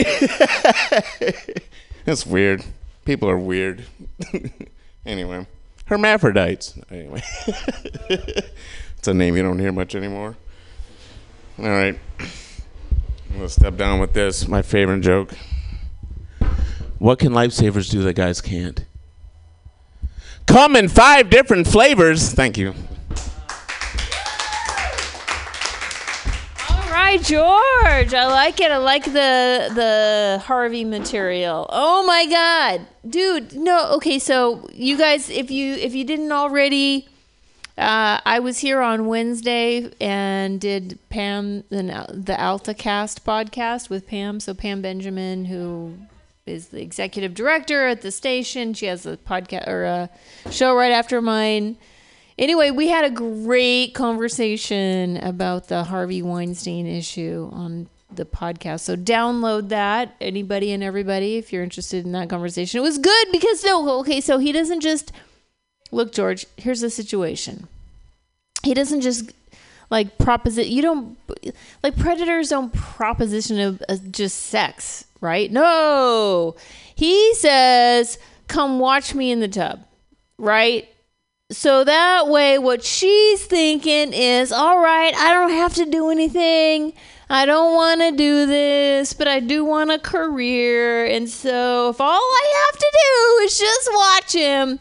That's 2.06 2.26
weird. 2.26 2.64
People 3.06 3.30
are 3.30 3.38
weird. 3.38 3.84
anyway, 5.06 5.46
hermaphrodites. 5.86 6.78
Anyway, 6.90 7.22
it's 7.48 9.08
a 9.08 9.14
name 9.14 9.36
you 9.36 9.44
don't 9.44 9.60
hear 9.60 9.72
much 9.72 9.96
anymore. 9.96 10.36
All 11.60 11.66
right, 11.66 11.98
I'm 12.20 13.36
gonna 13.36 13.50
step 13.50 13.78
down 13.78 14.00
with 14.00 14.14
this. 14.14 14.48
My 14.48 14.62
favorite 14.62 15.02
joke. 15.02 15.34
What 17.00 17.20
can 17.20 17.34
lifesavers 17.34 17.90
do 17.92 18.02
that 18.04 18.14
guys 18.16 18.40
can't? 18.42 18.86
Come 20.46 20.76
in 20.76 20.88
five 20.88 21.30
different 21.30 21.68
flavors. 21.68 22.32
Thank 22.34 22.58
you. 22.58 22.74
Right, 27.14 27.24
George. 27.24 28.16
I 28.16 28.26
like 28.26 28.60
it. 28.60 28.72
I 28.72 28.78
like 28.78 29.06
the 29.06 29.70
the 29.76 30.42
Harvey 30.46 30.84
material. 30.84 31.68
Oh 31.70 32.04
my 32.08 32.26
god. 32.26 32.88
Dude, 33.08 33.54
no. 33.54 33.92
Okay, 33.98 34.18
so 34.18 34.68
you 34.74 34.98
guys 34.98 35.30
if 35.30 35.52
you 35.52 35.76
if 35.76 35.94
you 35.94 36.06
didn't 36.06 36.32
already 36.32 37.08
uh, 37.78 38.20
I 38.26 38.40
was 38.40 38.58
here 38.58 38.82
on 38.82 39.06
Wednesday 39.06 39.92
and 40.02 40.60
did 40.60 40.98
Pam 41.10 41.64
the 41.70 41.84
the 42.10 42.34
AltaCast 42.34 43.22
podcast 43.22 43.92
with 43.92 44.08
Pam. 44.08 44.40
So 44.40 44.56
Pam 44.56 44.82
Benjamin, 44.82 45.46
who 45.46 45.96
is 46.48 46.70
the 46.70 46.82
executive 46.82 47.36
director 47.36 47.86
at 47.90 48.02
the 48.02 48.10
station, 48.10 48.74
she 48.74 48.88
has 48.88 49.06
a 49.06 49.18
podcast 49.18 49.68
or 49.68 49.84
a 49.84 50.10
show 50.50 50.76
right 50.76 50.92
after 50.92 51.22
mine. 51.22 51.78
Anyway, 52.38 52.72
we 52.72 52.88
had 52.88 53.06
a 53.06 53.10
great 53.10 53.94
conversation 53.94 55.18
about 55.18 55.68
the 55.68 55.84
Harvey 55.84 56.22
Weinstein 56.22 56.88
issue 56.88 57.50
on 57.54 57.88
the 58.12 58.26
podcast. 58.26 58.82
So 58.82 58.96
download 58.96 59.70
that, 59.70 60.16
anybody 60.20 60.72
and 60.72 60.84
everybody, 60.84 61.38
if 61.38 61.54
you're 61.54 61.64
interested 61.64 62.06
in 62.06 62.12
that 62.14 62.30
conversation. 62.30 62.80
It 62.80 62.84
was 62.84 62.98
good 62.98 63.28
because 63.32 63.64
no, 63.64 64.00
okay, 64.00 64.22
so 64.22 64.38
he 64.38 64.52
doesn't 64.52 64.82
just 64.82 65.12
look, 65.92 66.12
George. 66.12 66.46
Here's 66.58 66.82
the 66.82 66.90
situation. 66.90 67.68
He 68.64 68.74
doesn't 68.74 69.02
just 69.02 69.32
like 69.90 70.18
proposition. 70.18 70.72
You 70.72 70.82
don't 70.82 71.18
like 71.84 71.98
predators 71.98 72.50
don't 72.50 72.74
proposition 72.74 73.60
of 73.60 73.84
uh, 73.88 73.98
just 74.10 74.44
sex, 74.48 75.06
right? 75.22 75.52
No, 75.52 76.56
he 76.96 77.34
says 77.36 78.18
come 78.48 78.80
watch 78.80 79.16
me 79.16 79.32
in 79.32 79.40
the 79.40 79.48
tub, 79.48 79.84
right? 80.38 80.88
So 81.54 81.84
that 81.84 82.28
way, 82.28 82.58
what 82.58 82.84
she's 82.84 83.46
thinking 83.46 84.12
is, 84.12 84.52
all 84.52 84.80
right, 84.80 85.14
I 85.16 85.34
don't 85.34 85.52
have 85.52 85.76
to 85.76 85.86
do 85.86 86.10
anything. 86.10 86.94
I 87.30 87.46
don't 87.46 87.76
want 87.76 88.02
to 88.02 88.12
do 88.12 88.46
this, 88.48 89.14
but 89.14 89.28
I 89.28 89.40
do 89.40 89.64
want 89.64 89.92
a 89.92 90.00
career. 90.00 91.06
And 91.06 91.30
so, 91.30 91.90
if 91.90 92.02
all 92.02 92.20
I 92.20 92.68
have 92.72 92.80
to 92.80 92.92
do 92.92 93.44
is 93.46 93.60
just 93.60 93.90
watch 93.94 94.34
him, 94.34 94.80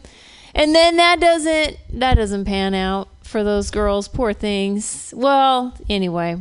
and 0.55 0.75
then 0.75 0.97
that 0.97 1.19
doesn't 1.19 1.77
that 1.93 2.15
doesn't 2.15 2.45
pan 2.45 2.73
out 2.73 3.09
for 3.23 3.43
those 3.43 3.71
girls, 3.71 4.07
poor 4.07 4.33
things. 4.33 5.13
Well, 5.15 5.75
anyway. 5.89 6.37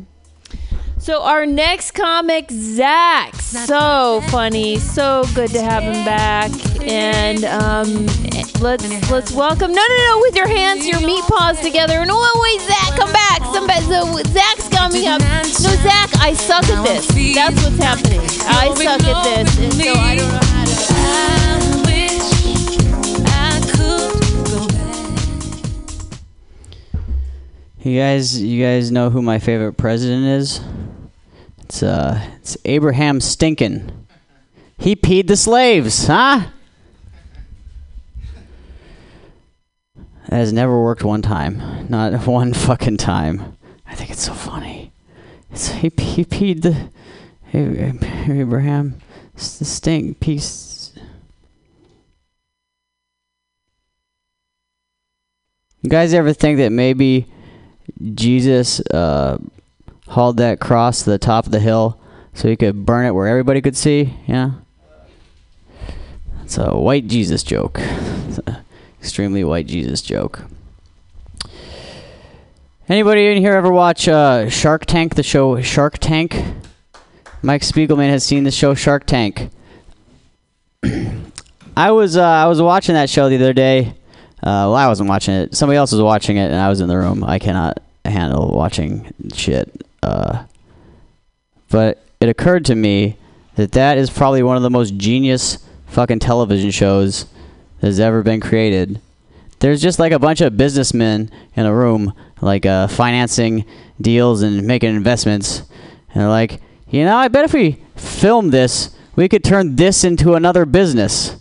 So 1.02 1.22
our 1.24 1.44
next 1.46 1.90
comic, 1.94 2.48
Zach, 2.48 3.34
so 3.34 4.20
funny, 4.28 4.78
so 4.78 5.24
good 5.34 5.50
to 5.50 5.60
have 5.60 5.82
him 5.82 6.04
back, 6.04 6.52
and 6.80 7.44
um, 7.44 8.06
let's 8.60 9.10
let's 9.10 9.32
welcome. 9.32 9.72
No, 9.72 9.82
no, 9.84 9.96
no, 9.96 10.18
with 10.20 10.36
your 10.36 10.46
hands, 10.46 10.86
your 10.86 11.00
meat 11.00 11.24
paws 11.24 11.58
together. 11.60 12.06
No, 12.06 12.24
wait, 12.36 12.60
Zach, 12.60 12.96
come 12.96 13.12
back. 13.12 13.42
Somebody, 13.52 13.80
so 13.80 14.22
Zach's 14.30 14.68
coming 14.68 15.08
up. 15.08 15.20
No, 15.20 15.74
Zach, 15.82 16.08
I 16.20 16.34
suck 16.34 16.68
at 16.68 16.84
this. 16.84 17.08
That's 17.34 17.64
what's 17.64 17.78
happening. 17.78 18.20
I 18.46 18.72
suck 18.72 19.02
at 19.02 19.24
this, 19.24 19.58
and 19.58 19.72
so 19.72 19.94
I 19.94 20.14
don't 20.14 20.28
know 20.28 20.38
how 20.38 20.64
to. 20.66 20.72
You 27.84 27.98
guys, 27.98 28.40
you 28.40 28.62
guys 28.64 28.92
know 28.92 29.10
who 29.10 29.20
my 29.20 29.40
favorite 29.40 29.72
president 29.72 30.24
is? 30.24 30.60
It's 31.72 31.82
uh, 31.82 32.20
it's 32.36 32.58
Abraham 32.66 33.18
Stinkin. 33.18 34.04
He 34.76 34.94
peed 34.94 35.26
the 35.26 35.38
slaves, 35.38 36.06
huh? 36.06 36.48
That 39.96 40.36
has 40.36 40.52
never 40.52 40.78
worked 40.82 41.02
one 41.02 41.22
time, 41.22 41.86
not 41.88 42.26
one 42.26 42.52
fucking 42.52 42.98
time. 42.98 43.56
I 43.86 43.94
think 43.94 44.10
it's 44.10 44.20
so 44.20 44.34
funny. 44.34 44.92
It's 45.50 45.68
he, 45.68 45.90
he 45.96 46.26
peed 46.26 46.60
the 46.60 46.90
Abraham 47.54 48.96
stink 49.36 50.20
piece. 50.20 50.92
You 55.80 55.88
guys 55.88 56.12
ever 56.12 56.34
think 56.34 56.58
that 56.58 56.70
maybe 56.70 57.28
Jesus 58.14 58.80
uh, 58.90 59.38
hauled 60.12 60.36
that 60.36 60.60
cross 60.60 61.02
to 61.02 61.10
the 61.10 61.18
top 61.18 61.46
of 61.46 61.52
the 61.52 61.60
hill 61.60 61.98
so 62.34 62.46
he 62.46 62.54
could 62.54 62.84
burn 62.84 63.06
it 63.06 63.12
where 63.12 63.26
everybody 63.26 63.62
could 63.62 63.76
see? 63.76 64.14
Yeah. 64.26 64.52
It's 66.42 66.58
a 66.58 66.76
white 66.76 67.06
Jesus 67.06 67.42
joke. 67.42 67.80
Extremely 69.00 69.42
white 69.42 69.66
Jesus 69.66 70.02
joke. 70.02 70.44
Anybody 72.90 73.28
in 73.28 73.38
here 73.38 73.54
ever 73.54 73.72
watch 73.72 74.06
uh, 74.06 74.50
Shark 74.50 74.84
Tank, 74.84 75.14
the 75.14 75.22
show 75.22 75.62
Shark 75.62 75.96
Tank? 75.98 76.44
Mike 77.40 77.62
Spiegelman 77.62 78.10
has 78.10 78.22
seen 78.22 78.44
the 78.44 78.50
show 78.50 78.74
Shark 78.74 79.06
Tank. 79.06 79.48
I 81.76 81.90
was 81.90 82.18
uh, 82.18 82.22
I 82.22 82.46
was 82.48 82.60
watching 82.60 82.96
that 82.96 83.08
show 83.08 83.30
the 83.30 83.36
other 83.36 83.54
day. 83.54 83.94
Uh, 84.42 84.68
well, 84.68 84.74
I 84.74 84.88
wasn't 84.88 85.08
watching 85.08 85.32
it. 85.34 85.56
Somebody 85.56 85.78
else 85.78 85.90
was 85.90 86.02
watching 86.02 86.36
it, 86.36 86.50
and 86.50 86.56
I 86.56 86.68
was 86.68 86.82
in 86.82 86.88
the 86.88 86.98
room. 86.98 87.24
I 87.24 87.38
cannot 87.38 87.80
handle 88.04 88.52
watching 88.52 89.10
shit. 89.32 89.86
Uh, 90.02 90.44
but 91.70 92.04
it 92.20 92.28
occurred 92.28 92.64
to 92.66 92.74
me 92.74 93.16
that 93.56 93.72
that 93.72 93.98
is 93.98 94.10
probably 94.10 94.42
one 94.42 94.56
of 94.56 94.62
the 94.62 94.70
most 94.70 94.96
genius 94.96 95.58
fucking 95.86 96.18
television 96.18 96.70
shows 96.70 97.26
that 97.80 97.86
has 97.86 98.00
ever 98.00 98.22
been 98.22 98.40
created. 98.40 99.00
There's 99.60 99.82
just 99.82 99.98
like 99.98 100.12
a 100.12 100.18
bunch 100.18 100.40
of 100.40 100.56
businessmen 100.56 101.30
in 101.54 101.66
a 101.66 101.74
room, 101.74 102.14
like 102.40 102.66
uh, 102.66 102.88
financing 102.88 103.64
deals 104.00 104.42
and 104.42 104.66
making 104.66 104.94
investments, 104.94 105.62
and 106.12 106.22
they're 106.22 106.28
like, 106.28 106.60
you 106.88 107.04
know, 107.04 107.16
I 107.16 107.28
bet 107.28 107.44
if 107.44 107.54
we 107.54 107.78
film 107.96 108.50
this, 108.50 108.94
we 109.14 109.28
could 109.28 109.44
turn 109.44 109.76
this 109.76 110.04
into 110.04 110.34
another 110.34 110.66
business. 110.66 111.36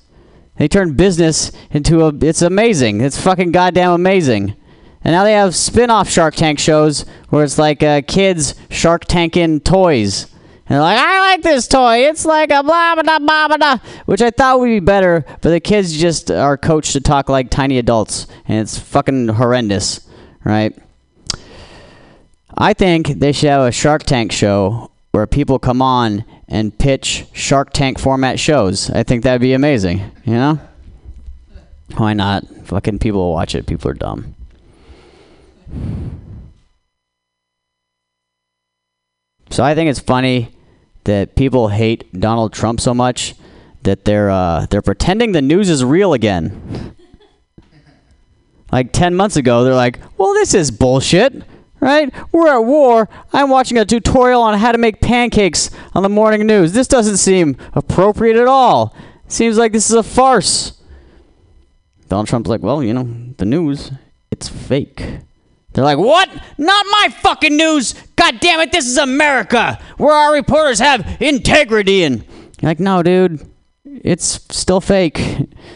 They 0.58 0.68
turn 0.68 0.94
business 0.94 1.52
into 1.72 2.06
a. 2.06 2.14
It's 2.22 2.42
amazing. 2.42 3.02
It's 3.02 3.20
fucking 3.20 3.52
goddamn 3.52 3.92
amazing. 3.92 4.56
And 5.03 5.14
now 5.14 5.23
they 5.23 5.34
have 5.34 5.56
spin-off 5.56 6.10
Shark 6.10 6.36
Tank 6.36 6.60
shows 6.60 7.06
where 7.30 7.44
it's 7.44 7.57
like 7.57 7.82
uh, 7.82 8.02
kids 8.07 8.56
Shark 8.69 9.06
Tanking 9.06 9.60
toys. 9.60 10.26
And 10.72 10.76
they're 10.76 10.82
like, 10.82 10.99
I 10.99 11.19
like 11.19 11.41
this 11.41 11.68
toy. 11.68 12.07
It's 12.07 12.23
like 12.23 12.52
a 12.52 12.64
blah 12.64 12.95
blah 12.95 13.19
blah 13.19 13.57
blah 13.57 13.78
which 14.06 14.22
I 14.22 14.30
thought 14.30 14.60
would 14.60 14.68
be 14.68 14.80
better, 14.80 15.26
but 15.41 15.49
the 15.49 15.60
kids 15.60 15.98
just 15.98 16.32
are 16.32 16.57
coached 16.57 16.94
to 16.94 17.02
talk 17.02 17.30
like 17.30 17.49
tiny 17.49 17.78
adults, 17.78 18.28
and 18.48 18.60
it's 18.60 18.78
fucking 18.78 19.30
horrendous, 19.30 20.07
right? 20.45 20.78
I 22.57 22.73
think 22.73 23.19
they 23.19 23.32
should 23.32 23.49
have 23.49 23.68
a 23.68 23.72
Shark 23.72 24.03
Tank 24.03 24.32
show 24.32 24.91
where 25.11 25.28
people 25.28 25.60
come 25.60 25.82
on 25.82 26.23
and 26.48 26.78
pitch 26.78 27.26
Shark 27.34 27.73
Tank 27.73 27.99
format 27.99 28.40
shows. 28.40 28.90
I 28.90 29.03
think 29.03 29.23
that'd 29.23 29.41
be 29.41 29.53
amazing, 29.53 29.99
you 30.23 30.34
know? 30.34 30.60
Why 31.98 32.14
not? 32.14 32.45
Fucking 32.65 32.99
people 32.99 33.19
will 33.19 33.34
watch 33.34 33.56
it. 33.56 33.68
People 33.68 33.91
are 33.91 33.94
dumb. 33.94 34.36
So 39.49 39.64
I 39.64 39.76
think 39.76 39.89
it's 39.89 39.99
funny 39.99 40.49
that 41.03 41.35
people 41.35 41.68
hate 41.68 42.11
Donald 42.18 42.53
Trump 42.53 42.80
so 42.80 42.93
much 42.93 43.35
that 43.84 44.06
they're 44.06 44.30
uh, 44.30 44.65
they're 44.69 44.81
pretending 44.81 45.34
the 45.34 45.41
news 45.41 45.69
is 45.69 45.84
real 45.84 46.14
again. 46.14 46.95
like 48.72 48.93
ten 48.93 49.15
months 49.15 49.35
ago, 49.35 49.64
they're 49.64 49.73
like, 49.73 49.99
"Well, 50.18 50.34
this 50.34 50.53
is 50.53 50.72
bullshit." 50.72 51.43
Right? 51.81 52.14
We're 52.31 52.48
at 52.48 52.64
war. 52.64 53.10
I'm 53.34 53.49
watching 53.49 53.80
a 53.80 53.85
tutorial 53.85 54.43
on 54.43 54.60
how 54.60 54.72
to 54.72 54.77
make 54.77 55.02
pancakes 55.02 55.72
on 55.95 56.03
the 56.03 56.10
morning 56.10 56.45
news. 56.45 56.73
This 56.73 56.88
doesn't 56.88 57.18
seem 57.18 57.57
appropriate 57.73 58.38
at 58.38 58.48
all. 58.48 58.95
Seems 59.27 59.57
like 59.57 59.72
this 59.72 59.89
is 59.89 59.95
a 59.95 60.03
farce. 60.03 60.80
Donald 62.07 62.27
Trump's 62.27 62.49
like, 62.49 62.61
well, 62.61 62.84
you 62.84 62.93
know, 62.93 63.10
the 63.38 63.45
news, 63.45 63.91
it's 64.30 64.48
fake. 64.48 65.22
They're 65.73 65.84
like, 65.84 65.98
what? 65.98 66.30
Not 66.57 66.85
my 66.91 67.07
fucking 67.22 67.56
news! 67.56 67.93
God 68.15 68.39
damn 68.39 68.60
it, 68.60 68.72
this 68.72 68.88
is 68.88 68.98
America! 68.98 69.80
Where 69.98 70.14
our 70.14 70.34
reporters 70.34 70.80
have 70.80 71.18
integrity 71.22 72.03
and 72.03 72.26
you're 72.61 72.69
like, 72.69 72.80
no, 72.80 73.02
dude. 73.02 73.48
It's 73.85 74.45
still 74.56 74.81
fake. 74.81 75.19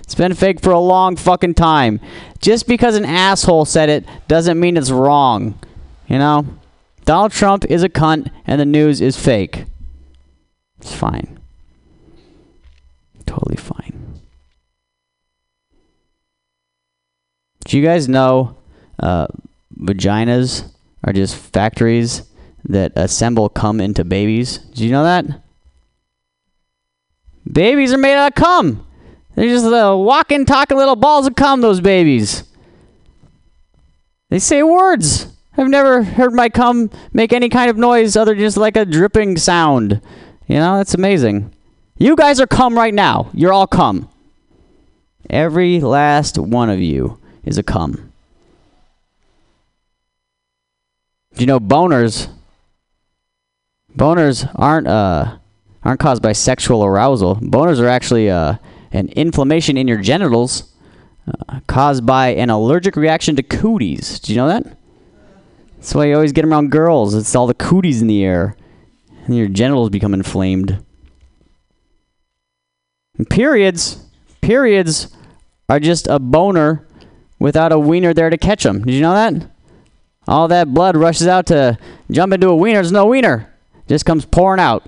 It's 0.04 0.16
been 0.16 0.36
fake 0.36 0.62
for 0.62 0.72
a 0.72 0.80
long 0.80 1.16
fucking 1.16 1.56
time. 1.56 2.00
Just 2.40 2.68
because 2.68 2.96
an 2.96 3.06
asshole 3.06 3.66
said 3.66 3.90
it 3.90 4.06
doesn't 4.28 4.60
mean 4.60 4.78
it's 4.78 4.92
wrong. 4.92 5.58
You 6.08 6.20
know? 6.20 6.46
Donald 7.06 7.32
Trump 7.32 7.66
is 7.66 7.82
a 7.82 7.90
cunt 7.90 8.30
and 8.46 8.62
the 8.62 8.66
news 8.66 9.02
is 9.02 9.18
fake. 9.18 9.66
It's 10.80 10.94
fine. 10.94 11.40
Totally 13.26 13.58
fine. 13.58 14.22
Do 17.66 17.78
you 17.78 17.84
guys 17.84 18.08
know 18.08 18.58
uh, 19.00 19.28
vaginas 19.80 20.72
are 21.04 21.14
just 21.14 21.36
factories 21.36 22.24
that 22.66 22.94
assemble 22.96 23.50
cum 23.50 23.80
into 23.80 24.04
babies? 24.04 24.58
Did 24.58 24.80
you 24.80 24.92
know 24.92 25.04
that? 25.04 25.26
Babies 27.52 27.94
are 27.94 27.98
made 27.98 28.16
out 28.16 28.32
of 28.32 28.36
cum. 28.36 28.86
They're 29.36 29.48
just 29.48 29.66
uh, 29.66 29.96
walking, 29.98 30.46
talking 30.46 30.78
little 30.78 30.96
balls 30.96 31.28
of 31.28 31.36
cum, 31.36 31.62
those 31.62 31.82
babies. 31.82 32.44
They 34.30 34.40
say 34.40 34.64
words. 34.64 35.28
I've 35.58 35.70
never 35.70 36.04
heard 36.04 36.34
my 36.34 36.50
cum 36.50 36.90
make 37.14 37.32
any 37.32 37.50
kind 37.50 37.70
of 37.70 37.78
noise 37.78 38.18
other 38.18 38.34
than 38.34 38.40
just 38.40 38.58
like 38.58 38.76
a 38.76 38.86
dripping 38.86 39.38
sound. 39.38 40.02
You 40.48 40.56
know, 40.56 40.78
that's 40.78 40.94
amazing. 40.94 41.54
You 41.98 42.16
guys 42.16 42.42
are 42.42 42.48
cum 42.48 42.76
right 42.76 42.94
now. 42.94 43.30
You're 43.34 43.54
all 43.54 43.68
cum. 43.68 44.10
Every 45.30 45.80
last 45.80 46.38
one 46.38 46.70
of 46.70 46.80
you 46.82 47.20
is 47.44 47.58
a 47.58 47.64
cum. 47.64 48.12
Do 51.36 51.42
you 51.42 51.48
know 51.48 51.60
boners? 51.60 52.30
Boners 53.96 54.50
aren't 54.56 54.88
uh 54.88 55.38
aren't 55.84 56.00
caused 56.00 56.22
by 56.22 56.32
sexual 56.32 56.84
arousal. 56.84 57.36
Boners 57.36 57.80
are 57.80 57.88
actually 57.88 58.30
uh, 58.30 58.56
an 58.92 59.10
inflammation 59.10 59.78
in 59.78 59.88
your 59.88 60.00
genitals 60.00 60.74
uh, 61.28 61.60
caused 61.68 62.06
by 62.06 62.30
an 62.30 62.50
allergic 62.50 62.96
reaction 62.96 63.36
to 63.36 63.44
cooties. 63.44 64.20
Do 64.20 64.34
you 64.34 64.38
know 64.38 64.48
that? 64.48 64.78
That's 65.76 65.94
why 65.94 66.06
you 66.06 66.16
always 66.16 66.32
get 66.32 66.44
'em 66.44 66.52
around 66.52 66.72
girls. 66.72 67.14
It's 67.14 67.36
all 67.36 67.46
the 67.46 67.54
cooties 67.54 68.02
in 68.02 68.08
the 68.08 68.24
air, 68.24 68.56
and 69.26 69.36
your 69.36 69.48
genitals 69.48 69.90
become 69.90 70.14
inflamed. 70.14 70.84
And 73.18 73.30
periods, 73.30 74.04
periods 74.42 75.16
are 75.70 75.80
just 75.80 76.08
a 76.08 76.18
boner 76.18 76.88
without 77.40 77.72
a 77.72 77.80
wiener 77.80 78.14
there 78.14 78.30
to 78.30 78.38
catch 78.38 78.64
them. 78.64 78.84
Did 78.84 78.94
you 78.94 79.02
know 79.02 79.14
that? 79.14 79.52
All 80.28 80.48
that 80.48 80.74
blood 80.74 80.98
rushes 80.98 81.28
out 81.28 81.46
to 81.48 81.78
jump 82.10 82.34
into 82.34 82.50
a 82.50 82.56
wiener. 82.56 82.78
There's 82.78 82.92
no 82.92 83.06
wiener. 83.06 83.54
Just 83.88 84.06
comes 84.06 84.26
pouring 84.26 84.60
out. 84.60 84.84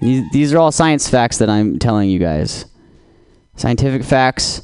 These, 0.00 0.52
are 0.52 0.58
all 0.58 0.72
science 0.72 1.08
facts 1.08 1.38
that 1.38 1.48
I'm 1.48 1.78
telling 1.78 2.10
you 2.10 2.18
guys. 2.18 2.66
Scientific 3.56 4.04
facts. 4.04 4.62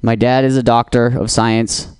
My 0.00 0.14
dad 0.14 0.44
is 0.44 0.56
a 0.56 0.62
doctor 0.62 1.06
of 1.06 1.30
science. 1.30 1.94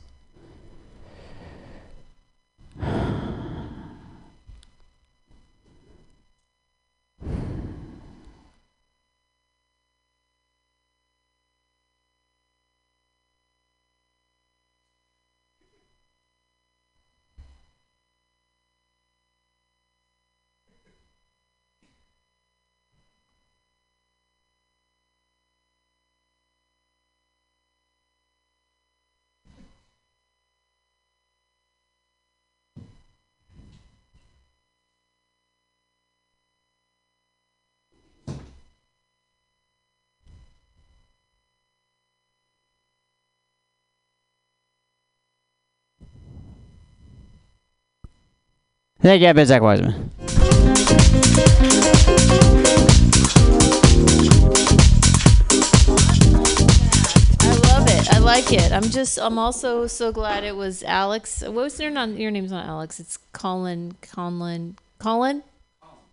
I 57.41 57.57
love 57.65 57.89
it. 57.89 58.13
I 58.13 58.19
like 58.19 58.53
it. 58.53 58.71
I'm 58.73 58.83
just. 58.83 59.19
I'm 59.19 59.39
also 59.39 59.87
so 59.87 60.13
glad 60.13 60.45
it 60.45 60.55
was 60.55 60.83
Alex. 60.83 61.41
What 61.41 61.55
was 61.55 61.81
your 61.81 61.91
name? 61.91 62.19
Your 62.19 62.31
name's 62.31 62.51
not 62.51 62.67
Alex. 62.67 63.01
It's 63.01 63.17
Colin. 63.33 63.95
Colin. 64.03 64.77
Colin. 64.99 65.45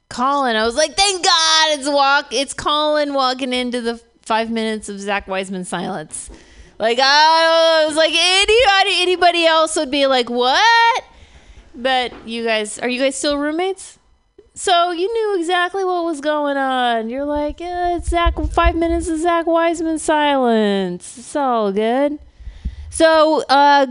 Colin. 0.07 0.55
I 0.55 0.65
was 0.65 0.77
like, 0.77 0.95
thank 0.95 1.25
God 1.25 1.77
it's 1.77 1.89
walk. 1.89 2.27
It's 2.31 2.53
Colin 2.53 3.13
walking 3.13 3.51
into 3.51 3.81
the 3.81 4.01
five 4.21 4.49
minutes 4.49 4.87
of 4.87 5.01
Zach 5.01 5.27
Wiseman 5.27 5.65
silence. 5.65 6.29
Like 6.79 6.99
I 7.01 7.83
was 7.85 7.97
like 7.97 8.13
anybody. 8.15 9.01
Anybody 9.01 9.45
else 9.45 9.75
would 9.75 9.91
be 9.91 10.07
like, 10.07 10.29
what? 10.29 11.03
But 11.77 12.27
you 12.27 12.43
guys, 12.43 12.79
are 12.79 12.89
you 12.89 12.99
guys 12.99 13.15
still 13.15 13.37
roommates? 13.37 13.99
So 14.55 14.91
you 14.91 15.13
knew 15.13 15.39
exactly 15.39 15.85
what 15.85 16.03
was 16.03 16.19
going 16.19 16.57
on. 16.57 17.11
You're 17.11 17.25
like, 17.25 17.57
it's 17.59 18.09
Zach. 18.09 18.33
Five 18.51 18.75
minutes 18.75 19.07
of 19.07 19.19
Zach 19.19 19.45
Wiseman 19.45 19.99
silence. 19.99 21.19
It's 21.19 21.35
all 21.35 21.71
good. 21.71 22.17
So, 22.89 23.43
uh, 23.49 23.85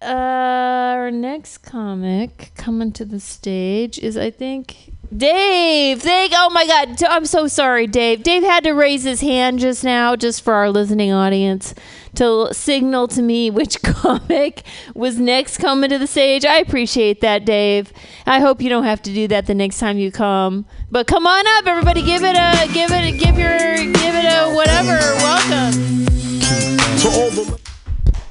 uh, 0.00 0.04
our 0.04 1.10
next 1.10 1.58
comic 1.58 2.52
coming 2.56 2.92
to 2.92 3.04
the 3.04 3.20
stage 3.20 3.98
is, 3.98 4.16
I 4.16 4.30
think, 4.30 4.92
Dave. 5.14 6.00
Thank. 6.00 6.32
Oh 6.34 6.48
my 6.48 6.66
God. 6.66 7.02
I'm 7.04 7.26
so 7.26 7.46
sorry, 7.46 7.86
Dave. 7.86 8.22
Dave 8.22 8.42
had 8.42 8.64
to 8.64 8.72
raise 8.72 9.04
his 9.04 9.20
hand 9.20 9.58
just 9.58 9.84
now, 9.84 10.16
just 10.16 10.42
for 10.42 10.54
our 10.54 10.70
listening 10.70 11.12
audience, 11.12 11.74
to 12.14 12.52
signal 12.52 13.08
to 13.08 13.22
me 13.22 13.50
which 13.50 13.82
comic 13.82 14.62
was 14.94 15.18
next 15.18 15.58
coming 15.58 15.90
to 15.90 15.98
the 15.98 16.06
stage. 16.06 16.44
I 16.44 16.58
appreciate 16.58 17.20
that, 17.20 17.44
Dave. 17.44 17.92
I 18.26 18.40
hope 18.40 18.60
you 18.60 18.68
don't 18.68 18.84
have 18.84 19.02
to 19.02 19.12
do 19.12 19.28
that 19.28 19.46
the 19.46 19.54
next 19.54 19.78
time 19.78 19.98
you 19.98 20.10
come. 20.10 20.66
But 20.90 21.06
come 21.06 21.26
on 21.26 21.46
up, 21.58 21.66
everybody. 21.66 22.02
Give 22.02 22.22
it 22.22 22.36
a, 22.36 22.68
give 22.72 22.90
it, 22.90 23.04
a, 23.04 23.12
give 23.16 23.38
your, 23.38 23.76
give 23.76 24.14
it 24.14 24.24
a 24.24 24.54
whatever. 24.54 24.98
Welcome. 25.22 25.92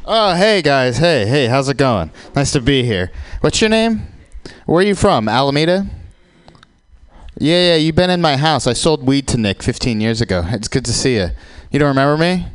Oh, 0.05 0.35
hey 0.35 0.61
guys. 0.61 0.97
Hey, 0.97 1.25
hey, 1.25 1.47
how's 1.47 1.69
it 1.69 1.77
going? 1.77 2.11
Nice 2.35 2.51
to 2.53 2.61
be 2.61 2.83
here. 2.83 3.11
What's 3.41 3.61
your 3.61 3.69
name? 3.69 4.07
Where 4.65 4.79
are 4.79 4.87
you 4.87 4.95
from? 4.95 5.27
Alameda? 5.27 5.87
Yeah, 7.37 7.69
yeah, 7.69 7.75
you've 7.75 7.95
been 7.95 8.09
in 8.09 8.21
my 8.21 8.37
house. 8.37 8.67
I 8.67 8.73
sold 8.73 9.03
weed 9.07 9.27
to 9.29 9.37
Nick 9.37 9.63
15 9.63 9.99
years 10.01 10.21
ago. 10.21 10.43
It's 10.47 10.67
good 10.67 10.85
to 10.85 10.93
see 10.93 11.15
you. 11.15 11.29
You 11.71 11.79
don't 11.79 11.87
remember 11.87 12.17
me? 12.17 12.45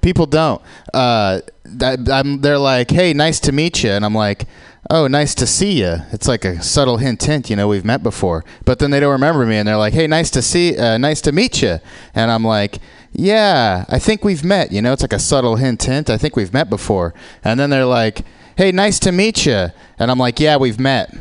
People 0.00 0.26
don't. 0.26 0.62
Uh, 0.94 1.40
I'm, 1.82 2.40
they're 2.40 2.58
like, 2.58 2.90
hey, 2.90 3.12
nice 3.12 3.40
to 3.40 3.52
meet 3.52 3.82
you. 3.82 3.90
And 3.90 4.04
I'm 4.04 4.14
like, 4.14 4.46
oh, 4.90 5.06
nice 5.06 5.34
to 5.36 5.46
see 5.46 5.80
you. 5.80 5.96
It's 6.12 6.28
like 6.28 6.44
a 6.44 6.62
subtle 6.62 6.96
hint, 6.96 7.22
hint, 7.22 7.50
you 7.50 7.56
know, 7.56 7.68
we've 7.68 7.84
met 7.84 8.02
before. 8.02 8.44
But 8.64 8.78
then 8.78 8.90
they 8.90 9.00
don't 9.00 9.12
remember 9.12 9.44
me 9.44 9.56
and 9.56 9.68
they're 9.68 9.76
like, 9.76 9.92
hey, 9.92 10.06
nice 10.06 10.30
to 10.30 10.42
see, 10.42 10.76
uh, 10.76 10.98
nice 10.98 11.20
to 11.22 11.32
meet 11.32 11.62
you. 11.62 11.78
And 12.14 12.30
I'm 12.30 12.44
like, 12.44 12.78
yeah, 13.12 13.84
I 13.88 13.98
think 13.98 14.24
we've 14.24 14.44
met. 14.44 14.72
You 14.72 14.82
know, 14.82 14.92
it's 14.92 15.02
like 15.02 15.12
a 15.12 15.18
subtle 15.18 15.56
hint, 15.56 15.82
hint. 15.82 16.10
I 16.10 16.16
think 16.16 16.36
we've 16.36 16.52
met 16.52 16.70
before. 16.70 17.14
And 17.44 17.58
then 17.58 17.70
they're 17.70 17.84
like, 17.84 18.22
hey, 18.56 18.72
nice 18.72 18.98
to 19.00 19.12
meet 19.12 19.46
you. 19.46 19.68
And 19.98 20.10
I'm 20.10 20.18
like, 20.18 20.40
yeah, 20.40 20.56
we've 20.56 20.80
met. 20.80 21.12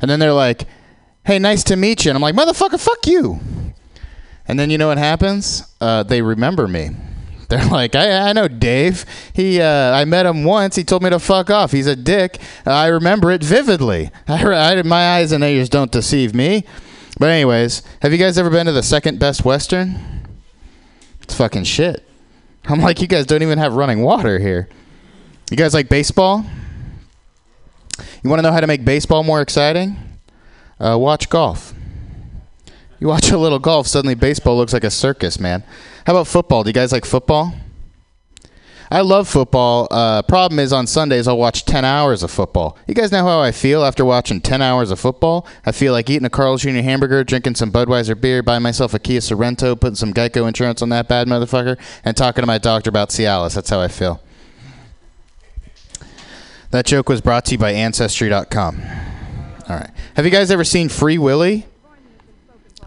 And 0.00 0.10
then 0.10 0.20
they're 0.20 0.32
like, 0.32 0.64
hey, 1.24 1.38
nice 1.38 1.64
to 1.64 1.76
meet 1.76 2.04
you. 2.04 2.10
And 2.10 2.16
I'm 2.16 2.22
like, 2.22 2.34
motherfucker, 2.34 2.80
fuck 2.80 3.06
you. 3.06 3.40
And 4.48 4.58
then 4.58 4.70
you 4.70 4.78
know 4.78 4.88
what 4.88 4.98
happens? 4.98 5.62
Uh, 5.80 6.02
they 6.02 6.22
remember 6.22 6.66
me. 6.66 6.90
They're 7.48 7.66
like, 7.66 7.94
I, 7.94 8.30
I 8.30 8.32
know 8.32 8.48
Dave. 8.48 9.04
He, 9.32 9.60
uh, 9.60 9.92
I 9.92 10.04
met 10.04 10.26
him 10.26 10.44
once. 10.44 10.76
He 10.76 10.84
told 10.84 11.02
me 11.02 11.10
to 11.10 11.18
fuck 11.18 11.48
off. 11.50 11.72
He's 11.72 11.86
a 11.86 11.96
dick. 11.96 12.38
I 12.66 12.88
remember 12.88 13.30
it 13.30 13.42
vividly. 13.42 14.10
I, 14.28 14.44
I, 14.44 14.82
my 14.82 15.16
eyes 15.16 15.32
and 15.32 15.44
ears 15.44 15.68
don't 15.68 15.92
deceive 15.92 16.34
me. 16.34 16.64
But 17.18 17.30
anyways, 17.30 17.82
have 18.02 18.12
you 18.12 18.18
guys 18.18 18.36
ever 18.38 18.50
been 18.50 18.66
to 18.66 18.72
the 18.72 18.82
second 18.82 19.18
best 19.18 19.44
Western? 19.44 19.98
It's 21.22 21.34
fucking 21.34 21.64
shit. 21.64 22.06
I'm 22.64 22.80
like, 22.80 23.00
you 23.00 23.06
guys 23.06 23.26
don't 23.26 23.42
even 23.42 23.58
have 23.58 23.74
running 23.74 24.02
water 24.02 24.38
here. 24.38 24.68
You 25.50 25.56
guys 25.56 25.72
like 25.72 25.88
baseball? 25.88 26.44
You 28.22 28.30
want 28.30 28.38
to 28.38 28.42
know 28.42 28.52
how 28.52 28.60
to 28.60 28.66
make 28.66 28.84
baseball 28.84 29.24
more 29.24 29.40
exciting? 29.40 29.96
Uh, 30.78 30.96
watch 30.98 31.30
golf. 31.30 31.72
You 33.00 33.08
watch 33.08 33.30
a 33.30 33.38
little 33.38 33.58
golf, 33.58 33.86
suddenly 33.86 34.14
baseball 34.14 34.56
looks 34.56 34.72
like 34.72 34.84
a 34.84 34.90
circus, 34.90 35.38
man. 35.38 35.62
How 36.06 36.14
about 36.14 36.26
football? 36.26 36.64
Do 36.64 36.70
you 36.70 36.74
guys 36.74 36.92
like 36.92 37.04
football? 37.04 37.54
I 38.90 39.02
love 39.02 39.28
football. 39.28 39.86
Uh, 39.90 40.22
problem 40.22 40.58
is, 40.58 40.72
on 40.72 40.86
Sundays, 40.86 41.28
I'll 41.28 41.36
watch 41.36 41.66
10 41.66 41.84
hours 41.84 42.22
of 42.22 42.30
football. 42.30 42.78
You 42.86 42.94
guys 42.94 43.12
know 43.12 43.22
how 43.22 43.40
I 43.40 43.52
feel 43.52 43.84
after 43.84 44.02
watching 44.04 44.40
10 44.40 44.62
hours 44.62 44.90
of 44.90 44.98
football? 44.98 45.46
I 45.66 45.72
feel 45.72 45.92
like 45.92 46.08
eating 46.08 46.24
a 46.24 46.30
Carl's 46.30 46.62
Jr. 46.62 46.70
hamburger, 46.70 47.22
drinking 47.22 47.56
some 47.56 47.70
Budweiser 47.70 48.18
beer, 48.18 48.42
buying 48.42 48.62
myself 48.62 48.94
a 48.94 48.98
Kia 48.98 49.20
Sorento, 49.20 49.78
putting 49.78 49.96
some 49.96 50.14
Geico 50.14 50.48
insurance 50.48 50.80
on 50.80 50.88
that 50.88 51.06
bad 51.06 51.28
motherfucker, 51.28 51.78
and 52.02 52.16
talking 52.16 52.42
to 52.42 52.46
my 52.46 52.56
doctor 52.56 52.88
about 52.88 53.10
Cialis. 53.10 53.54
That's 53.54 53.68
how 53.68 53.80
I 53.80 53.88
feel. 53.88 54.22
That 56.70 56.86
joke 56.86 57.10
was 57.10 57.20
brought 57.20 57.44
to 57.46 57.52
you 57.52 57.58
by 57.58 57.72
Ancestry.com. 57.72 58.82
All 59.68 59.76
right. 59.76 59.90
Have 60.16 60.24
you 60.24 60.30
guys 60.30 60.50
ever 60.50 60.64
seen 60.64 60.88
Free 60.88 61.18
Willy? 61.18 61.66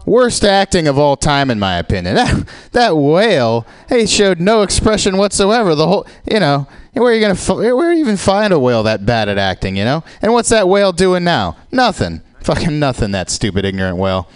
Worst 0.04 0.44
acting 0.44 0.88
of 0.88 0.98
all 0.98 1.16
time, 1.16 1.50
in 1.50 1.58
my 1.58 1.78
opinion. 1.78 2.16
That, 2.22 2.48
that 2.72 2.96
whale, 2.96 3.66
he 3.88 4.06
showed 4.06 4.40
no 4.40 4.62
expression 4.62 5.16
whatsoever. 5.16 5.74
The 5.74 5.86
whole, 5.86 6.06
you 6.30 6.40
know, 6.40 6.66
where 6.92 7.12
are 7.12 7.14
you 7.14 7.20
gonna, 7.20 7.74
where 7.74 7.92
you 7.92 8.00
even 8.00 8.16
find 8.16 8.52
a 8.52 8.58
whale 8.58 8.82
that 8.82 9.06
bad 9.06 9.28
at 9.28 9.38
acting, 9.38 9.76
you 9.76 9.84
know? 9.84 10.02
And 10.20 10.32
what's 10.32 10.48
that 10.48 10.68
whale 10.68 10.92
doing 10.92 11.24
now? 11.24 11.56
Nothing. 11.70 12.22
Fucking 12.40 12.78
nothing. 12.78 13.12
That 13.12 13.30
stupid, 13.30 13.64
ignorant 13.64 13.96
whale. 13.96 14.28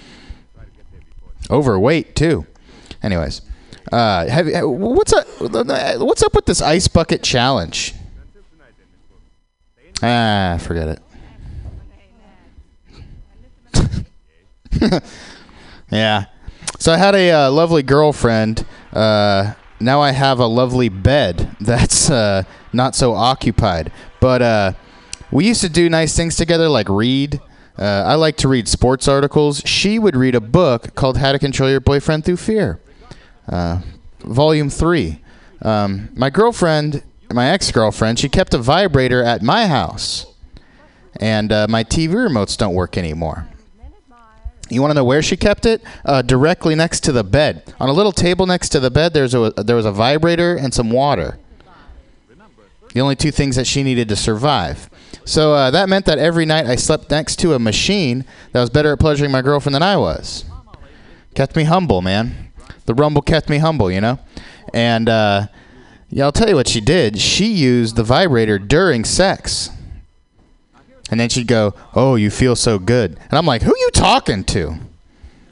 Overweight 1.50 2.14
too. 2.14 2.46
Anyways, 3.02 3.40
uh, 3.92 4.26
have, 4.26 4.48
what's 4.64 5.12
up? 5.12 5.26
What's 5.40 6.22
up 6.22 6.34
with 6.34 6.46
this 6.46 6.60
ice 6.60 6.88
bucket 6.88 7.22
challenge? 7.22 7.94
Ah, 10.02 10.58
forget 10.60 10.88
it. 10.88 11.02
yeah. 15.90 16.26
So 16.78 16.92
I 16.92 16.98
had 16.98 17.14
a 17.14 17.30
uh, 17.30 17.50
lovely 17.50 17.82
girlfriend. 17.82 18.66
Uh, 18.92 19.54
now 19.80 20.00
I 20.00 20.10
have 20.10 20.38
a 20.38 20.46
lovely 20.46 20.88
bed 20.88 21.56
that's 21.60 22.10
uh, 22.10 22.42
not 22.72 22.94
so 22.94 23.14
occupied. 23.14 23.92
But 24.20 24.42
uh, 24.42 24.72
we 25.30 25.46
used 25.46 25.62
to 25.62 25.68
do 25.68 25.88
nice 25.88 26.16
things 26.16 26.36
together, 26.36 26.68
like 26.68 26.88
read. 26.88 27.40
Uh, 27.78 28.04
I 28.06 28.14
like 28.14 28.36
to 28.38 28.48
read 28.48 28.68
sports 28.68 29.08
articles. 29.08 29.62
She 29.64 29.98
would 29.98 30.16
read 30.16 30.34
a 30.34 30.40
book 30.40 30.94
called 30.94 31.18
How 31.18 31.32
to 31.32 31.38
Control 31.38 31.70
Your 31.70 31.80
Boyfriend 31.80 32.24
Through 32.24 32.38
Fear, 32.38 32.80
uh, 33.48 33.80
Volume 34.20 34.70
3. 34.70 35.20
Um, 35.62 36.10
my 36.14 36.30
girlfriend, 36.30 37.02
my 37.30 37.48
ex 37.50 37.70
girlfriend, 37.72 38.18
she 38.18 38.28
kept 38.28 38.54
a 38.54 38.58
vibrator 38.58 39.22
at 39.22 39.42
my 39.42 39.66
house. 39.66 40.26
And 41.18 41.48
my 41.48 41.82
TV 41.82 42.10
remotes 42.10 42.58
don't 42.58 42.74
work 42.74 42.98
anymore. 42.98 43.48
You 44.68 44.80
want 44.80 44.90
to 44.90 44.94
know 44.94 45.04
where 45.04 45.22
she 45.22 45.36
kept 45.36 45.64
it? 45.64 45.82
Uh, 46.04 46.22
directly 46.22 46.74
next 46.74 47.00
to 47.04 47.12
the 47.12 47.22
bed. 47.22 47.62
On 47.78 47.88
a 47.88 47.92
little 47.92 48.12
table 48.12 48.46
next 48.46 48.70
to 48.70 48.80
the 48.80 48.90
bed, 48.90 49.14
there's 49.14 49.34
a 49.34 49.50
there 49.56 49.76
was 49.76 49.86
a 49.86 49.92
vibrator 49.92 50.56
and 50.56 50.74
some 50.74 50.90
water. 50.90 51.38
The 52.92 53.00
only 53.00 53.14
two 53.16 53.30
things 53.30 53.56
that 53.56 53.66
she 53.66 53.82
needed 53.82 54.08
to 54.08 54.16
survive. 54.16 54.88
So 55.24 55.54
uh, 55.54 55.70
that 55.70 55.88
meant 55.88 56.06
that 56.06 56.18
every 56.18 56.46
night 56.46 56.66
I 56.66 56.76
slept 56.76 57.10
next 57.10 57.36
to 57.40 57.52
a 57.52 57.58
machine 57.58 58.24
that 58.52 58.60
was 58.60 58.70
better 58.70 58.92
at 58.92 58.98
pleasuring 58.98 59.30
my 59.30 59.42
girlfriend 59.42 59.74
than 59.74 59.82
I 59.82 59.96
was. 59.96 60.44
Kept 61.34 61.56
me 61.56 61.64
humble, 61.64 62.00
man. 62.00 62.52
The 62.86 62.94
rumble 62.94 63.22
kept 63.22 63.50
me 63.50 63.58
humble, 63.58 63.90
you 63.90 64.00
know? 64.00 64.18
And 64.72 65.08
uh, 65.08 65.48
yeah, 66.08 66.24
I'll 66.24 66.32
tell 66.32 66.48
you 66.48 66.54
what 66.54 66.68
she 66.68 66.80
did. 66.80 67.18
She 67.20 67.46
used 67.46 67.96
the 67.96 68.04
vibrator 68.04 68.58
during 68.58 69.04
sex. 69.04 69.70
And 71.10 71.20
then 71.20 71.28
she'd 71.28 71.46
go, 71.46 71.74
Oh, 71.94 72.16
you 72.16 72.30
feel 72.30 72.56
so 72.56 72.78
good. 72.78 73.18
And 73.30 73.34
I'm 73.34 73.46
like, 73.46 73.62
Who 73.62 73.74
you 73.76 73.90
talking 73.92 74.44
to? 74.44 74.78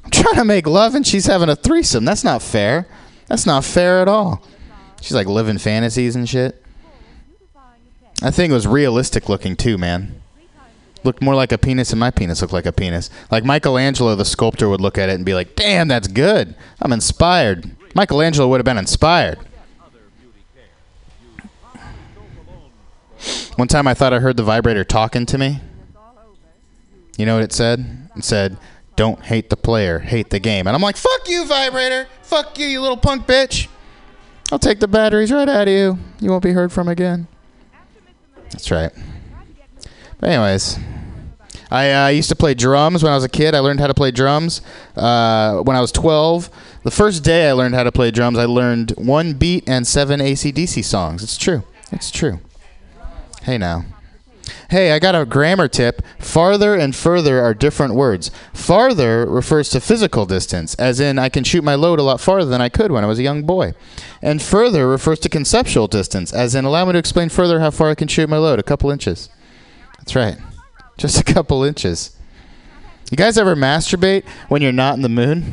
I'm 0.04 0.10
trying 0.10 0.36
to 0.36 0.44
make 0.44 0.66
love 0.66 0.94
and 0.94 1.06
she's 1.06 1.26
having 1.26 1.48
a 1.48 1.56
threesome. 1.56 2.04
That's 2.04 2.24
not 2.24 2.42
fair. 2.42 2.86
That's 3.26 3.46
not 3.46 3.64
fair 3.64 4.00
at 4.00 4.08
all. 4.08 4.42
She's 5.00 5.14
like 5.14 5.26
living 5.26 5.58
fantasies 5.58 6.16
and 6.16 6.28
shit. 6.28 6.62
I 8.22 8.30
think 8.30 8.50
it 8.50 8.54
was 8.54 8.66
realistic 8.66 9.28
looking 9.28 9.56
too, 9.56 9.76
man. 9.76 10.20
Looked 11.02 11.22
more 11.22 11.34
like 11.34 11.52
a 11.52 11.58
penis 11.58 11.90
and 11.90 12.00
my 12.00 12.10
penis 12.10 12.40
looked 12.40 12.54
like 12.54 12.64
a 12.64 12.72
penis. 12.72 13.10
Like 13.30 13.44
Michelangelo, 13.44 14.14
the 14.14 14.24
sculptor, 14.24 14.68
would 14.68 14.80
look 14.80 14.96
at 14.96 15.10
it 15.10 15.14
and 15.14 15.24
be 15.24 15.34
like, 15.34 15.56
damn, 15.56 15.88
that's 15.88 16.08
good. 16.08 16.54
I'm 16.80 16.92
inspired. 16.92 17.70
Michelangelo 17.94 18.48
would 18.48 18.58
have 18.58 18.64
been 18.64 18.78
inspired. 18.78 19.38
One 23.56 23.68
time 23.68 23.86
I 23.86 23.94
thought 23.94 24.12
I 24.12 24.18
heard 24.18 24.36
the 24.36 24.42
vibrator 24.42 24.84
talking 24.84 25.26
to 25.26 25.38
me. 25.38 25.60
You 27.16 27.26
know 27.26 27.34
what 27.34 27.44
it 27.44 27.52
said? 27.52 28.08
It 28.16 28.24
said, 28.24 28.56
don't 28.96 29.20
hate 29.24 29.50
the 29.50 29.56
player, 29.56 30.00
hate 30.00 30.30
the 30.30 30.40
game. 30.40 30.66
And 30.66 30.74
I'm 30.74 30.82
like, 30.82 30.96
fuck 30.96 31.28
you, 31.28 31.46
vibrator. 31.46 32.08
Fuck 32.22 32.58
you, 32.58 32.66
you 32.66 32.80
little 32.80 32.96
punk 32.96 33.26
bitch. 33.26 33.68
I'll 34.52 34.58
take 34.58 34.80
the 34.80 34.88
batteries 34.88 35.32
right 35.32 35.48
out 35.48 35.68
of 35.68 35.74
you. 35.74 35.98
You 36.20 36.30
won't 36.30 36.42
be 36.42 36.52
heard 36.52 36.72
from 36.72 36.88
again. 36.88 37.26
That's 38.50 38.70
right. 38.70 38.92
But 40.20 40.30
anyways, 40.30 40.78
I 41.70 41.92
uh, 41.92 42.08
used 42.08 42.28
to 42.28 42.36
play 42.36 42.54
drums 42.54 43.02
when 43.02 43.10
I 43.10 43.16
was 43.16 43.24
a 43.24 43.28
kid. 43.28 43.54
I 43.54 43.58
learned 43.58 43.80
how 43.80 43.88
to 43.88 43.94
play 43.94 44.10
drums 44.10 44.60
uh, 44.96 45.58
when 45.58 45.76
I 45.76 45.80
was 45.80 45.90
12. 45.90 46.50
The 46.84 46.90
first 46.90 47.24
day 47.24 47.48
I 47.48 47.52
learned 47.52 47.74
how 47.74 47.82
to 47.82 47.92
play 47.92 48.10
drums, 48.10 48.38
I 48.38 48.44
learned 48.44 48.92
one 48.92 49.34
beat 49.34 49.68
and 49.68 49.86
seven 49.86 50.20
ACDC 50.20 50.84
songs. 50.84 51.22
It's 51.22 51.36
true. 51.36 51.64
It's 51.90 52.10
true. 52.10 52.40
Hey 53.44 53.58
now. 53.58 53.84
Hey, 54.70 54.92
I 54.92 54.98
got 54.98 55.14
a 55.14 55.26
grammar 55.26 55.68
tip. 55.68 56.00
Farther 56.18 56.74
and 56.74 56.96
further 56.96 57.42
are 57.42 57.52
different 57.52 57.94
words. 57.94 58.30
Farther 58.54 59.26
refers 59.26 59.68
to 59.68 59.80
physical 59.80 60.24
distance, 60.24 60.74
as 60.76 60.98
in 60.98 61.18
I 61.18 61.28
can 61.28 61.44
shoot 61.44 61.62
my 61.62 61.74
load 61.74 61.98
a 61.98 62.02
lot 62.02 62.22
farther 62.22 62.48
than 62.48 62.62
I 62.62 62.70
could 62.70 62.90
when 62.90 63.04
I 63.04 63.06
was 63.06 63.18
a 63.18 63.22
young 63.22 63.42
boy. 63.42 63.74
And 64.22 64.40
further 64.40 64.88
refers 64.88 65.20
to 65.20 65.28
conceptual 65.28 65.88
distance, 65.88 66.32
as 66.32 66.54
in 66.54 66.64
allow 66.64 66.86
me 66.86 66.92
to 66.92 66.98
explain 66.98 67.28
further 67.28 67.60
how 67.60 67.70
far 67.70 67.90
I 67.90 67.94
can 67.94 68.08
shoot 68.08 68.30
my 68.30 68.38
load, 68.38 68.58
a 68.58 68.62
couple 68.62 68.90
inches. 68.90 69.28
That's 69.98 70.16
right. 70.16 70.38
Just 70.96 71.20
a 71.20 71.24
couple 71.24 71.64
inches. 71.64 72.16
You 73.10 73.18
guys 73.18 73.36
ever 73.36 73.54
masturbate 73.54 74.26
when 74.48 74.62
you're 74.62 74.72
not 74.72 74.96
in 74.96 75.02
the 75.02 75.10
mood? 75.10 75.44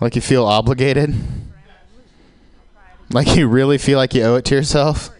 Like 0.00 0.16
you 0.16 0.22
feel 0.22 0.46
obligated? 0.46 1.14
Like 3.10 3.36
you 3.36 3.46
really 3.46 3.76
feel 3.76 3.98
like 3.98 4.14
you 4.14 4.22
owe 4.22 4.36
it 4.36 4.46
to 4.46 4.54
yourself? 4.54 5.13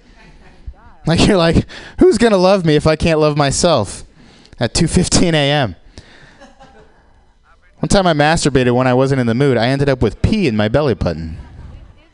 Like 1.06 1.26
you're 1.26 1.36
like, 1.36 1.66
who's 2.00 2.16
gonna 2.16 2.38
love 2.38 2.64
me 2.64 2.76
if 2.76 2.86
I 2.86 2.96
can't 2.96 3.20
love 3.20 3.36
myself? 3.36 4.04
At 4.58 4.72
2:15 4.72 5.34
a.m. 5.34 5.76
One 7.80 7.88
time 7.90 8.06
I 8.06 8.14
masturbated 8.14 8.74
when 8.74 8.86
I 8.86 8.94
wasn't 8.94 9.20
in 9.20 9.26
the 9.26 9.34
mood. 9.34 9.58
I 9.58 9.66
ended 9.66 9.90
up 9.90 10.00
with 10.00 10.22
pee 10.22 10.46
in 10.46 10.56
my 10.56 10.68
belly 10.68 10.94
button. 10.94 11.36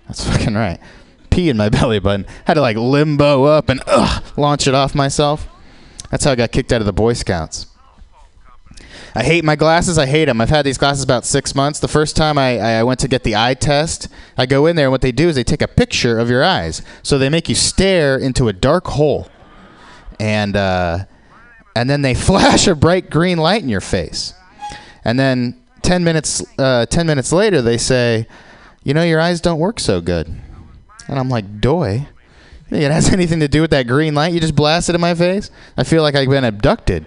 That's 0.09 0.29
fucking 0.29 0.55
right. 0.55 0.81
Pee 1.31 1.49
in 1.49 1.57
my 1.57 1.69
belly 1.69 2.01
button. 2.01 2.27
Had 2.47 2.55
to 2.55 2.61
like 2.61 2.77
limbo 2.77 3.45
up 3.45 3.69
and 3.69 3.81
ugh, 3.87 4.25
launch 4.37 4.67
it 4.67 4.75
off 4.75 4.97
myself. 4.97 5.49
That's 6.11 6.25
how 6.25 6.33
I 6.33 6.35
got 6.35 6.51
kicked 6.51 6.73
out 6.73 6.81
of 6.81 6.87
the 6.87 6.93
Boy 6.93 7.13
Scouts. 7.13 7.69
I 9.15 9.25
hate 9.25 9.45
my 9.45 9.57
glasses. 9.57 9.99
I 9.99 10.07
hate 10.07 10.27
them. 10.27 10.41
I've 10.41 10.51
had 10.51 10.65
these 10.65 10.79
glasses 10.79 11.03
about 11.03 11.25
six 11.25 11.55
months. 11.55 11.81
The 11.81 11.89
first 11.89 12.17
time 12.17 12.39
I, 12.39 12.59
I 12.59 12.83
went 12.85 13.01
to 13.01 13.09
get 13.09 13.25
the 13.25 13.35
eye 13.35 13.55
test, 13.55 14.09
I 14.39 14.47
go 14.47 14.67
in 14.67 14.77
there, 14.77 14.87
and 14.87 14.93
what 14.93 15.01
they 15.01 15.13
do 15.13 15.29
is 15.29 15.35
they 15.35 15.45
take 15.45 15.63
a 15.63 15.69
picture 15.69 16.19
of 16.19 16.31
your 16.31 16.45
eyes. 16.45 16.83
So 17.03 17.19
they 17.19 17.29
make 17.29 17.49
you 17.49 17.55
stare 17.55 18.17
into 18.17 18.49
a 18.49 18.53
dark 18.53 18.87
hole, 18.87 19.29
and 20.21 20.57
uh, 20.57 21.07
and 21.75 21.91
then 21.91 22.03
they 22.03 22.15
flash 22.29 22.67
a 22.67 22.75
bright 22.75 23.11
green 23.11 23.39
light 23.39 23.63
in 23.63 23.69
your 23.69 23.81
face, 23.81 24.35
and 25.05 25.19
then 25.19 25.61
ten 25.83 26.05
minutes 26.05 26.45
uh, 26.59 26.87
ten 26.87 27.07
minutes 27.07 27.33
later 27.33 27.61
they 27.63 27.79
say, 27.79 28.29
you 28.85 28.95
know, 28.95 29.03
your 29.03 29.21
eyes 29.21 29.41
don't 29.41 29.59
work 29.59 29.81
so 29.81 30.01
good, 30.01 30.29
and 31.09 31.19
I'm 31.19 31.29
like, 31.29 31.61
doy. 31.61 32.07
It 32.73 32.93
has 32.93 33.09
anything 33.13 33.41
to 33.41 33.49
do 33.49 33.63
with 33.63 33.73
that 33.73 33.89
green 33.89 34.15
light 34.15 34.33
you 34.33 34.39
just 34.39 34.55
blasted 34.55 34.95
in 34.95 35.01
my 35.01 35.17
face. 35.17 35.51
I 35.77 35.83
feel 35.83 36.03
like 36.03 36.15
I've 36.15 36.29
been 36.29 36.45
abducted 36.45 37.05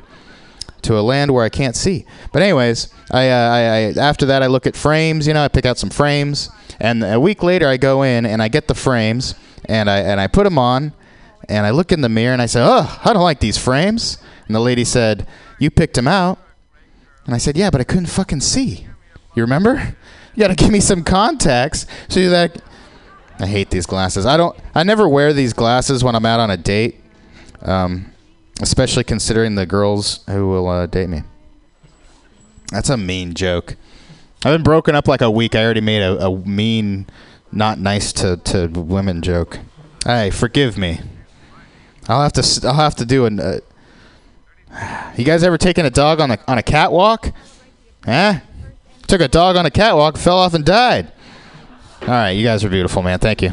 to 0.84 0.97
a 0.97 1.01
land 1.01 1.31
where 1.31 1.43
I 1.43 1.49
can't 1.49 1.76
see. 1.76 2.05
But 2.31 2.41
anyways, 2.41 2.93
I, 3.11 3.30
uh, 3.30 3.34
I, 3.34 3.60
I 3.60 3.80
after 3.99 4.26
that 4.27 4.43
I 4.43 4.47
look 4.47 4.68
at 4.68 4.76
frames. 4.76 5.27
You 5.27 5.34
know, 5.34 5.43
I 5.43 5.47
pick 5.47 5.65
out 5.65 5.77
some 5.77 5.89
frames, 5.89 6.49
and 6.80 7.03
a 7.03 7.19
week 7.19 7.43
later 7.43 7.68
I 7.68 7.77
go 7.77 8.03
in 8.03 8.26
and 8.26 8.41
I 8.41 8.47
get 8.47 8.68
the 8.68 8.76
frames 8.76 9.35
and 9.65 9.89
I 9.89 9.99
and 9.99 10.19
I 10.19 10.27
put 10.27 10.43
them 10.43 10.57
on, 10.57 10.93
and 11.49 11.65
I 11.65 11.72
look 11.72 11.91
in 11.91 12.01
the 12.01 12.10
mirror 12.10 12.34
and 12.34 12.41
I 12.41 12.45
say, 12.45 12.61
"Oh, 12.64 12.99
I 13.03 13.14
don't 13.14 13.23
like 13.23 13.39
these 13.39 13.57
frames." 13.57 14.18
And 14.47 14.55
the 14.55 14.60
lady 14.60 14.84
said, 14.84 15.27
"You 15.60 15.69
picked 15.69 15.95
them 15.95 16.07
out," 16.07 16.39
and 17.26 17.34
I 17.34 17.38
said, 17.38 17.57
"Yeah, 17.57 17.69
but 17.69 17.81
I 17.81 17.84
couldn't 17.84 18.07
fucking 18.07 18.41
see." 18.41 18.88
You 19.35 19.41
remember? 19.41 19.95
You 20.35 20.41
got 20.41 20.49
to 20.49 20.55
give 20.55 20.72
me 20.72 20.80
some 20.80 21.03
context 21.03 21.88
so 22.07 22.30
that. 22.30 22.61
I 23.39 23.47
hate 23.47 23.72
these 23.72 23.88
glasses. 23.88 24.27
I 24.27 24.38
don't. 24.38 24.55
I 24.76 24.84
never 24.84 25.10
wear 25.10 25.34
these 25.34 25.53
glasses 25.53 26.03
when 26.03 26.15
I'm 26.15 26.26
out 26.26 26.39
on 26.39 26.51
a 26.51 26.55
date. 26.55 27.01
Um, 27.64 28.12
especially 28.62 29.04
considering 29.04 29.56
the 29.56 29.66
girls 29.66 30.24
who 30.28 30.48
will 30.48 30.68
uh, 30.68 30.86
date 30.86 31.10
me. 31.10 31.24
That's 32.72 32.90
a 32.90 32.98
mean 32.98 33.34
joke. 33.34 33.76
I've 34.46 34.54
been 34.54 34.64
broken 34.64 34.96
up 34.96 35.08
like 35.08 35.22
a 35.22 35.32
week. 35.32 35.56
I 35.56 35.64
already 35.64 35.82
made 35.82 36.02
a, 36.02 36.26
a 36.26 36.38
mean, 36.40 37.08
not 37.52 37.80
nice 37.80 38.12
to, 38.14 38.38
to 38.38 38.68
women 38.68 39.22
joke. 39.22 39.60
Hey, 40.06 40.30
forgive 40.32 40.78
me. 40.78 41.00
I'll 42.10 42.22
have 42.22 42.34
to. 42.34 42.68
I'll 42.68 42.74
have 42.74 42.96
to 42.96 43.06
do 43.06 43.26
an. 43.26 43.40
Uh, 43.40 43.60
you 45.16 45.24
guys 45.24 45.44
ever 45.44 45.58
taken 45.58 45.86
a 45.86 45.90
dog 45.90 46.20
on 46.20 46.32
a 46.32 46.40
on 46.48 46.58
a 46.58 46.64
catwalk? 46.64 47.32
Eh? 48.06 48.40
Took 49.08 49.22
a 49.22 49.28
dog 49.28 49.56
on 49.56 49.66
a 49.66 49.72
catwalk, 49.72 50.18
fell 50.18 50.38
off 50.38 50.54
and 50.54 50.66
died. 50.66 51.12
All 52.02 52.08
right, 52.08 52.32
you 52.32 52.44
guys 52.44 52.66
are 52.66 52.70
beautiful, 52.70 53.02
man. 53.02 53.20
Thank 53.20 53.42
you. 53.42 53.52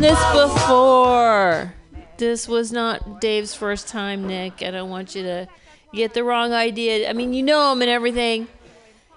This 0.00 0.18
before. 0.32 1.74
This 2.16 2.48
was 2.48 2.72
not 2.72 3.20
Dave's 3.20 3.54
first 3.54 3.86
time, 3.86 4.26
Nick. 4.26 4.62
I 4.62 4.70
don't 4.70 4.88
want 4.88 5.14
you 5.14 5.22
to 5.24 5.46
get 5.92 6.14
the 6.14 6.24
wrong 6.24 6.54
idea. 6.54 7.10
I 7.10 7.12
mean, 7.12 7.34
you 7.34 7.42
know 7.42 7.70
him 7.70 7.82
and 7.82 7.90
everything. 7.90 8.48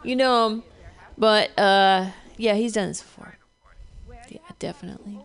You 0.03 0.17
know 0.17 0.45
him. 0.49 0.63
But, 1.17 1.57
uh, 1.57 2.09
yeah, 2.35 2.55
he's 2.55 2.73
done 2.73 2.89
this 2.89 3.01
before. 3.01 3.37
Yeah, 4.27 4.39
definitely. 4.59 5.19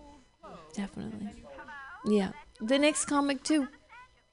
Definitely. 0.75 1.31
Yeah. 2.07 2.31
The 2.61 2.79
next 2.79 3.07
comic, 3.07 3.43
too. 3.43 3.67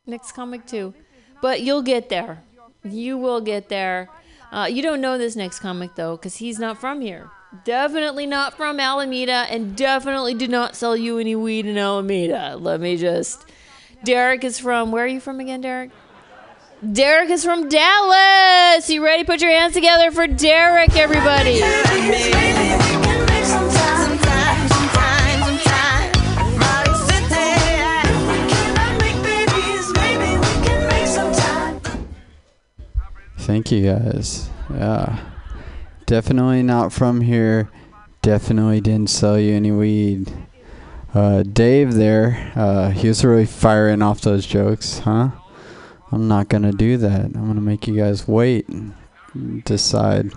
Next 0.05 0.33
comic, 0.33 0.67
too. 0.67 0.93
But 1.41 1.61
you'll 1.61 1.81
get 1.81 2.09
there. 2.09 2.43
You 2.83 3.17
will 3.17 3.41
get 3.41 3.69
there. 3.69 4.09
Uh, 4.51 4.67
you 4.69 4.83
don't 4.83 5.01
know 5.01 5.17
this 5.17 5.35
next 5.35 5.59
comic, 5.59 5.95
though, 5.95 6.17
because 6.17 6.35
he's 6.35 6.59
not 6.59 6.77
from 6.77 7.01
here. 7.01 7.31
Definitely 7.63 8.25
not 8.25 8.55
from 8.55 8.79
Alameda, 8.79 9.45
and 9.49 9.75
definitely 9.75 10.33
did 10.33 10.49
not 10.49 10.75
sell 10.75 10.95
you 10.95 11.19
any 11.19 11.35
weed 11.35 11.65
in 11.65 11.77
Alameda. 11.77 12.57
Let 12.59 12.81
me 12.81 12.97
just. 12.97 13.45
Derek 14.03 14.43
is 14.43 14.59
from. 14.59 14.91
Where 14.91 15.03
are 15.03 15.07
you 15.07 15.19
from 15.19 15.39
again, 15.39 15.61
Derek? 15.61 15.91
Derek 16.91 17.29
is 17.29 17.43
from 17.43 17.69
Dallas. 17.69 18.89
You 18.89 19.03
ready? 19.03 19.23
Put 19.23 19.41
your 19.41 19.51
hands 19.51 19.73
together 19.73 20.11
for 20.11 20.27
Derek, 20.27 20.95
everybody. 20.95 21.61
Thank 33.37 33.71
you 33.71 33.83
guys. 33.83 34.49
Yeah. 34.71 35.34
Definitely 36.05 36.61
not 36.61 36.93
from 36.93 37.21
here. 37.21 37.69
Definitely 38.21 38.79
didn't 38.81 39.09
sell 39.09 39.39
you 39.39 39.53
any 39.55 39.71
weed. 39.71 40.31
Uh, 41.13 41.43
Dave 41.43 41.93
there, 41.93 42.51
uh, 42.55 42.89
he 42.89 43.07
was 43.07 43.23
really 43.23 43.45
firing 43.45 44.01
off 44.01 44.21
those 44.21 44.45
jokes, 44.45 44.99
huh? 44.99 45.31
I'm 46.11 46.27
not 46.27 46.49
gonna 46.49 46.71
do 46.71 46.97
that. 46.97 47.25
I'm 47.25 47.47
gonna 47.47 47.61
make 47.61 47.87
you 47.87 47.95
guys 47.95 48.27
wait 48.27 48.67
and 48.69 48.93
decide 49.63 50.31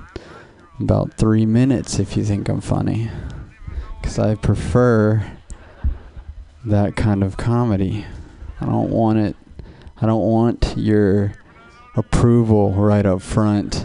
about 0.80 1.14
three 1.14 1.44
minutes 1.44 1.98
if 1.98 2.16
you 2.16 2.24
think 2.24 2.48
I'm 2.48 2.60
funny. 2.60 3.10
Because 4.00 4.18
I 4.18 4.36
prefer 4.36 5.32
that 6.64 6.96
kind 6.96 7.22
of 7.22 7.36
comedy. 7.36 8.06
I 8.60 8.66
don't 8.66 8.90
want 8.90 9.18
it. 9.18 9.36
I 10.00 10.06
don't 10.06 10.26
want 10.26 10.74
your 10.76 11.32
approval 11.96 12.72
right 12.72 13.04
up 13.04 13.20
front. 13.20 13.84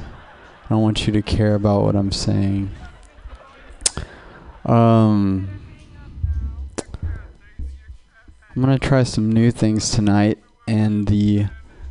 I 0.73 0.75
don't 0.75 0.81
want 0.81 1.05
you 1.05 1.13
to 1.13 1.21
care 1.21 1.53
about 1.53 1.83
what 1.83 1.95
I'm 1.95 2.11
saying. 2.11 2.71
Um, 4.65 5.47
I'm 8.55 8.59
gonna 8.59 8.79
try 8.79 9.03
some 9.03 9.31
new 9.31 9.51
things 9.51 9.91
tonight, 9.91 10.39
and 10.67 11.07
the 11.07 11.45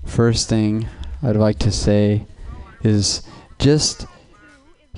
first 0.04 0.48
thing 0.48 0.88
I'd 1.22 1.36
like 1.36 1.60
to 1.60 1.70
say 1.70 2.26
is 2.82 3.22
just 3.60 4.06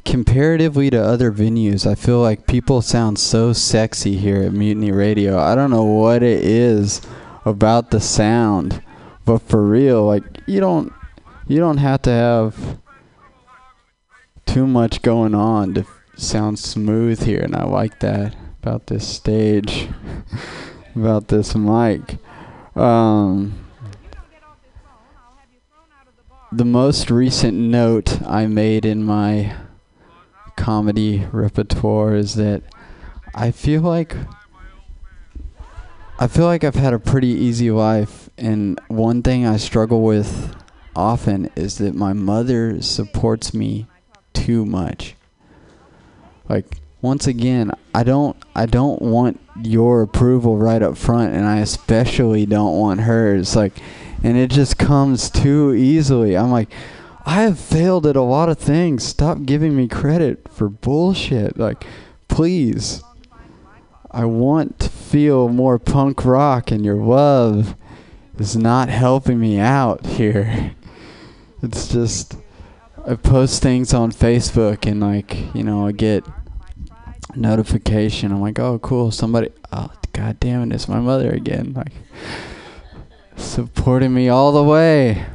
comparatively 0.07 0.89
to 0.89 1.05
other 1.05 1.31
venues, 1.31 1.87
I 1.87 1.95
feel 1.95 2.23
like 2.23 2.47
people 2.47 2.81
sound 2.81 3.19
so 3.19 3.53
sexy 3.53 4.17
here 4.17 4.45
at 4.45 4.55
Mutiny 4.55 4.93
Radio. 4.93 5.39
I 5.39 5.55
don't 5.55 5.71
know 5.71 5.85
what 5.85 6.23
it 6.23 6.43
is 6.43 7.03
about 7.45 7.91
the 7.91 8.01
sound, 8.01 8.83
but 9.27 9.43
for 9.43 9.63
real, 9.63 10.07
like 10.07 10.25
you 10.47 10.61
don't 10.61 10.91
you 11.47 11.59
don't 11.59 11.77
have 11.77 12.01
to 12.01 12.11
have 12.11 12.79
too 14.55 14.67
much 14.69 15.03
going 15.03 15.35
on 15.35 15.75
to 15.75 15.85
sound 16.15 16.57
smooth 16.61 17.21
here, 17.25 17.41
and 17.41 17.57
I 17.57 17.65
like 17.65 17.99
that 17.99 18.37
about 18.63 18.87
this 18.87 19.05
stage, 19.05 19.89
about 20.95 21.27
this 21.27 21.57
mic. 21.57 22.19
Um, 22.77 23.67
the 26.53 26.65
most 26.65 27.11
recent 27.11 27.59
note 27.59 28.23
I 28.23 28.47
made 28.47 28.85
in 28.85 29.03
my 29.03 29.57
comedy 30.55 31.27
repertoire 31.33 32.15
is 32.15 32.37
that 32.37 32.63
I 33.35 33.51
feel 33.51 33.83
like 33.83 34.15
I 36.21 36.29
feel 36.29 36.45
like 36.45 36.63
I've 36.63 36.77
had 36.77 36.95
a 36.95 37.01
pretty 37.01 37.27
easy 37.27 37.73
life 37.73 38.31
and 38.39 38.79
one 38.87 39.21
thing 39.21 39.45
I 39.45 39.57
struggle 39.57 40.03
with 40.03 40.55
often 40.95 41.51
is 41.57 41.79
that 41.79 41.97
my 41.97 42.13
mother 42.13 42.81
supports 42.81 43.53
me 43.53 43.89
too 44.35 44.67
much. 44.67 45.15
Like 46.49 46.77
once 47.01 47.27
again, 47.27 47.71
I 47.95 48.03
don't 48.03 48.37
I 48.55 48.67
don't 48.67 49.01
want 49.01 49.41
your 49.63 50.03
approval 50.03 50.57
right 50.57 50.83
up 50.83 50.97
front 50.97 51.33
and 51.35 51.47
I 51.47 51.59
especially 51.59 52.45
don't 52.45 52.79
want 52.79 53.01
hers 53.01 53.55
like 53.55 53.75
and 54.23 54.37
it 54.37 54.51
just 54.51 54.79
comes 54.79 55.31
too 55.31 55.75
easily. 55.75 56.37
I'm 56.37 56.51
like 56.51 56.71
I 57.27 57.43
have 57.43 57.59
failed 57.59 58.07
at 58.07 58.17
a 58.17 58.23
lot 58.23 58.49
of 58.51 58.59
things. 58.59 59.05
Stop 59.05 59.45
giving 59.45 59.75
me 59.77 59.89
credit 59.89 60.53
for 60.53 60.69
bullshit. 60.69 61.59
Like 61.59 61.87
please. 62.29 63.03
I 64.11 64.27
want 64.27 64.79
to 64.79 64.89
feel 64.89 65.49
more 65.49 65.79
punk 65.79 66.25
rock 66.25 66.71
and 66.71 66.85
your 66.85 67.03
love 67.03 67.75
is 68.39 68.57
not 68.57 68.89
helping 68.89 69.41
me 69.41 69.59
out 69.59 70.07
here. 70.07 70.75
It's 71.63 71.89
just 71.89 72.37
I 73.07 73.17
post 73.17 73.63
things 73.63 73.93
on 73.93 74.13
Facebook 74.13 74.91
and 74.91 75.01
like, 75.01 75.55
you 75.55 75.63
know, 75.63 75.87
I 75.87 75.93
get 75.93 76.25
notification. 77.37 78.33
I'm 78.33 78.41
like, 78.41 78.59
"Oh, 78.59 78.79
cool. 78.79 79.11
Somebody 79.11 79.51
Oh, 79.73 79.91
god 80.13 80.41
damn 80.41 80.63
it. 80.63 80.75
It's 80.75 80.89
my 80.89 81.01
mother 81.01 81.31
again." 81.31 81.75
Like 81.75 81.93
supporting 83.37 84.15
me 84.15 84.29
all 84.29 84.53
the 84.53 84.63
way. 84.63 85.27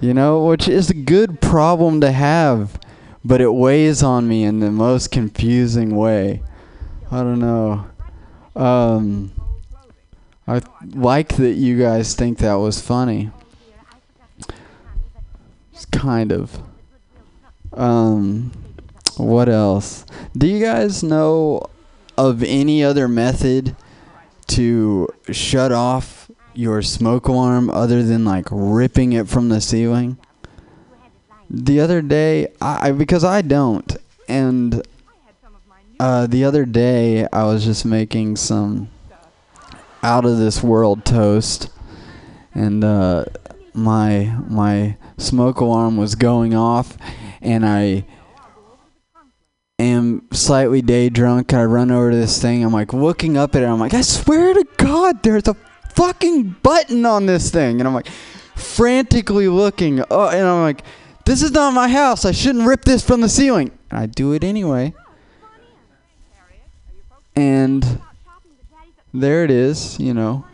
You 0.00 0.14
know, 0.14 0.44
which 0.44 0.68
is 0.68 0.90
a 0.90 0.94
good 0.94 1.40
problem 1.40 2.00
to 2.02 2.12
have, 2.12 2.78
but 3.24 3.40
it 3.40 3.52
weighs 3.52 4.02
on 4.02 4.28
me 4.28 4.44
in 4.44 4.60
the 4.60 4.70
most 4.70 5.10
confusing 5.10 5.96
way. 5.96 6.42
I 7.10 7.18
don't 7.22 7.40
know. 7.40 7.86
Um 8.54 9.32
I 10.46 10.62
like 10.94 11.36
that 11.36 11.54
you 11.54 11.78
guys 11.78 12.14
think 12.14 12.38
that 12.38 12.54
was 12.54 12.80
funny. 12.80 13.30
Kind 15.92 16.32
of. 16.32 16.60
Um, 17.72 18.52
what 19.16 19.48
else? 19.48 20.04
Do 20.36 20.46
you 20.46 20.60
guys 20.64 21.02
know 21.02 21.62
of 22.16 22.42
any 22.42 22.82
other 22.82 23.08
method 23.08 23.76
to 24.48 25.08
shut 25.30 25.72
off 25.72 26.30
your 26.54 26.82
smoke 26.82 27.28
alarm 27.28 27.70
other 27.70 28.02
than 28.02 28.24
like 28.24 28.46
ripping 28.50 29.12
it 29.12 29.28
from 29.28 29.48
the 29.48 29.60
ceiling? 29.60 30.16
The 31.50 31.80
other 31.80 32.02
day, 32.02 32.48
I- 32.60 32.92
because 32.92 33.24
I 33.24 33.42
don't, 33.42 33.96
and 34.28 34.82
uh, 35.98 36.26
the 36.26 36.44
other 36.44 36.64
day 36.66 37.26
I 37.32 37.44
was 37.44 37.64
just 37.64 37.84
making 37.84 38.36
some 38.36 38.88
out 40.02 40.24
of 40.24 40.36
this 40.38 40.62
world 40.62 41.04
toast, 41.04 41.70
and 42.54 42.84
uh, 42.84 43.24
my 43.78 44.36
my 44.48 44.96
smoke 45.16 45.60
alarm 45.60 45.96
was 45.96 46.14
going 46.14 46.54
off, 46.54 46.96
and 47.40 47.64
I 47.64 48.04
am 49.78 50.26
slightly 50.32 50.82
day 50.82 51.08
drunk. 51.08 51.52
I 51.54 51.64
run 51.64 51.90
over 51.90 52.10
to 52.10 52.16
this 52.16 52.40
thing. 52.40 52.64
I'm 52.64 52.72
like 52.72 52.92
looking 52.92 53.36
up 53.36 53.54
at 53.54 53.62
it. 53.62 53.66
I'm 53.66 53.80
like, 53.80 53.94
I 53.94 54.00
swear 54.00 54.54
to 54.54 54.64
God, 54.76 55.22
there's 55.22 55.48
a 55.48 55.54
fucking 55.94 56.56
button 56.62 57.06
on 57.06 57.26
this 57.26 57.50
thing, 57.50 57.80
and 57.80 57.88
I'm 57.88 57.94
like 57.94 58.08
frantically 58.54 59.48
looking. 59.48 60.02
Oh, 60.10 60.28
and 60.28 60.46
I'm 60.46 60.62
like, 60.62 60.82
this 61.24 61.42
is 61.42 61.52
not 61.52 61.72
my 61.74 61.88
house. 61.88 62.24
I 62.24 62.32
shouldn't 62.32 62.66
rip 62.66 62.84
this 62.84 63.02
from 63.02 63.20
the 63.20 63.28
ceiling. 63.28 63.70
I 63.90 64.06
do 64.06 64.32
it 64.32 64.44
anyway. 64.44 64.94
And 67.36 68.00
there 69.14 69.44
it 69.44 69.50
is, 69.50 69.98
you 70.00 70.12
know, 70.12 70.44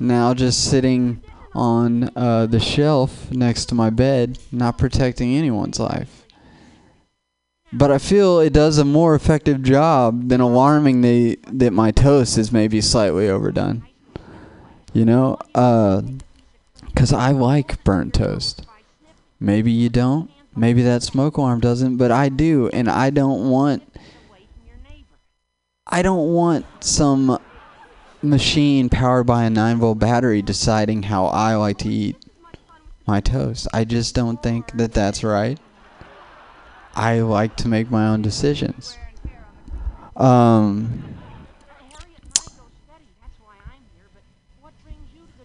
now 0.00 0.34
just 0.34 0.68
sitting 0.68 1.20
on 1.54 2.10
uh, 2.16 2.46
the 2.46 2.60
shelf 2.60 3.30
next 3.30 3.66
to 3.66 3.74
my 3.74 3.90
bed, 3.90 4.38
not 4.50 4.78
protecting 4.78 5.34
anyone's 5.34 5.78
life. 5.78 6.24
But 7.72 7.90
I 7.90 7.98
feel 7.98 8.38
it 8.38 8.52
does 8.52 8.78
a 8.78 8.84
more 8.84 9.14
effective 9.14 9.62
job 9.62 10.28
than 10.28 10.40
alarming 10.40 11.00
the 11.00 11.38
that 11.48 11.72
my 11.72 11.90
toast 11.90 12.38
is 12.38 12.52
maybe 12.52 12.80
slightly 12.80 13.28
overdone. 13.28 13.86
You 14.92 15.04
know, 15.04 15.38
uh, 15.56 16.02
cause 16.94 17.12
I 17.12 17.32
like 17.32 17.82
burnt 17.82 18.14
toast. 18.14 18.64
Maybe 19.40 19.72
you 19.72 19.88
don't. 19.88 20.30
Maybe 20.56 20.82
that 20.82 21.02
smoke 21.02 21.36
alarm 21.36 21.58
doesn't, 21.58 21.96
but 21.96 22.12
I 22.12 22.28
do, 22.28 22.68
and 22.68 22.88
I 22.88 23.10
don't 23.10 23.50
want. 23.50 23.82
I 25.86 26.02
don't 26.02 26.32
want 26.32 26.64
some 26.80 27.40
machine 28.24 28.88
powered 28.88 29.26
by 29.26 29.44
a 29.44 29.50
9 29.50 29.78
volt 29.78 29.98
battery 29.98 30.42
deciding 30.42 31.04
how 31.04 31.26
I 31.26 31.54
like 31.56 31.78
to 31.78 31.88
eat 31.88 32.16
my 33.06 33.20
toast. 33.20 33.68
I 33.72 33.84
just 33.84 34.14
don't 34.14 34.42
think 34.42 34.72
that 34.72 34.92
that's 34.92 35.22
right. 35.22 35.58
I 36.94 37.20
like 37.20 37.56
to 37.56 37.68
make 37.68 37.90
my 37.90 38.08
own 38.08 38.22
decisions. 38.22 38.96
Um, 40.16 41.02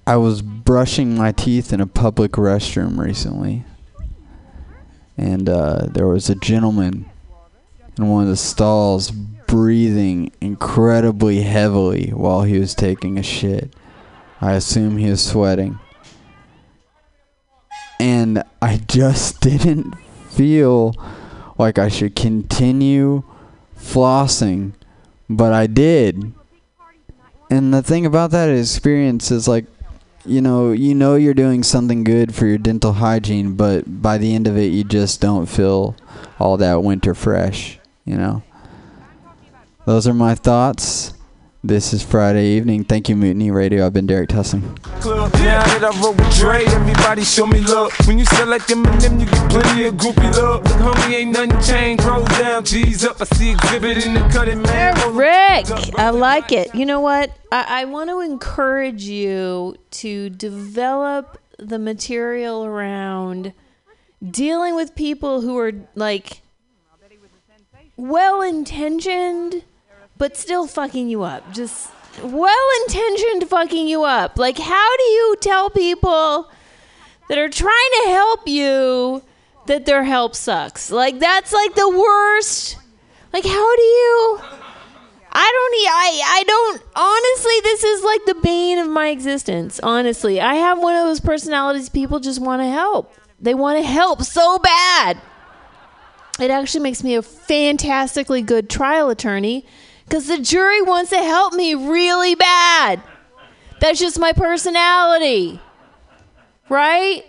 I 0.05 0.17
was 0.17 0.41
brushing 0.41 1.17
my 1.17 1.31
teeth 1.31 1.73
in 1.73 1.81
a 1.81 1.87
public 1.87 2.33
restroom 2.33 2.97
recently, 2.97 3.63
and 5.17 5.49
uh, 5.49 5.87
there 5.87 6.07
was 6.07 6.29
a 6.29 6.35
gentleman 6.35 7.09
in 7.97 8.07
one 8.07 8.23
of 8.23 8.29
the 8.29 8.37
stalls 8.37 9.11
breathing 9.49 10.31
incredibly 10.39 11.41
heavily 11.41 12.11
while 12.11 12.43
he 12.43 12.59
was 12.59 12.75
taking 12.75 13.17
a 13.17 13.23
shit. 13.23 13.73
I 14.39 14.53
assume 14.53 14.97
he 14.97 15.09
was 15.09 15.23
sweating. 15.23 15.79
And 17.99 18.43
I 18.61 18.77
just 18.87 19.41
didn't 19.41 19.95
feel 20.29 20.93
like 21.57 21.79
I 21.79 21.89
should 21.89 22.15
continue 22.15 23.23
flossing, 23.75 24.73
but 25.27 25.51
I 25.51 25.65
did. 25.65 26.31
And 27.49 27.73
the 27.73 27.81
thing 27.81 28.05
about 28.05 28.29
that 28.29 28.49
experience 28.49 29.31
is 29.31 29.47
like, 29.47 29.65
you 30.25 30.41
know, 30.41 30.73
you 30.73 30.93
know 30.93 31.15
you're 31.15 31.33
doing 31.33 31.63
something 31.63 32.03
good 32.03 32.35
for 32.35 32.45
your 32.45 32.59
dental 32.59 32.93
hygiene, 32.93 33.55
but 33.55 34.01
by 34.03 34.19
the 34.19 34.35
end 34.35 34.45
of 34.45 34.55
it, 34.57 34.71
you 34.71 34.83
just 34.83 35.19
don't 35.19 35.47
feel 35.47 35.95
all 36.37 36.55
that 36.57 36.83
winter 36.83 37.15
fresh, 37.15 37.79
you 38.05 38.15
know? 38.15 38.43
Those 39.89 40.07
are 40.07 40.13
my 40.13 40.35
thoughts. 40.35 41.15
This 41.63 41.93
is 41.93 42.03
Friday 42.03 42.49
evening. 42.49 42.83
Thank 42.83 43.09
you, 43.09 43.15
Mutiny 43.15 43.49
Radio. 43.49 43.87
I've 43.87 43.91
been 43.91 44.05
Derek 44.05 44.29
Tussin. 44.29 44.79
Club. 45.01 45.33
Now 45.33 45.63
that 45.63 45.83
I 45.83 45.99
roll 45.99 46.13
with 46.13 46.35
Dre, 46.35 46.63
everybody 46.63 47.23
show 47.23 47.47
me 47.47 47.59
love. 47.61 47.91
When 48.05 48.19
you 48.19 48.25
sell 48.25 48.45
like 48.45 48.67
them 48.67 48.85
and 48.85 49.01
them, 49.01 49.19
you 49.19 49.25
get 49.25 49.49
plenty 49.49 49.85
of 49.85 49.95
groupie 49.95 50.31
love. 50.37 50.61
Look, 50.63 50.95
homie, 50.95 51.13
ain't 51.15 51.31
nothing 51.31 51.59
changed. 51.63 52.03
Roll 52.03 52.23
down, 52.23 52.65
G's 52.65 53.03
up. 53.03 53.19
I 53.19 53.23
see 53.35 53.49
exhibit 53.49 54.05
in 54.05 54.13
the 54.13 54.19
cutting, 54.31 54.61
man. 54.61 55.15
Rick, 55.15 55.71
I 55.97 56.11
like 56.11 56.51
it. 56.51 56.75
You 56.75 56.85
know 56.85 56.99
what? 56.99 57.35
I, 57.51 57.81
I 57.81 57.85
want 57.85 58.11
to 58.11 58.19
encourage 58.19 59.05
you 59.05 59.75
to 59.89 60.29
develop 60.29 61.39
the 61.57 61.79
material 61.79 62.63
around 62.63 63.53
dealing 64.23 64.75
with 64.75 64.93
people 64.93 65.41
who 65.41 65.57
are 65.57 65.73
like 65.95 66.43
well 67.97 68.43
intentioned, 68.43 69.63
but 70.19 70.37
still 70.37 70.67
fucking 70.67 71.09
you 71.09 71.23
up. 71.23 71.51
Just 71.51 71.89
well 72.21 72.67
intentioned 72.85 73.49
fucking 73.49 73.87
you 73.87 74.03
up. 74.03 74.37
Like, 74.37 74.59
how 74.59 74.97
do 74.97 75.03
you 75.03 75.35
tell 75.41 75.71
people 75.71 76.51
that 77.29 77.39
are 77.39 77.49
trying 77.49 77.91
to 78.03 78.09
help 78.09 78.47
you 78.47 79.23
that 79.65 79.87
their 79.87 80.03
help 80.03 80.35
sucks? 80.35 80.91
Like, 80.91 81.17
that's 81.17 81.51
like 81.51 81.73
the 81.73 81.89
worst. 81.89 82.77
Like, 83.33 83.45
how 83.45 83.75
do 83.75 83.81
you. 83.81 84.39
I 85.31 85.51
don't 85.51 85.75
I 85.91 86.21
I 86.25 86.43
don't 86.43 86.83
honestly 86.95 87.59
this 87.61 87.83
is 87.83 88.03
like 88.03 88.25
the 88.25 88.33
bane 88.41 88.79
of 88.79 88.89
my 88.89 89.09
existence. 89.09 89.79
Honestly, 89.81 90.41
I 90.41 90.55
have 90.55 90.79
one 90.79 90.95
of 90.95 91.05
those 91.05 91.19
personalities 91.19 91.87
people 91.87 92.19
just 92.19 92.41
want 92.41 92.63
to 92.63 92.67
help. 92.67 93.13
They 93.39 93.53
want 93.53 93.77
to 93.77 93.83
help 93.83 94.23
so 94.23 94.57
bad. 94.57 95.21
It 96.39 96.49
actually 96.49 96.81
makes 96.81 97.03
me 97.03 97.13
a 97.13 97.21
fantastically 97.21 98.41
good 98.41 98.71
trial 98.71 99.09
attorney 99.09 99.65
cuz 100.09 100.27
the 100.27 100.39
jury 100.39 100.81
wants 100.81 101.09
to 101.11 101.17
help 101.17 101.53
me 101.53 101.75
really 101.75 102.35
bad. 102.35 103.01
That's 103.79 103.99
just 103.99 104.19
my 104.19 104.33
personality. 104.33 105.59
Right? 106.67 107.23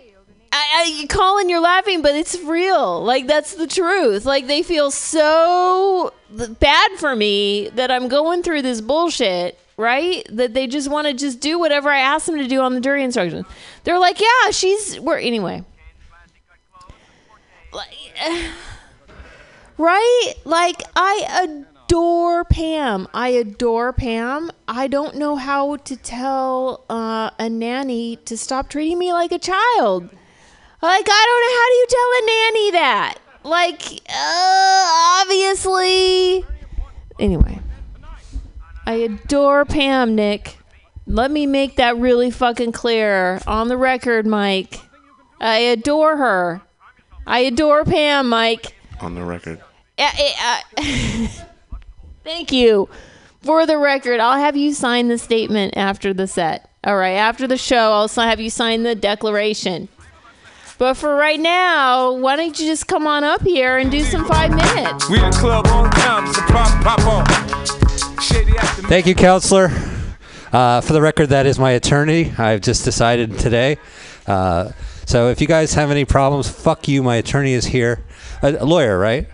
I, 0.53 1.03
I, 1.03 1.07
Colin, 1.07 1.49
you're 1.49 1.61
laughing, 1.61 2.01
but 2.01 2.13
it's 2.13 2.37
real. 2.41 3.01
Like 3.03 3.27
that's 3.27 3.55
the 3.55 3.67
truth. 3.67 4.25
Like 4.25 4.47
they 4.47 4.63
feel 4.63 4.91
so 4.91 6.13
bad 6.59 6.91
for 6.97 7.15
me 7.15 7.69
that 7.69 7.89
I'm 7.89 8.09
going 8.09 8.43
through 8.43 8.61
this 8.61 8.81
bullshit, 8.81 9.57
right? 9.77 10.25
That 10.29 10.53
they 10.53 10.67
just 10.67 10.89
want 10.89 11.07
to 11.07 11.13
just 11.13 11.39
do 11.39 11.57
whatever 11.57 11.89
I 11.89 11.99
ask 11.99 12.25
them 12.25 12.37
to 12.37 12.47
do 12.47 12.59
on 12.59 12.75
the 12.75 12.81
jury 12.81 13.03
instructions. 13.03 13.45
They're 13.85 13.99
like, 13.99 14.19
yeah, 14.19 14.51
she's. 14.51 14.99
We're 14.99 15.19
anyway. 15.19 15.63
Like, 17.71 17.95
right? 19.77 20.33
Like 20.43 20.83
I 20.97 21.63
adore 21.91 22.45
Pam. 22.45 23.05
I 23.13 23.27
adore 23.29 23.91
Pam. 23.91 24.49
I 24.65 24.87
don't 24.87 25.17
know 25.17 25.35
how 25.35 25.75
to 25.75 25.97
tell 25.97 26.85
uh, 26.89 27.31
a 27.37 27.49
nanny 27.49 28.15
to 28.15 28.37
stop 28.37 28.69
treating 28.69 28.97
me 28.97 29.11
like 29.11 29.33
a 29.33 29.37
child. 29.37 30.03
Like, 30.81 31.05
I 31.09 31.25
don't 31.27 31.41
know 31.43 31.57
how 31.59 31.67
do 31.67 31.75
you 31.75 31.87
tell 31.89 32.09
a 32.15 32.23
nanny 32.25 32.71
that? 32.71 33.15
Like, 33.43 33.83
uh, 34.09 35.21
obviously. 35.21 36.45
Anyway, 37.19 37.59
I 38.85 38.93
adore 38.93 39.65
Pam, 39.65 40.15
Nick. 40.15 40.59
Let 41.05 41.29
me 41.29 41.45
make 41.45 41.75
that 41.75 41.97
really 41.97 42.31
fucking 42.31 42.71
clear 42.71 43.41
on 43.45 43.67
the 43.67 43.75
record, 43.75 44.25
Mike. 44.25 44.79
I 45.41 45.57
adore 45.57 46.15
her. 46.15 46.61
I 47.27 47.39
adore 47.39 47.83
Pam, 47.83 48.29
Mike. 48.29 48.77
On 49.01 49.13
the 49.13 49.25
record. 49.25 49.59
Uh, 49.99 50.09
uh, 50.41 50.61
uh, 50.77 51.27
Thank 52.23 52.51
you. 52.51 52.89
For 53.41 53.65
the 53.65 53.77
record, 53.77 54.19
I'll 54.19 54.37
have 54.37 54.55
you 54.55 54.73
sign 54.73 55.07
the 55.07 55.17
statement 55.17 55.75
after 55.75 56.13
the 56.13 56.27
set. 56.27 56.69
All 56.83 56.97
right, 56.97 57.13
after 57.13 57.47
the 57.47 57.57
show, 57.57 57.91
I'll 57.91 58.07
si- 58.07 58.21
have 58.21 58.39
you 58.39 58.49
sign 58.49 58.83
the 58.83 58.93
declaration. 58.95 59.87
But 60.77 60.95
for 60.95 61.15
right 61.15 61.39
now, 61.39 62.11
why 62.11 62.35
don't 62.35 62.59
you 62.59 62.65
just 62.65 62.87
come 62.87 63.05
on 63.05 63.23
up 63.23 63.41
here 63.41 63.77
and 63.77 63.91
do 63.91 64.01
some 64.01 64.25
five 64.25 64.49
minutes? 64.49 65.09
We 65.09 65.19
the 65.19 65.29
club 65.31 65.67
on 65.67 65.89
time, 65.91 66.25
so 66.33 66.41
pop, 66.41 66.83
pop 66.83 66.99
on. 67.05 67.25
Shady 68.19 68.57
after 68.57 68.81
Thank 68.83 69.05
you, 69.05 69.15
counselor. 69.15 69.69
Uh, 70.51 70.81
for 70.81 70.93
the 70.93 71.01
record, 71.01 71.27
that 71.29 71.45
is 71.45 71.57
my 71.57 71.71
attorney. 71.71 72.33
I've 72.37 72.61
just 72.61 72.83
decided 72.83 73.37
today. 73.39 73.77
Uh, 74.27 74.71
so 75.05 75.29
if 75.29 75.39
you 75.39 75.47
guys 75.47 75.73
have 75.75 75.91
any 75.91 76.05
problems, 76.05 76.49
fuck 76.49 76.87
you. 76.87 77.03
My 77.03 77.17
attorney 77.17 77.53
is 77.53 77.65
here. 77.65 78.03
A, 78.41 78.55
a 78.55 78.65
lawyer, 78.65 78.97
right? 78.97 79.27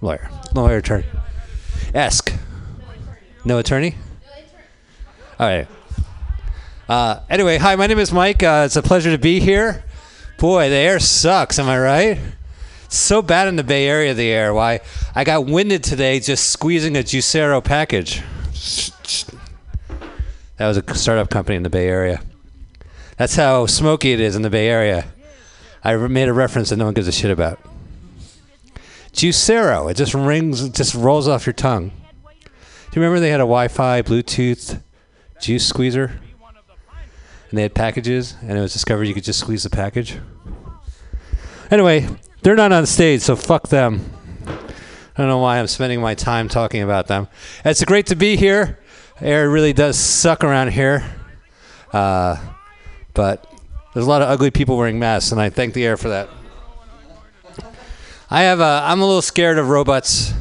Lawyer. 0.00 0.30
Lawyer, 0.54 0.78
attorney. 0.78 1.06
Esk. 1.94 2.32
No 3.44 3.58
attorney? 3.58 3.96
All 5.38 5.46
right. 5.46 5.66
Uh, 6.88 7.20
anyway, 7.30 7.56
hi, 7.56 7.76
my 7.76 7.86
name 7.86 7.98
is 7.98 8.12
Mike. 8.12 8.42
Uh, 8.42 8.64
it's 8.66 8.76
a 8.76 8.82
pleasure 8.82 9.10
to 9.10 9.18
be 9.18 9.40
here. 9.40 9.84
Boy, 10.38 10.68
the 10.68 10.76
air 10.76 10.98
sucks. 10.98 11.58
Am 11.58 11.68
I 11.68 11.78
right? 11.78 12.18
It's 12.84 12.96
so 12.96 13.22
bad 13.22 13.48
in 13.48 13.56
the 13.56 13.64
Bay 13.64 13.86
Area, 13.86 14.14
the 14.14 14.28
air. 14.28 14.52
Why? 14.52 14.80
I 15.14 15.24
got 15.24 15.46
winded 15.46 15.84
today 15.84 16.20
just 16.20 16.50
squeezing 16.50 16.96
a 16.96 17.00
Juicero 17.00 17.62
package. 17.62 18.22
That 20.56 20.66
was 20.66 20.76
a 20.76 20.94
startup 20.94 21.30
company 21.30 21.56
in 21.56 21.62
the 21.62 21.70
Bay 21.70 21.86
Area. 21.86 22.20
That's 23.16 23.36
how 23.36 23.66
smoky 23.66 24.12
it 24.12 24.20
is 24.20 24.36
in 24.36 24.42
the 24.42 24.50
Bay 24.50 24.68
Area. 24.68 25.06
I 25.82 25.96
made 25.96 26.28
a 26.28 26.32
reference 26.32 26.70
that 26.70 26.76
no 26.76 26.86
one 26.86 26.94
gives 26.94 27.08
a 27.08 27.12
shit 27.12 27.30
about. 27.30 27.58
Juicero. 29.20 29.90
It 29.90 29.98
just 29.98 30.14
rings, 30.14 30.62
it 30.62 30.72
just 30.72 30.94
rolls 30.94 31.28
off 31.28 31.44
your 31.44 31.52
tongue. 31.52 31.90
Do 31.90 32.40
you 32.94 33.02
remember 33.02 33.20
they 33.20 33.28
had 33.28 33.40
a 33.40 33.42
Wi-Fi, 33.42 34.00
Bluetooth 34.00 34.82
juice 35.38 35.66
squeezer? 35.66 36.18
And 37.50 37.58
they 37.58 37.60
had 37.60 37.74
packages, 37.74 38.34
and 38.40 38.56
it 38.56 38.62
was 38.62 38.72
discovered 38.72 39.04
you 39.04 39.12
could 39.12 39.24
just 39.24 39.40
squeeze 39.40 39.62
the 39.62 39.68
package. 39.68 40.18
Anyway, 41.70 42.08
they're 42.40 42.56
not 42.56 42.72
on 42.72 42.86
stage, 42.86 43.20
so 43.20 43.36
fuck 43.36 43.68
them. 43.68 44.10
I 44.46 45.18
don't 45.18 45.28
know 45.28 45.36
why 45.36 45.58
I'm 45.58 45.66
spending 45.66 46.00
my 46.00 46.14
time 46.14 46.48
talking 46.48 46.80
about 46.80 47.06
them. 47.06 47.28
It's 47.62 47.84
great 47.84 48.06
to 48.06 48.16
be 48.16 48.36
here. 48.36 48.78
Air 49.20 49.50
really 49.50 49.74
does 49.74 49.98
suck 49.98 50.44
around 50.44 50.68
here. 50.72 51.04
Uh, 51.92 52.38
but 53.12 53.52
there's 53.92 54.06
a 54.06 54.08
lot 54.08 54.22
of 54.22 54.30
ugly 54.30 54.50
people 54.50 54.78
wearing 54.78 54.98
masks, 54.98 55.30
and 55.30 55.38
I 55.38 55.50
thank 55.50 55.74
the 55.74 55.84
air 55.84 55.98
for 55.98 56.08
that. 56.08 56.30
I 58.32 58.42
have 58.42 58.60
a, 58.60 58.82
I'm 58.84 59.00
a 59.00 59.06
little 59.06 59.22
scared 59.22 59.58
of 59.58 59.70
robots. 59.70 60.32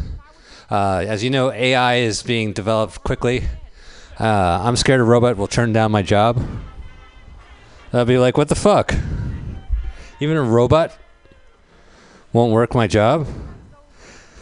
Uh, 0.70 1.04
as 1.08 1.24
you 1.24 1.32
know, 1.32 1.52
AI 1.52 1.96
is 1.96 2.22
being 2.22 2.54
developed 2.54 3.04
quickly. 3.04 3.46
Uh, 4.20 4.62
I'm 4.64 4.76
scared 4.76 5.00
a 5.00 5.04
robot 5.04 5.38
will 5.38 5.48
turn 5.48 5.74
down 5.74 5.92
my 5.92 6.04
job. 6.04 6.40
I'll 7.92 8.06
be 8.06 8.20
like, 8.20 8.38
what 8.38 8.48
the 8.48 8.54
fuck? 8.54 8.94
Even 10.20 10.38
a 10.38 10.44
robot 10.44 10.96
won't 12.32 12.54
work 12.54 12.76
my 12.76 12.86
job? 12.86 13.28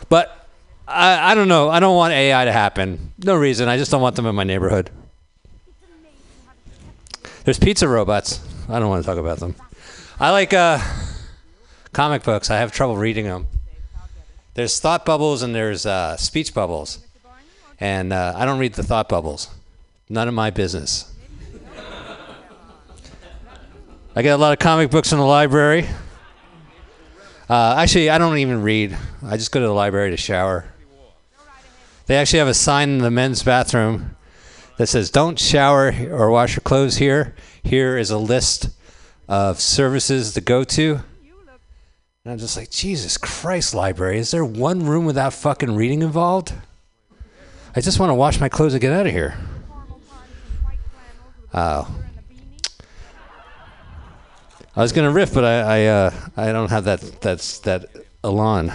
But 0.09 0.45
I, 0.85 1.31
I 1.31 1.33
don't 1.35 1.47
know. 1.47 1.69
I 1.69 1.79
don't 1.79 1.95
want 1.95 2.11
AI 2.11 2.43
to 2.43 2.51
happen. 2.51 3.13
No 3.19 3.37
reason. 3.37 3.69
I 3.69 3.77
just 3.77 3.91
don't 3.91 4.01
want 4.01 4.17
them 4.17 4.25
in 4.25 4.35
my 4.35 4.43
neighborhood. 4.43 4.89
There's 7.45 7.59
pizza 7.59 7.87
robots. 7.87 8.41
I 8.67 8.77
don't 8.79 8.89
want 8.89 9.03
to 9.03 9.07
talk 9.07 9.17
about 9.17 9.39
them. 9.39 9.55
I 10.19 10.31
like 10.31 10.53
uh, 10.53 10.79
comic 11.97 12.21
books. 12.21 12.51
I 12.51 12.57
have 12.57 12.71
trouble 12.71 12.95
reading 12.95 13.25
them. 13.25 13.47
There's 14.53 14.79
thought 14.79 15.03
bubbles 15.03 15.41
and 15.41 15.55
there's 15.55 15.87
uh, 15.87 16.15
speech 16.17 16.53
bubbles. 16.53 16.99
And 17.79 18.13
uh, 18.13 18.33
I 18.35 18.45
don't 18.45 18.59
read 18.59 18.73
the 18.73 18.83
thought 18.83 19.09
bubbles. 19.09 19.49
None 20.07 20.27
of 20.27 20.35
my 20.35 20.51
business. 20.51 21.11
I 24.15 24.21
get 24.21 24.29
a 24.29 24.37
lot 24.37 24.53
of 24.53 24.59
comic 24.59 24.91
books 24.91 25.11
in 25.11 25.17
the 25.17 25.25
library. 25.25 25.87
Uh, 27.49 27.73
actually, 27.79 28.11
I 28.11 28.19
don't 28.19 28.37
even 28.37 28.61
read. 28.61 28.95
I 29.25 29.37
just 29.37 29.51
go 29.51 29.59
to 29.59 29.65
the 29.65 29.73
library 29.73 30.11
to 30.11 30.17
shower. 30.17 30.65
They 32.05 32.15
actually 32.15 32.39
have 32.39 32.47
a 32.47 32.53
sign 32.53 32.89
in 32.89 32.97
the 32.99 33.09
men's 33.09 33.41
bathroom 33.41 34.15
that 34.77 34.85
says, 34.85 35.09
Don't 35.09 35.39
shower 35.39 35.91
or 36.11 36.29
wash 36.29 36.57
your 36.57 36.61
clothes 36.61 36.97
here. 36.97 37.33
Here 37.63 37.97
is 37.97 38.11
a 38.11 38.19
list 38.19 38.69
of 39.27 39.59
services 39.59 40.35
to 40.35 40.41
go 40.41 40.63
to. 40.63 40.99
And 42.27 42.33
I'm 42.33 42.39
just 42.39 42.57
like, 42.57 42.69
Jesus 42.69 43.17
Christ, 43.17 43.73
library. 43.73 44.17
Is 44.17 44.31
there 44.31 44.43
one 44.43 44.85
room 44.85 45.05
without 45.05 45.31
fucking 45.31 45.73
reading 45.77 46.01
involved? 46.01 46.53
I 47.73 47.79
just 47.79 48.01
want 48.01 48.09
to 48.09 48.15
wash 48.15 48.41
my 48.41 48.49
clothes 48.49 48.73
and 48.73 48.81
get 48.81 48.91
out 48.91 49.07
of 49.07 49.13
here. 49.13 49.37
Oh. 51.53 51.89
I 54.75 54.81
was 54.81 54.91
gonna 54.91 55.09
riff, 55.09 55.33
but 55.33 55.45
I 55.45 55.61
I, 55.61 55.85
uh, 55.85 56.11
I 56.35 56.51
don't 56.51 56.69
have 56.69 56.83
that 56.83 56.99
that's 57.21 57.59
that 57.59 57.85
elan. 58.25 58.73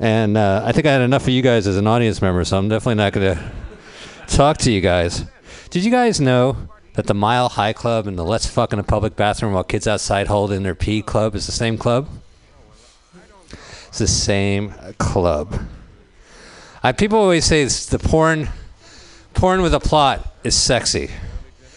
And 0.00 0.36
uh, 0.36 0.64
I 0.64 0.72
think 0.72 0.88
I 0.88 0.92
had 0.92 1.02
enough 1.02 1.22
of 1.22 1.28
you 1.28 1.42
guys 1.42 1.68
as 1.68 1.76
an 1.76 1.86
audience 1.86 2.20
member, 2.20 2.42
so 2.42 2.58
I'm 2.58 2.68
definitely 2.68 2.96
not 2.96 3.12
gonna 3.12 3.52
talk 4.26 4.56
to 4.58 4.72
you 4.72 4.80
guys. 4.80 5.24
Did 5.70 5.84
you 5.84 5.92
guys 5.92 6.20
know 6.20 6.56
that 6.94 7.06
the 7.06 7.14
Mile 7.14 7.48
High 7.48 7.72
Club 7.72 8.06
and 8.06 8.18
the 8.18 8.24
Let's 8.24 8.46
Fuck 8.46 8.72
in 8.72 8.78
a 8.78 8.82
Public 8.82 9.16
Bathroom 9.16 9.54
while 9.54 9.64
kids 9.64 9.86
outside 9.86 10.26
hold 10.26 10.52
in 10.52 10.62
their 10.62 10.74
pee 10.74 11.02
club 11.02 11.34
is 11.34 11.46
the 11.46 11.52
same 11.52 11.78
club? 11.78 12.08
It's 13.88 13.98
the 13.98 14.06
same 14.06 14.74
club. 14.98 15.60
I, 16.82 16.92
people 16.92 17.18
always 17.18 17.44
say 17.44 17.62
it's 17.62 17.86
the 17.86 17.98
porn, 17.98 18.48
porn 19.34 19.62
with 19.62 19.74
a 19.74 19.80
plot 19.80 20.34
is 20.44 20.54
sexy. 20.54 21.10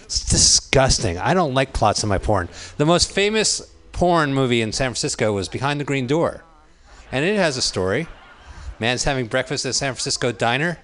It's 0.03 0.25
disgusting. 0.25 1.17
I 1.17 1.33
don't 1.33 1.53
like 1.53 1.73
plots 1.73 2.03
in 2.03 2.09
my 2.09 2.17
porn. 2.17 2.49
The 2.77 2.85
most 2.85 3.11
famous 3.11 3.61
porn 3.91 4.33
movie 4.33 4.61
in 4.61 4.71
San 4.71 4.89
Francisco 4.89 5.33
was 5.33 5.47
Behind 5.47 5.79
the 5.79 5.85
Green 5.85 6.07
Door. 6.07 6.43
And 7.11 7.23
it 7.23 7.37
has 7.37 7.57
a 7.57 7.61
story. 7.61 8.07
Man's 8.79 9.05
having 9.05 9.27
breakfast 9.27 9.65
at 9.65 9.69
a 9.69 9.73
San 9.73 9.93
Francisco 9.93 10.31
diner. 10.31 10.79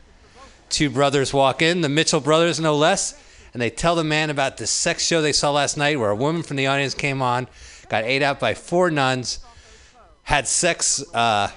Two 0.69 0.89
brothers 0.89 1.33
walk 1.33 1.61
in, 1.61 1.81
the 1.81 1.89
Mitchell 1.89 2.21
brothers 2.21 2.59
no 2.59 2.75
less, 2.75 3.21
and 3.53 3.61
they 3.61 3.69
tell 3.69 3.95
the 3.95 4.03
man 4.03 4.29
about 4.29 4.57
the 4.57 4.67
sex 4.67 5.05
show 5.05 5.21
they 5.21 5.33
saw 5.33 5.51
last 5.51 5.77
night 5.77 5.99
where 5.99 6.09
a 6.09 6.15
woman 6.15 6.43
from 6.43 6.57
the 6.57 6.67
audience 6.67 6.93
came 6.93 7.21
on, 7.21 7.47
got 7.89 8.03
ate 8.03 8.21
out 8.21 8.39
by 8.39 8.53
four 8.53 8.89
nuns, 8.89 9.39
had 10.23 10.47
sex 10.47 11.03
uh, 11.13 11.51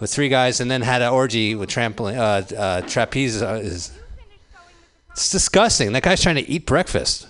with 0.00 0.12
three 0.12 0.28
guys, 0.28 0.60
and 0.60 0.70
then 0.70 0.82
had 0.82 1.02
an 1.02 1.12
orgy 1.12 1.54
with 1.54 1.68
trampoline, 1.68 2.16
uh, 2.16 2.54
uh, 2.56 2.80
trapeze. 2.82 3.42
Uh, 3.42 3.60
it's 3.62 5.30
disgusting. 5.30 5.92
That 5.92 6.02
guy's 6.02 6.22
trying 6.22 6.36
to 6.36 6.48
eat 6.48 6.64
breakfast. 6.64 7.26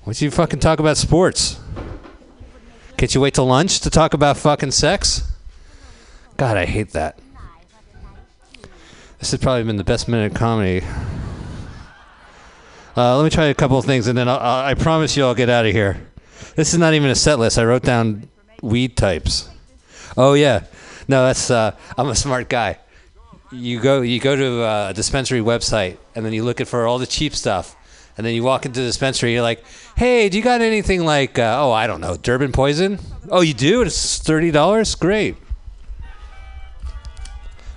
Why 0.00 0.12
don't 0.12 0.20
you 0.22 0.30
fucking 0.30 0.60
talk 0.60 0.80
about 0.80 0.96
sports? 0.96 1.60
Can't 2.96 3.14
you 3.14 3.20
wait 3.20 3.34
till 3.34 3.46
lunch 3.46 3.80
to 3.80 3.90
talk 3.90 4.14
about 4.14 4.38
fucking 4.38 4.70
sex? 4.70 5.30
God, 6.38 6.56
I 6.56 6.64
hate 6.64 6.92
that. 6.92 7.18
This 9.18 9.32
has 9.32 9.40
probably 9.40 9.64
been 9.64 9.76
the 9.76 9.84
best 9.84 10.08
minute 10.08 10.32
of 10.32 10.38
comedy. 10.38 10.82
Uh, 12.98 13.16
let 13.16 13.22
me 13.22 13.30
try 13.30 13.44
a 13.44 13.54
couple 13.54 13.78
of 13.78 13.84
things, 13.84 14.08
and 14.08 14.18
then 14.18 14.28
I'll, 14.28 14.40
I'll, 14.40 14.74
promise 14.74 15.16
you 15.16 15.24
I'll 15.24 15.32
get 15.36 15.48
out 15.48 15.64
of 15.64 15.72
here. 15.72 16.04
This 16.56 16.72
is 16.72 16.80
not 16.80 16.94
even 16.94 17.10
a 17.10 17.14
set 17.14 17.38
list. 17.38 17.56
I 17.56 17.64
wrote 17.64 17.84
down 17.84 18.28
weed 18.60 18.96
types. 18.96 19.48
Oh 20.16 20.34
yeah, 20.34 20.64
no, 21.06 21.24
that's 21.24 21.48
uh, 21.48 21.76
I'm 21.96 22.08
a 22.08 22.16
smart 22.16 22.48
guy. 22.48 22.80
You 23.52 23.78
go 23.78 24.00
you 24.00 24.18
go 24.18 24.34
to 24.34 24.62
uh, 24.64 24.86
a 24.90 24.94
dispensary 24.94 25.38
website, 25.38 25.96
and 26.16 26.26
then 26.26 26.32
you 26.32 26.42
look 26.42 26.58
for 26.66 26.88
all 26.88 26.98
the 26.98 27.06
cheap 27.06 27.36
stuff, 27.36 27.76
and 28.16 28.26
then 28.26 28.34
you 28.34 28.42
walk 28.42 28.66
into 28.66 28.80
the 28.80 28.86
dispensary. 28.86 29.32
You're 29.32 29.42
like, 29.42 29.64
hey, 29.96 30.28
do 30.28 30.36
you 30.36 30.42
got 30.42 30.60
anything 30.60 31.04
like 31.04 31.38
uh, 31.38 31.56
oh 31.60 31.70
I 31.70 31.86
don't 31.86 32.00
know 32.00 32.16
Durban 32.16 32.50
poison? 32.50 32.98
Oh, 33.30 33.42
you 33.42 33.54
do? 33.54 33.82
It's 33.82 34.18
thirty 34.18 34.50
dollars. 34.50 34.96
Great. 34.96 35.36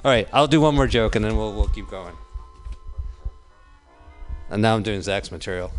All 0.04 0.10
right, 0.12 0.28
I'll 0.34 0.48
do 0.48 0.60
one 0.60 0.74
more 0.74 0.88
joke, 0.88 1.14
and 1.14 1.24
then 1.24 1.38
we'll 1.38 1.54
we'll 1.54 1.68
keep 1.68 1.92
going. 1.92 2.16
And 4.52 4.62
now 4.62 4.76
I'm 4.76 4.84
doing 4.84 5.02
Zach's 5.02 5.32
material. 5.32 5.72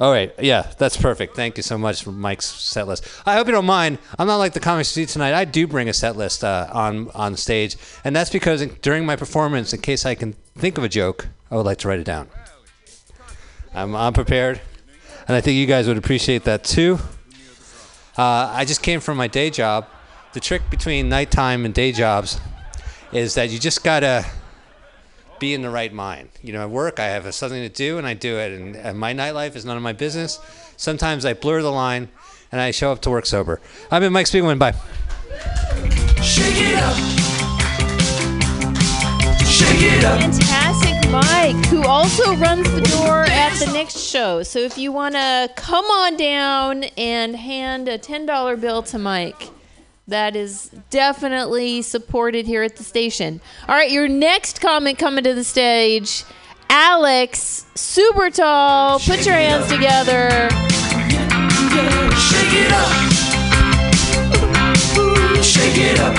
All 0.00 0.12
right, 0.12 0.32
yeah, 0.38 0.70
that's 0.78 0.96
perfect. 0.96 1.34
Thank 1.34 1.56
you 1.56 1.62
so 1.62 1.76
much 1.76 2.04
for 2.04 2.12
Mike's 2.12 2.46
set 2.46 2.86
list. 2.86 3.04
I 3.26 3.34
hope 3.34 3.48
you 3.48 3.52
don't 3.52 3.64
mind. 3.64 3.98
I'm 4.16 4.28
not 4.28 4.36
like 4.36 4.52
the 4.52 4.60
comics 4.60 4.96
you 4.96 5.06
see 5.06 5.12
tonight. 5.12 5.34
I 5.34 5.44
do 5.44 5.66
bring 5.66 5.88
a 5.88 5.92
set 5.92 6.16
list 6.16 6.44
uh, 6.44 6.68
on 6.72 7.10
on 7.16 7.36
stage, 7.36 7.76
and 8.04 8.14
that's 8.14 8.30
because 8.30 8.64
during 8.80 9.04
my 9.04 9.16
performance, 9.16 9.72
in 9.72 9.80
case 9.80 10.06
I 10.06 10.14
can 10.14 10.34
think 10.56 10.78
of 10.78 10.84
a 10.84 10.88
joke, 10.88 11.26
I 11.50 11.56
would 11.56 11.66
like 11.66 11.78
to 11.78 11.88
write 11.88 11.98
it 11.98 12.04
down. 12.04 12.28
I'm 13.74 14.12
prepared, 14.12 14.60
and 15.26 15.36
I 15.36 15.40
think 15.40 15.56
you 15.56 15.66
guys 15.66 15.88
would 15.88 15.98
appreciate 15.98 16.44
that 16.44 16.62
too. 16.62 17.00
Uh, 18.16 18.50
I 18.52 18.64
just 18.64 18.82
came 18.82 19.00
from 19.00 19.16
my 19.16 19.26
day 19.26 19.50
job. 19.50 19.86
The 20.32 20.40
trick 20.40 20.62
between 20.70 21.08
nighttime 21.08 21.64
and 21.64 21.74
day 21.74 21.90
jobs 21.90 22.40
is 23.12 23.34
that 23.34 23.50
you 23.50 23.58
just 23.58 23.82
gotta 23.82 24.24
be 25.38 25.54
in 25.54 25.62
the 25.62 25.70
right 25.70 25.92
mind. 25.92 26.28
You 26.42 26.52
know, 26.52 26.62
at 26.62 26.70
work, 26.70 26.98
I 26.98 27.06
have 27.06 27.32
something 27.34 27.62
to 27.62 27.68
do 27.68 27.98
and 27.98 28.06
I 28.06 28.14
do 28.14 28.38
it. 28.38 28.52
And, 28.52 28.76
and 28.76 28.98
my 28.98 29.14
nightlife 29.14 29.56
is 29.56 29.64
none 29.64 29.76
of 29.76 29.82
my 29.82 29.92
business. 29.92 30.38
Sometimes 30.76 31.24
I 31.24 31.34
blur 31.34 31.62
the 31.62 31.72
line 31.72 32.08
and 32.52 32.60
I 32.60 32.70
show 32.70 32.92
up 32.92 33.00
to 33.02 33.10
work 33.10 33.26
sober. 33.26 33.60
I've 33.90 34.00
been 34.00 34.12
Mike 34.12 34.26
Spiegelman. 34.26 34.58
Bye. 34.58 34.74
Shake 36.22 36.56
it 36.56 36.74
up. 36.76 36.96
Shake 39.46 39.82
it 39.82 40.04
up. 40.04 40.20
Fantastic 40.20 41.10
Mike, 41.10 41.66
who 41.66 41.82
also 41.84 42.36
runs 42.36 42.70
the 42.72 42.82
door 42.82 43.24
at 43.24 43.58
the 43.58 43.70
next 43.72 43.98
show. 43.98 44.42
So 44.42 44.58
if 44.58 44.76
you 44.76 44.92
want 44.92 45.14
to 45.14 45.50
come 45.56 45.84
on 45.86 46.16
down 46.16 46.84
and 46.96 47.34
hand 47.34 47.88
a 47.88 47.98
$10 47.98 48.60
bill 48.60 48.82
to 48.84 48.98
Mike, 48.98 49.50
that 50.08 50.34
is 50.34 50.70
definitely 50.90 51.82
supported 51.82 52.46
here 52.46 52.62
at 52.62 52.76
the 52.76 52.84
station. 52.84 53.40
All 53.68 53.74
right, 53.74 53.90
your 53.90 54.08
next 54.08 54.60
comic 54.60 54.98
coming 54.98 55.22
to 55.24 55.34
the 55.34 55.44
stage, 55.44 56.24
Alex, 56.70 57.66
super 57.74 58.30
tall. 58.30 58.98
Put 58.98 59.24
your 59.24 59.36
hands 59.36 59.68
together. 59.68 60.48
Shake 62.18 62.54
it 62.54 62.72
up. 62.72 62.88
Shake 65.44 65.76
it 65.76 66.00
up. 66.00 66.16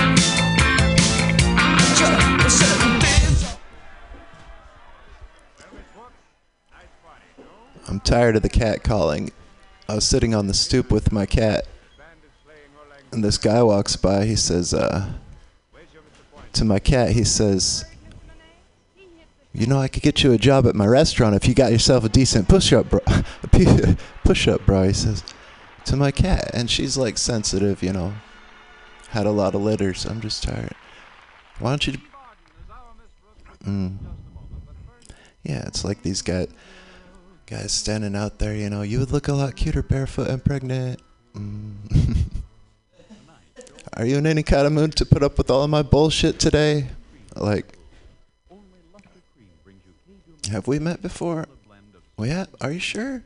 I'm 7.88 8.00
tired 8.00 8.36
of 8.36 8.44
the 8.44 8.50
cat 8.50 8.84
calling. 8.84 9.32
I 9.88 9.96
was 9.96 10.06
sitting 10.06 10.36
on 10.36 10.46
the 10.46 10.54
stoop 10.54 10.92
with 10.92 11.12
my 11.12 11.26
cat, 11.26 11.66
and 13.12 13.24
this 13.24 13.38
guy 13.38 13.62
walks 13.64 13.96
by. 13.96 14.26
He 14.26 14.36
says, 14.36 14.74
uh, 14.74 15.12
to 16.54 16.66
my 16.66 16.80
cat, 16.80 17.12
he 17.12 17.24
says, 17.24 17.86
You 19.54 19.68
know, 19.68 19.80
I 19.80 19.88
could 19.88 20.04
get 20.04 20.24
you 20.24 20.32
a 20.32 20.38
job 20.38 20.68
at 20.68 20.76
my 20.76 20.86
restaurant 20.86 21.36
if 21.36 21.48
you 21.48 21.54
got 21.54 21.72
yourself 21.72 22.04
a 22.04 22.10
decent 22.10 22.48
push 22.48 22.74
up, 22.74 22.90
bro. 22.90 23.00
push 24.24 24.48
up, 24.48 24.66
bro. 24.66 24.84
He 24.84 24.94
says, 24.94 25.24
to 25.86 25.96
my 25.96 26.12
cat. 26.12 26.52
And 26.54 26.70
she's 26.70 26.98
like 26.98 27.18
sensitive, 27.18 27.82
you 27.84 27.94
know, 27.94 28.14
had 29.10 29.26
a 29.26 29.32
lot 29.32 29.56
of 29.56 29.62
litters. 29.62 30.06
I'm 30.06 30.22
just 30.22 30.44
tired. 30.44 30.76
Why 31.60 31.72
don't 31.72 31.88
you. 31.88 31.98
Mm. 33.66 33.98
Yeah, 35.44 35.66
it's 35.68 35.84
like 35.84 36.02
these 36.02 36.22
guys 36.22 36.48
guys 37.46 37.74
standing 37.74 38.16
out 38.16 38.38
there, 38.38 38.54
you 38.54 38.70
know, 38.70 38.84
you 38.84 39.00
would 39.00 39.12
look 39.12 39.28
a 39.28 39.34
lot 39.34 39.56
cuter 39.56 39.82
barefoot 39.82 40.28
and 40.28 40.44
pregnant. 40.46 41.02
Mm. 41.36 42.26
Are 43.94 44.06
you 44.06 44.18
in 44.18 44.28
any 44.28 44.44
kind 44.44 44.66
of 44.66 44.74
mood 44.74 44.96
to 44.98 45.06
put 45.06 45.24
up 45.24 45.38
with 45.38 45.50
all 45.50 45.64
of 45.64 45.70
my 45.70 45.82
bullshit 45.82 46.40
today? 46.40 46.88
Like, 47.36 47.78
have 50.52 50.68
we 50.68 50.80
met 50.80 51.02
before? 51.02 51.48
Well, 52.18 52.28
yeah, 52.28 52.46
are 52.62 52.72
you 52.72 52.80
sure? 52.80 53.24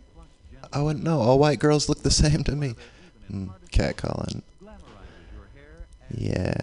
I 0.72 0.81
wouldn't 0.81 1.03
know. 1.03 1.19
All 1.19 1.38
white 1.38 1.60
girls 1.60 1.90
look 1.90 2.03
the 2.03 2.11
same 2.11 2.44
to 2.45 2.56
me. 2.56 2.76
Mm, 3.31 3.49
cat 3.72 3.98
calling. 3.98 4.41
Yeah. 6.10 6.53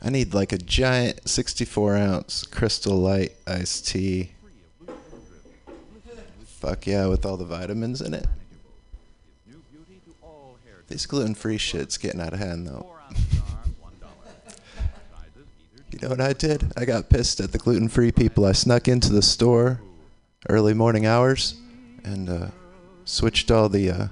I 0.00 0.10
need 0.10 0.32
like 0.32 0.52
a 0.52 0.58
giant 0.58 1.28
64 1.28 1.96
ounce 1.96 2.44
crystal 2.44 2.96
light 2.96 3.32
iced 3.46 3.88
tea. 3.88 4.30
Fuck 6.46 6.86
yeah, 6.86 7.06
with 7.06 7.26
all 7.26 7.36
the 7.36 7.44
vitamins 7.44 8.00
in 8.00 8.14
it. 8.14 8.26
This 10.88 11.04
gluten 11.04 11.34
free 11.34 11.58
shit's 11.58 11.98
getting 11.98 12.20
out 12.20 12.32
of 12.32 12.38
hand 12.38 12.66
though. 12.66 12.90
you 15.92 15.98
know 16.00 16.08
what 16.08 16.20
I 16.20 16.32
did? 16.32 16.72
I 16.76 16.86
got 16.86 17.10
pissed 17.10 17.40
at 17.40 17.52
the 17.52 17.58
gluten 17.58 17.88
free 17.88 18.10
people. 18.10 18.46
I 18.46 18.52
snuck 18.52 18.88
into 18.88 19.12
the 19.12 19.20
store 19.20 19.80
early 20.48 20.72
morning 20.72 21.04
hours 21.04 21.56
and 22.04 22.30
uh, 22.30 22.46
switched 23.04 23.50
all 23.50 23.68
the 23.68 23.90
uh, 23.90 24.06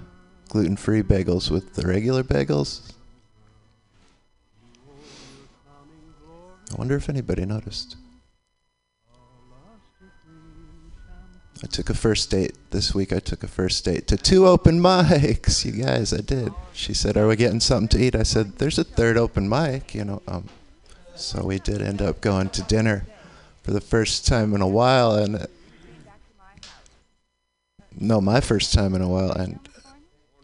gluten 0.51 0.77
free 0.77 1.03
bagels 1.03 1.51
with 1.51 1.75
the 1.75 1.87
regular 1.87 2.23
bagels. 2.23 2.93
I 6.71 6.75
wonder 6.77 6.97
if 6.97 7.09
anybody 7.09 7.47
noticed. 7.47 7.97
I 11.63 11.67
took 11.69 11.89
a 11.89 11.95
first 11.95 12.31
date 12.31 12.55
this 12.71 12.95
week. 12.95 13.13
I 13.13 13.19
took 13.19 13.43
a 13.43 13.49
first 13.49 13.85
date 13.85 14.07
to 14.09 14.17
two 14.17 14.47
open 14.47 14.79
mics. 14.79 15.65
You 15.65 15.85
guys, 15.85 16.13
I 16.13 16.21
did. 16.21 16.53
She 16.73 16.93
said, 16.93 17.17
"Are 17.17 17.27
we 17.27 17.37
getting 17.37 17.61
something 17.61 17.89
to 17.89 18.05
eat?" 18.05 18.15
I 18.15 18.25
said, 18.25 18.59
"There's 18.59 18.79
a 18.79 18.85
third 18.85 19.17
open 19.17 19.49
mic." 19.49 19.95
You 19.95 20.05
know, 20.05 20.23
um, 20.29 20.49
so 21.15 21.45
we 21.45 21.59
did 21.59 21.81
end 21.81 22.03
up 22.03 22.21
going 22.21 22.51
to 22.51 22.63
dinner 22.63 23.07
for 23.63 23.71
the 23.71 23.81
first 23.81 24.27
time 24.27 24.55
in 24.55 24.61
a 24.61 24.69
while, 24.69 25.15
and 25.15 25.47
no, 27.99 28.21
my 28.21 28.41
first 28.41 28.75
time 28.75 28.95
in 28.95 29.01
a 29.01 29.09
while, 29.09 29.33
and 29.33 29.59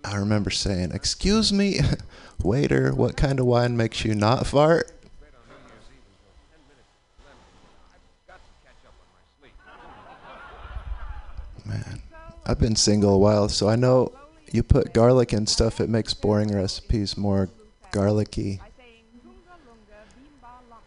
I 0.03 0.17
remember 0.17 0.51
saying, 0.51 0.93
"Excuse 0.93 1.53
me, 1.53 1.81
waiter, 2.43 2.95
what 2.95 3.19
kind 3.19 3.39
of 3.39 3.45
wine 3.45 3.77
makes 3.77 4.03
you 4.05 4.15
not 4.15 4.47
fart?" 4.47 4.91
Man, 11.65 12.03
I've 12.45 12.59
been 12.59 12.77
single 12.77 13.15
a 13.15 13.19
while, 13.19 13.49
so 13.49 13.69
I 13.69 13.77
know 13.77 14.13
you 14.51 14.63
put 14.63 14.93
garlic 14.93 15.33
in 15.33 15.47
stuff, 15.47 15.81
it 15.81 15.89
makes 15.89 16.15
boring 16.15 16.55
recipes 16.55 17.17
more 17.17 17.49
garlicky. 17.91 18.61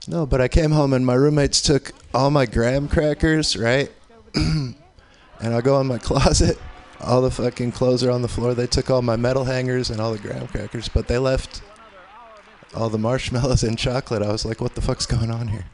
No, 0.07 0.25
but 0.25 0.39
I 0.39 0.47
came 0.47 0.71
home 0.71 0.93
and 0.93 1.05
my 1.05 1.15
roommates 1.15 1.61
took 1.61 1.91
all 2.13 2.29
my 2.29 2.45
graham 2.45 2.87
crackers, 2.87 3.57
right? 3.57 3.91
and 4.35 4.75
I 5.41 5.61
go 5.61 5.79
in 5.81 5.87
my 5.87 5.97
closet. 5.99 6.59
All 7.01 7.21
the 7.21 7.31
fucking 7.31 7.71
clothes 7.71 8.03
are 8.03 8.11
on 8.11 8.21
the 8.21 8.27
floor. 8.27 8.53
They 8.53 8.67
took 8.67 8.89
all 8.89 9.01
my 9.01 9.15
metal 9.15 9.43
hangers 9.43 9.89
and 9.89 9.99
all 9.99 10.11
the 10.13 10.19
graham 10.19 10.47
crackers, 10.47 10.87
but 10.87 11.07
they 11.07 11.17
left 11.17 11.61
all 12.75 12.89
the 12.89 12.97
marshmallows 12.97 13.63
and 13.63 13.77
chocolate. 13.77 14.21
I 14.21 14.31
was 14.31 14.45
like, 14.45 14.61
what 14.61 14.75
the 14.75 14.81
fuck's 14.81 15.05
going 15.05 15.31
on 15.31 15.47
here? 15.47 15.65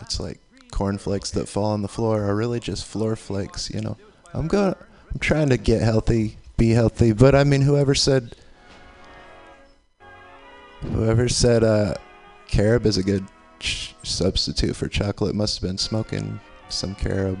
It's 0.00 0.18
like 0.18 0.40
cornflakes 0.72 1.30
that 1.30 1.48
fall 1.48 1.66
on 1.66 1.82
the 1.82 1.88
floor 1.88 2.24
are 2.24 2.34
really 2.34 2.58
just 2.58 2.84
floor 2.84 3.14
flakes, 3.14 3.70
you 3.70 3.80
know. 3.80 3.96
I'm 4.34 4.48
going 4.48 4.74
I'm 5.12 5.18
trying 5.20 5.50
to 5.50 5.58
get 5.58 5.82
healthy, 5.82 6.38
be 6.56 6.70
healthy, 6.70 7.12
but 7.12 7.34
I 7.34 7.44
mean 7.44 7.60
whoever 7.60 7.94
said 7.94 8.34
whoever 10.80 11.28
said 11.28 11.62
uh 11.62 11.94
carob 12.48 12.86
is 12.86 12.96
a 12.96 13.02
good 13.02 13.24
ch- 13.60 13.94
substitute 14.02 14.74
for 14.74 14.88
chocolate 14.88 15.34
must 15.34 15.60
have 15.60 15.68
been 15.68 15.78
smoking 15.78 16.40
some 16.68 16.94
carob. 16.94 17.38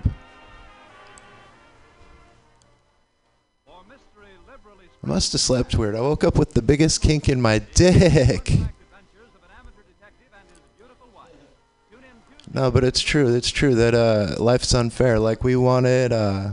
I 5.04 5.08
must 5.08 5.32
have 5.32 5.40
slept 5.40 5.74
weird. 5.74 5.96
I 5.96 6.00
woke 6.00 6.22
up 6.22 6.38
with 6.38 6.52
the 6.52 6.62
biggest 6.62 7.02
kink 7.02 7.28
in 7.28 7.40
my 7.40 7.58
dick. 7.74 8.52
No, 12.54 12.70
but 12.70 12.84
it's 12.84 13.00
true. 13.00 13.34
It's 13.34 13.50
true 13.50 13.74
that 13.76 13.94
uh, 13.94 14.36
life's 14.42 14.74
unfair. 14.74 15.18
Like 15.18 15.42
we 15.42 15.56
wanted, 15.56 16.12
uh, 16.12 16.52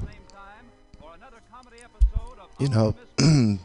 you 2.58 2.70
know, 2.70 2.96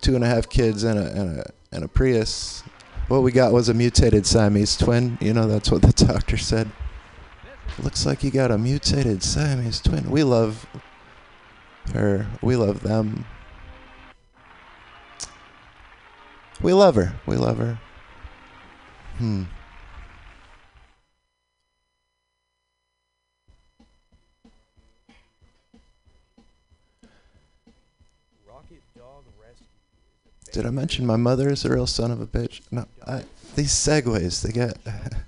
two 0.00 0.14
and 0.14 0.24
a 0.24 0.26
half 0.26 0.48
kids 0.48 0.82
and 0.82 0.98
a 0.98 1.12
and 1.12 1.38
a 1.40 1.52
and 1.72 1.84
a 1.84 1.88
Prius. 1.88 2.62
What 3.08 3.22
we 3.22 3.32
got 3.32 3.52
was 3.52 3.68
a 3.68 3.74
mutated 3.74 4.24
Siamese 4.24 4.76
twin. 4.76 5.18
You 5.20 5.34
know, 5.34 5.46
that's 5.46 5.70
what 5.70 5.82
the 5.82 5.92
doctor 6.06 6.38
said. 6.38 6.70
Looks 7.82 8.06
like 8.06 8.24
you 8.24 8.30
got 8.30 8.50
a 8.50 8.56
mutated 8.56 9.22
Siamese 9.22 9.80
twin. 9.80 10.10
We 10.10 10.24
love 10.24 10.66
her. 11.92 12.26
We 12.40 12.56
love 12.56 12.82
them. 12.82 13.26
We 16.62 16.72
love 16.72 16.94
her. 16.94 17.14
We 17.26 17.36
love 17.36 17.58
her. 17.58 17.78
Hmm. 19.18 19.44
Did 30.52 30.66
I 30.66 30.70
mention 30.70 31.06
my 31.06 31.16
mother 31.16 31.50
is 31.50 31.64
a 31.64 31.70
real 31.70 31.86
son 31.86 32.10
of 32.10 32.20
a 32.20 32.26
bitch? 32.26 32.62
No, 32.70 32.86
I, 33.06 33.22
these 33.54 33.70
segues 33.70 34.42
they 34.42 34.50
get. 34.50 34.78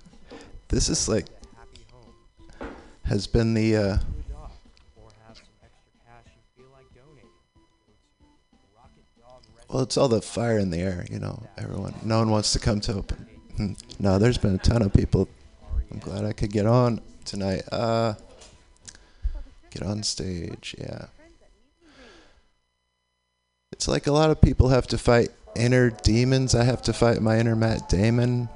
this 0.68 0.88
is 0.88 1.08
like 1.08 1.26
has 3.04 3.26
been 3.26 3.54
the. 3.54 3.76
Uh, 3.76 3.98
well, 9.68 9.82
it's 9.82 9.96
all 9.96 10.08
the 10.08 10.22
fire 10.22 10.58
in 10.58 10.70
the 10.70 10.78
air, 10.78 11.06
you 11.10 11.18
know. 11.18 11.42
Everyone, 11.58 11.94
no 12.02 12.18
one 12.18 12.30
wants 12.30 12.52
to 12.54 12.58
come 12.58 12.80
to 12.82 12.94
open. 12.94 13.26
No, 13.98 14.18
there's 14.18 14.38
been 14.38 14.54
a 14.54 14.58
ton 14.58 14.80
of 14.80 14.90
people. 14.94 15.28
I'm 15.92 15.98
glad 15.98 16.24
I 16.24 16.32
could 16.32 16.50
get 16.50 16.64
on 16.64 17.02
tonight. 17.26 17.62
Uh, 17.70 18.14
get 19.68 19.82
on 19.82 20.02
stage, 20.02 20.74
yeah. 20.78 21.08
It's 23.80 23.88
like 23.88 24.06
a 24.06 24.12
lot 24.12 24.28
of 24.28 24.42
people 24.42 24.68
have 24.68 24.86
to 24.88 24.98
fight 24.98 25.30
inner 25.56 25.88
demons. 25.88 26.54
I 26.54 26.64
have 26.64 26.82
to 26.82 26.92
fight 26.92 27.22
my 27.22 27.38
inner 27.38 27.56
Matt 27.56 27.88
Damon. 27.88 28.50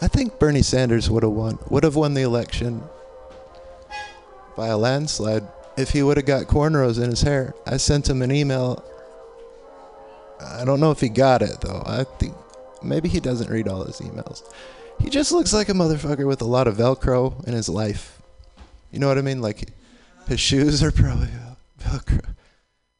I 0.00 0.08
think 0.08 0.38
Bernie 0.38 0.62
Sanders 0.62 1.10
would 1.10 1.24
have 1.24 1.32
won 1.32 1.58
would 1.68 1.84
have 1.84 1.94
won 1.94 2.14
the 2.14 2.22
election 2.22 2.82
by 4.56 4.68
a 4.68 4.78
landslide 4.78 5.46
if 5.76 5.90
he 5.90 6.02
would 6.02 6.16
have 6.16 6.24
got 6.24 6.46
cornrows 6.46 6.96
in 6.96 7.10
his 7.10 7.20
hair. 7.20 7.52
I 7.66 7.76
sent 7.76 8.08
him 8.08 8.22
an 8.22 8.32
email. 8.32 8.82
I 10.40 10.64
don't 10.64 10.80
know 10.80 10.90
if 10.90 11.00
he 11.00 11.10
got 11.10 11.42
it 11.42 11.60
though. 11.60 11.82
I 11.84 12.04
think 12.04 12.34
maybe 12.82 13.10
he 13.10 13.20
doesn't 13.20 13.50
read 13.50 13.68
all 13.68 13.84
his 13.84 14.00
emails. 14.00 14.42
He 15.00 15.10
just 15.10 15.32
looks 15.32 15.52
like 15.52 15.68
a 15.68 15.72
motherfucker 15.72 16.26
with 16.26 16.40
a 16.40 16.46
lot 16.46 16.66
of 16.66 16.76
Velcro 16.76 17.46
in 17.46 17.54
his 17.54 17.68
life. 17.68 18.20
You 18.90 18.98
know 18.98 19.08
what 19.08 19.18
I 19.18 19.22
mean? 19.22 19.40
Like 19.40 19.70
his 20.28 20.40
shoes 20.40 20.82
are 20.82 20.90
probably 20.90 21.28
Velcro. 21.80 22.34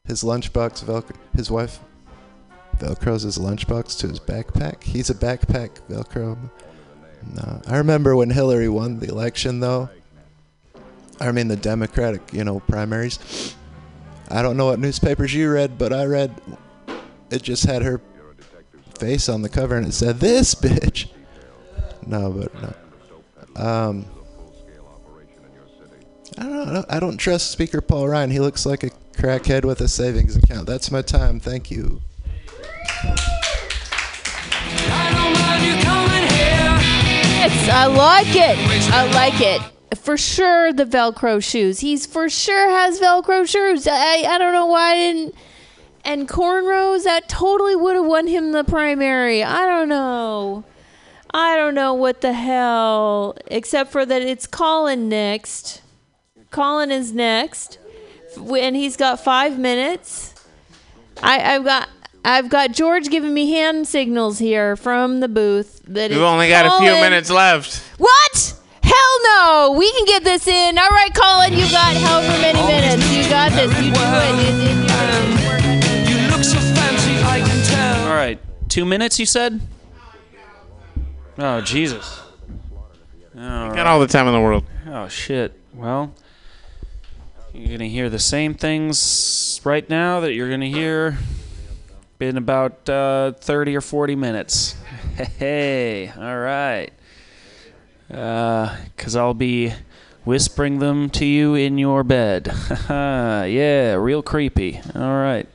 His 0.04 0.22
lunchbox 0.22 0.84
Velcro. 0.84 1.16
His 1.34 1.50
wife 1.50 1.80
Velcros 2.78 3.24
his 3.24 3.38
lunchbox 3.38 3.98
to 4.00 4.08
his 4.08 4.20
backpack. 4.20 4.82
He's 4.82 5.10
a 5.10 5.14
backpack 5.14 5.80
Velcro. 5.88 6.38
No, 7.34 7.60
I 7.66 7.78
remember 7.78 8.14
when 8.14 8.30
Hillary 8.30 8.68
won 8.68 9.00
the 9.00 9.08
election, 9.08 9.60
though. 9.60 9.88
I 11.18 11.32
mean 11.32 11.48
the 11.48 11.56
Democratic, 11.56 12.32
you 12.32 12.44
know, 12.44 12.60
primaries. 12.60 13.54
I 14.28 14.42
don't 14.42 14.56
know 14.56 14.66
what 14.66 14.78
newspapers 14.78 15.34
you 15.34 15.50
read, 15.50 15.78
but 15.78 15.92
I 15.92 16.04
read 16.04 16.34
it 17.30 17.42
just 17.42 17.64
had 17.64 17.82
her 17.82 18.00
face 18.98 19.28
on 19.28 19.42
the 19.42 19.48
cover 19.48 19.76
and 19.76 19.86
it 19.86 19.92
said 19.92 20.20
this 20.20 20.54
bitch. 20.54 21.08
No, 22.06 22.30
but 22.30 22.52
no. 22.62 22.74
Um, 23.56 24.06
I 26.38 26.42
don't 26.42 26.72
know. 26.72 26.84
I 26.88 27.00
don't 27.00 27.16
trust 27.16 27.50
Speaker 27.50 27.80
Paul 27.80 28.08
Ryan. 28.08 28.30
He 28.30 28.40
looks 28.40 28.66
like 28.66 28.82
a 28.84 28.90
crackhead 29.14 29.64
with 29.64 29.80
a 29.80 29.88
savings 29.88 30.36
account. 30.36 30.66
That's 30.66 30.90
my 30.90 31.02
time. 31.02 31.40
Thank 31.40 31.70
you. 31.70 32.00
Yes, 37.38 37.68
I 37.70 37.86
like 37.86 38.34
it. 38.34 38.58
I 38.92 39.10
like 39.12 39.40
it. 39.40 39.62
For 39.98 40.16
sure, 40.16 40.72
the 40.72 40.84
Velcro 40.84 41.42
shoes. 41.42 41.80
He's 41.80 42.04
for 42.06 42.28
sure 42.28 42.70
has 42.70 43.00
Velcro 43.00 43.48
shoes. 43.48 43.86
I 43.86 44.24
I 44.28 44.38
don't 44.38 44.52
know 44.52 44.66
why 44.66 44.92
I 44.92 44.94
didn't. 44.94 45.34
And 46.04 46.28
cornrows 46.28 47.04
that 47.04 47.28
totally 47.28 47.74
would 47.74 47.96
have 47.96 48.06
won 48.06 48.26
him 48.28 48.52
the 48.52 48.62
primary. 48.62 49.42
I 49.42 49.66
don't 49.66 49.88
know. 49.88 50.64
I 51.36 51.54
don't 51.54 51.74
know 51.74 51.92
what 51.92 52.22
the 52.22 52.32
hell. 52.32 53.36
Except 53.48 53.92
for 53.92 54.06
that 54.06 54.22
it's 54.22 54.46
Colin 54.46 55.10
next. 55.10 55.82
Colin 56.50 56.90
is 56.90 57.12
next, 57.12 57.78
and 58.38 58.74
he's 58.74 58.96
got 58.96 59.20
five 59.20 59.58
minutes. 59.58 60.34
I 61.22 61.54
I've 61.54 61.64
got. 61.64 61.90
I've 62.24 62.48
got 62.48 62.72
George 62.72 63.08
giving 63.08 63.32
me 63.32 63.52
hand 63.52 63.86
signals 63.86 64.40
here 64.40 64.74
from 64.74 65.20
the 65.20 65.28
booth 65.28 65.80
that 65.86 66.10
We've 66.10 66.20
only 66.20 66.48
got 66.48 66.66
a 66.66 66.70
few 66.82 66.90
minutes 66.90 67.30
left. 67.30 67.80
What? 67.98 68.54
Hell 68.82 69.20
no! 69.22 69.76
We 69.78 69.88
can 69.92 70.06
get 70.06 70.24
this 70.24 70.48
in. 70.48 70.76
All 70.76 70.88
right, 70.88 71.14
Colin, 71.14 71.52
you 71.52 71.70
got 71.70 71.96
however 71.96 72.36
many 72.40 72.60
minutes. 72.66 73.08
You 73.14 73.28
got 73.28 73.52
this. 73.52 73.70
You 73.76 73.92
do 73.92 74.00
it. 74.00 76.10
You 76.10 76.16
look 76.34 76.42
so 76.42 76.58
fancy, 76.58 77.22
I 77.22 77.38
can 77.46 77.64
tell. 77.66 78.08
All 78.08 78.16
right, 78.16 78.40
two 78.68 78.84
minutes. 78.84 79.20
You 79.20 79.26
said. 79.26 79.60
Oh 81.38 81.60
Jesus. 81.60 82.22
All 83.38 83.74
Got 83.74 83.86
all 83.86 84.00
the 84.00 84.06
time 84.06 84.26
in 84.26 84.32
the 84.32 84.40
world. 84.40 84.64
Oh 84.86 85.08
shit. 85.08 85.52
Well, 85.74 86.14
you're 87.52 87.76
gonna 87.76 87.88
hear 87.88 88.08
the 88.08 88.18
same 88.18 88.54
things 88.54 89.60
right 89.64 89.88
now 89.90 90.20
that 90.20 90.32
you're 90.32 90.48
gonna 90.48 90.66
hear 90.66 91.18
in 92.20 92.38
about 92.38 92.88
uh, 92.88 93.32
30 93.32 93.76
or 93.76 93.80
40 93.80 94.16
minutes. 94.16 94.76
Hey, 95.38 96.12
all 96.14 96.38
right. 96.38 96.90
Because 98.06 99.16
I'll 99.16 99.32
be 99.32 99.72
whispering 100.26 100.78
them 100.78 101.08
to 101.10 101.24
you 101.24 101.54
in 101.54 101.78
your 101.78 102.04
bed. 102.04 102.52
yeah, 102.90 103.94
real 103.94 104.22
creepy. 104.22 104.78
All 104.94 105.00
right. 105.00 105.48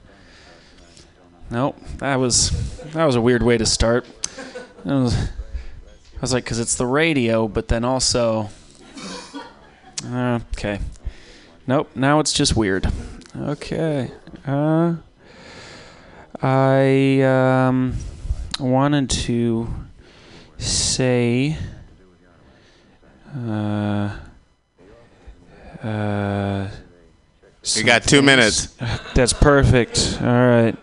Nope, 1.51 1.77
that 1.97 2.15
was 2.15 2.49
that 2.93 3.05
was 3.05 3.15
a 3.15 3.21
weird 3.21 3.43
way 3.43 3.59
to 3.59 3.67
start. 3.67 4.07
I 6.21 6.23
was 6.23 6.33
like, 6.33 6.43
because 6.43 6.59
it's 6.59 6.75
the 6.75 6.85
radio, 6.85 7.47
but 7.47 7.67
then 7.67 7.83
also. 7.83 8.51
Uh, 10.05 10.39
okay. 10.53 10.79
Nope. 11.65 11.89
Now 11.95 12.19
it's 12.19 12.31
just 12.31 12.55
weird. 12.55 12.85
Okay. 13.35 14.11
Uh, 14.45 14.97
I 16.39 17.21
um, 17.21 17.95
wanted 18.59 19.09
to 19.09 19.67
say. 20.59 21.57
Uh, 23.35 24.15
uh, 25.81 26.67
You 27.63 27.83
got 27.83 28.03
two 28.03 28.21
minutes. 28.21 28.67
That's 29.15 29.33
perfect. 29.33 30.19
All 30.21 30.27
right. 30.27 30.75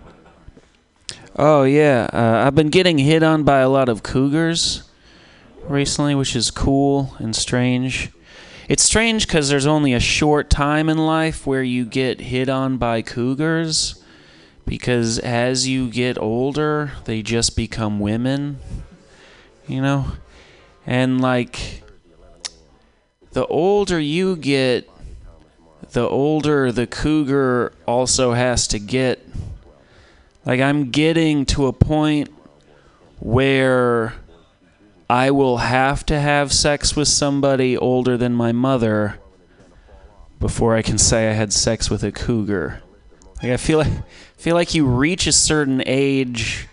Oh 1.37 1.63
yeah, 1.63 2.11
uh, 2.13 2.45
I've 2.45 2.57
been 2.57 2.71
getting 2.71 2.99
hit 2.99 3.23
on 3.23 3.45
by 3.45 3.61
a 3.61 3.69
lot 3.69 3.89
of 3.89 4.03
cougars 4.03 4.88
recently, 5.69 6.15
which 6.15 6.35
is 6.35 6.51
cool 6.51 7.15
and 7.19 7.35
strange. 7.35 8.11
It's 8.69 8.83
strange 8.83 9.27
because 9.27 9.49
there's 9.49 9.67
only 9.67 9.95
a 9.95 10.01
short 10.01 10.51
time 10.51 10.89
in 10.89 10.99
life 10.99 11.47
where 11.47 11.63
you 11.63 11.85
get 11.85 12.21
hit 12.21 12.49
on 12.49 12.77
by 12.77 13.03
cougars, 13.03 14.03
because 14.67 15.19
as 15.19 15.67
you 15.67 15.89
get 15.89 16.19
older, 16.19 16.93
they 17.05 17.23
just 17.23 17.57
become 17.57 18.01
women. 18.01 18.59
You 19.67 19.83
know, 19.83 20.13
and 20.87 21.21
like 21.21 21.83
the 23.33 23.47
older 23.47 24.01
you 24.01 24.37
get, 24.37 24.89
the 25.93 26.09
older 26.09 26.73
the 26.73 26.87
cougar 26.87 27.73
also 27.87 28.33
has 28.33 28.67
to 28.69 28.79
get. 28.79 29.27
Like, 30.45 30.61
I'm 30.61 30.91
getting 30.91 31.45
to 31.47 31.67
a 31.67 31.73
point 31.75 32.31
where 33.19 34.15
I 35.11 35.31
will 35.31 35.59
have 35.59 36.05
to 36.07 36.21
have 36.21 36.53
sex 36.53 36.95
with 36.95 37.09
somebody 37.09 37.77
older 37.77 38.17
than 38.17 38.35
my 38.35 38.53
mother 38.53 39.19
before 40.39 40.77
I 40.77 40.83
can 40.83 40.99
say 40.99 41.31
I 41.31 41.33
had 41.33 41.53
sex 41.53 41.89
with 41.89 42.05
a 42.05 42.13
cougar. 42.13 42.83
Like, 43.43 43.53
I 43.53 43.57
feel 43.57 43.79
like, 43.79 43.93
feel 44.37 44.55
like 44.55 44.75
you 44.75 44.85
reach 44.85 45.27
a 45.27 45.33
certain 45.33 45.83
age. 45.87 46.69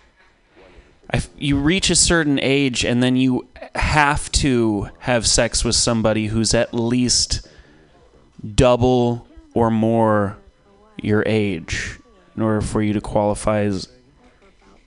I 1.12 1.22
you 1.38 1.56
reach 1.56 1.88
a 1.88 1.94
certain 1.94 2.38
age 2.42 2.84
and 2.84 3.02
then 3.02 3.16
you 3.16 3.46
have 3.74 4.30
to 4.32 4.90
have 4.98 5.26
sex 5.26 5.64
with 5.64 5.76
somebody 5.76 6.26
who's 6.26 6.52
at 6.52 6.74
least 6.74 7.48
double 8.54 9.26
or 9.54 9.70
more 9.70 10.36
your 11.00 11.22
age 11.24 11.98
in 12.36 12.42
order 12.42 12.60
for 12.60 12.82
you 12.82 12.92
to 12.92 13.00
qualify 13.00 13.60
as 13.60 13.88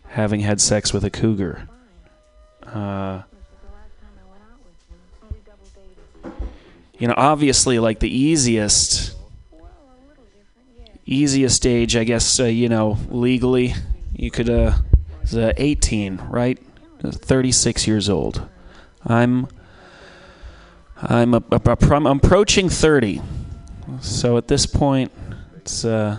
having 0.07 0.41
had 0.41 0.59
sex 0.59 0.93
with 0.93 1.03
a 1.03 1.09
cougar. 1.09 1.67
Uh, 2.63 3.21
you 6.99 7.07
know, 7.07 7.13
obviously, 7.15 7.79
like 7.79 7.99
the 7.99 8.13
easiest, 8.13 9.15
easiest 11.05 11.65
age, 11.65 11.95
I 11.95 12.03
guess, 12.03 12.39
uh, 12.39 12.43
you 12.43 12.67
know, 12.67 12.97
legally, 13.09 13.73
you 14.13 14.29
could, 14.29 14.49
uh, 14.49 14.73
is 15.23 15.35
uh, 15.35 15.53
18, 15.55 16.17
right? 16.29 16.59
36 17.01 17.87
years 17.87 18.09
old. 18.09 18.47
I'm, 19.05 19.47
I'm, 21.01 21.33
a, 21.33 21.43
a, 21.51 21.61
a, 21.65 21.95
I'm 21.95 22.05
approaching 22.05 22.67
30. 22.67 23.21
So 24.01 24.35
at 24.37 24.49
this 24.49 24.65
point, 24.65 25.11
it's 25.55 25.85
uh, 25.85 26.17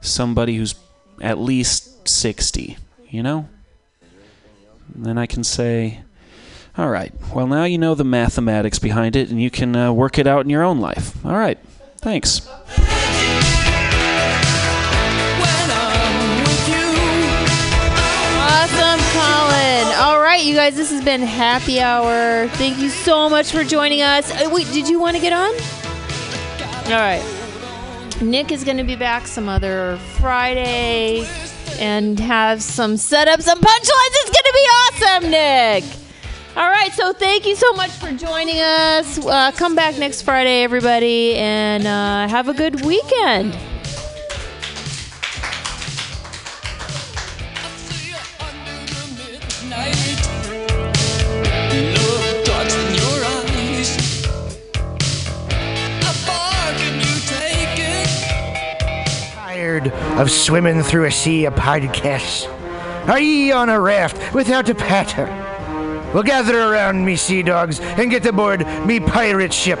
somebody 0.00 0.56
who's 0.56 0.76
at 1.20 1.38
least 1.38 2.08
60, 2.08 2.78
you 3.10 3.22
know? 3.24 3.48
And 4.94 5.04
then 5.04 5.18
I 5.18 5.26
can 5.26 5.42
say, 5.42 6.02
all 6.78 6.90
right, 6.90 7.12
well, 7.34 7.46
now 7.46 7.64
you 7.64 7.78
know 7.78 7.94
the 7.94 8.04
mathematics 8.04 8.78
behind 8.78 9.16
it 9.16 9.30
and 9.30 9.40
you 9.40 9.50
can 9.50 9.74
uh, 9.74 9.92
work 9.92 10.18
it 10.18 10.26
out 10.26 10.44
in 10.44 10.50
your 10.50 10.62
own 10.62 10.78
life. 10.80 11.24
All 11.24 11.36
right, 11.36 11.58
thanks. 11.98 12.46
Awesome, 18.38 19.00
Colin. 19.12 19.94
All 19.98 20.20
right, 20.20 20.42
you 20.44 20.54
guys, 20.54 20.76
this 20.76 20.90
has 20.90 21.02
been 21.04 21.22
Happy 21.22 21.80
Hour. 21.80 22.48
Thank 22.48 22.78
you 22.78 22.90
so 22.90 23.28
much 23.28 23.50
for 23.50 23.64
joining 23.64 24.02
us. 24.02 24.30
Uh, 24.30 24.50
wait, 24.52 24.66
did 24.72 24.88
you 24.88 25.00
want 25.00 25.16
to 25.16 25.22
get 25.22 25.32
on? 25.32 25.54
All 26.92 27.00
right. 27.00 27.24
Nick 28.20 28.52
is 28.52 28.64
going 28.64 28.76
to 28.76 28.84
be 28.84 28.96
back 28.96 29.26
some 29.26 29.48
other 29.48 29.98
Friday 30.18 31.26
and 31.78 32.18
have 32.20 32.62
some 32.62 32.94
setups, 32.94 33.42
some 33.42 33.60
punchlines. 33.60 34.12
It's 34.12 34.30
going 34.30 34.44
to 34.44 34.52
be 34.54 34.68
awesome, 34.68 35.30
Nick. 35.30 36.05
All 36.56 36.70
right, 36.70 36.90
so 36.90 37.12
thank 37.12 37.44
you 37.44 37.54
so 37.54 37.70
much 37.74 37.90
for 37.90 38.10
joining 38.12 38.58
us. 38.60 39.18
Uh, 39.18 39.52
come 39.52 39.74
back 39.74 39.98
next 39.98 40.22
Friday, 40.22 40.62
everybody, 40.62 41.34
and 41.34 41.86
uh, 41.86 42.26
have 42.28 42.48
a 42.48 42.54
good 42.54 42.82
weekend. 42.82 43.52
Tired 59.34 59.88
of 60.18 60.30
swimming 60.30 60.82
through 60.82 61.04
a 61.04 61.10
sea 61.10 61.44
of 61.44 61.54
podcasts? 61.54 62.48
Are 63.10 63.20
ye 63.20 63.52
on 63.52 63.68
a 63.68 63.78
raft 63.78 64.32
without 64.32 64.70
a 64.70 64.74
paddle? 64.74 65.55
Well, 66.12 66.22
gather 66.22 66.60
around 66.60 67.04
me, 67.04 67.16
sea 67.16 67.42
dogs, 67.42 67.80
and 67.80 68.10
get 68.10 68.24
aboard 68.26 68.66
me 68.86 69.00
pirate 69.00 69.52
ship 69.52 69.80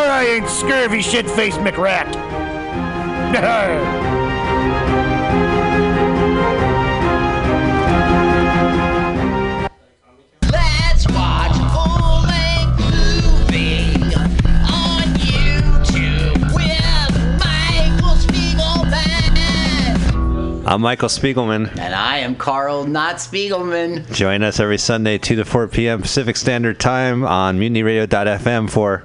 or 0.00 0.08
I 0.08 0.24
ain't 0.24 0.48
scurvy 0.48 1.02
shit 1.02 1.28
faced 1.28 1.58
McRat. 1.58 2.06
Let's 10.42 11.06
watch 11.08 11.52
a 11.52 11.68
full-length 11.74 12.80
movie 12.80 13.92
on 14.64 15.04
YouTube 15.20 16.40
with 16.54 17.38
Michael 17.38 18.16
Spiegelman. 18.16 19.12
I'm 20.66 20.80
Michael 20.80 21.08
Spiegelman. 21.10 21.76
And 21.78 21.94
I 21.94 22.18
am 22.18 22.36
Carl, 22.36 22.86
not 22.86 23.16
Spiegelman. 23.16 24.10
Join 24.14 24.42
us 24.42 24.60
every 24.60 24.78
Sunday, 24.78 25.18
2 25.18 25.36
to 25.36 25.44
4 25.44 25.68
p.m. 25.68 26.00
Pacific 26.00 26.38
Standard 26.38 26.80
Time 26.80 27.24
on 27.26 27.58
mutinyradio.fm 27.60 28.70
for 28.70 29.04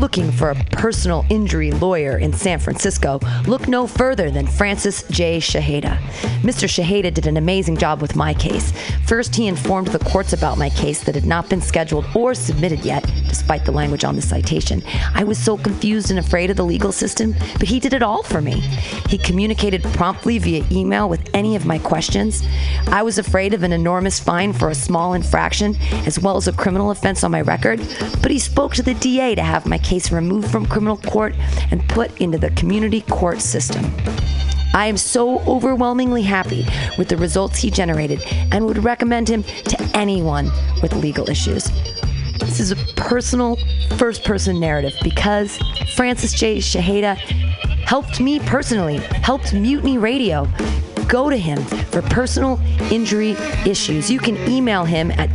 looking 0.00 0.32
for 0.32 0.50
a 0.50 0.54
personal 0.72 1.26
injury 1.28 1.70
lawyer 1.72 2.16
in 2.16 2.32
San 2.32 2.58
Francisco, 2.58 3.20
look 3.46 3.68
no 3.68 3.86
further 3.86 4.30
than 4.30 4.46
Francis 4.46 5.02
J. 5.10 5.36
Shaheda. 5.38 5.98
Mr. 6.40 6.66
Shaheda 6.66 7.12
did 7.12 7.26
an 7.26 7.36
amazing 7.36 7.76
job 7.76 8.00
with 8.00 8.16
my 8.16 8.32
case. 8.32 8.72
First, 9.06 9.36
he 9.36 9.46
informed 9.46 9.88
the 9.88 9.98
courts 9.98 10.32
about 10.32 10.56
my 10.56 10.70
case 10.70 11.04
that 11.04 11.14
had 11.14 11.26
not 11.26 11.50
been 11.50 11.60
scheduled 11.60 12.06
or 12.16 12.32
submitted 12.32 12.80
yet, 12.80 13.04
despite 13.28 13.66
the 13.66 13.72
language 13.72 14.02
on 14.02 14.16
the 14.16 14.22
citation. 14.22 14.82
I 15.14 15.22
was 15.22 15.38
so 15.38 15.58
confused 15.58 16.08
and 16.08 16.18
afraid 16.18 16.48
of 16.48 16.56
the 16.56 16.64
legal 16.64 16.92
system, 16.92 17.34
but 17.58 17.68
he 17.68 17.78
did 17.78 17.92
it 17.92 18.02
all 18.02 18.22
for 18.22 18.40
me. 18.40 18.60
He 19.10 19.18
communicated 19.18 19.84
promptly 19.84 20.38
via 20.38 20.64
email 20.72 21.10
with 21.10 21.28
any 21.34 21.56
of 21.56 21.66
my 21.66 21.78
questions. 21.78 22.42
I 22.86 23.02
was 23.02 23.18
afraid 23.18 23.52
of 23.52 23.64
an 23.64 23.72
enormous 23.72 24.18
fine 24.18 24.54
for 24.54 24.70
a 24.70 24.74
small 24.74 25.12
infraction, 25.12 25.76
as 26.06 26.18
well 26.18 26.38
as 26.38 26.48
a 26.48 26.54
criminal 26.54 26.90
offense 26.90 27.22
on 27.22 27.30
my 27.32 27.42
record, 27.42 27.80
but 28.22 28.30
he 28.30 28.38
spoke 28.38 28.72
to 28.76 28.82
the 28.82 28.94
DA 28.94 29.34
to 29.34 29.42
have 29.42 29.66
my 29.66 29.76
case 29.76 29.89
removed 30.12 30.50
from 30.50 30.66
criminal 30.66 30.96
court 30.96 31.34
and 31.70 31.86
put 31.88 32.20
into 32.20 32.38
the 32.38 32.50
community 32.50 33.00
court 33.02 33.40
system. 33.40 33.84
I 34.72 34.86
am 34.86 34.96
so 34.96 35.40
overwhelmingly 35.40 36.22
happy 36.22 36.64
with 36.96 37.08
the 37.08 37.16
results 37.16 37.58
he 37.58 37.70
generated 37.70 38.22
and 38.52 38.66
would 38.66 38.84
recommend 38.84 39.28
him 39.28 39.42
to 39.42 39.90
anyone 39.94 40.50
with 40.80 40.92
legal 40.94 41.28
issues. 41.28 41.70
This 42.38 42.60
is 42.60 42.70
a 42.70 42.76
personal, 42.94 43.56
first 43.96 44.22
person 44.22 44.60
narrative 44.60 44.94
because 45.02 45.58
Francis 45.96 46.32
J. 46.32 46.58
Shaheda 46.58 47.16
helped 47.84 48.20
me 48.20 48.38
personally, 48.38 48.98
helped 48.98 49.52
Mutiny 49.52 49.98
Radio. 49.98 50.46
Go 51.08 51.28
to 51.28 51.36
him 51.36 51.60
for 51.64 52.02
personal 52.02 52.60
injury 52.92 53.32
issues. 53.66 54.08
You 54.08 54.20
can 54.20 54.36
email 54.48 54.84
him 54.84 55.10
at 55.10 55.30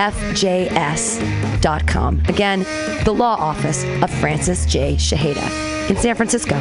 www.personalinjuryattorneyfjs.com. 0.00 2.22
Again, 2.28 2.60
the 3.04 3.12
law 3.12 3.36
office 3.36 3.84
of 4.02 4.10
Francis 4.20 4.64
J. 4.66 4.94
Shaheda 4.94 5.90
in 5.90 5.96
San 5.96 6.16
Francisco. 6.16 6.56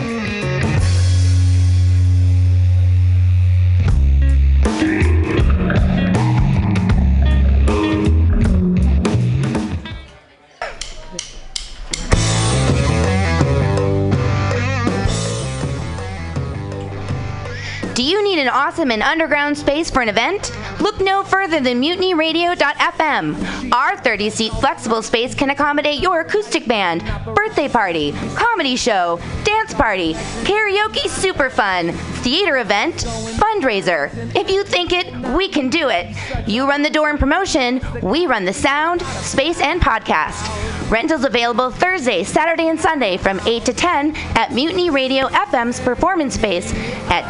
An 18.40 18.48
awesome 18.48 18.92
and 18.92 19.04
underground 19.04 19.58
space 19.58 19.90
for 19.90 20.02
an 20.02 20.10
event? 20.10 20.52
Look 20.80 21.00
no 21.02 21.24
further 21.24 21.60
than 21.60 21.82
mutinyradio.fm. 21.82 23.72
Our 23.74 23.98
30 23.98 24.30
seat 24.30 24.52
flexible 24.54 25.02
space 25.02 25.36
can 25.36 25.50
accommodate 25.50 26.00
your 26.00 26.22
acoustic 26.22 26.68
band, 26.68 27.04
birthday 27.36 27.68
party, 27.68 28.14
comedy 28.36 28.76
show, 28.76 29.20
dance 29.44 29.74
party, 29.74 30.14
karaoke 30.44 31.08
super 31.08 31.50
fun, 31.50 31.92
theater 32.22 32.58
event, 32.58 32.96
fundraiser. 33.38 34.10
If 34.36 34.50
you 34.50 34.64
think 34.64 34.94
it, 34.94 35.14
we 35.36 35.48
can 35.50 35.70
do 35.70 35.90
it. 35.90 36.16
You 36.48 36.68
run 36.68 36.82
the 36.82 36.90
door 36.90 37.10
and 37.10 37.20
promotion, 37.20 37.82
we 38.02 38.26
run 38.26 38.46
the 38.46 38.54
sound, 38.54 39.02
space, 39.02 39.60
and 39.62 39.82
podcast. 39.82 40.70
Rentals 40.90 41.24
available 41.24 41.70
Thursday, 41.70 42.24
Saturday, 42.24 42.68
and 42.68 42.80
Sunday 42.80 43.18
from 43.18 43.40
8 43.42 43.64
to 43.66 43.74
10 43.74 44.16
at 44.36 44.54
Mutiny 44.54 44.90
Radio 44.90 45.28
FM's 45.28 45.80
performance 45.80 46.34
space 46.34 46.74
at 47.12 47.30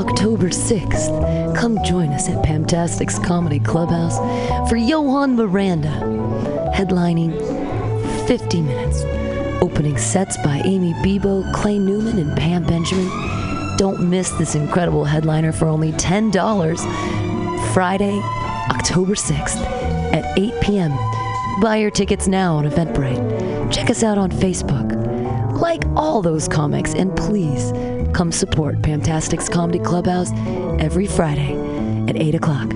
October 0.00 0.48
6th, 0.48 1.54
come 1.54 1.78
join 1.84 2.08
us 2.08 2.26
at 2.30 2.42
Pamtastic's 2.42 3.18
Comedy 3.18 3.60
Clubhouse 3.60 4.16
for 4.66 4.76
Johan 4.76 5.36
Miranda, 5.36 5.90
headlining 6.74 7.36
50 8.26 8.62
minutes. 8.62 9.02
Opening 9.62 9.98
sets 9.98 10.38
by 10.38 10.62
Amy 10.64 10.94
Bebo, 11.04 11.52
Clay 11.52 11.78
Newman, 11.78 12.18
and 12.18 12.34
Pam 12.34 12.64
Benjamin. 12.64 13.10
Don't 13.76 14.08
miss 14.08 14.30
this 14.30 14.54
incredible 14.54 15.04
headliner 15.04 15.52
for 15.52 15.68
only 15.68 15.92
$10. 15.92 17.74
Friday, 17.74 18.18
October 18.70 19.12
6th 19.12 19.62
at 20.14 20.38
8 20.38 20.54
p.m. 20.62 20.92
Buy 21.60 21.76
your 21.76 21.90
tickets 21.90 22.26
now 22.26 22.56
on 22.56 22.64
Eventbrite. 22.64 23.70
Check 23.70 23.90
us 23.90 24.02
out 24.02 24.16
on 24.16 24.30
Facebook. 24.30 24.96
Like 25.60 25.84
all 25.94 26.22
those 26.22 26.48
comics, 26.48 26.94
and 26.94 27.14
please 27.14 27.70
come 28.12 28.32
support 28.32 28.76
Pamtastic's 28.82 29.48
Comedy 29.48 29.78
Clubhouse 29.78 30.30
every 30.80 31.06
Friday 31.06 31.54
at 32.08 32.16
8 32.16 32.34
o'clock. 32.34 32.70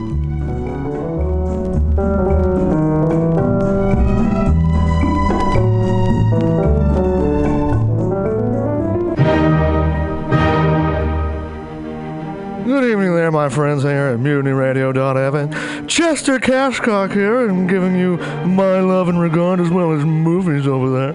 Good 12.65 12.85
evening 12.85 13.15
there, 13.15 13.31
my 13.31 13.49
friends 13.51 13.83
here 13.83 14.07
at 14.07 14.19
MutinyRadio.fm. 14.19 15.87
Chester 15.87 16.39
Cashcock 16.39 17.13
here, 17.13 17.47
and 17.49 17.69
giving 17.69 17.95
you 17.95 18.17
my 18.47 18.81
love 18.81 19.09
and 19.09 19.21
regard 19.21 19.61
as 19.61 19.71
well 19.71 19.93
as 19.93 20.05
movies 20.05 20.67
over 20.67 20.91
there. 20.91 21.15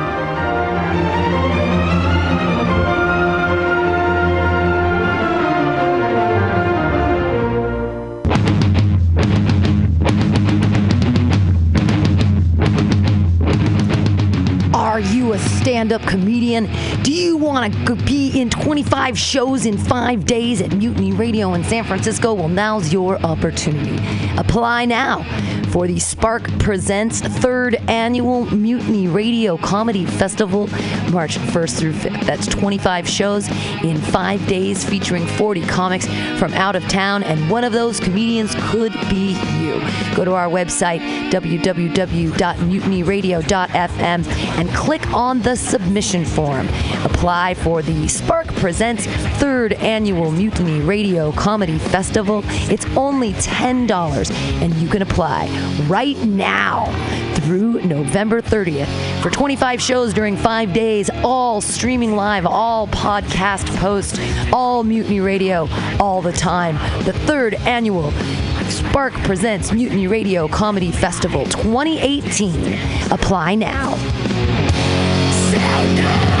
You 15.01 15.33
a 15.33 15.39
stand 15.39 15.91
up 15.91 16.01
comedian? 16.03 16.69
Do 17.03 17.13
you 17.13 17.37
want 17.37 17.73
to 17.87 17.95
be 17.95 18.39
in 18.39 18.49
25 18.49 19.17
shows 19.17 19.65
in 19.65 19.77
five 19.77 20.25
days 20.25 20.61
at 20.61 20.73
Mutiny 20.73 21.11
Radio 21.11 21.53
in 21.53 21.63
San 21.63 21.83
Francisco? 21.83 22.33
Well, 22.33 22.49
now's 22.49 22.91
your 22.91 23.17
opportunity. 23.25 23.97
Apply 24.37 24.85
now 24.85 25.23
for 25.71 25.87
the 25.87 25.99
Spark 25.99 26.43
Presents 26.59 27.21
third 27.21 27.75
annual 27.87 28.45
Mutiny 28.53 29.07
Radio 29.07 29.57
Comedy 29.57 30.05
Festival, 30.05 30.67
March 31.11 31.37
1st 31.37 31.79
through 31.79 31.93
5th. 31.93 32.25
That's 32.25 32.45
25 32.47 33.07
shows 33.07 33.47
in 33.83 33.97
five 33.97 34.45
days 34.47 34.83
featuring 34.83 35.25
40 35.25 35.61
comics 35.67 36.07
from 36.37 36.51
out 36.53 36.75
of 36.75 36.85
town, 36.89 37.23
and 37.23 37.49
one 37.49 37.63
of 37.63 37.71
those 37.71 38.01
comedians 38.01 38.53
could 38.69 38.91
be 39.09 39.37
you. 39.61 39.79
Go 40.15 40.25
to 40.25 40.33
our 40.33 40.49
website, 40.49 40.99
www.mutinyradio.fm, 41.31 44.27
and 44.59 44.69
click 44.75 44.90
on 45.13 45.41
the 45.41 45.55
submission 45.55 46.25
form. 46.25 46.67
Apply 47.05 47.53
for 47.53 47.81
the 47.81 48.09
Spark 48.09 48.47
Presents 48.55 49.05
third 49.39 49.71
annual 49.73 50.31
Mutiny 50.31 50.81
Radio 50.81 51.31
Comedy 51.31 51.77
Festival. 51.77 52.41
It's 52.69 52.85
only 52.97 53.31
$10, 53.31 54.31
and 54.61 54.73
you 54.75 54.89
can 54.89 55.01
apply 55.01 55.47
right 55.87 56.17
now 56.17 56.87
through 57.35 57.81
November 57.85 58.41
30th 58.41 59.21
for 59.21 59.29
25 59.29 59.81
shows 59.81 60.13
during 60.13 60.35
five 60.35 60.73
days, 60.73 61.09
all 61.23 61.61
streaming 61.61 62.17
live, 62.17 62.45
all 62.45 62.87
podcast 62.87 63.73
post, 63.77 64.19
all 64.51 64.83
Mutiny 64.83 65.21
Radio, 65.21 65.69
all 66.01 66.21
the 66.21 66.33
time. 66.33 66.75
The 67.05 67.13
third 67.13 67.53
annual 67.53 68.11
Spark 68.69 69.13
Presents 69.23 69.71
Mutiny 69.71 70.07
Radio 70.07 70.49
Comedy 70.49 70.91
Festival 70.91 71.45
2018. 71.45 72.73
Apply 73.09 73.55
now. 73.55 73.97
Well, 75.53 76.40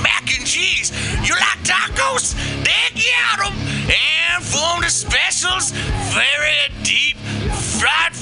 tacos? 1.63 2.33
They 2.63 3.01
got 3.01 3.47
'em. 3.47 3.53
And 3.89 4.43
from 4.43 4.81
the 4.81 4.89
specials, 4.89 5.71
very 6.13 6.69
deep 6.83 7.17
fried 7.79 8.13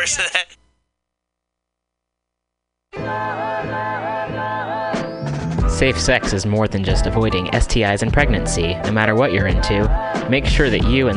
Course 0.00 0.18
of 0.18 0.32
that. 0.32 0.46
Safe 5.70 5.98
sex 5.98 6.32
is 6.32 6.46
more 6.46 6.68
than 6.68 6.84
just 6.84 7.06
avoiding 7.06 7.46
STIs 7.46 8.02
and 8.02 8.12
pregnancy, 8.12 8.74
no 8.84 8.92
matter 8.92 9.14
what 9.14 9.32
you're 9.32 9.46
into. 9.46 10.26
Make 10.30 10.44
sure 10.44 10.68
that 10.70 10.84
you 10.84 11.08
and 11.08 11.08